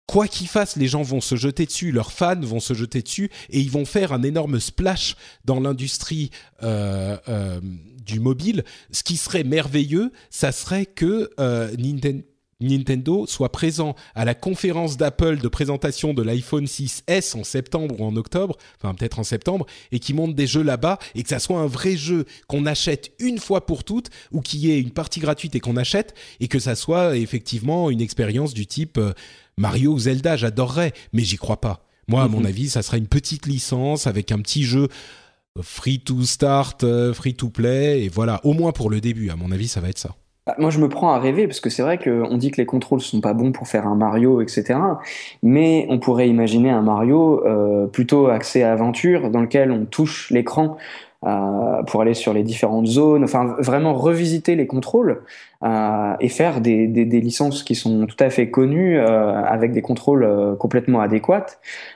quoi 0.06 0.28
qu'ils 0.28 0.46
fassent, 0.46 0.76
les 0.76 0.86
gens 0.86 1.02
vont 1.02 1.20
se 1.20 1.36
jeter 1.36 1.64
dessus, 1.64 1.90
leurs 1.90 2.12
fans 2.12 2.40
vont 2.40 2.60
se 2.60 2.74
jeter 2.74 3.02
dessus, 3.02 3.30
et 3.50 3.60
ils 3.60 3.70
vont 3.70 3.86
faire 3.86 4.12
un 4.12 4.22
énorme 4.22 4.60
splash 4.60 5.16
dans 5.44 5.60
l'industrie 5.60 6.30
euh, 6.62 7.16
euh, 7.28 7.60
du 8.04 8.20
mobile. 8.20 8.64
Ce 8.90 9.02
qui 9.02 9.16
serait 9.16 9.44
merveilleux, 9.44 10.12
ça 10.30 10.52
serait 10.52 10.86
que 10.86 11.30
euh, 11.40 11.74
Nintendo 11.78 12.22
Nintendo 12.60 13.24
soit 13.26 13.52
présent 13.52 13.94
à 14.16 14.24
la 14.24 14.34
conférence 14.34 14.96
d'Apple 14.96 15.38
de 15.38 15.48
présentation 15.48 16.12
de 16.12 16.22
l'iPhone 16.22 16.64
6S 16.64 17.38
en 17.38 17.44
septembre 17.44 18.00
ou 18.00 18.04
en 18.04 18.16
octobre, 18.16 18.56
enfin 18.76 18.94
peut-être 18.94 19.20
en 19.20 19.24
septembre, 19.24 19.66
et 19.92 20.00
qui 20.00 20.12
monte 20.12 20.34
des 20.34 20.48
jeux 20.48 20.62
là-bas, 20.62 20.98
et 21.14 21.22
que 21.22 21.28
ça 21.28 21.38
soit 21.38 21.60
un 21.60 21.66
vrai 21.66 21.96
jeu 21.96 22.24
qu'on 22.48 22.66
achète 22.66 23.12
une 23.20 23.38
fois 23.38 23.64
pour 23.64 23.84
toutes, 23.84 24.10
ou 24.32 24.40
qui 24.40 24.70
ait 24.72 24.80
une 24.80 24.90
partie 24.90 25.20
gratuite 25.20 25.54
et 25.54 25.60
qu'on 25.60 25.76
achète, 25.76 26.14
et 26.40 26.48
que 26.48 26.58
ça 26.58 26.74
soit 26.74 27.16
effectivement 27.16 27.90
une 27.90 28.00
expérience 28.00 28.54
du 28.54 28.66
type 28.66 28.98
euh, 28.98 29.12
Mario 29.56 29.92
ou 29.92 29.98
Zelda, 29.98 30.36
j'adorerais, 30.36 30.92
mais 31.12 31.22
j'y 31.22 31.36
crois 31.36 31.60
pas. 31.60 31.84
Moi, 32.08 32.22
à 32.22 32.28
mon 32.28 32.40
mhm. 32.40 32.46
avis, 32.46 32.70
ça 32.70 32.82
sera 32.82 32.96
une 32.96 33.06
petite 33.06 33.46
licence 33.46 34.06
avec 34.06 34.32
un 34.32 34.38
petit 34.40 34.64
jeu 34.64 34.88
free 35.60 36.00
to 36.00 36.24
start, 36.24 36.82
euh, 36.82 37.14
free 37.14 37.34
to 37.34 37.50
play, 37.50 38.02
et 38.04 38.08
voilà, 38.08 38.40
au 38.44 38.52
moins 38.52 38.72
pour 38.72 38.90
le 38.90 39.00
début, 39.00 39.30
à 39.30 39.36
mon 39.36 39.52
avis, 39.52 39.68
ça 39.68 39.80
va 39.80 39.90
être 39.90 39.98
ça. 39.98 40.16
Bah, 40.48 40.54
moi, 40.56 40.70
je 40.70 40.78
me 40.78 40.88
prends 40.88 41.12
à 41.12 41.18
rêver 41.18 41.46
parce 41.46 41.60
que 41.60 41.68
c'est 41.68 41.82
vrai 41.82 41.98
qu'on 41.98 42.38
dit 42.38 42.50
que 42.50 42.56
les 42.56 42.64
contrôles 42.64 43.02
sont 43.02 43.20
pas 43.20 43.34
bons 43.34 43.52
pour 43.52 43.68
faire 43.68 43.86
un 43.86 43.96
Mario, 43.96 44.40
etc. 44.40 44.80
Mais 45.42 45.84
on 45.90 45.98
pourrait 45.98 46.26
imaginer 46.26 46.70
un 46.70 46.80
Mario 46.80 47.46
euh, 47.46 47.86
plutôt 47.86 48.28
axé 48.28 48.62
à 48.62 48.72
aventure, 48.72 49.28
dans 49.28 49.42
lequel 49.42 49.70
on 49.70 49.84
touche 49.84 50.30
l'écran 50.30 50.78
pour 51.20 52.00
aller 52.00 52.14
sur 52.14 52.32
les 52.32 52.44
différentes 52.44 52.86
zones, 52.86 53.24
enfin 53.24 53.56
vraiment 53.58 53.94
revisiter 53.94 54.54
les 54.54 54.66
contrôles 54.66 55.22
euh, 55.64 56.14
et 56.20 56.28
faire 56.28 56.60
des, 56.60 56.86
des, 56.86 57.04
des, 57.04 57.20
licences 57.20 57.64
qui 57.64 57.74
sont 57.74 58.06
tout 58.06 58.16
à 58.20 58.30
fait 58.30 58.50
connues 58.50 58.96
euh, 58.98 59.42
avec 59.42 59.72
des 59.72 59.82
contrôles 59.82 60.22
euh, 60.22 60.54
complètement 60.54 61.00
adéquats. 61.00 61.46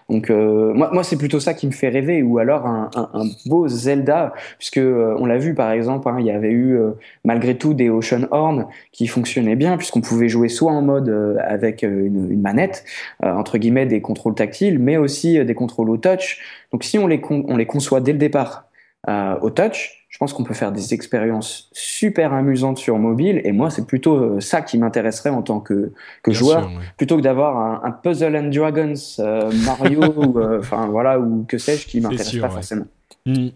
Donc 0.09 0.31
euh, 0.31 0.73
moi, 0.75 0.91
moi 0.93 1.05
c'est 1.05 1.17
plutôt 1.17 1.39
ça 1.39 1.55
qui 1.55 1.69
me 1.69 1.73
fait 1.73 1.89
rêver, 1.89 2.23
ou 2.23 2.39
alors 2.39 2.67
un, 2.67 2.91
un, 2.97 3.11
un 3.15 3.25
beau 3.47 3.69
Zelda, 3.69 4.33
puisque 4.59 4.81
on 4.83 5.25
l'a 5.27 5.39
vu 5.39 5.55
par 5.55 5.71
exemple, 5.71 6.09
hein, 6.09 6.17
il 6.19 6.27
y 6.27 6.31
avait 6.33 6.51
eu 6.51 6.79
malgré 7.25 7.57
tout 7.57 7.75
des 7.75 7.89
Ocean 7.89 8.27
Horn 8.33 8.67
qui 8.91 9.07
fonctionnaient 9.07 9.57
bien, 9.57 9.77
puisqu'on 9.77 10.01
pouvait 10.01 10.29
jouer 10.29 10.49
soit 10.49 10.73
en 10.73 10.83
mode 10.83 11.39
avec 11.45 11.83
une, 11.83 12.31
une 12.31 12.41
manette, 12.41 12.85
entre 13.23 13.59
guillemets 13.59 13.87
des 13.87 14.01
contrôles 14.01 14.35
tactiles, 14.35 14.79
mais 14.79 14.97
aussi 14.97 15.45
des 15.45 15.55
contrôles 15.55 15.91
au 15.91 15.97
touch. 15.97 16.41
Donc 16.73 16.83
si 16.85 16.99
on 16.99 17.07
les, 17.07 17.23
on 17.31 17.57
les 17.57 17.67
conçoit 17.67 18.01
dès 18.01 18.13
le 18.13 18.19
départ 18.19 18.67
euh, 19.09 19.39
au 19.41 19.51
touch, 19.51 20.07
je 20.09 20.19
pense 20.19 20.33
qu'on 20.33 20.45
peut 20.45 20.55
faire 20.55 20.73
des 20.73 20.95
expériences 20.95 21.69
super 21.73 22.33
amusantes 22.33 22.79
sur 22.79 22.99
mobile. 22.99 23.41
Et 23.45 23.53
moi, 23.53 23.71
c'est 23.71 23.87
plutôt 23.87 24.15
euh, 24.15 24.41
ça 24.41 24.63
qui 24.63 24.79
m'intéresserait 24.79 25.31
en 25.31 25.43
tant 25.43 25.61
que, 25.61 25.93
que 26.23 26.33
joueur, 26.33 26.71
plutôt 26.97 27.17
que 27.17 27.23
d'avoir 27.23 27.57
un, 27.57 27.81
un, 27.89 27.91
Puzzle 27.91 28.37
and 28.37 28.51
Dragons 28.51 28.95
euh, 29.19 29.51
Mario, 29.65 30.05
ou, 30.17 30.41
enfin 30.59 30.87
voilà, 30.87 31.19
ou 31.19 31.45
que 31.49 31.59
sais-je, 31.59 31.87
qui 31.87 32.01
m'intéresse 32.01 32.37
pas 32.37 32.51
forcément. 32.51 32.87
Hmm. 33.27 33.49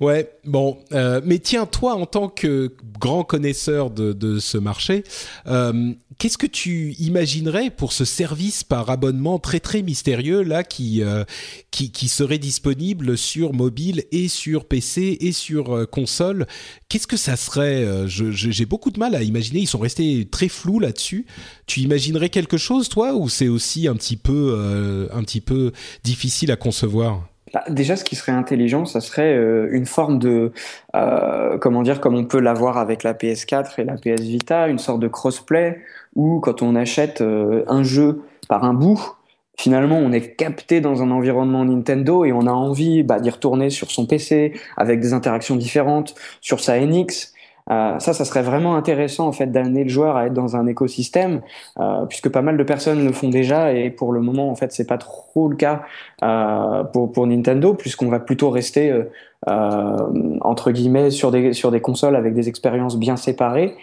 Ouais, 0.00 0.30
bon, 0.44 0.78
euh, 0.92 1.20
mais 1.24 1.38
tiens, 1.38 1.66
toi, 1.66 1.94
en 1.94 2.06
tant 2.06 2.28
que 2.28 2.74
grand 2.98 3.24
connaisseur 3.24 3.90
de, 3.90 4.38
ce 4.38 4.58
marché, 4.58 5.04
euh, 5.46 5.92
qu'est-ce 6.18 6.38
que 6.38 6.46
tu 6.46 6.92
imaginerais 6.98 7.70
pour 7.70 7.92
ce 7.92 8.04
service 8.04 8.64
par 8.64 8.90
abonnement 8.90 9.38
très 9.38 9.60
très 9.60 9.82
mystérieux 9.82 10.42
là 10.42 10.64
qui 10.64 11.02
euh, 11.02 11.24
qui, 11.70 11.90
qui, 11.92 12.08
serait 12.08 12.38
disponible 12.38 13.18
sur 13.18 13.52
mobile 13.52 14.04
et 14.12 14.28
sur 14.28 14.66
PC 14.66 15.18
et 15.20 15.32
sur 15.32 15.88
console? 15.90 16.46
Qu'est-ce 16.88 17.06
que 17.06 17.16
ça 17.16 17.36
serait 17.36 18.06
J'ai 18.06 18.66
beaucoup 18.66 18.90
de 18.90 18.98
mal 18.98 19.14
à 19.14 19.22
imaginer. 19.22 19.60
Ils 19.60 19.68
sont 19.68 19.78
restés 19.78 20.26
très 20.30 20.48
flous 20.48 20.80
là-dessus. 20.80 21.26
Tu 21.66 21.80
imaginerais 21.80 22.28
quelque 22.28 22.56
chose, 22.56 22.88
toi, 22.88 23.14
ou 23.14 23.28
c'est 23.28 23.48
aussi 23.48 23.88
un 23.88 23.94
petit 23.94 24.16
peu 24.16 25.08
un 25.12 25.22
petit 25.22 25.40
peu 25.40 25.72
difficile 26.02 26.50
à 26.50 26.56
concevoir? 26.56 27.28
Bah, 27.54 27.62
déjà, 27.68 27.94
ce 27.94 28.02
qui 28.02 28.16
serait 28.16 28.32
intelligent, 28.32 28.84
ça 28.84 29.00
serait 29.00 29.36
euh, 29.36 29.68
une 29.70 29.86
forme 29.86 30.18
de, 30.18 30.50
euh, 30.96 31.56
comment 31.58 31.82
dire, 31.82 32.00
comme 32.00 32.16
on 32.16 32.24
peut 32.24 32.40
l'avoir 32.40 32.78
avec 32.78 33.04
la 33.04 33.14
PS4 33.14 33.78
et 33.78 33.84
la 33.84 33.94
PS 33.94 34.22
Vita, 34.22 34.66
une 34.66 34.80
sorte 34.80 34.98
de 34.98 35.06
crossplay 35.06 35.80
où 36.16 36.40
quand 36.40 36.62
on 36.62 36.74
achète 36.74 37.20
euh, 37.20 37.62
un 37.68 37.84
jeu 37.84 38.22
par 38.48 38.64
un 38.64 38.74
bout, 38.74 39.00
finalement, 39.56 39.98
on 39.98 40.10
est 40.10 40.34
capté 40.34 40.80
dans 40.80 41.00
un 41.04 41.12
environnement 41.12 41.64
Nintendo 41.64 42.24
et 42.24 42.32
on 42.32 42.48
a 42.48 42.52
envie 42.52 43.04
bah, 43.04 43.20
d'y 43.20 43.30
retourner 43.30 43.70
sur 43.70 43.92
son 43.92 44.04
PC 44.04 44.54
avec 44.76 44.98
des 44.98 45.12
interactions 45.12 45.54
différentes, 45.54 46.16
sur 46.40 46.58
sa 46.58 46.80
NX. 46.80 47.33
Euh, 47.70 47.98
ça, 47.98 48.12
ça 48.12 48.24
serait 48.26 48.42
vraiment 48.42 48.76
intéressant 48.76 49.26
en 49.26 49.32
fait 49.32 49.46
d'amener 49.46 49.84
le 49.84 49.88
joueur 49.88 50.16
à 50.16 50.26
être 50.26 50.34
dans 50.34 50.56
un 50.56 50.66
écosystème, 50.66 51.40
euh, 51.78 52.04
puisque 52.06 52.28
pas 52.28 52.42
mal 52.42 52.58
de 52.58 52.62
personnes 52.62 53.04
le 53.04 53.12
font 53.12 53.30
déjà 53.30 53.72
et 53.72 53.90
pour 53.90 54.12
le 54.12 54.20
moment 54.20 54.50
en 54.50 54.54
fait 54.54 54.72
c'est 54.72 54.86
pas 54.86 54.98
trop 54.98 55.48
le 55.48 55.56
cas 55.56 55.82
euh, 56.22 56.84
pour 56.84 57.10
pour 57.10 57.26
Nintendo, 57.26 57.72
puisqu'on 57.74 58.08
va 58.08 58.20
plutôt 58.20 58.50
rester 58.50 58.90
euh, 58.90 59.04
euh, 59.48 60.38
entre 60.42 60.72
guillemets 60.72 61.10
sur 61.10 61.30
des 61.30 61.54
sur 61.54 61.70
des 61.70 61.80
consoles 61.80 62.16
avec 62.16 62.34
des 62.34 62.48
expériences 62.48 62.98
bien 62.98 63.16
séparées. 63.16 63.74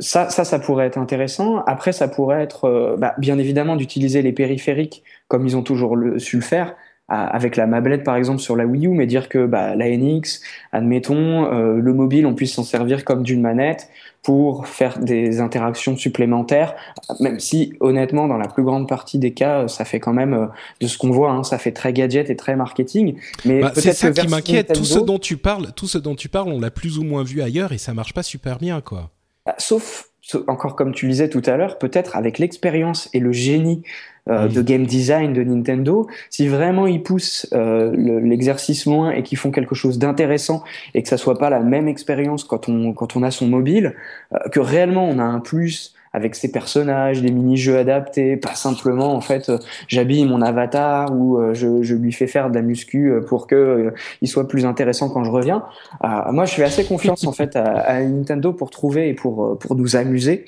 ça, 0.00 0.28
ça, 0.28 0.44
ça 0.44 0.58
pourrait 0.58 0.86
être 0.86 0.98
intéressant. 0.98 1.62
Après, 1.66 1.92
ça 1.92 2.08
pourrait 2.08 2.42
être, 2.42 2.96
bah, 2.98 3.14
bien 3.18 3.38
évidemment, 3.38 3.76
d'utiliser 3.76 4.22
les 4.22 4.32
périphériques 4.32 5.04
comme 5.28 5.46
ils 5.46 5.56
ont 5.56 5.62
toujours 5.62 5.96
le, 5.96 6.18
su 6.18 6.36
le 6.36 6.42
faire, 6.42 6.74
avec 7.08 7.56
la 7.56 7.66
mablette 7.66 8.02
par 8.02 8.16
exemple 8.16 8.40
sur 8.40 8.56
la 8.56 8.64
Wii 8.64 8.86
U, 8.86 8.90
mais 8.90 9.06
dire 9.06 9.28
que 9.28 9.44
bah, 9.44 9.74
la 9.74 9.94
NX, 9.94 10.40
admettons, 10.72 11.52
euh, 11.52 11.76
le 11.76 11.92
mobile, 11.92 12.26
on 12.26 12.34
puisse 12.34 12.54
s'en 12.54 12.64
servir 12.64 13.04
comme 13.04 13.22
d'une 13.22 13.42
manette 13.42 13.90
pour 14.22 14.66
faire 14.66 14.98
des 14.98 15.40
interactions 15.40 15.98
supplémentaires, 15.98 16.74
même 17.20 17.38
si 17.38 17.74
honnêtement 17.80 18.26
dans 18.26 18.38
la 18.38 18.48
plus 18.48 18.62
grande 18.62 18.88
partie 18.88 19.18
des 19.18 19.34
cas, 19.34 19.68
ça 19.68 19.84
fait 19.84 20.00
quand 20.00 20.14
même 20.14 20.32
euh, 20.32 20.46
de 20.80 20.86
ce 20.86 20.96
qu'on 20.96 21.10
voit, 21.10 21.30
hein, 21.30 21.44
ça 21.44 21.58
fait 21.58 21.72
très 21.72 21.92
gadget 21.92 22.30
et 22.30 22.36
très 22.36 22.56
marketing. 22.56 23.16
Mais 23.44 23.60
bah, 23.60 23.72
c'est 23.74 23.92
ça 23.92 24.10
qui 24.10 24.26
m'inquiète. 24.26 24.72
Tout 24.72 24.84
ce 24.84 24.98
dont 24.98 25.18
tu 25.18 25.36
parles, 25.36 25.72
tout 25.76 25.86
ce 25.86 25.98
dont 25.98 26.14
tu 26.14 26.30
parles, 26.30 26.48
on 26.48 26.58
l'a 26.58 26.70
plus 26.70 26.98
ou 26.98 27.04
moins 27.04 27.22
vu 27.22 27.42
ailleurs 27.42 27.72
et 27.72 27.78
ça 27.78 27.92
marche 27.92 28.14
pas 28.14 28.22
super 28.22 28.58
bien, 28.58 28.80
quoi. 28.80 29.10
Bah, 29.44 29.54
sauf 29.58 30.08
encore 30.46 30.74
comme 30.74 30.94
tu 30.94 31.06
disais 31.06 31.28
tout 31.28 31.42
à 31.44 31.56
l'heure, 31.56 31.78
peut-être 31.78 32.16
avec 32.16 32.38
l'expérience 32.38 33.10
et 33.12 33.20
le 33.20 33.32
génie 33.32 33.82
euh, 34.30 34.48
de 34.48 34.62
game 34.62 34.86
design 34.86 35.34
de 35.34 35.44
Nintendo, 35.44 36.06
si 36.30 36.48
vraiment 36.48 36.86
ils 36.86 37.02
poussent 37.02 37.46
euh, 37.52 37.92
l'exercice 38.22 38.86
loin 38.86 39.10
et 39.10 39.22
qu'ils 39.22 39.36
font 39.36 39.50
quelque 39.50 39.74
chose 39.74 39.98
d'intéressant 39.98 40.64
et 40.94 41.02
que 41.02 41.08
ça 41.08 41.18
soit 41.18 41.38
pas 41.38 41.50
la 41.50 41.60
même 41.60 41.88
expérience 41.88 42.42
quand 42.42 42.68
on 42.68 42.94
quand 42.94 43.16
on 43.16 43.22
a 43.22 43.30
son 43.30 43.46
mobile, 43.46 43.94
euh, 44.32 44.38
que 44.50 44.60
réellement 44.60 45.06
on 45.06 45.18
a 45.18 45.24
un 45.24 45.40
plus 45.40 45.93
avec 46.14 46.36
ses 46.36 46.50
personnages, 46.50 47.20
des 47.20 47.32
mini-jeux 47.32 47.76
adaptés, 47.76 48.36
pas 48.36 48.54
simplement 48.54 49.14
en 49.14 49.20
fait 49.20 49.48
euh, 49.48 49.58
j'habille 49.88 50.24
mon 50.24 50.40
avatar 50.40 51.12
ou 51.12 51.38
euh, 51.38 51.54
je, 51.54 51.82
je, 51.82 51.96
lui 51.96 52.12
fais 52.12 52.28
faire 52.28 52.50
de 52.50 52.54
la 52.54 52.62
muscu 52.62 53.10
euh, 53.10 53.20
pour 53.20 53.48
que 53.48 53.92
il 54.22 54.28
soit 54.28 54.46
plus 54.46 54.64
intéressant 54.64 55.10
quand 55.10 55.24
je 55.24 55.30
reviens. 55.30 55.64
moi, 56.00 56.44
je 56.44 56.54
fais 56.54 56.62
assez 56.62 56.84
confiance 56.84 57.26
en 57.26 57.32
fait 57.32 57.56
à, 57.56 57.64
à, 57.64 58.00
Nintendo 58.00 58.52
pour 58.52 58.70
trouver 58.70 59.08
et 59.08 59.14
pour 59.14 59.58
pour 59.58 59.74
nous 59.74 59.96
amuser. 59.96 60.44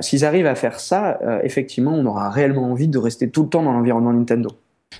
S'ils 0.00 0.24
arrivent 0.24 0.46
à 0.46 0.54
faire 0.54 0.80
ça, 0.80 1.18
effectivement, 1.42 1.92
on 1.92 2.06
aura 2.06 2.30
réellement 2.30 2.70
envie 2.70 2.88
de 2.88 2.98
rester 2.98 3.28
tout 3.28 3.42
le 3.42 3.48
temps 3.48 3.62
dans 3.62 3.72
l'environnement 3.72 4.12
Nintendo. 4.12 4.50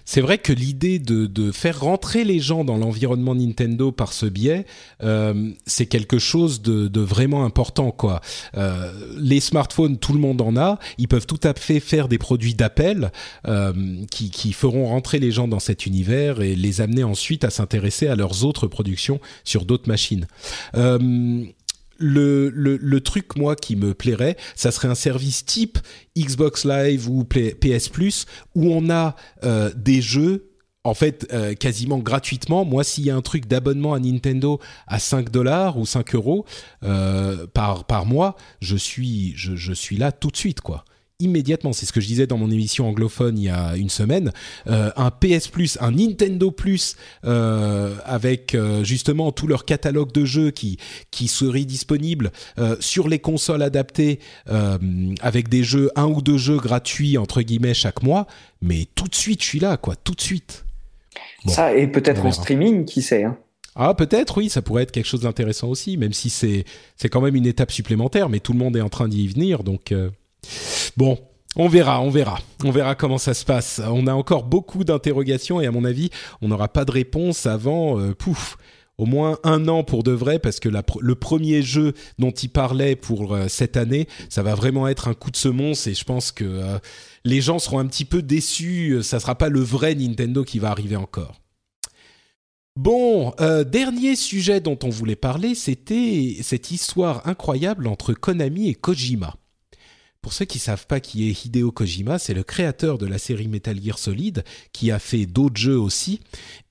C'est 0.04 0.20
vrai 0.20 0.38
que 0.38 0.52
l'idée 0.52 0.98
de, 0.98 1.52
faire 1.52 1.80
rentrer 1.80 2.24
les 2.24 2.40
gens 2.40 2.64
dans 2.64 2.76
l'environnement 2.76 3.34
Nintendo 3.34 3.92
par 3.92 4.12
ce 4.12 4.26
biais, 4.26 4.64
euh, 5.02 5.50
c'est 5.66 5.86
quelque 5.86 6.18
chose 6.18 6.62
de, 6.62 7.00
vraiment 7.00 7.44
important. 7.44 7.94
Euh, 8.54 8.92
les 9.18 9.40
smartphones, 9.40 9.98
tout 9.98 10.12
le 10.12 10.18
monde 10.18 10.40
en 10.40 10.56
a. 10.56 10.78
Ils 10.98 11.08
peuvent 11.08 11.26
tout 11.26 11.40
à 11.42 11.54
fait 11.54 11.80
faire 11.80 12.08
des 12.08 12.18
produits 12.18 12.54
d'appel 12.54 13.12
euh, 13.48 13.72
qui, 14.10 14.52
feront 14.52 14.86
rentrer 14.86 15.18
les 15.18 15.30
gens 15.30 15.48
dans 15.48 15.58
cet 15.58 15.86
univers 15.86 16.40
et 16.42 16.54
les 16.54 16.80
amener 16.80 17.04
ensuite 17.04 17.42
à 17.44 17.50
s'intéresser 17.50 18.06
à 18.06 18.16
leurs 18.16 18.44
autres 18.44 18.66
productions 18.66 19.20
sur 19.44 19.64
d'autres 19.64 19.88
machines 19.88 20.26
le, 22.02 22.50
le, 22.50 23.00
truc, 23.00 23.36
moi, 23.36 23.56
qui 23.56 23.76
me 23.76 23.94
plairait, 23.94 24.36
ça 24.54 24.70
serait 24.70 24.88
un 24.88 24.94
service 24.94 25.44
type 25.44 25.78
Xbox 26.16 26.64
Live 26.64 27.08
ou 27.08 27.24
PS 27.24 27.88
Plus, 27.88 28.26
où 28.54 28.72
on 28.72 28.90
a 28.90 29.16
euh, 29.44 29.70
des 29.76 30.02
jeux 30.02 30.48
en 30.84 30.94
fait 30.94 31.28
euh, 31.32 31.54
quasiment 31.54 31.98
gratuitement. 31.98 32.64
Moi, 32.64 32.84
s'il 32.84 33.04
y 33.04 33.10
a 33.10 33.16
un 33.16 33.22
truc 33.22 33.46
d'abonnement 33.46 33.94
à 33.94 34.00
Nintendo 34.00 34.60
à 34.86 34.98
5 34.98 35.30
dollars 35.30 35.78
ou 35.78 35.86
5 35.86 36.14
euros 36.14 36.44
euh, 36.82 37.46
par, 37.46 37.84
par 37.84 38.04
mois, 38.04 38.36
je 38.60 38.76
suis, 38.76 39.32
je, 39.36 39.54
je 39.54 39.72
suis 39.72 39.96
là 39.96 40.10
tout 40.12 40.30
de 40.30 40.36
suite, 40.36 40.60
quoi 40.60 40.84
immédiatement. 41.22 41.72
C'est 41.72 41.86
ce 41.86 41.92
que 41.92 42.00
je 42.00 42.06
disais 42.06 42.26
dans 42.26 42.36
mon 42.36 42.50
émission 42.50 42.88
anglophone 42.88 43.38
il 43.38 43.44
y 43.44 43.48
a 43.48 43.76
une 43.76 43.88
semaine. 43.88 44.32
Euh, 44.66 44.90
un 44.96 45.10
PS 45.10 45.48
Plus, 45.48 45.78
un 45.80 45.92
Nintendo 45.92 46.50
Plus 46.50 46.96
euh, 47.24 47.94
avec 48.04 48.54
euh, 48.54 48.84
justement 48.84 49.32
tout 49.32 49.46
leur 49.46 49.64
catalogue 49.64 50.12
de 50.12 50.24
jeux 50.24 50.50
qui 50.50 50.78
qui 51.10 51.28
serait 51.28 51.64
disponible 51.64 52.32
sur 52.80 53.08
les 53.08 53.18
consoles 53.18 53.62
adaptées 53.62 54.18
avec 55.20 55.48
des 55.48 55.62
jeux 55.62 55.90
un 55.96 56.06
ou 56.06 56.22
deux 56.22 56.38
jeux 56.38 56.58
gratuits 56.58 57.18
entre 57.18 57.42
guillemets 57.42 57.74
chaque 57.74 58.02
mois. 58.02 58.26
Mais 58.60 58.86
tout 58.94 59.08
de 59.08 59.14
suite, 59.14 59.42
je 59.42 59.46
suis 59.46 59.60
là, 59.60 59.76
quoi. 59.76 59.96
Tout 59.96 60.14
de 60.14 60.20
suite. 60.20 60.64
ça 61.46 61.74
et 61.74 61.86
peut-être 61.86 62.24
en 62.24 62.32
streaming, 62.32 62.84
qui 62.84 63.02
sait. 63.02 63.24
Hein. 63.24 63.36
Ah 63.74 63.94
peut-être 63.94 64.38
oui, 64.38 64.48
ça 64.48 64.62
pourrait 64.62 64.82
être 64.82 64.92
quelque 64.92 65.06
chose 65.06 65.20
d'intéressant 65.20 65.68
aussi, 65.68 65.96
même 65.96 66.12
si 66.12 66.30
c'est 66.30 66.64
c'est 66.96 67.08
quand 67.08 67.20
même 67.20 67.36
une 67.36 67.46
étape 67.46 67.70
supplémentaire, 67.70 68.28
mais 68.28 68.40
tout 68.40 68.52
le 68.52 68.58
monde 68.58 68.76
est 68.76 68.82
en 68.82 68.90
train 68.90 69.08
d'y 69.08 69.26
venir, 69.28 69.62
donc 69.64 69.92
Bon, 70.96 71.18
on 71.54 71.68
verra, 71.68 72.00
on 72.00 72.08
verra. 72.08 72.38
On 72.64 72.70
verra 72.70 72.94
comment 72.94 73.18
ça 73.18 73.34
se 73.34 73.44
passe. 73.44 73.80
On 73.86 74.06
a 74.06 74.14
encore 74.14 74.44
beaucoup 74.44 74.84
d'interrogations 74.84 75.60
et 75.60 75.66
à 75.66 75.70
mon 75.70 75.84
avis, 75.84 76.08
on 76.40 76.48
n'aura 76.48 76.68
pas 76.68 76.86
de 76.86 76.92
réponse 76.92 77.44
avant, 77.44 78.00
euh, 78.00 78.14
pouf, 78.14 78.56
au 78.96 79.04
moins 79.04 79.38
un 79.44 79.68
an 79.68 79.84
pour 79.84 80.02
de 80.02 80.12
vrai, 80.12 80.38
parce 80.38 80.60
que 80.60 80.70
le 80.70 81.14
premier 81.14 81.60
jeu 81.60 81.92
dont 82.18 82.30
il 82.30 82.48
parlait 82.48 82.96
pour 82.96 83.34
euh, 83.34 83.48
cette 83.48 83.76
année, 83.76 84.08
ça 84.30 84.42
va 84.42 84.54
vraiment 84.54 84.88
être 84.88 85.08
un 85.08 85.14
coup 85.14 85.30
de 85.30 85.36
semonce 85.36 85.86
et 85.86 85.94
je 85.94 86.04
pense 86.04 86.32
que 86.32 86.44
euh, 86.44 86.78
les 87.24 87.42
gens 87.42 87.58
seront 87.58 87.80
un 87.80 87.86
petit 87.86 88.06
peu 88.06 88.22
déçus. 88.22 89.02
Ça 89.02 89.20
sera 89.20 89.36
pas 89.36 89.50
le 89.50 89.60
vrai 89.60 89.94
Nintendo 89.94 90.44
qui 90.44 90.58
va 90.58 90.70
arriver 90.70 90.96
encore. 90.96 91.40
Bon, 92.74 93.34
dernier 93.70 94.16
sujet 94.16 94.60
dont 94.60 94.78
on 94.82 94.88
voulait 94.88 95.14
parler, 95.14 95.54
c'était 95.54 96.38
cette 96.40 96.70
histoire 96.70 97.28
incroyable 97.28 97.86
entre 97.86 98.14
Konami 98.14 98.70
et 98.70 98.74
Kojima. 98.74 99.34
Pour 100.22 100.32
ceux 100.32 100.44
qui 100.44 100.60
savent 100.60 100.86
pas 100.86 101.00
qui 101.00 101.28
est 101.28 101.44
Hideo 101.44 101.72
Kojima, 101.72 102.16
c'est 102.20 102.32
le 102.32 102.44
créateur 102.44 102.96
de 102.96 103.06
la 103.06 103.18
série 103.18 103.48
Metal 103.48 103.76
Gear 103.82 103.98
Solid, 103.98 104.44
qui 104.72 104.92
a 104.92 105.00
fait 105.00 105.26
d'autres 105.26 105.56
jeux 105.56 105.78
aussi, 105.78 106.20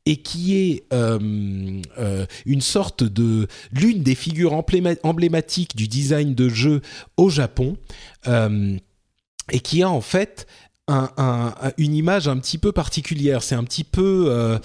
et 0.06 0.18
qui 0.18 0.56
est 0.56 0.86
euh, 0.94 1.82
euh, 2.00 2.26
une 2.46 2.62
sorte 2.62 3.04
de 3.04 3.50
l'une 3.74 4.04
des 4.04 4.16
figures 4.16 4.54
emblématiques 4.54 5.76
du 5.76 5.90
design 5.90 6.34
de 6.34 6.48
jeux 6.48 6.82
au 7.18 7.30
Japon, 7.30 7.76
euh, 8.28 8.78
et 9.52 9.60
qui 9.60 9.84
a 9.84 9.90
en 9.90 10.02
fait 10.02 10.48
une 11.78 11.96
image 11.96 12.30
un 12.30 12.38
petit 12.38 12.58
peu 12.58 12.72
particulière. 12.72 13.44
C'est 13.44 13.56
un 13.56 13.64
petit 13.64 13.84
peu 13.84 14.60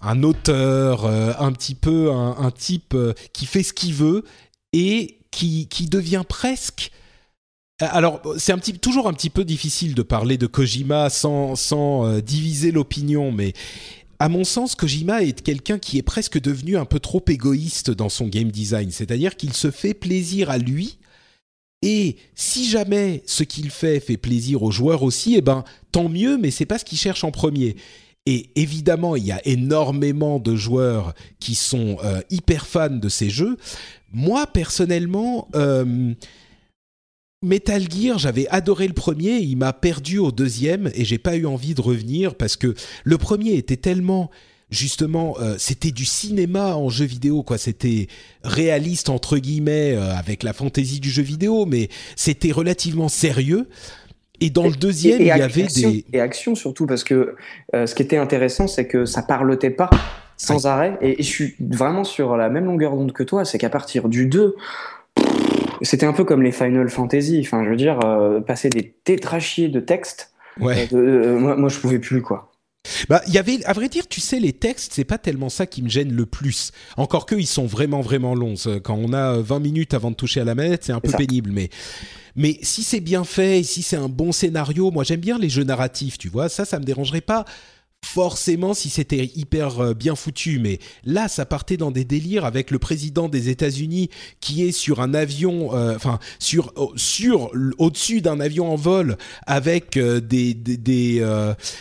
un 0.00 0.22
auteur, 0.22 1.06
un 1.06 1.52
petit 1.52 1.74
peu 1.74 2.12
un, 2.12 2.50
type 2.52 2.96
qui 3.32 3.46
fait 3.46 3.64
ce 3.64 3.72
qu'il 3.72 3.94
veut 3.94 4.24
et 4.72 5.18
qui, 5.32 5.88
devient 5.90 6.22
presque 6.28 6.92
alors, 7.80 8.22
c'est 8.38 8.80
toujours 8.80 9.06
un 9.06 9.12
petit 9.12 9.30
peu 9.30 9.44
difficile 9.44 9.94
de 9.94 10.02
parler 10.02 10.38
de 10.38 10.46
Kojima 10.46 11.10
sans, 11.10 11.56
sans 11.56 12.06
euh, 12.06 12.20
diviser 12.20 12.72
l'opinion, 12.72 13.32
mais 13.32 13.52
à 14.18 14.30
mon 14.30 14.44
sens, 14.44 14.74
Kojima 14.74 15.22
est 15.22 15.42
quelqu'un 15.42 15.78
qui 15.78 15.98
est 15.98 16.02
presque 16.02 16.40
devenu 16.40 16.78
un 16.78 16.86
peu 16.86 17.00
trop 17.00 17.22
égoïste 17.28 17.90
dans 17.90 18.08
son 18.08 18.28
game 18.28 18.50
design. 18.50 18.90
C'est-à-dire 18.90 19.36
qu'il 19.36 19.52
se 19.52 19.70
fait 19.70 19.92
plaisir 19.92 20.48
à 20.48 20.56
lui, 20.56 20.98
et 21.82 22.16
si 22.34 22.68
jamais 22.68 23.22
ce 23.26 23.42
qu'il 23.42 23.70
fait 23.70 24.00
fait 24.00 24.16
plaisir 24.16 24.62
aux 24.62 24.70
joueurs 24.70 25.02
aussi, 25.02 25.34
eh 25.36 25.42
ben 25.42 25.62
tant 25.92 26.08
mieux, 26.08 26.38
mais 26.38 26.50
c'est 26.50 26.64
pas 26.64 26.78
ce 26.78 26.84
qu'il 26.84 26.96
cherche 26.96 27.24
en 27.24 27.30
premier. 27.30 27.76
Et 28.24 28.50
évidemment, 28.56 29.16
il 29.16 29.24
y 29.24 29.32
a 29.32 29.46
énormément 29.46 30.40
de 30.40 30.56
joueurs 30.56 31.14
qui 31.38 31.54
sont 31.54 31.98
euh, 32.02 32.22
hyper 32.30 32.66
fans 32.66 32.88
de 32.88 33.08
ces 33.08 33.28
jeux. 33.28 33.58
Moi, 34.12 34.46
personnellement, 34.46 35.48
Metal 37.42 37.82
Gear, 37.90 38.18
j'avais 38.18 38.48
adoré 38.48 38.88
le 38.88 38.94
premier, 38.94 39.36
il 39.36 39.56
m'a 39.56 39.74
perdu 39.74 40.18
au 40.18 40.32
deuxième 40.32 40.90
et 40.94 41.04
j'ai 41.04 41.18
pas 41.18 41.36
eu 41.36 41.44
envie 41.44 41.74
de 41.74 41.82
revenir 41.82 42.34
parce 42.34 42.56
que 42.56 42.74
le 43.04 43.18
premier 43.18 43.54
était 43.54 43.76
tellement 43.76 44.30
justement 44.70 45.36
euh, 45.40 45.54
c'était 45.58 45.90
du 45.90 46.06
cinéma 46.06 46.74
en 46.74 46.88
jeu 46.88 47.04
vidéo 47.04 47.42
quoi, 47.42 47.58
c'était 47.58 48.08
réaliste 48.42 49.10
entre 49.10 49.36
guillemets 49.36 49.94
euh, 49.94 50.16
avec 50.16 50.42
la 50.42 50.54
fantaisie 50.54 50.98
du 50.98 51.10
jeu 51.10 51.22
vidéo 51.22 51.66
mais 51.66 51.88
c'était 52.16 52.52
relativement 52.52 53.08
sérieux. 53.08 53.68
Et 54.40 54.50
dans 54.50 54.66
le 54.66 54.74
deuxième, 54.74 55.20
il 55.20 55.28
y 55.28 55.30
avait 55.30 55.62
des 55.62 56.04
et 56.12 56.20
action 56.20 56.54
surtout 56.54 56.86
parce 56.86 57.04
que 57.04 57.36
euh, 57.74 57.86
ce 57.86 57.94
qui 57.94 58.02
était 58.02 58.18
intéressant 58.18 58.66
c'est 58.66 58.86
que 58.86 59.04
ça 59.04 59.22
parlotait 59.22 59.70
pas 59.70 59.90
sans 60.38 60.66
arrêt. 60.66 60.98
Et, 61.00 61.22
je 61.22 61.28
suis 61.28 61.54
vraiment 61.60 62.04
sur 62.04 62.36
la 62.36 62.48
même 62.48 62.66
longueur 62.66 62.94
d'onde 62.94 63.12
que 63.12 63.22
toi, 63.22 63.44
c'est 63.44 63.58
qu'à 63.58 63.70
partir 63.70 64.08
du 64.08 64.26
2 64.26 64.54
c'était 65.82 66.06
un 66.06 66.12
peu 66.12 66.24
comme 66.24 66.42
les 66.42 66.52
Final 66.52 66.88
Fantasy. 66.88 67.40
Enfin, 67.44 67.64
je 67.64 67.70
veux 67.70 67.76
dire, 67.76 68.00
euh, 68.04 68.40
passer 68.40 68.70
des 68.70 68.94
tétrachiers 69.04 69.68
de 69.68 69.80
textes. 69.80 70.32
Ouais. 70.60 70.88
Euh, 70.92 70.96
euh, 70.96 71.38
moi, 71.38 71.56
moi, 71.56 71.68
je 71.68 71.78
pouvais 71.78 71.98
plus, 71.98 72.22
quoi. 72.22 72.52
Bah, 73.08 73.20
il 73.26 73.34
y 73.34 73.38
avait, 73.38 73.64
à 73.64 73.72
vrai 73.72 73.88
dire, 73.88 74.06
tu 74.06 74.20
sais, 74.20 74.38
les 74.38 74.52
textes, 74.52 74.92
c'est 74.94 75.04
pas 75.04 75.18
tellement 75.18 75.48
ça 75.48 75.66
qui 75.66 75.82
me 75.82 75.88
gêne 75.88 76.12
le 76.12 76.24
plus. 76.24 76.70
Encore 76.96 77.26
que, 77.26 77.34
ils 77.34 77.46
sont 77.46 77.66
vraiment, 77.66 78.00
vraiment 78.00 78.34
longs. 78.34 78.54
Quand 78.84 78.94
on 78.94 79.12
a 79.12 79.38
20 79.38 79.58
minutes 79.58 79.92
avant 79.92 80.10
de 80.10 80.16
toucher 80.16 80.40
à 80.40 80.44
la 80.44 80.54
manette, 80.54 80.84
c'est 80.84 80.92
un 80.92 81.00
peu 81.00 81.10
pénible, 81.10 81.50
mais, 81.52 81.68
mais 82.36 82.58
si 82.62 82.84
c'est 82.84 83.00
bien 83.00 83.24
fait, 83.24 83.64
si 83.64 83.82
c'est 83.82 83.96
un 83.96 84.08
bon 84.08 84.30
scénario, 84.30 84.92
moi 84.92 85.02
j'aime 85.02 85.20
bien 85.20 85.36
les 85.36 85.48
jeux 85.48 85.64
narratifs, 85.64 86.16
tu 86.16 86.28
vois, 86.28 86.48
ça, 86.48 86.64
ça 86.64 86.78
me 86.78 86.84
dérangerait 86.84 87.20
pas 87.20 87.44
forcément 88.06 88.72
si 88.72 88.88
c'était 88.88 89.30
hyper 89.34 89.80
euh, 89.80 89.94
bien 89.94 90.14
foutu, 90.14 90.60
mais 90.60 90.78
là 91.04 91.28
ça 91.28 91.44
partait 91.44 91.76
dans 91.76 91.90
des 91.90 92.04
délires 92.04 92.44
avec 92.44 92.70
le 92.70 92.78
président 92.78 93.28
des 93.28 93.48
États-Unis 93.48 94.10
qui 94.40 94.66
est 94.66 94.72
sur 94.72 95.00
un 95.00 95.12
avion, 95.12 95.74
euh, 95.74 95.96
enfin 95.96 96.20
sur 96.38 96.72
sur 96.94 97.50
au-dessus 97.78 98.20
d'un 98.20 98.38
avion 98.38 98.72
en 98.72 98.76
vol 98.76 99.18
avec 99.46 99.96
euh, 99.96 100.20
des 100.20 100.54
des, 100.54 101.20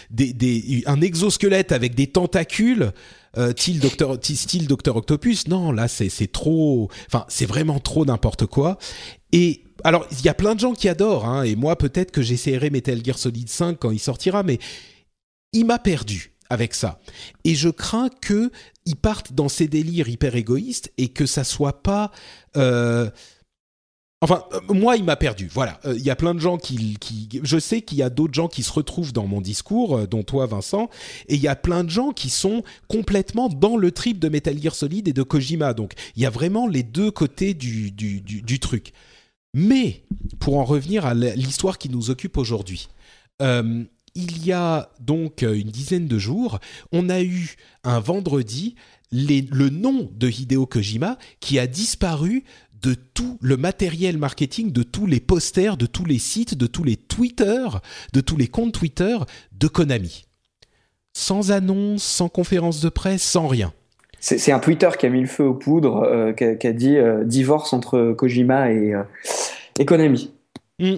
des, 0.09 0.84
un 0.88 1.01
exosquelette 1.01 1.71
avec 1.71 1.93
des 1.95 2.07
tentacules. 2.07 2.91
style 3.55 3.80
Docteur 3.80 4.17
style 4.21 4.67
Docteur 4.67 4.95
Octopus 4.95 5.47
non 5.47 5.71
là 5.71 5.88
c'est 5.88 6.09
c'est 6.09 6.32
trop 6.32 6.89
enfin 7.07 7.26
c'est 7.28 7.45
vraiment 7.45 7.80
trop 7.80 8.05
n'importe 8.05 8.45
quoi 8.45 8.78
et 9.32 9.61
alors 9.84 10.07
il 10.11 10.26
y 10.26 10.30
a 10.30 10.34
plein 10.34 10.55
de 10.55 10.59
gens 10.61 10.73
qui 10.73 10.88
adorent 10.88 11.26
hein, 11.26 11.43
et 11.43 11.55
moi 11.55 11.76
peut-être 11.76 12.11
que 12.11 12.21
j'essaierai 12.21 12.69
Metal 12.69 13.03
Gear 13.03 13.17
Solid 13.17 13.49
5 13.49 13.78
quand 13.78 13.91
il 13.91 13.99
sortira 13.99 14.41
mais 14.41 14.59
il 15.55 15.65
m'a 15.65 15.79
perdu 15.79 16.31
avec 16.49 16.75
ça. 16.75 16.99
Et 17.43 17.55
je 17.55 17.69
crains 17.69 18.09
que 18.21 18.51
ils 18.85 18.95
partent 18.95 19.33
dans 19.33 19.49
ces 19.49 19.67
délires 19.67 20.09
hyper 20.09 20.35
égoïstes 20.35 20.91
et 20.97 21.07
que 21.07 21.25
ça 21.25 21.43
soit 21.43 21.81
pas. 21.81 22.11
Euh, 22.55 23.09
enfin, 24.21 24.43
euh, 24.53 24.59
moi, 24.69 24.95
il 24.95 25.03
m'a 25.03 25.15
perdu. 25.15 25.49
Voilà. 25.51 25.79
Euh, 25.85 25.95
il 25.97 26.03
y 26.03 26.11
a 26.11 26.15
plein 26.15 26.35
de 26.35 26.39
gens 26.39 26.57
qui. 26.57 26.97
Je 27.41 27.57
sais 27.57 27.81
qu'il 27.81 27.97
y 27.97 28.03
a 28.03 28.11
d'autres 28.11 28.33
gens 28.33 28.47
qui 28.47 28.61
se 28.61 28.71
retrouvent 28.71 29.13
dans 29.13 29.25
mon 29.25 29.41
discours, 29.41 30.07
dont 30.07 30.21
toi, 30.21 30.45
Vincent. 30.45 30.89
Et 31.29 31.35
il 31.35 31.41
y 31.41 31.47
a 31.47 31.55
plein 31.55 31.83
de 31.83 31.89
gens 31.89 32.11
qui 32.11 32.29
sont 32.29 32.63
complètement 32.87 33.49
dans 33.49 33.77
le 33.77 33.91
trip 33.91 34.19
de 34.19 34.29
Metal 34.29 34.61
Gear 34.61 34.75
Solid 34.75 35.07
et 35.07 35.13
de 35.13 35.23
Kojima. 35.23 35.73
Donc, 35.73 35.93
il 36.15 36.21
y 36.21 36.25
a 36.25 36.29
vraiment 36.29 36.67
les 36.67 36.83
deux 36.83 37.09
côtés 37.09 37.55
du, 37.55 37.91
du, 37.91 38.21
du 38.21 38.59
truc. 38.59 38.93
Mais, 39.55 40.03
pour 40.39 40.59
en 40.59 40.65
revenir 40.65 41.05
à 41.05 41.13
l'histoire 41.13 41.77
qui 41.77 41.89
nous 41.89 42.11
occupe 42.11 42.37
aujourd'hui 42.37 42.89
il 44.16 44.46
y 44.46 44.51
a 44.51 44.89
donc 45.00 45.42
une 45.42 45.70
dizaine 45.70 46.08
de 46.08 46.17
jours, 46.17 46.59
on 46.92 47.09
a 47.09 47.21
eu 47.21 47.55
un 47.83 48.00
vendredi 48.00 48.75
le 49.12 49.70
nom 49.70 50.09
de 50.13 50.29
Hideo 50.29 50.66
Kojima 50.66 51.17
qui 51.39 51.59
a 51.59 51.67
disparu 51.67 52.43
de 52.82 52.93
tout 52.93 53.37
le 53.42 53.58
matériel 53.58 54.17
marketing, 54.17 54.71
de 54.71 54.83
tous 54.83 55.08
les 55.08 55.20
posters, 55.20 55.78
de 55.78 55.86
tous 55.86 56.05
les 56.05 56.20
sites, 56.20 56.55
de 56.55 56.67
tous 56.67 56.83
les 56.83 56.97
Twitter, 56.97 57.66
de 58.13 58.21
tous 58.21 58.37
les 58.37 58.47
comptes 58.47 58.74
Twitter 58.74 59.17
de 59.54 59.67
Konami. 59.67 60.25
Sans 61.13 61.51
annonce, 61.51 62.04
sans 62.04 62.29
conférence 62.29 62.82
de 62.82 62.89
presse, 62.89 63.24
sans 63.24 63.47
rien. 63.47 63.74
C'est 64.20 64.51
un 64.51 64.59
Twitter 64.59 64.89
qui 64.97 65.05
a 65.05 65.09
mis 65.09 65.21
le 65.21 65.28
feu 65.28 65.43
aux 65.43 65.54
poudres, 65.54 66.04
euh, 66.04 66.33
qui, 66.33 66.67
a, 66.67 66.74
dit 66.74 66.97
euh, 66.97 67.24
divorce 67.24 67.74
entre 67.74 68.13
Kojima 68.13 68.71
et, 68.71 68.93
euh, 68.93 69.86
Konami. 69.86 70.32
Hmm. 70.79 70.96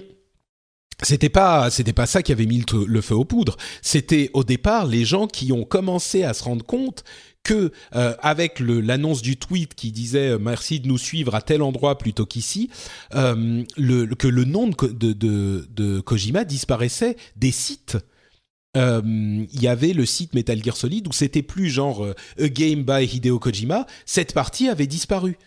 C'était 1.03 1.29
pas, 1.29 1.69
c'était 1.69 1.93
pas 1.93 2.07
ça 2.07 2.23
qui 2.23 2.31
avait 2.31 2.47
mis 2.47 2.65
le 2.71 3.01
feu 3.01 3.15
aux 3.15 3.25
poudres. 3.25 3.55
C'était 3.83 4.31
au 4.33 4.43
départ 4.43 4.87
les 4.87 5.05
gens 5.05 5.27
qui 5.27 5.51
ont 5.51 5.63
commencé 5.63 6.23
à 6.23 6.33
se 6.33 6.43
rendre 6.43 6.65
compte 6.65 7.03
que 7.47 7.71
euh, 7.95 8.13
avec 8.21 8.59
l'annonce 8.59 9.21
du 9.21 9.37
tweet 9.37 9.73
qui 9.73 9.91
disait 9.91 10.31
euh, 10.31 10.37
merci 10.39 10.81
de 10.81 10.87
nous 10.87 10.97
suivre 10.97 11.33
à 11.33 11.41
tel 11.41 11.61
endroit 11.61 11.97
plutôt 11.97 12.25
qu'ici, 12.25 12.69
euh, 13.15 13.63
que 13.77 14.27
le 14.27 14.43
nom 14.43 14.67
de, 14.67 15.13
de, 15.13 15.99
Kojima 16.01 16.43
disparaissait 16.43 17.15
des 17.35 17.51
sites. 17.51 17.97
Il 18.75 19.47
y 19.59 19.67
avait 19.67 19.93
le 19.93 20.05
site 20.05 20.35
Metal 20.35 20.63
Gear 20.63 20.77
Solid 20.77 21.07
où 21.07 21.11
c'était 21.11 21.41
plus 21.41 21.69
genre 21.69 22.05
A 22.39 22.47
Game 22.47 22.83
by 22.83 23.05
Hideo 23.05 23.39
Kojima. 23.39 23.87
Cette 24.05 24.33
partie 24.33 24.69
avait 24.69 24.85
disparu. 24.85 25.39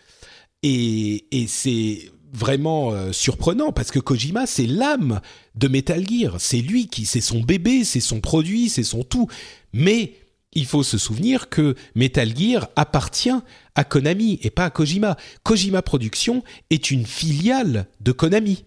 Et, 0.65 1.27
et 1.31 1.47
c'est 1.47 2.11
vraiment 2.33 3.13
surprenant 3.13 3.73
parce 3.73 3.91
que 3.91 3.99
Kojima 3.99 4.47
c'est 4.47 4.67
l'âme 4.67 5.21
de 5.55 5.69
Metal 5.69 6.05
Gear, 6.09 6.37
c'est 6.39 6.61
lui 6.61 6.87
qui 6.87 7.07
c'est 7.07 7.21
son 7.21 7.41
bébé, 7.41 7.85
c'est 7.85 8.01
son 8.01 8.21
produit, 8.21 8.69
c'est 8.69 8.83
son 8.83 9.03
tout. 9.03 9.29
Mais 9.73 10.15
il 10.53 10.67
faut 10.67 10.83
se 10.83 10.99
souvenir 10.99 11.49
que 11.49 11.75
Metal 11.95 12.29
Gear 12.37 12.69
appartient 12.77 13.31
à 13.75 13.85
Konami 13.85 14.41
et 14.43 14.51
pas 14.51 14.65
à 14.65 14.71
Kojima. 14.71 15.17
Kojima 15.43 15.83
Productions 15.83 16.43
est 16.71 16.91
une 16.91 17.07
filiale 17.07 17.87
de 18.01 18.13
Konami. 18.13 18.65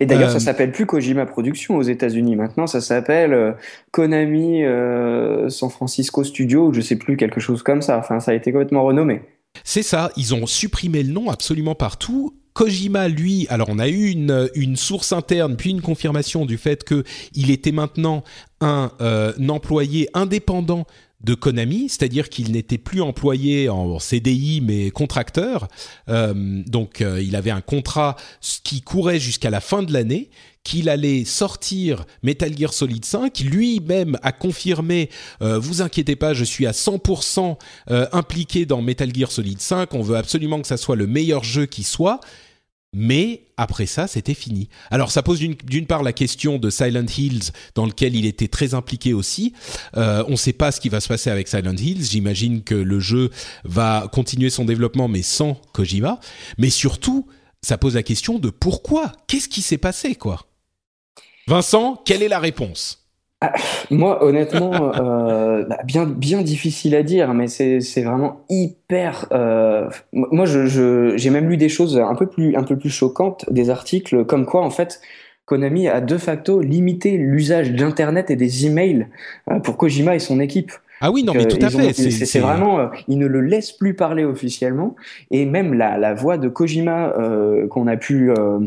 Et 0.00 0.06
d'ailleurs, 0.06 0.30
ça 0.30 0.36
euh, 0.36 0.40
s'appelle 0.40 0.72
plus 0.72 0.86
Kojima 0.86 1.26
Productions 1.26 1.76
aux 1.76 1.82
États-Unis. 1.82 2.36
Maintenant, 2.36 2.66
ça 2.66 2.80
s'appelle 2.80 3.32
euh, 3.32 3.52
Konami 3.92 4.64
euh, 4.64 5.48
San 5.48 5.70
Francisco 5.70 6.24
Studio, 6.24 6.68
ou 6.68 6.72
je 6.72 6.80
sais 6.80 6.96
plus 6.96 7.16
quelque 7.16 7.40
chose 7.40 7.62
comme 7.62 7.82
ça. 7.82 7.98
Enfin, 7.98 8.20
ça 8.20 8.32
a 8.32 8.34
été 8.34 8.50
complètement 8.50 8.84
renommé. 8.84 9.22
C'est 9.62 9.82
ça. 9.82 10.10
Ils 10.16 10.34
ont 10.34 10.46
supprimé 10.46 11.02
le 11.02 11.12
nom 11.12 11.30
absolument 11.30 11.76
partout. 11.76 12.34
Kojima, 12.54 13.08
lui, 13.08 13.48
alors 13.50 13.68
on 13.68 13.80
a 13.80 13.88
eu 13.88 14.10
une, 14.10 14.76
source 14.76 15.12
interne, 15.12 15.56
puis 15.56 15.70
une 15.70 15.82
confirmation 15.82 16.46
du 16.46 16.56
fait 16.56 16.84
qu'il 16.84 17.50
était 17.50 17.72
maintenant 17.72 18.22
un, 18.60 18.92
euh, 19.00 19.32
employé 19.48 20.08
indépendant 20.14 20.86
de 21.20 21.34
Konami, 21.34 21.88
c'est-à-dire 21.88 22.28
qu'il 22.28 22.52
n'était 22.52 22.78
plus 22.78 23.00
employé 23.00 23.68
en 23.68 23.98
CDI 23.98 24.60
mais 24.60 24.90
contracteur. 24.92 25.66
Euh, 26.08 26.62
donc 26.66 27.00
euh, 27.00 27.20
il 27.20 27.34
avait 27.34 27.50
un 27.50 27.62
contrat 27.62 28.14
qui 28.62 28.82
courait 28.82 29.18
jusqu'à 29.18 29.50
la 29.50 29.60
fin 29.60 29.82
de 29.82 29.92
l'année, 29.92 30.30
qu'il 30.62 30.88
allait 30.88 31.24
sortir 31.24 32.04
Metal 32.22 32.56
Gear 32.56 32.72
Solid 32.72 33.04
5. 33.04 33.40
Lui-même 33.40 34.16
a 34.22 34.30
confirmé 34.30 35.10
"Vous 35.40 35.82
inquiétez 35.82 36.14
pas, 36.16 36.34
je 36.34 36.44
suis 36.44 36.66
à 36.66 36.72
100% 36.72 37.58
impliqué 38.12 38.64
dans 38.64 38.80
Metal 38.80 39.14
Gear 39.14 39.30
Solid 39.30 39.60
5. 39.60 39.92
On 39.92 40.02
veut 40.02 40.16
absolument 40.16 40.60
que 40.60 40.66
ça 40.68 40.76
soit 40.76 40.96
le 40.96 41.06
meilleur 41.06 41.42
jeu 41.42 41.66
qui 41.66 41.82
soit." 41.82 42.20
Mais 42.94 43.42
après 43.56 43.86
ça, 43.86 44.06
c'était 44.06 44.34
fini. 44.34 44.68
Alors 44.90 45.10
ça 45.10 45.22
pose 45.22 45.40
d'une 45.40 45.86
part 45.86 46.02
la 46.02 46.12
question 46.12 46.58
de 46.58 46.70
Silent 46.70 47.06
Hills, 47.06 47.50
dans 47.74 47.86
lequel 47.86 48.14
il 48.16 48.24
était 48.24 48.48
très 48.48 48.74
impliqué 48.74 49.12
aussi. 49.12 49.52
Euh, 49.96 50.24
on 50.28 50.32
ne 50.32 50.36
sait 50.36 50.52
pas 50.52 50.72
ce 50.72 50.80
qui 50.80 50.88
va 50.88 51.00
se 51.00 51.08
passer 51.08 51.30
avec 51.30 51.48
Silent 51.48 51.76
Hills. 51.76 52.04
J'imagine 52.04 52.62
que 52.62 52.74
le 52.74 53.00
jeu 53.00 53.30
va 53.64 54.08
continuer 54.12 54.50
son 54.50 54.64
développement, 54.64 55.08
mais 55.08 55.22
sans 55.22 55.60
Kojima. 55.72 56.20
Mais 56.58 56.70
surtout, 56.70 57.26
ça 57.62 57.78
pose 57.78 57.94
la 57.94 58.02
question 58.02 58.38
de 58.38 58.50
pourquoi? 58.50 59.12
Qu'est-ce 59.26 59.48
qui 59.48 59.62
s'est 59.62 59.78
passé, 59.78 60.14
quoi? 60.14 60.46
Vincent, 61.46 62.00
quelle 62.04 62.22
est 62.22 62.28
la 62.28 62.38
réponse? 62.38 63.03
Ah, 63.44 63.52
moi, 63.90 64.24
honnêtement, 64.24 64.92
euh, 64.94 65.64
bah, 65.64 65.78
bien, 65.84 66.42
difficile 66.42 66.94
à 66.94 67.02
dire, 67.02 67.34
mais 67.34 67.46
c'est 67.48 68.02
vraiment 68.02 68.40
hyper. 68.48 69.26
Euh, 69.32 69.88
moi, 70.12 70.46
j'ai 70.46 71.30
même 71.30 71.48
lu 71.48 71.56
des 71.56 71.68
choses 71.68 71.98
un 71.98 72.14
peu 72.14 72.26
plus, 72.26 72.56
un 72.56 72.62
peu 72.62 72.76
plus 72.76 72.90
choquantes, 72.90 73.44
des 73.50 73.70
articles 73.70 74.24
comme 74.24 74.46
quoi, 74.46 74.62
en 74.62 74.70
fait, 74.70 75.00
Konami 75.44 75.88
a 75.88 76.00
de 76.00 76.16
facto 76.16 76.60
limité 76.60 77.18
l'usage 77.18 77.72
d'Internet 77.72 78.30
et 78.30 78.36
des 78.36 78.66
emails 78.66 79.08
euh, 79.50 79.60
pour 79.60 79.76
Kojima 79.76 80.14
et 80.14 80.20
son 80.20 80.40
équipe. 80.40 80.72
Ah 81.00 81.10
oui, 81.10 81.24
non, 81.24 81.32
mais 81.34 81.46
tout 81.46 81.58
à 81.60 81.70
fait. 81.70 81.92
C'est 81.92 82.38
vraiment, 82.38 82.78
euh, 82.78 82.86
il 83.08 83.18
ne 83.18 83.26
le 83.26 83.40
laisse 83.40 83.72
plus 83.72 83.94
parler 83.94 84.24
officiellement, 84.24 84.94
et 85.30 85.44
même 85.44 85.74
la, 85.74 85.98
la 85.98 86.14
voix 86.14 86.38
de 86.38 86.48
Kojima 86.48 87.14
euh, 87.18 87.66
qu'on 87.66 87.86
a 87.86 87.96
pu, 87.96 88.30
euh, 88.30 88.60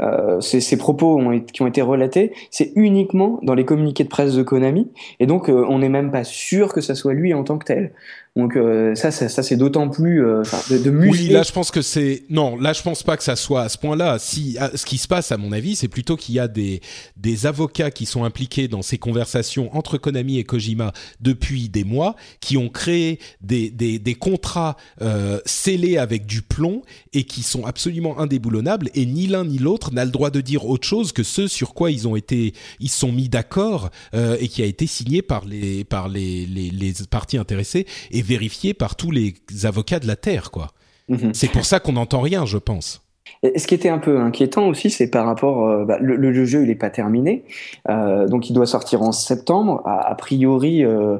euh 0.00 0.40
ces, 0.40 0.76
propos 0.76 1.18
ont, 1.18 1.40
qui 1.40 1.62
ont 1.62 1.66
été 1.66 1.82
relatés, 1.82 2.32
c'est 2.50 2.72
uniquement 2.76 3.40
dans 3.42 3.54
les 3.54 3.64
communiqués 3.64 4.04
de 4.04 4.08
presse 4.08 4.34
de 4.34 4.42
Konami, 4.42 4.88
et 5.20 5.26
donc 5.26 5.48
on 5.48 5.78
n'est 5.78 5.88
même 5.88 6.10
pas 6.10 6.24
sûr 6.24 6.72
que 6.72 6.80
ça 6.80 6.94
soit 6.94 7.14
lui 7.14 7.34
en 7.34 7.44
tant 7.44 7.58
que 7.58 7.64
tel. 7.64 7.92
Donc 8.36 8.54
euh, 8.56 8.94
ça, 8.94 9.10
ça, 9.10 9.28
ça 9.28 9.42
c'est 9.42 9.56
d'autant 9.56 9.88
plus 9.88 10.24
euh, 10.24 10.42
de, 10.70 10.78
de 10.78 10.90
Oui, 10.90 11.28
là 11.28 11.42
je 11.42 11.50
pense 11.50 11.72
que 11.72 11.82
c'est 11.82 12.22
non, 12.30 12.56
là 12.56 12.72
je 12.72 12.80
pense 12.80 13.02
pas 13.02 13.16
que 13.16 13.24
ça 13.24 13.34
soit 13.34 13.62
à 13.62 13.68
ce 13.68 13.76
point-là. 13.76 14.20
Si 14.20 14.56
ce 14.76 14.86
qui 14.86 14.98
se 14.98 15.08
passe 15.08 15.32
à 15.32 15.36
mon 15.36 15.50
avis, 15.50 15.74
c'est 15.74 15.88
plutôt 15.88 16.16
qu'il 16.16 16.36
y 16.36 16.38
a 16.38 16.46
des 16.46 16.80
des 17.16 17.46
avocats 17.46 17.90
qui 17.90 18.06
sont 18.06 18.22
impliqués 18.22 18.68
dans 18.68 18.82
ces 18.82 18.98
conversations 18.98 19.76
entre 19.76 19.98
Konami 19.98 20.38
et 20.38 20.44
Kojima 20.44 20.92
depuis 21.20 21.68
des 21.68 21.82
mois, 21.82 22.14
qui 22.40 22.56
ont 22.56 22.68
créé 22.68 23.18
des 23.40 23.68
des, 23.70 23.98
des 23.98 24.14
contrats 24.14 24.76
euh, 25.02 25.40
scellés 25.44 25.98
avec 25.98 26.24
du 26.24 26.42
plomb 26.42 26.82
et 27.12 27.24
qui 27.24 27.42
sont 27.42 27.66
absolument 27.66 28.20
indéboulonnables 28.20 28.90
et 28.94 29.06
ni 29.06 29.26
l'un 29.26 29.44
ni 29.44 29.58
l'autre 29.58 29.92
n'a 29.92 30.04
le 30.04 30.12
droit 30.12 30.30
de 30.30 30.40
dire 30.40 30.66
autre 30.66 30.86
chose 30.86 31.10
que 31.10 31.24
ce 31.24 31.48
sur 31.48 31.74
quoi 31.74 31.90
ils 31.90 32.06
ont 32.06 32.14
été 32.14 32.54
ils 32.78 32.90
sont 32.90 33.10
mis 33.10 33.28
d'accord 33.28 33.90
et 34.12 34.46
qui 34.48 34.62
a 34.62 34.66
été 34.66 34.86
signé 34.86 35.20
par 35.20 35.44
les 35.44 35.82
par 35.82 36.08
les 36.08 36.46
les, 36.46 36.70
les 36.70 36.92
parties 37.10 37.36
intéressées 37.36 37.86
et 38.12 38.19
vérifié 38.22 38.74
par 38.74 38.96
tous 38.96 39.10
les 39.10 39.34
avocats 39.64 40.00
de 40.00 40.06
la 40.06 40.16
Terre, 40.16 40.50
quoi. 40.50 40.68
Mhm. 41.08 41.34
C'est 41.34 41.50
pour 41.50 41.64
ça 41.64 41.80
qu'on 41.80 41.92
n'entend 41.92 42.20
rien, 42.20 42.46
je 42.46 42.58
pense. 42.58 43.02
Et 43.42 43.58
ce 43.58 43.66
qui 43.66 43.74
était 43.74 43.88
un 43.88 43.98
peu 43.98 44.18
inquiétant 44.20 44.68
aussi, 44.68 44.90
c'est 44.90 45.08
par 45.08 45.26
rapport, 45.26 45.66
euh, 45.66 45.84
bah, 45.84 45.98
le, 46.00 46.44
jeu 46.44 46.62
il 46.62 46.68
n'est 46.68 46.74
pas 46.74 46.90
terminé, 46.90 47.44
euh, 47.88 48.26
donc 48.26 48.50
il 48.50 48.52
doit 48.52 48.66
sortir 48.66 49.02
en 49.02 49.12
septembre. 49.12 49.82
A, 49.86 50.14
priori, 50.14 50.84
euh, 50.84 51.18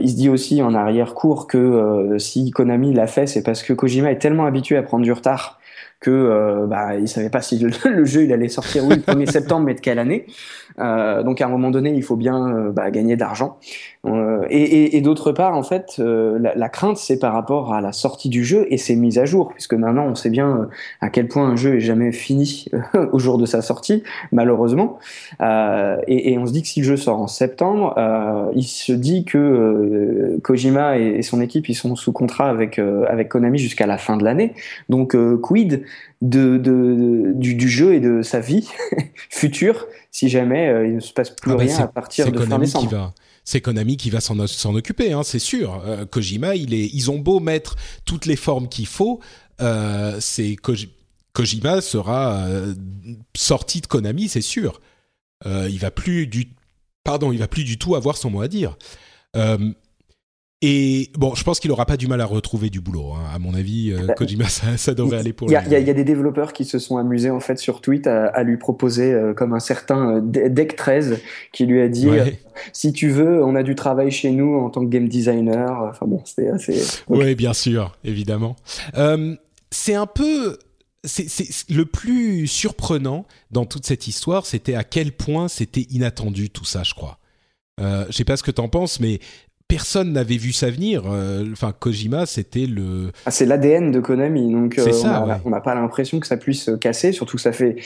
il 0.00 0.08
se 0.10 0.16
dit 0.16 0.28
aussi 0.28 0.62
en 0.62 0.74
arrière-cours 0.74 1.46
que 1.46 2.16
si 2.18 2.50
Konami 2.50 2.92
l'a 2.92 3.06
fait, 3.06 3.26
c'est 3.26 3.42
parce 3.42 3.62
que 3.62 3.72
Kojima 3.72 4.10
est 4.12 4.18
tellement 4.18 4.46
habitué 4.46 4.76
à 4.76 4.82
prendre 4.82 5.04
du 5.04 5.12
retard 5.12 5.58
que 6.00 6.66
bah, 6.66 6.96
il 6.96 7.08
savait 7.08 7.30
pas 7.30 7.42
si 7.42 7.58
le, 7.58 7.70
jeu 8.04 8.24
il 8.24 8.32
allait 8.32 8.48
sortir 8.48 8.84
oui, 8.84 8.96
le 8.96 9.02
1er 9.02 9.26
septembre, 9.30 9.66
mais 9.66 9.74
de 9.74 9.80
quelle 9.80 9.98
année. 9.98 10.26
Donc 10.78 11.40
à 11.40 11.46
un 11.46 11.48
moment 11.48 11.70
donné, 11.70 11.92
il 11.94 12.02
faut 12.02 12.16
bien 12.16 12.70
bah, 12.72 12.90
gagner 12.90 13.16
d'argent. 13.16 13.58
Euh, 14.06 14.46
et, 14.48 14.62
et, 14.62 14.96
et 14.96 15.00
d'autre 15.02 15.32
part, 15.32 15.54
en 15.54 15.62
fait, 15.62 15.96
euh, 15.98 16.38
la, 16.38 16.54
la, 16.54 16.68
crainte, 16.70 16.96
c'est 16.96 17.18
par 17.18 17.34
rapport 17.34 17.74
à 17.74 17.82
la 17.82 17.92
sortie 17.92 18.30
du 18.30 18.44
jeu 18.44 18.66
et 18.70 18.78
ses 18.78 18.96
mises 18.96 19.18
à 19.18 19.26
jour, 19.26 19.50
puisque 19.52 19.74
maintenant, 19.74 20.06
on 20.06 20.14
sait 20.14 20.30
bien 20.30 20.48
euh, 20.48 20.66
à 21.02 21.10
quel 21.10 21.28
point 21.28 21.46
un 21.46 21.56
jeu 21.56 21.76
est 21.76 21.80
jamais 21.80 22.10
fini 22.12 22.66
au 23.12 23.18
jour 23.18 23.36
de 23.36 23.44
sa 23.44 23.60
sortie, 23.60 24.02
malheureusement. 24.32 24.98
Et, 25.40 26.32
et, 26.32 26.38
on 26.38 26.46
se 26.46 26.52
dit 26.52 26.62
que 26.62 26.68
si 26.68 26.80
le 26.80 26.86
jeu 26.86 26.96
sort 26.96 27.20
en 27.20 27.26
septembre, 27.26 27.94
il 28.54 28.64
se 28.64 28.92
dit 28.92 29.24
que 29.24 30.38
Kojima 30.42 30.98
et, 30.98 31.22
son 31.22 31.40
équipe, 31.40 31.68
ils 31.68 31.74
sont 31.74 31.94
sous 31.96 32.12
contrat 32.12 32.48
avec 32.48 32.78
avec 32.78 33.28
Konami 33.28 33.58
jusqu'à 33.58 33.86
la 33.86 33.98
fin 33.98 34.16
de 34.16 34.24
l'année. 34.24 34.54
Donc, 34.88 35.16
quid 35.42 35.84
de, 36.20 36.58
de, 36.58 37.32
du, 37.34 37.54
du, 37.54 37.68
jeu 37.68 37.94
et 37.94 38.00
de 38.00 38.22
sa 38.22 38.40
vie 38.40 38.68
future 39.30 39.86
si 40.10 40.28
jamais 40.28 40.66
il 40.86 40.96
ne 40.96 41.00
se 41.00 41.12
passe 41.12 41.30
plus 41.30 41.52
ah 41.52 41.56
rien 41.56 41.78
à 41.78 41.86
partir 41.86 42.30
de 42.30 42.38
fin 42.40 42.58
décembre 42.58 43.14
c'est 43.44 43.60
Konami 43.60 43.96
qui 43.96 44.10
va 44.10 44.20
s'en 44.20 44.38
occuper, 44.38 45.12
hein, 45.12 45.22
c'est 45.22 45.38
sûr. 45.38 45.82
Euh, 45.84 46.04
Kojima, 46.06 46.54
il 46.54 46.74
est, 46.74 46.86
ils 46.92 47.10
ont 47.10 47.18
beau 47.18 47.40
mettre 47.40 47.76
toutes 48.04 48.26
les 48.26 48.36
formes 48.36 48.68
qu'il 48.68 48.86
faut, 48.86 49.20
euh, 49.60 50.16
c'est 50.20 50.56
Kojima 51.32 51.80
sera 51.80 52.44
euh, 52.44 52.74
sorti 53.36 53.80
de 53.80 53.86
Konami, 53.86 54.28
c'est 54.28 54.40
sûr. 54.40 54.80
il 55.44 55.78
va 55.78 55.90
plus 55.90 56.26
du, 56.26 56.52
pardon, 57.02 57.32
il 57.32 57.38
va 57.38 57.48
plus 57.48 57.64
du 57.64 57.78
tout 57.78 57.96
avoir 57.96 58.16
son 58.16 58.30
mot 58.30 58.42
à 58.42 58.48
dire. 58.48 58.76
Et 60.62 61.10
bon, 61.16 61.34
je 61.34 61.42
pense 61.42 61.58
qu'il 61.58 61.70
aura 61.70 61.86
pas 61.86 61.96
du 61.96 62.06
mal 62.06 62.20
à 62.20 62.26
retrouver 62.26 62.68
du 62.68 62.80
boulot. 62.80 63.14
Hein. 63.14 63.22
À 63.34 63.38
mon 63.38 63.54
avis, 63.54 63.92
euh, 63.92 64.06
bah, 64.06 64.14
Kojima, 64.14 64.44
ça, 64.46 64.94
devrait 64.94 65.18
aller 65.18 65.32
pour 65.32 65.48
lui. 65.48 65.56
Il 65.66 65.72
y, 65.72 65.90
a 65.90 65.94
des 65.94 66.04
développeurs 66.04 66.52
qui 66.52 66.66
se 66.66 66.78
sont 66.78 66.98
amusés 66.98 67.30
en 67.30 67.40
fait 67.40 67.58
sur 67.58 67.80
Twitter 67.80 68.10
à, 68.10 68.42
lui 68.42 68.58
proposer, 68.58 69.10
euh, 69.12 69.32
comme 69.32 69.54
un 69.54 69.60
certain 69.60 70.16
euh, 70.16 70.20
Deck 70.22 70.76
13, 70.76 71.18
qui 71.52 71.64
lui 71.64 71.80
a 71.80 71.88
dit 71.88 72.08
si 72.74 72.92
tu 72.92 73.08
veux, 73.08 73.42
on 73.42 73.54
a 73.54 73.62
du 73.62 73.74
travail 73.74 74.10
chez 74.10 74.32
nous 74.32 74.54
en 74.56 74.68
tant 74.68 74.84
que 74.84 74.90
game 74.90 75.08
designer. 75.08 75.88
Enfin 75.88 76.06
bon, 76.06 76.20
c'était 76.26 76.48
assez. 76.48 76.78
Oui, 77.08 77.34
bien 77.34 77.54
sûr, 77.54 77.96
évidemment. 78.04 78.56
c'est 79.70 79.94
un 79.94 80.06
peu 80.06 80.58
c'est 81.02 81.70
le 81.70 81.86
plus 81.86 82.46
surprenant 82.46 83.24
dans 83.50 83.64
toute 83.64 83.86
cette 83.86 84.06
histoire, 84.06 84.44
c'était 84.44 84.74
à 84.74 84.84
quel 84.84 85.12
point 85.12 85.48
c'était 85.48 85.86
inattendu 85.90 86.50
tout 86.50 86.66
ça, 86.66 86.82
je 86.82 86.92
crois. 86.92 87.18
Euh, 87.80 88.04
je 88.08 88.16
sais 88.16 88.24
pas 88.24 88.36
ce 88.36 88.42
que 88.42 88.50
t'en 88.50 88.68
penses, 88.68 89.00
mais 89.00 89.20
personne 89.70 90.12
n'avait 90.12 90.36
vu 90.36 90.52
ça 90.52 90.70
venir. 90.70 91.04
Euh, 91.06 91.44
Enfin, 91.52 91.72
Kojima, 91.78 92.26
c'était 92.26 92.66
le. 92.66 93.12
Ah, 93.26 93.30
c'est 93.30 93.46
l'ADN 93.46 93.90
de 93.90 94.00
Konami, 94.00 94.50
donc 94.50 94.78
euh, 94.78 94.92
ça, 94.92 95.24
on 95.44 95.50
n'a 95.50 95.56
ouais. 95.56 95.62
pas 95.62 95.74
l'impression 95.74 96.20
que 96.20 96.26
ça 96.26 96.36
puisse 96.36 96.64
se 96.64 96.70
casser, 96.72 97.12
surtout 97.12 97.36
que 97.36 97.42
ça 97.42 97.52
fait, 97.52 97.76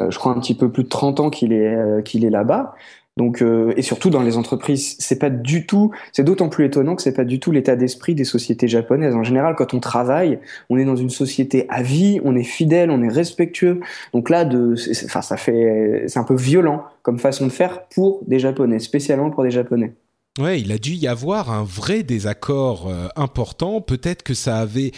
euh, 0.00 0.10
je 0.10 0.18
crois, 0.18 0.32
un 0.32 0.40
petit 0.40 0.54
peu 0.54 0.70
plus 0.70 0.84
de 0.84 0.88
30 0.88 1.20
ans 1.20 1.30
qu'il 1.30 1.52
est, 1.52 1.74
euh, 1.74 2.02
qu'il 2.02 2.24
est 2.24 2.30
là-bas. 2.30 2.74
Donc, 3.16 3.42
euh, 3.42 3.72
et 3.76 3.82
surtout 3.82 4.10
dans 4.10 4.22
les 4.22 4.36
entreprises, 4.36 4.96
c'est 4.98 5.18
pas 5.18 5.30
du 5.30 5.66
tout, 5.66 5.92
c'est 6.12 6.24
d'autant 6.24 6.48
plus 6.48 6.64
étonnant 6.64 6.96
que 6.96 7.02
c'est 7.02 7.14
pas 7.14 7.24
du 7.24 7.38
tout 7.38 7.52
l'état 7.52 7.76
d'esprit 7.76 8.16
des 8.16 8.24
sociétés 8.24 8.66
japonaises. 8.66 9.14
En 9.14 9.22
général, 9.22 9.54
quand 9.54 9.72
on 9.72 9.78
travaille, 9.78 10.40
on 10.68 10.78
est 10.78 10.84
dans 10.84 10.96
une 10.96 11.10
société 11.10 11.66
à 11.68 11.82
vie, 11.82 12.20
on 12.24 12.34
est 12.34 12.42
fidèle, 12.42 12.90
on 12.90 13.02
est 13.02 13.08
respectueux. 13.08 13.80
Donc 14.12 14.30
là, 14.30 14.44
de, 14.44 14.74
enfin, 15.04 15.22
ça 15.22 15.36
fait, 15.36 16.04
c'est 16.08 16.18
un 16.18 16.24
peu 16.24 16.34
violent 16.34 16.84
comme 17.02 17.20
façon 17.20 17.46
de 17.46 17.52
faire 17.52 17.86
pour 17.86 18.20
des 18.26 18.40
Japonais, 18.40 18.80
spécialement 18.80 19.30
pour 19.30 19.44
des 19.44 19.52
Japonais. 19.52 19.94
Ouais, 20.38 20.60
il 20.60 20.72
a 20.72 20.78
dû 20.78 20.94
y 20.94 21.06
avoir 21.06 21.52
un 21.52 21.62
vrai 21.62 22.02
désaccord 22.02 22.88
euh, 22.88 23.06
important. 23.14 23.80
Peut-être 23.80 24.24
que 24.24 24.34
ça 24.34 24.58
avait, 24.58 24.90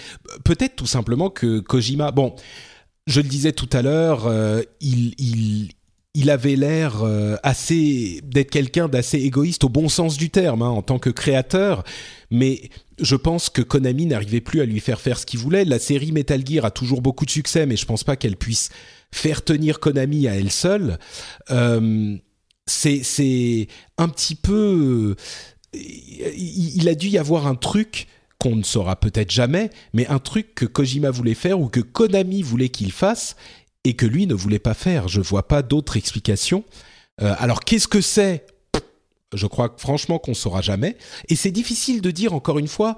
peut-être 0.44 0.76
tout 0.76 0.86
simplement 0.86 1.28
que 1.28 1.60
Kojima. 1.60 2.10
Bon, 2.10 2.34
je 3.06 3.20
le 3.20 3.28
disais 3.28 3.52
tout 3.52 3.68
à 3.72 3.82
l'heure, 3.82 4.26
euh, 4.26 4.62
il, 4.80 5.14
il, 6.14 6.30
avait 6.30 6.56
l'air 6.56 7.02
euh, 7.02 7.36
assez 7.42 8.20
d'être 8.24 8.50
quelqu'un 8.50 8.88
d'assez 8.88 9.18
égoïste 9.18 9.64
au 9.64 9.68
bon 9.68 9.90
sens 9.90 10.16
du 10.16 10.30
terme 10.30 10.62
hein, 10.62 10.70
en 10.70 10.80
tant 10.80 10.98
que 10.98 11.10
créateur. 11.10 11.84
Mais 12.30 12.70
je 12.98 13.14
pense 13.14 13.50
que 13.50 13.60
Konami 13.60 14.06
n'arrivait 14.06 14.40
plus 14.40 14.62
à 14.62 14.64
lui 14.64 14.80
faire 14.80 15.02
faire 15.02 15.18
ce 15.18 15.26
qu'il 15.26 15.40
voulait. 15.40 15.66
La 15.66 15.78
série 15.78 16.12
Metal 16.12 16.40
Gear 16.46 16.64
a 16.64 16.70
toujours 16.70 17.02
beaucoup 17.02 17.26
de 17.26 17.30
succès, 17.30 17.66
mais 17.66 17.76
je 17.76 17.84
pense 17.84 18.04
pas 18.04 18.16
qu'elle 18.16 18.38
puisse 18.38 18.70
faire 19.12 19.44
tenir 19.44 19.80
Konami 19.80 20.28
à 20.28 20.34
elle 20.34 20.50
seule. 20.50 20.98
C'est 22.66 23.68
un 23.98 24.08
petit 24.08 24.34
peu 24.34 25.16
il, 25.72 26.76
il 26.76 26.88
a 26.88 26.94
dû 26.94 27.08
y 27.08 27.18
avoir 27.18 27.46
un 27.46 27.54
truc 27.54 28.06
qu'on 28.38 28.56
ne 28.56 28.62
saura 28.62 28.96
peut-être 28.96 29.30
jamais, 29.30 29.70
mais 29.92 30.06
un 30.08 30.18
truc 30.18 30.54
que 30.54 30.66
Kojima 30.66 31.10
voulait 31.10 31.34
faire 31.34 31.60
ou 31.60 31.68
que 31.68 31.80
Konami 31.80 32.42
voulait 32.42 32.68
qu'il 32.68 32.92
fasse 32.92 33.36
et 33.84 33.94
que 33.94 34.06
lui 34.06 34.26
ne 34.26 34.34
voulait 34.34 34.58
pas 34.58 34.74
faire. 34.74 35.08
Je 35.08 35.20
vois 35.20 35.48
pas 35.48 35.62
d'autre 35.62 35.96
explication. 35.96 36.64
Euh, 37.22 37.34
alors 37.38 37.60
qu'est-ce 37.60 37.88
que 37.88 38.00
c'est? 38.00 38.46
Je 39.32 39.46
crois 39.46 39.74
franchement 39.78 40.18
qu'on 40.18 40.34
saura 40.34 40.60
jamais. 40.60 40.96
Et 41.28 41.36
c'est 41.36 41.50
difficile 41.50 42.00
de 42.00 42.10
dire 42.10 42.34
encore 42.34 42.58
une 42.58 42.68
fois. 42.68 42.96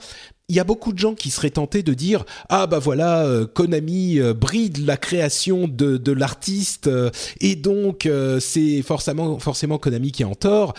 Il 0.50 0.56
y 0.56 0.60
a 0.60 0.64
beaucoup 0.64 0.94
de 0.94 0.98
gens 0.98 1.14
qui 1.14 1.28
seraient 1.28 1.50
tentés 1.50 1.82
de 1.82 1.92
dire 1.92 2.24
ah 2.48 2.66
bah 2.66 2.78
voilà 2.78 3.26
euh, 3.26 3.46
Konami 3.46 4.18
euh, 4.18 4.32
bride 4.32 4.78
la 4.78 4.96
création 4.96 5.68
de, 5.68 5.98
de 5.98 6.12
l'artiste 6.12 6.86
euh, 6.86 7.10
et 7.42 7.54
donc 7.54 8.08
c'est 8.40 8.80
forcément 8.80 9.38
forcément 9.38 9.76
Konami 9.76 10.10
qui 10.10 10.22
est 10.22 10.26
en 10.26 10.34
tort 10.34 10.72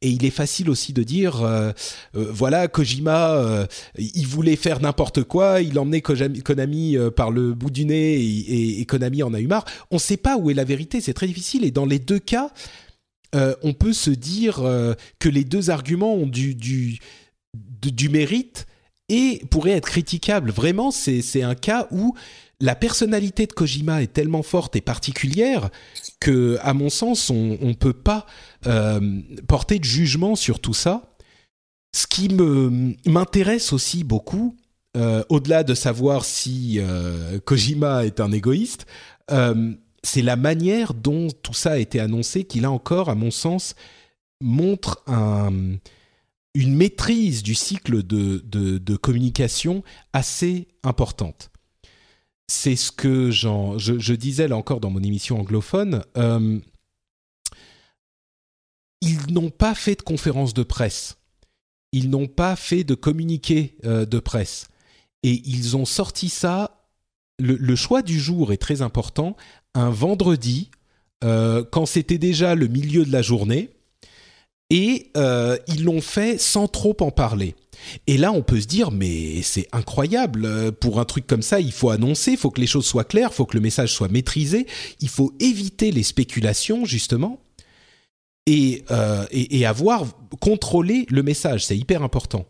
et 0.00 0.08
il 0.08 0.24
est 0.24 0.30
facile 0.30 0.68
aussi 0.68 0.92
de 0.92 1.04
dire, 1.04 1.48
voilà, 2.12 2.66
Kojima, 2.66 3.68
il 3.96 4.26
voulait 4.26 4.56
faire 4.56 4.80
n'importe 4.80 5.22
quoi, 5.22 5.60
il 5.60 5.78
emmenait 5.78 6.00
Konami 6.00 6.96
par 7.14 7.30
le 7.30 7.54
bout 7.54 7.70
du 7.70 7.84
nez 7.84 8.16
et, 8.80 8.84
Konami 8.84 9.22
en 9.22 9.32
a 9.32 9.38
eu 9.38 9.46
marre. 9.46 9.64
On 9.92 9.96
ne 9.96 10.00
sait 10.00 10.16
pas 10.16 10.36
où 10.36 10.50
est 10.50 10.54
la 10.54 10.64
vérité, 10.64 11.00
c'est 11.00 11.14
très 11.14 11.28
difficile. 11.28 11.64
Et 11.64 11.70
dans 11.70 11.86
les 11.86 12.00
deux 12.00 12.18
cas, 12.18 12.50
on 13.32 13.74
peut 13.74 13.92
se 13.92 14.10
dire 14.10 14.56
que 15.20 15.28
les 15.28 15.44
deux 15.44 15.70
arguments 15.70 16.14
ont 16.14 16.26
du, 16.26 16.56
du, 16.56 16.98
du 17.54 18.08
mérite 18.08 18.66
et 19.12 19.42
pourraient 19.50 19.72
être 19.72 19.88
critiquables. 19.88 20.50
Vraiment, 20.50 20.90
c'est 20.90 21.42
un 21.42 21.54
cas 21.54 21.86
où 21.90 22.14
la 22.60 22.74
personnalité 22.74 23.46
de 23.46 23.52
Kojima 23.52 24.02
est 24.02 24.12
tellement 24.12 24.42
forte 24.42 24.74
et 24.74 24.80
particulière 24.80 25.68
que, 26.18 26.58
à 26.62 26.72
mon 26.72 26.88
sens, 26.88 27.28
on 27.28 27.58
ne 27.60 27.74
peut 27.74 27.92
pas 27.92 28.24
euh, 28.66 29.20
porter 29.48 29.78
de 29.78 29.84
jugement 29.84 30.34
sur 30.34 30.60
tout 30.60 30.72
ça. 30.72 31.14
Ce 31.94 32.06
qui 32.06 32.30
m'intéresse 33.04 33.74
aussi 33.74 34.02
beaucoup, 34.02 34.56
euh, 34.96 35.22
au-delà 35.28 35.62
de 35.62 35.74
savoir 35.74 36.24
si 36.24 36.78
euh, 36.78 37.38
Kojima 37.40 38.06
est 38.06 38.18
un 38.18 38.32
égoïste, 38.32 38.86
c'est 40.04 40.22
la 40.22 40.36
manière 40.36 40.94
dont 40.94 41.28
tout 41.42 41.54
ça 41.54 41.72
a 41.72 41.78
été 41.78 42.00
annoncé 42.00 42.44
qui, 42.44 42.60
là 42.60 42.70
encore, 42.70 43.08
à 43.08 43.14
mon 43.14 43.30
sens, 43.30 43.74
montre 44.40 45.02
un, 45.06 45.76
une 46.54 46.74
maîtrise 46.74 47.42
du 47.42 47.54
cycle 47.54 48.02
de, 48.02 48.96
communication 48.96 49.82
assez 50.12 50.68
importante. 50.82 51.50
C'est 52.48 52.76
ce 52.76 52.92
que 52.92 53.30
je, 53.30 53.48
je 53.78 54.14
disais 54.14 54.48
là 54.48 54.56
encore 54.56 54.80
dans 54.80 54.90
mon 54.90 55.02
émission 55.02 55.40
anglophone. 55.40 56.04
euh, 56.16 56.60
ils 59.00 59.32
n'ont 59.32 59.50
pas 59.50 59.74
fait 59.74 59.96
de 59.96 60.02
conférence 60.02 60.54
de 60.54 60.62
presse. 60.62 61.16
Ils 61.90 62.08
n'ont 62.08 62.28
pas 62.28 62.54
fait 62.54 62.84
de 62.84 62.94
communiqué 62.94 63.76
euh, 63.84 64.06
de 64.06 64.18
presse. 64.20 64.68
Et 65.24 65.42
ils 65.44 65.76
ont 65.76 65.84
sorti 65.84 66.28
ça. 66.28 66.86
Le, 67.38 67.56
le 67.56 67.76
choix 67.76 68.02
du 68.02 68.20
jour 68.20 68.52
est 68.52 68.58
très 68.58 68.80
important. 68.80 69.36
Un 69.74 69.90
vendredi, 69.90 70.70
euh, 71.24 71.64
quand 71.64 71.86
c'était 71.86 72.18
déjà 72.18 72.54
le 72.54 72.68
milieu 72.68 73.04
de 73.04 73.12
la 73.12 73.22
journée. 73.22 73.70
Et 74.74 75.10
euh, 75.18 75.58
ils 75.68 75.84
l'ont 75.84 76.00
fait 76.00 76.40
sans 76.40 76.66
trop 76.66 76.96
en 77.00 77.10
parler. 77.10 77.54
Et 78.06 78.16
là, 78.16 78.32
on 78.32 78.42
peut 78.42 78.58
se 78.58 78.66
dire, 78.66 78.90
mais 78.90 79.42
c'est 79.42 79.68
incroyable. 79.72 80.46
euh, 80.46 80.72
Pour 80.72 80.98
un 80.98 81.04
truc 81.04 81.26
comme 81.26 81.42
ça, 81.42 81.60
il 81.60 81.72
faut 81.72 81.90
annoncer, 81.90 82.32
il 82.32 82.38
faut 82.38 82.50
que 82.50 82.60
les 82.60 82.66
choses 82.66 82.86
soient 82.86 83.04
claires, 83.04 83.28
il 83.30 83.34
faut 83.34 83.44
que 83.44 83.54
le 83.54 83.60
message 83.60 83.92
soit 83.92 84.08
maîtrisé, 84.08 84.66
il 85.00 85.10
faut 85.10 85.34
éviter 85.40 85.92
les 85.92 86.02
spéculations, 86.02 86.86
justement, 86.86 87.38
et, 88.46 88.82
euh, 88.90 89.26
avoir 89.66 90.06
contrôlé 90.40 91.04
le 91.10 91.22
message. 91.22 91.66
C'est 91.66 91.76
hyper 91.76 92.02
important. 92.02 92.46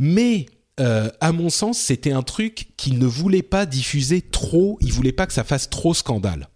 Mais, 0.00 0.46
à 0.78 1.32
mon 1.32 1.48
sens, 1.48 1.78
c'était 1.78 2.12
un 2.12 2.22
truc 2.22 2.68
qu'il 2.76 2.98
ne 2.98 3.06
voulait 3.06 3.42
pas 3.42 3.64
diffuser 3.64 4.22
trop, 4.22 4.76
il 4.82 4.92
voulait 4.92 5.12
pas 5.12 5.26
que 5.26 5.32
ça 5.32 5.44
fasse 5.44 5.70
trop 5.70 5.94
scandale. 5.94 6.48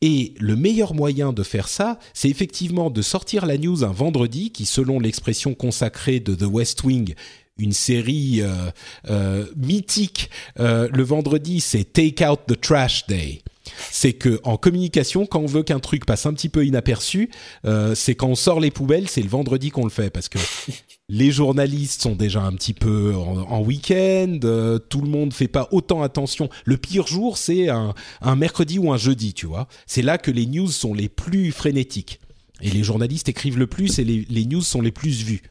Et 0.00 0.34
le 0.38 0.56
meilleur 0.56 0.94
moyen 0.94 1.32
de 1.32 1.42
faire 1.42 1.68
ça, 1.68 1.98
c'est 2.14 2.28
effectivement 2.28 2.90
de 2.90 3.02
sortir 3.02 3.46
la 3.46 3.58
news 3.58 3.84
un 3.84 3.92
vendredi, 3.92 4.50
qui, 4.50 4.66
selon 4.66 5.00
l'expression 5.00 5.54
consacrée 5.54 6.20
de 6.20 6.34
The 6.34 6.46
West 6.50 6.84
Wing, 6.84 7.14
une 7.58 7.72
série 7.72 8.40
euh, 8.40 8.70
euh, 9.10 9.46
mythique, 9.56 10.30
euh, 10.60 10.88
le 10.92 11.02
vendredi, 11.02 11.60
c'est 11.60 11.92
Take 11.92 12.24
Out 12.26 12.40
the 12.46 12.60
Trash 12.60 13.06
Day. 13.06 13.42
C'est 13.90 14.12
que 14.12 14.40
en 14.44 14.56
communication, 14.56 15.26
quand 15.26 15.40
on 15.40 15.46
veut 15.46 15.62
qu'un 15.62 15.80
truc 15.80 16.06
passe 16.06 16.26
un 16.26 16.32
petit 16.32 16.48
peu 16.48 16.64
inaperçu, 16.64 17.30
euh, 17.64 17.94
c'est 17.94 18.14
quand 18.14 18.28
on 18.28 18.34
sort 18.34 18.60
les 18.60 18.70
poubelles, 18.70 19.08
c'est 19.08 19.22
le 19.22 19.28
vendredi 19.28 19.70
qu'on 19.70 19.84
le 19.84 19.90
fait 19.90 20.10
parce 20.10 20.28
que 20.28 20.38
les 21.08 21.30
journalistes 21.30 22.02
sont 22.02 22.14
déjà 22.14 22.42
un 22.42 22.52
petit 22.52 22.74
peu 22.74 23.14
en, 23.14 23.38
en 23.38 23.62
week-end, 23.62 24.38
euh, 24.44 24.78
tout 24.78 25.00
le 25.00 25.08
monde 25.08 25.32
fait 25.32 25.48
pas 25.48 25.68
autant 25.72 26.02
attention. 26.02 26.50
Le 26.64 26.76
pire 26.76 27.06
jour, 27.06 27.38
c'est 27.38 27.68
un, 27.68 27.94
mercredi 28.36 28.78
ou 28.78 28.92
un 28.92 28.98
jeudi, 28.98 29.32
tu 29.32 29.46
vois. 29.46 29.68
C'est 29.86 30.02
là 30.02 30.18
que 30.18 30.30
les 30.30 30.46
news 30.46 30.68
sont 30.68 30.92
les 30.92 31.08
plus 31.08 31.50
frénétiques. 31.50 32.20
Et 32.60 32.70
les 32.70 32.82
journalistes 32.82 33.28
écrivent 33.28 33.58
le 33.58 33.68
plus 33.68 33.98
et 33.98 34.04
les, 34.04 34.44
news 34.44 34.60
sont 34.60 34.82
les 34.82 34.90
plus 34.90 35.22
vues. 35.22 35.42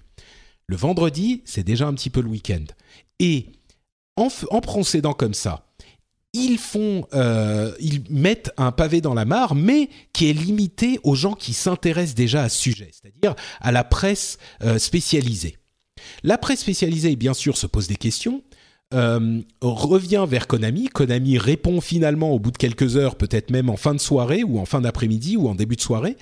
Le 0.68 0.76
vendredi, 0.76 1.42
c'est 1.46 1.64
déjà 1.64 1.88
un 1.88 1.94
petit 1.94 2.10
peu 2.10 2.22
le 2.22 2.28
week-end. 2.28 2.66
Et 3.20 3.48
en, 4.16 4.28
en 4.52 4.62
procédant 4.62 5.14
comme 5.14 5.34
ça, 5.34 5.67
ils 6.34 6.58
font, 6.58 7.08
euh, 7.14 7.74
ils 7.80 8.04
mettent 8.10 8.52
un 8.58 8.72
pavé 8.72 9.02
dans 9.02 9.14
la 9.14 9.26
mare, 9.26 9.56
mais 9.56 9.90
qui 10.14 10.30
est 10.30 10.34
limité 10.34 11.00
aux 11.04 11.16
gens 11.16 11.34
qui 11.34 11.54
s'intéressent 11.54 12.16
déjà 12.16 12.44
à 12.44 12.50
ce 12.50 12.60
sujet, 12.60 12.90
c'est-à-dire 12.92 13.36
à 13.60 13.72
la 13.72 13.84
presse 13.84 14.38
euh, 14.64 14.78
spécialisée. 14.78 15.58
La 16.24 16.38
presse 16.38 16.60
spécialisée, 16.62 17.16
bien 17.16 17.34
sûr, 17.34 17.58
se 17.58 17.68
pose 17.68 17.88
des 17.88 17.96
questions, 17.96 18.44
euh, 18.94 19.42
revient 19.62 20.26
vers 20.28 20.48
Konami. 20.48 20.88
Konami 20.90 21.38
répond 21.38 21.82
finalement 21.82 22.32
au 22.32 22.40
bout 22.40 22.52
de 22.52 22.58
quelques 22.58 22.96
heures, 22.98 23.16
peut-être 23.16 23.50
même 23.50 23.70
en 23.70 23.78
fin 23.78 23.94
de 23.94 24.00
soirée 24.00 24.44
ou 24.44 24.60
en 24.60 24.66
fin 24.66 24.82
d'après-midi 24.82 25.38
ou 25.38 25.48
en 25.48 25.56
début 25.56 25.76
de 25.76 25.82
soirée. 25.82 26.18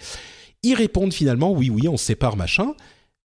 Ils 0.63 0.73
répondent 0.73 1.13
finalement 1.13 1.51
oui, 1.51 1.69
oui, 1.69 1.87
on 1.87 1.97
sépare, 1.97 2.37
machin. 2.37 2.73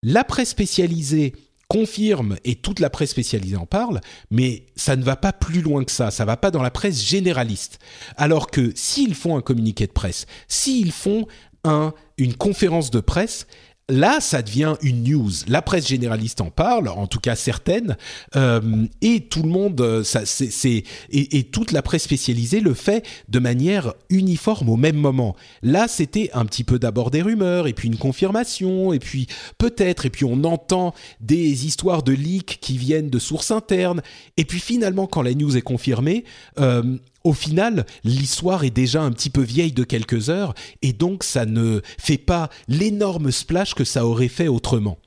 La 0.02 0.22
presse 0.22 0.50
spécialisée 0.50 1.32
confirme 1.68 2.36
et 2.44 2.54
toute 2.54 2.80
la 2.80 2.90
presse 2.90 3.10
spécialisée 3.10 3.56
en 3.56 3.66
parle, 3.66 4.00
mais 4.30 4.66
ça 4.76 4.96
ne 4.96 5.02
va 5.02 5.16
pas 5.16 5.32
plus 5.32 5.62
loin 5.62 5.84
que 5.84 5.90
ça, 5.90 6.10
ça 6.10 6.24
va 6.24 6.36
pas 6.36 6.50
dans 6.50 6.62
la 6.62 6.70
presse 6.70 7.02
généraliste. 7.02 7.78
Alors 8.16 8.50
que 8.50 8.72
s'ils 8.74 9.14
font 9.14 9.36
un 9.36 9.42
communiqué 9.42 9.86
de 9.86 9.92
presse, 9.92 10.26
s'ils 10.48 10.92
font 10.92 11.26
un, 11.64 11.92
une 12.18 12.34
conférence 12.34 12.90
de 12.90 13.00
presse, 13.00 13.46
là, 13.88 14.20
ça 14.20 14.42
devient 14.42 14.74
une 14.82 15.04
news. 15.04 15.30
La 15.46 15.62
presse 15.62 15.86
généraliste 15.86 16.40
en 16.40 16.50
parle, 16.50 16.88
en 16.88 17.06
tout 17.06 17.20
cas 17.20 17.36
certaines, 17.36 17.96
euh, 18.34 18.86
et 19.00 19.20
tout 19.28 19.42
le 19.42 19.48
monde, 19.48 19.80
euh, 19.80 20.02
ça, 20.02 20.26
c'est, 20.26 20.50
c'est- 20.50 20.82
et, 21.10 21.44
toute 21.44 21.70
la 21.70 21.82
presse 21.82 22.02
spécialisée 22.02 22.60
le 22.60 22.74
fait 22.74 23.06
de 23.28 23.38
manière 23.38 23.94
uniforme 24.10 24.68
au 24.68 24.76
même 24.76 24.96
moment. 24.96 25.36
Là, 25.62 25.86
c'était 25.88 26.30
un 26.34 26.44
petit 26.44 26.64
peu 26.64 26.78
d'abord 26.78 27.10
des 27.10 27.22
rumeurs, 27.22 27.68
et 27.68 27.72
puis 27.72 27.88
une 27.88 27.96
confirmation, 27.96 28.92
et 28.92 28.98
puis 28.98 29.28
peut-être, 29.58 30.06
et 30.06 30.10
puis 30.10 30.24
on 30.24 30.42
entend 30.44 30.92
des 31.20 31.66
histoires 31.66 32.02
de 32.02 32.12
leaks 32.12 32.58
qui 32.60 32.78
viennent 32.78 33.10
de 33.10 33.18
sources 33.20 33.52
internes, 33.52 34.02
et 34.36 34.44
puis 34.44 34.58
finalement, 34.58 35.06
quand 35.06 35.22
la 35.22 35.34
news 35.34 35.56
est 35.56 35.62
confirmée, 35.62 36.24
euh, 36.58 36.96
au 37.26 37.32
final, 37.32 37.86
l'histoire 38.04 38.62
est 38.62 38.70
déjà 38.70 39.02
un 39.02 39.10
petit 39.10 39.30
peu 39.30 39.42
vieille 39.42 39.72
de 39.72 39.82
quelques 39.82 40.30
heures 40.30 40.54
et 40.80 40.92
donc 40.92 41.24
ça 41.24 41.44
ne 41.44 41.80
fait 41.98 42.18
pas 42.18 42.50
l'énorme 42.68 43.32
splash 43.32 43.74
que 43.74 43.82
ça 43.82 44.06
aurait 44.06 44.28
fait 44.28 44.46
autrement. 44.46 44.98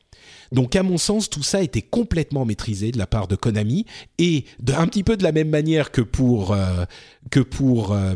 Donc 0.51 0.75
à 0.75 0.83
mon 0.83 0.97
sens, 0.97 1.29
tout 1.29 1.43
ça 1.43 1.63
était 1.63 1.81
complètement 1.81 2.43
maîtrisé 2.43 2.91
de 2.91 2.97
la 2.97 3.07
part 3.07 3.29
de 3.29 3.37
Konami 3.37 3.85
et 4.17 4.43
un 4.67 4.85
petit 4.87 5.03
peu 5.03 5.15
de 5.15 5.23
la 5.23 5.31
même 5.31 5.47
manière 5.47 5.91
que 5.91 6.01
pour 6.01 6.51
euh, 6.51 6.83
que 7.31 7.39
pour 7.39 7.93
euh, 7.93 8.15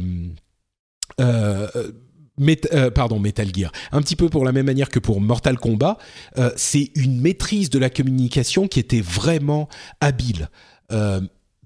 euh, 1.22 1.68
Metal 2.38 3.56
Gear. 3.56 3.72
Un 3.94 4.02
petit 4.02 4.18
peu 4.18 4.28
pour 4.28 4.44
la 4.44 4.52
même 4.52 4.66
manière 4.66 4.90
que 4.90 5.00
pour 5.00 5.22
Mortal 5.22 5.58
Kombat, 5.58 5.98
c'est 6.58 6.92
une 6.96 7.22
maîtrise 7.22 7.70
de 7.70 7.80
la 7.80 7.90
communication 7.90 8.68
qui 8.68 8.80
était 8.80 9.02
vraiment 9.02 9.70
habile. 10.02 10.50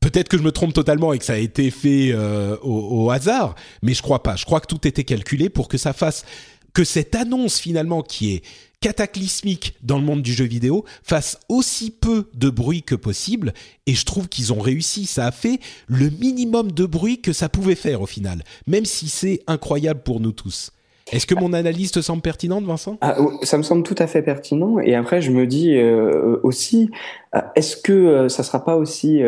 Peut-être 0.07 0.29
que 0.29 0.37
je 0.37 0.43
me 0.43 0.53
trompe 0.53 0.71
totalement 0.71 1.11
et 1.11 1.19
que 1.19 1.25
ça 1.25 1.33
a 1.33 1.37
été 1.37 1.69
fait 1.69 2.15
au, 2.15 3.03
au, 3.05 3.11
hasard, 3.11 3.55
mais 3.81 3.93
je 3.93 4.01
crois 4.01 4.23
pas. 4.23 4.37
Je 4.37 4.45
crois 4.45 4.61
que 4.61 4.67
tout 4.67 4.87
était 4.87 5.03
calculé 5.03 5.49
pour 5.49 5.67
que 5.67 5.77
ça 5.77 5.91
fasse 5.91 6.23
que 6.73 6.85
cette 6.85 7.13
annonce 7.13 7.59
finalement 7.59 8.01
qui 8.01 8.35
est 8.35 8.41
cataclysmique 8.79 9.75
dans 9.81 9.97
le 9.97 10.05
monde 10.05 10.21
du 10.21 10.31
jeu 10.31 10.45
vidéo 10.45 10.85
fasse 11.03 11.37
aussi 11.49 11.91
peu 11.91 12.29
de 12.33 12.49
bruit 12.49 12.83
que 12.83 12.95
possible. 12.95 13.53
Et 13.85 13.95
je 13.95 14.05
trouve 14.05 14.29
qu'ils 14.29 14.53
ont 14.53 14.61
réussi. 14.61 15.07
Ça 15.07 15.27
a 15.27 15.33
fait 15.33 15.59
le 15.87 16.09
minimum 16.09 16.71
de 16.71 16.85
bruit 16.85 17.19
que 17.19 17.33
ça 17.33 17.49
pouvait 17.49 17.75
faire 17.75 18.01
au 18.01 18.07
final. 18.07 18.45
Même 18.65 18.85
si 18.85 19.09
c'est 19.09 19.41
incroyable 19.45 20.03
pour 20.03 20.21
nous 20.21 20.31
tous 20.31 20.71
est-ce 21.11 21.25
que 21.25 21.35
mon 21.35 21.53
analyse 21.53 21.91
te 21.91 22.01
semble 22.01 22.21
pertinente, 22.21 22.65
Vincent? 22.65 22.97
Ah, 23.01 23.15
Ça 23.43 23.57
me 23.57 23.63
semble 23.63 23.83
tout 23.83 23.95
à 23.97 24.07
fait 24.07 24.21
pertinent. 24.21 24.79
Et 24.79 24.95
après, 24.95 25.21
je 25.21 25.31
me 25.31 25.47
dis 25.47 25.77
euh, 25.77 26.39
aussi, 26.43 26.89
euh, 27.35 27.41
est-ce 27.55 27.77
que 27.77 27.93
euh, 27.93 28.29
ça 28.29 28.43
sera 28.43 28.63
pas 28.63 28.75
aussi, 28.75 29.21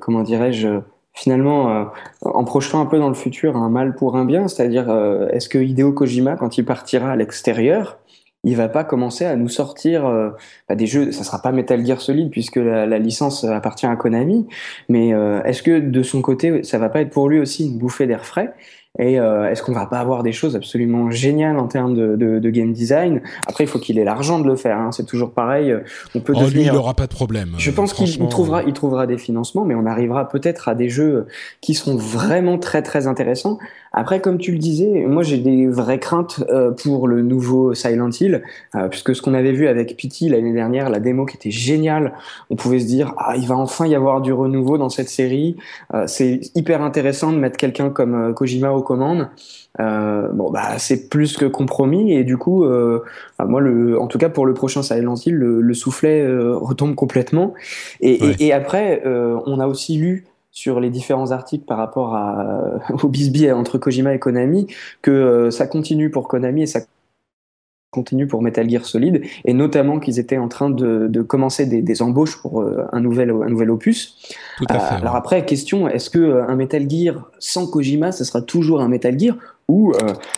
comment 0.00 0.22
dirais-je, 0.22 0.80
finalement, 1.14 1.86
en 2.22 2.44
projetant 2.44 2.80
un 2.80 2.86
peu 2.86 2.98
dans 2.98 3.08
le 3.08 3.14
futur, 3.14 3.56
un 3.56 3.70
mal 3.70 3.94
pour 3.94 4.16
un 4.16 4.24
bien? 4.24 4.48
C'est-à-dire, 4.48 4.90
est-ce 5.32 5.48
que 5.48 5.58
Hideo 5.58 5.92
Kojima, 5.92 6.36
quand 6.36 6.58
il 6.58 6.64
partira 6.64 7.12
à 7.12 7.16
l'extérieur, 7.16 7.98
il 8.46 8.56
va 8.56 8.68
pas 8.68 8.84
commencer 8.84 9.24
à 9.24 9.36
nous 9.36 9.48
sortir 9.48 10.02
bah, 10.68 10.74
des 10.74 10.86
jeux. 10.86 11.12
Ça 11.12 11.24
sera 11.24 11.40
pas 11.40 11.50
Metal 11.50 11.84
Gear 11.86 12.00
Solid 12.00 12.30
puisque 12.30 12.56
la, 12.56 12.98
licence 12.98 13.44
appartient 13.44 13.86
à 13.86 13.96
Konami. 13.96 14.46
Mais 14.90 15.10
est-ce 15.44 15.62
que 15.62 15.78
de 15.78 16.02
son 16.02 16.20
côté, 16.20 16.62
ça 16.62 16.78
va 16.78 16.90
pas 16.90 17.00
être 17.00 17.10
pour 17.10 17.28
lui 17.28 17.40
aussi 17.40 17.66
une 17.66 17.78
bouffée 17.78 18.06
d'air 18.06 18.26
frais? 18.26 18.52
Et 18.98 19.18
euh, 19.18 19.50
est-ce 19.50 19.62
qu'on 19.62 19.72
va 19.72 19.86
pas 19.86 19.98
avoir 19.98 20.22
des 20.22 20.30
choses 20.30 20.54
absolument 20.54 21.10
géniales 21.10 21.58
en 21.58 21.66
termes 21.66 21.94
de, 21.94 22.14
de, 22.14 22.38
de 22.38 22.50
game 22.50 22.72
design? 22.72 23.22
Après, 23.46 23.64
il 23.64 23.66
faut 23.66 23.80
qu'il 23.80 23.98
ait 23.98 24.04
l'argent 24.04 24.38
de 24.38 24.46
le 24.46 24.54
faire. 24.54 24.78
Hein. 24.78 24.92
C'est 24.92 25.06
toujours 25.06 25.32
pareil. 25.32 25.74
On 26.14 26.20
peut 26.20 26.32
oh, 26.36 26.40
devenir... 26.42 26.70
lui, 26.70 26.70
il 26.72 26.76
aura 26.76 26.94
pas 26.94 27.08
de 27.08 27.12
problème. 27.12 27.54
Je 27.58 27.70
pense 27.72 27.92
qu'il 27.92 28.28
trouvera, 28.28 28.62
il 28.62 28.72
trouvera 28.72 29.08
des 29.08 29.18
financements, 29.18 29.64
mais 29.64 29.74
on 29.74 29.86
arrivera 29.86 30.28
peut-être 30.28 30.68
à 30.68 30.76
des 30.76 30.88
jeux 30.88 31.26
qui 31.60 31.74
sont 31.74 31.96
vraiment 31.96 32.58
très 32.58 32.82
très 32.82 33.08
intéressants. 33.08 33.58
Après, 33.96 34.20
comme 34.20 34.38
tu 34.38 34.50
le 34.50 34.58
disais, 34.58 35.06
moi 35.06 35.22
j'ai 35.22 35.38
des 35.38 35.68
vraies 35.68 36.00
craintes 36.00 36.42
euh, 36.50 36.72
pour 36.72 37.06
le 37.06 37.22
nouveau 37.22 37.74
Silent 37.74 38.10
Hill, 38.10 38.42
euh, 38.74 38.88
puisque 38.88 39.14
ce 39.14 39.22
qu'on 39.22 39.34
avait 39.34 39.52
vu 39.52 39.68
avec 39.68 39.96
Pity 39.96 40.28
l'année 40.28 40.52
dernière, 40.52 40.90
la 40.90 40.98
démo 40.98 41.24
qui 41.26 41.36
était 41.36 41.52
géniale, 41.52 42.12
on 42.50 42.56
pouvait 42.56 42.80
se 42.80 42.86
dire 42.86 43.14
ah 43.18 43.36
il 43.36 43.46
va 43.46 43.56
enfin 43.56 43.86
y 43.86 43.94
avoir 43.94 44.20
du 44.20 44.32
renouveau 44.32 44.78
dans 44.78 44.88
cette 44.88 45.08
série. 45.08 45.56
Euh, 45.94 46.08
c'est 46.08 46.40
hyper 46.56 46.82
intéressant 46.82 47.32
de 47.32 47.38
mettre 47.38 47.56
quelqu'un 47.56 47.88
comme 47.88 48.34
Kojima 48.34 48.72
aux 48.72 48.82
commandes. 48.82 49.28
bon 49.78 50.50
bah 50.50 50.78
c'est 50.78 51.08
plus 51.08 51.36
que 51.36 51.46
compromis 51.46 52.12
et 52.12 52.24
du 52.24 52.36
coup 52.36 52.64
bah, 53.38 53.44
moi 53.44 53.60
le 53.60 54.00
en 54.00 54.08
tout 54.08 54.18
cas 54.18 54.28
pour 54.28 54.46
le 54.46 54.54
prochain 54.54 54.82
Silent 54.82 55.14
Hill 55.14 55.34
le, 55.34 55.74
soufflet 55.74 56.24
retombe 56.52 56.94
complètement 56.94 57.54
et, 58.00 58.12
et, 58.12 58.46
et 58.46 58.52
après 58.52 59.02
on 59.04 59.58
a 59.58 59.66
aussi 59.66 59.96
lu 59.96 60.24
sur 60.54 60.78
les 60.78 60.88
différents 60.88 61.32
articles 61.32 61.66
par 61.66 61.76
rapport 61.76 62.14
à, 62.14 62.80
au 63.02 63.08
bisbee 63.08 63.52
entre 63.52 63.76
Kojima 63.76 64.14
et 64.14 64.18
Konami, 64.18 64.68
que 65.02 65.10
euh, 65.10 65.50
ça 65.50 65.66
continue 65.66 66.10
pour 66.10 66.28
Konami 66.28 66.62
et 66.62 66.66
ça 66.66 66.80
continue 67.90 68.26
pour 68.26 68.42
Metal 68.42 68.68
Gear 68.68 68.84
Solid, 68.84 69.22
et 69.44 69.52
notamment 69.52 70.00
qu'ils 70.00 70.18
étaient 70.18 70.38
en 70.38 70.48
train 70.48 70.68
de, 70.70 71.06
de 71.06 71.22
commencer 71.22 71.66
des, 71.66 71.80
des, 71.80 72.02
embauches 72.02 72.40
pour 72.40 72.60
euh, 72.60 72.86
un, 72.92 73.00
nouvel, 73.00 73.30
un 73.30 73.48
nouvel 73.48 73.70
opus. 73.70 74.16
Tout 74.58 74.64
à 74.68 74.80
fait, 74.80 74.94
euh, 74.94 74.98
alors 74.98 75.14
après, 75.14 75.44
question, 75.44 75.88
est-ce 75.88 76.10
que 76.10 76.42
un 76.48 76.56
Metal 76.56 76.88
Gear 76.90 77.30
sans 77.38 77.68
Kojima, 77.68 78.10
ce 78.10 78.24
sera 78.24 78.42
toujours 78.42 78.80
un 78.80 78.88
Metal 78.88 79.18
Gear? 79.18 79.36
Ou 79.66 79.94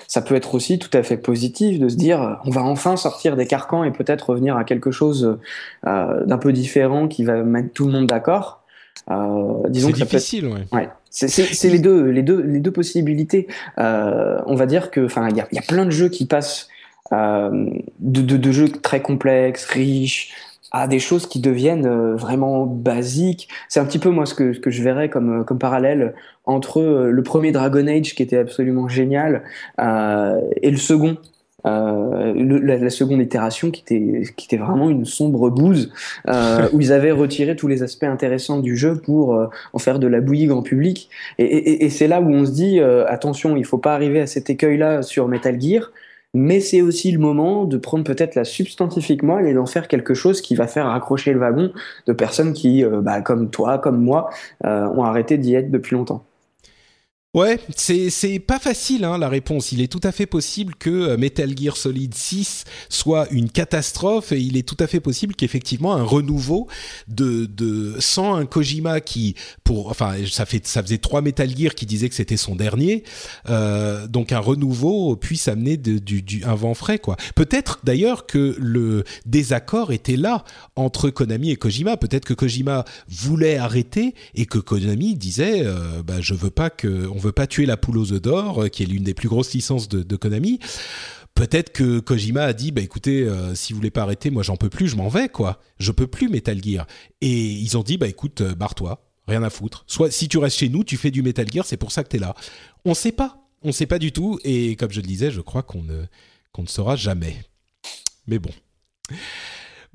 ça 0.07 0.23
peut 0.23 0.37
être 0.37 0.55
aussi 0.55 0.79
tout 0.79 0.97
à 0.97 1.03
fait 1.03 1.17
positif 1.17 1.81
de 1.81 1.89
se 1.89 1.97
dire 1.97 2.39
on 2.45 2.51
va 2.51 2.63
enfin 2.63 2.97
sortir 2.97 3.35
des 3.35 3.49
carcans 3.49 3.83
et 3.83 3.91
peut-être 3.91 4.31
revenir 4.31 4.57
à 4.57 4.63
quelque 4.63 4.93
chose 4.93 5.37
d'un 5.83 6.39
peu 6.39 6.53
différent 6.53 7.09
qui 7.09 7.25
va 7.25 7.43
mettre 7.43 7.73
tout 7.73 7.87
le 7.87 7.93
monde 7.93 8.07
d'accord? 8.07 8.63
Euh, 9.11 9.69
disons 9.69 9.89
c'est 9.89 10.03
difficile, 10.03 10.47
ouais. 10.47 10.67
ouais. 10.73 10.89
C'est 11.11 11.71
les 11.71 11.79
deux, 11.79 12.11
les 12.11 12.23
deux, 12.23 12.43
les 12.43 12.61
deux 12.61 12.73
possibilités. 12.73 13.47
Euh, 13.79 14.39
on 14.47 14.55
va 14.55 14.67
dire 14.67 14.91
que, 14.91 15.05
enfin, 15.05 15.29
il 15.31 15.37
y 15.37 15.41
a, 15.41 15.49
y 15.53 15.59
a, 15.59 15.63
plein 15.63 15.87
de 15.87 15.91
jeux 15.91 16.09
qui 16.09 16.27
passent 16.27 16.69
euh, 17.13 17.71
de, 18.01 18.21
de, 18.21 18.37
de, 18.37 18.53
jeux 18.53 18.69
très 18.69 19.01
complexes, 19.01 19.65
riches, 19.67 20.35
à 20.73 20.89
des 20.89 20.99
choses 20.99 21.27
qui 21.27 21.41
deviennent 21.41 22.15
vraiment 22.17 22.67
basiques. 22.67 23.49
C'est 23.69 23.81
un 23.81 23.87
petit 23.87 24.01
peu 24.01 24.11
moi 24.11 24.27
ce 24.27 24.35
que, 24.35 24.53
ce 24.53 24.61
que 24.61 24.71
je 24.71 24.83
verrais 24.83 25.09
comme, 25.09 25.45
comme 25.45 25.59
parallèle 25.59 26.15
entre 26.45 26.83
le 26.83 27.23
premier 27.23 27.53
Dragon 27.53 27.87
Age 27.87 28.15
qui 28.15 28.23
était 28.23 28.37
absolument 28.37 28.89
génial 28.89 29.45
et 29.79 30.71
le 30.71 30.77
second 30.77 31.17
euh, 31.67 32.33
la, 32.37 32.77
la, 32.77 32.91
seconde 32.91 33.21
itération 33.21 33.71
qui 33.71 33.83
était, 33.83 34.23
qui 34.37 34.47
était 34.47 34.57
vraiment 34.57 34.89
une 34.89 35.05
sombre 35.05 35.51
bouse, 35.51 35.93
euh, 36.29 36.69
où 36.73 36.81
ils 36.81 36.93
avaient 36.93 37.11
retiré 37.11 37.57
tous 37.57 37.69
les 37.69 37.83
aspects 37.83 38.05
intéressants 38.05 38.61
du 38.61 38.77
jeu 38.77 38.97
pour 38.97 39.35
euh, 39.35 39.49
en 39.73 39.79
faire 39.79 39.99
de 39.99 40.07
la 40.07 40.21
bouillie 40.21 40.47
grand 40.47 40.63
public. 40.63 41.11
Et, 41.39 41.45
et, 41.45 41.85
et 41.85 41.91
c'est 41.91 42.09
là 42.09 42.21
où 42.21 42.29
on 42.29 42.45
se 42.45 42.53
dit, 42.53 42.81
euh, 42.81 43.07
attention, 43.09 43.57
il 43.57 43.65
faut 43.65 43.79
pas 43.79 43.95
arriver 43.95 44.21
à 44.21 44.27
cet 44.27 44.51
écueil-là 44.51 45.03
sur 45.03 45.29
Metal 45.29 45.61
Gear, 45.61 45.91
mais 46.35 46.61
c'est 46.61 46.83
aussi 46.83 47.11
le 47.11 47.19
moment 47.19 47.65
de 47.65 47.79
prendre 47.79 48.05
peut-être 48.05 48.35
la 48.35 48.45
substantifique 48.45 49.23
moelle 49.23 49.47
et 49.47 49.55
d'en 49.55 49.67
faire 49.67 49.89
quelque 49.89 50.15
chose 50.15 50.43
qui 50.43 50.55
va 50.55 50.67
faire 50.67 50.87
accrocher 50.89 51.33
le 51.33 51.41
wagon 51.41 51.73
de 52.07 52.13
personnes 52.13 52.53
qui, 52.53 52.85
euh, 52.85 53.01
bah, 53.01 53.23
comme 53.23 53.51
toi, 53.51 53.79
comme 53.79 54.03
moi, 54.03 54.31
ont 54.63 55.03
arrêté 55.03 55.39
d'y 55.39 55.55
être 55.55 55.71
depuis 55.71 55.95
longtemps. 55.95 56.25
Ouais, 57.37 57.61
c'est 57.77 58.39
pas 58.39 58.59
facile 58.59 59.05
hein, 59.05 59.19
la 59.19 59.29
réponse. 59.29 59.71
Il 59.71 59.83
est 59.83 59.93
tout 59.93 60.01
à 60.05 60.11
fait 60.11 60.25
possible 60.25 60.75
que 60.75 60.89
euh, 60.89 61.17
Metal 61.19 61.55
Gear 61.55 61.77
Solid 61.77 62.15
6 62.15 62.65
soit 62.89 63.31
une 63.31 63.51
catastrophe 63.51 64.33
et 64.33 64.41
il 64.41 64.57
est 64.57 64.67
tout 64.67 64.79
à 64.81 64.87
fait 64.87 65.01
possible 65.01 65.35
qu'effectivement 65.35 65.95
un 65.95 66.03
renouveau 66.03 66.67
de 67.09 67.45
de 67.45 67.97
sans 67.99 68.37
un 68.37 68.47
Kojima 68.47 69.03
qui 69.03 69.35
pour 69.65 69.91
enfin 69.91 70.15
ça 70.27 70.47
fait 70.47 70.67
ça 70.67 70.83
faisait 70.83 70.97
trois 70.97 71.21
Metal 71.21 71.55
Gear 71.55 71.75
qui 71.75 71.85
disaient 71.85 72.09
que 72.09 72.15
c'était 72.15 72.39
son 72.39 72.57
dernier, 72.57 73.05
euh, 73.51 74.07
donc 74.07 74.33
un 74.33 74.39
renouveau 74.39 75.15
puisse 75.15 75.47
amener 75.47 75.77
de, 75.77 75.99
du, 75.99 76.23
du 76.23 76.43
un 76.43 76.55
vent 76.55 76.73
frais 76.73 76.99
quoi. 76.99 77.19
Peut-être 77.35 77.81
d'ailleurs 77.85 78.25
que 78.25 78.57
le 78.59 79.05
désaccord 79.27 79.93
était 79.93 80.17
là 80.17 80.43
entre 80.75 81.11
Konami 81.11 81.51
et 81.51 81.57
Kojima. 81.57 81.99
Peut-être 81.99 82.25
que 82.25 82.33
Kojima 82.33 82.87
voulait 83.11 83.59
arrêter 83.59 84.15
et 84.35 84.47
que 84.47 84.57
Konami 84.59 85.17
disait 85.17 85.67
euh, 85.67 86.03
bah 86.03 86.23
je 86.23 86.33
veux 86.33 86.49
pas 86.49 86.71
que 86.71 87.07
on 87.15 87.26
veut 87.27 87.33
pas 87.33 87.47
tuer 87.47 87.67
la 87.67 87.77
poule 87.77 87.99
aux 87.99 88.13
œufs 88.13 88.23
d'or, 88.23 88.65
euh, 88.65 88.69
qui 88.69 88.83
est 88.83 88.87
l'une 88.87 89.03
des 89.03 89.15
plus 89.15 89.29
grosses 89.29 89.53
licences 89.53 89.89
de, 89.89 90.17
Konami. 90.17 90.59
Peut-être 91.35 91.73
que 91.73 92.01
Kojima 92.01 92.45
a 92.45 92.53
dit 92.55 92.73
bah 92.73 92.81
écoutez 92.81 93.23
euh, 93.23 93.55
si 93.55 93.73
vous 93.73 93.79
voulez 93.79 93.91
pas 93.91 94.03
arrêter 94.03 94.31
moi 94.31 94.43
j'en 94.43 94.57
peux 94.57 94.71
plus 94.71 94.89
je 94.89 94.97
m'en 94.97 95.09
vais 95.09 95.29
quoi. 95.29 95.61
Je 95.79 95.93
peux 95.93 96.07
plus 96.07 96.31
Metal 96.31 96.63
Gear. 96.63 96.87
Et 97.21 97.31
ils 97.31 97.77
ont 97.77 97.83
dit 97.83 97.99
bah 97.99 98.09
écoute 98.09 98.41
euh, 98.41 98.55
barre-toi 98.55 99.07
rien 99.29 99.43
à 99.43 99.51
foutre. 99.51 99.85
Soit 99.87 100.11
si 100.11 100.29
tu 100.29 100.39
restes 100.39 100.57
chez 100.57 100.71
nous 100.71 100.83
tu 100.83 100.97
fais 100.97 101.11
du 101.11 101.23
Metal 101.23 101.47
Gear 101.53 101.67
c'est 101.67 101.77
pour 101.77 101.93
ça 101.93 102.03
que 102.05 102.09
tu 102.09 102.17
es 102.17 102.19
là. 102.19 102.35
On 102.87 102.95
sait 102.95 103.13
pas. 103.13 103.47
On 103.63 103.73
sait 103.73 103.85
pas 103.85 103.99
du 103.99 104.13
tout. 104.13 104.39
Et 104.45 104.77
comme 104.77 104.93
je 104.93 105.01
le 105.01 105.07
disais 105.07 105.31
je 105.31 105.43
crois 105.43 105.63
qu'on 105.63 105.83
ne 105.83 106.05
qu'on 106.53 106.63
ne 106.63 106.69
saura 106.69 106.97
jamais. 106.97 107.37
Mais 108.27 108.39
bon 108.39 108.51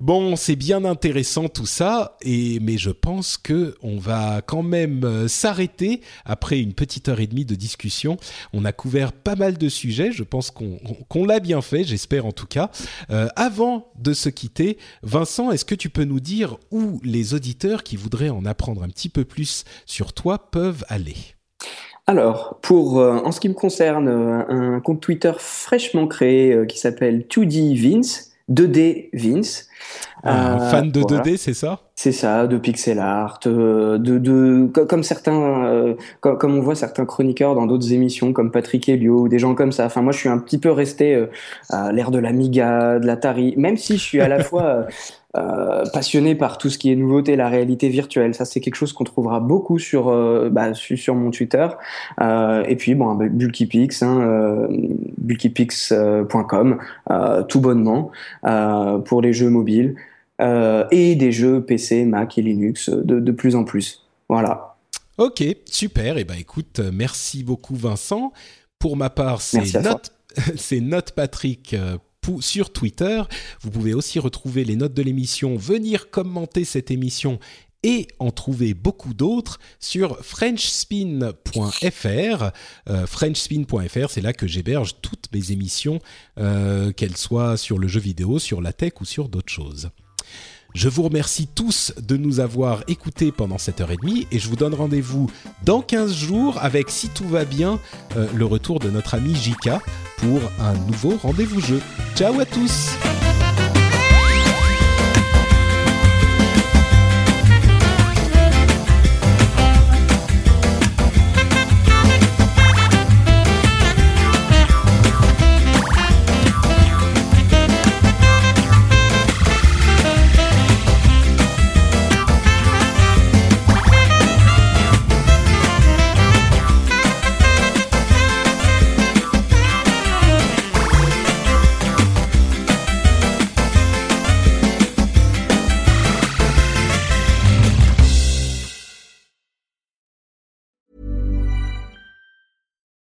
Bon, 0.01 0.35
c'est 0.35 0.55
bien 0.55 0.83
intéressant 0.83 1.47
tout 1.47 1.67
ça, 1.67 2.17
et 2.23 2.59
mais 2.59 2.79
je 2.79 2.89
pense 2.89 3.37
que 3.37 3.75
on 3.83 3.99
va 3.99 4.41
quand 4.41 4.63
même 4.63 5.03
euh, 5.03 5.27
s'arrêter 5.27 6.01
après 6.25 6.59
une 6.59 6.73
petite 6.73 7.07
heure 7.07 7.19
et 7.19 7.27
demie 7.27 7.45
de 7.45 7.53
discussion. 7.53 8.17
On 8.51 8.65
a 8.65 8.71
couvert 8.71 9.13
pas 9.13 9.35
mal 9.35 9.59
de 9.59 9.69
sujets. 9.69 10.11
Je 10.11 10.23
pense 10.23 10.49
qu'on 10.49 11.25
l'a 11.25 11.39
bien 11.39 11.61
fait, 11.61 11.83
j'espère 11.83 12.25
en 12.25 12.31
tout 12.31 12.47
cas. 12.47 12.71
Euh, 13.11 13.27
avant 13.35 13.91
de 13.99 14.13
se 14.13 14.29
quitter, 14.29 14.79
Vincent, 15.03 15.51
est-ce 15.51 15.65
que 15.65 15.75
tu 15.75 15.91
peux 15.91 16.05
nous 16.05 16.19
dire 16.19 16.57
où 16.71 16.99
les 17.03 17.35
auditeurs 17.35 17.83
qui 17.83 17.95
voudraient 17.95 18.29
en 18.29 18.43
apprendre 18.43 18.81
un 18.81 18.89
petit 18.89 19.09
peu 19.09 19.23
plus 19.23 19.65
sur 19.85 20.13
toi 20.13 20.49
peuvent 20.49 20.83
aller? 20.87 21.15
Alors, 22.07 22.57
pour 22.63 22.99
euh, 22.99 23.19
en 23.23 23.31
ce 23.31 23.39
qui 23.39 23.49
me 23.49 23.53
concerne, 23.53 24.07
un 24.07 24.79
compte 24.79 24.99
Twitter 24.99 25.33
fraîchement 25.37 26.07
créé 26.07 26.65
qui 26.67 26.79
s'appelle 26.79 27.27
2D 27.29 27.75
Vince, 27.75 28.30
2D 28.51 29.09
Vince. 29.13 29.67
Un 30.23 30.59
euh, 30.59 30.69
fan 30.69 30.91
de 30.91 31.01
2D, 31.01 31.37
c'est 31.37 31.53
ça? 31.53 31.79
C'est 31.95 32.11
ça, 32.11 32.45
de 32.45 32.57
pixel 32.57 32.99
art, 32.99 33.39
euh, 33.47 33.97
de, 33.97 34.19
de, 34.19 34.67
comme 34.67 35.03
certains, 35.03 35.65
euh, 35.65 35.95
comme, 36.19 36.57
on 36.57 36.61
voit 36.61 36.75
certains 36.75 37.05
chroniqueurs 37.05 37.55
dans 37.55 37.65
d'autres 37.65 37.91
émissions, 37.91 38.31
comme 38.31 38.51
Patrick 38.51 38.87
Helio 38.87 39.21
ou 39.21 39.27
des 39.27 39.39
gens 39.39 39.55
comme 39.55 39.71
ça. 39.71 39.85
Enfin, 39.85 40.01
moi, 40.01 40.11
je 40.11 40.19
suis 40.19 40.29
un 40.29 40.37
petit 40.37 40.59
peu 40.59 40.71
resté 40.71 41.27
à 41.69 41.91
l'ère 41.91 42.11
de 42.11 42.19
l'Amiga, 42.19 42.99
de 42.99 43.07
l'Atari, 43.07 43.55
même 43.57 43.77
si 43.77 43.97
je 43.97 44.03
suis 44.03 44.21
à 44.21 44.27
la 44.27 44.43
fois 44.43 44.85
euh, 45.37 45.85
passionné 45.93 46.35
par 46.35 46.57
tout 46.57 46.69
ce 46.69 46.77
qui 46.77 46.91
est 46.91 46.95
nouveauté, 46.95 47.37
la 47.37 47.47
réalité 47.47 47.87
virtuelle. 47.87 48.35
Ça, 48.35 48.43
c'est 48.43 48.59
quelque 48.59 48.75
chose 48.75 48.91
qu'on 48.91 49.05
trouvera 49.05 49.39
beaucoup 49.39 49.79
sur 49.79 50.09
euh, 50.09 50.49
bah, 50.51 50.73
sur 50.73 51.15
mon 51.15 51.31
Twitter. 51.31 51.67
Euh, 52.19 52.65
et 52.65 52.75
puis 52.75 52.95
bon, 52.95 53.15
bah, 53.15 53.25
Bulkypix, 53.29 54.03
hein, 54.03 54.21
euh, 54.21 54.67
bulkypix.com, 55.17 56.79
euh, 57.11 57.43
tout 57.43 57.61
bonnement 57.61 58.11
pour 59.05 59.21
les 59.21 59.31
jeux 59.31 59.49
mobiles 59.49 59.95
et 60.39 61.15
des 61.15 61.31
jeux 61.31 61.63
PC, 61.63 62.03
Mac 62.03 62.37
et 62.37 62.41
Linux 62.41 62.89
de, 62.89 63.19
de 63.19 63.31
plus 63.31 63.55
en 63.55 63.63
plus. 63.63 64.07
Voilà. 64.27 64.75
Ok, 65.17 65.43
super. 65.65 66.17
Et 66.17 66.21
eh 66.21 66.23
ben 66.23 66.35
écoute, 66.39 66.81
merci 66.91 67.43
beaucoup 67.43 67.75
Vincent. 67.75 68.33
Pour 68.79 68.97
ma 68.97 69.11
part, 69.11 69.41
c'est 69.41 69.79
Note, 69.81 70.11
c'est 70.55 70.79
Note 70.79 71.11
Patrick 71.11 71.75
sur 72.39 72.71
Twitter. 72.71 73.23
Vous 73.61 73.71
pouvez 73.71 73.93
aussi 73.93 74.19
retrouver 74.19 74.63
les 74.63 74.75
notes 74.75 74.93
de 74.93 75.01
l'émission, 75.01 75.55
venir 75.55 76.09
commenter 76.09 76.65
cette 76.65 76.91
émission 76.91 77.39
et 77.83 78.07
en 78.19 78.29
trouver 78.29 78.75
beaucoup 78.75 79.15
d'autres 79.15 79.59
sur 79.79 80.23
frenchspin.fr. 80.23 82.51
Euh, 82.89 83.07
frenchspin.fr, 83.07 84.09
c'est 84.09 84.21
là 84.21 84.33
que 84.33 84.45
j'héberge 84.45 84.97
toutes 85.01 85.29
mes 85.33 85.51
émissions, 85.51 85.99
euh, 86.37 86.91
qu'elles 86.91 87.17
soient 87.17 87.57
sur 87.57 87.79
le 87.79 87.87
jeu 87.87 87.99
vidéo, 87.99 88.37
sur 88.37 88.61
la 88.61 88.71
tech 88.71 88.93
ou 89.01 89.05
sur 89.05 89.29
d'autres 89.29 89.51
choses. 89.51 89.89
Je 90.73 90.87
vous 90.87 91.03
remercie 91.03 91.47
tous 91.47 91.93
de 92.01 92.15
nous 92.17 92.39
avoir 92.39 92.83
écoutés 92.87 93.31
pendant 93.31 93.57
cette 93.57 93.81
heure 93.81 93.91
et 93.91 93.97
demie 93.97 94.27
et 94.31 94.39
je 94.39 94.47
vous 94.47 94.55
donne 94.55 94.73
rendez-vous 94.73 95.29
dans 95.63 95.81
15 95.81 96.13
jours 96.13 96.57
avec, 96.61 96.89
si 96.89 97.09
tout 97.09 97.27
va 97.27 97.45
bien, 97.45 97.79
euh, 98.15 98.27
le 98.33 98.45
retour 98.45 98.79
de 98.79 98.89
notre 98.89 99.15
ami 99.15 99.35
Jika 99.35 99.81
pour 100.17 100.39
un 100.59 100.73
nouveau 100.87 101.17
rendez-vous 101.21 101.59
jeu. 101.59 101.81
Ciao 102.15 102.39
à 102.39 102.45
tous 102.45 102.91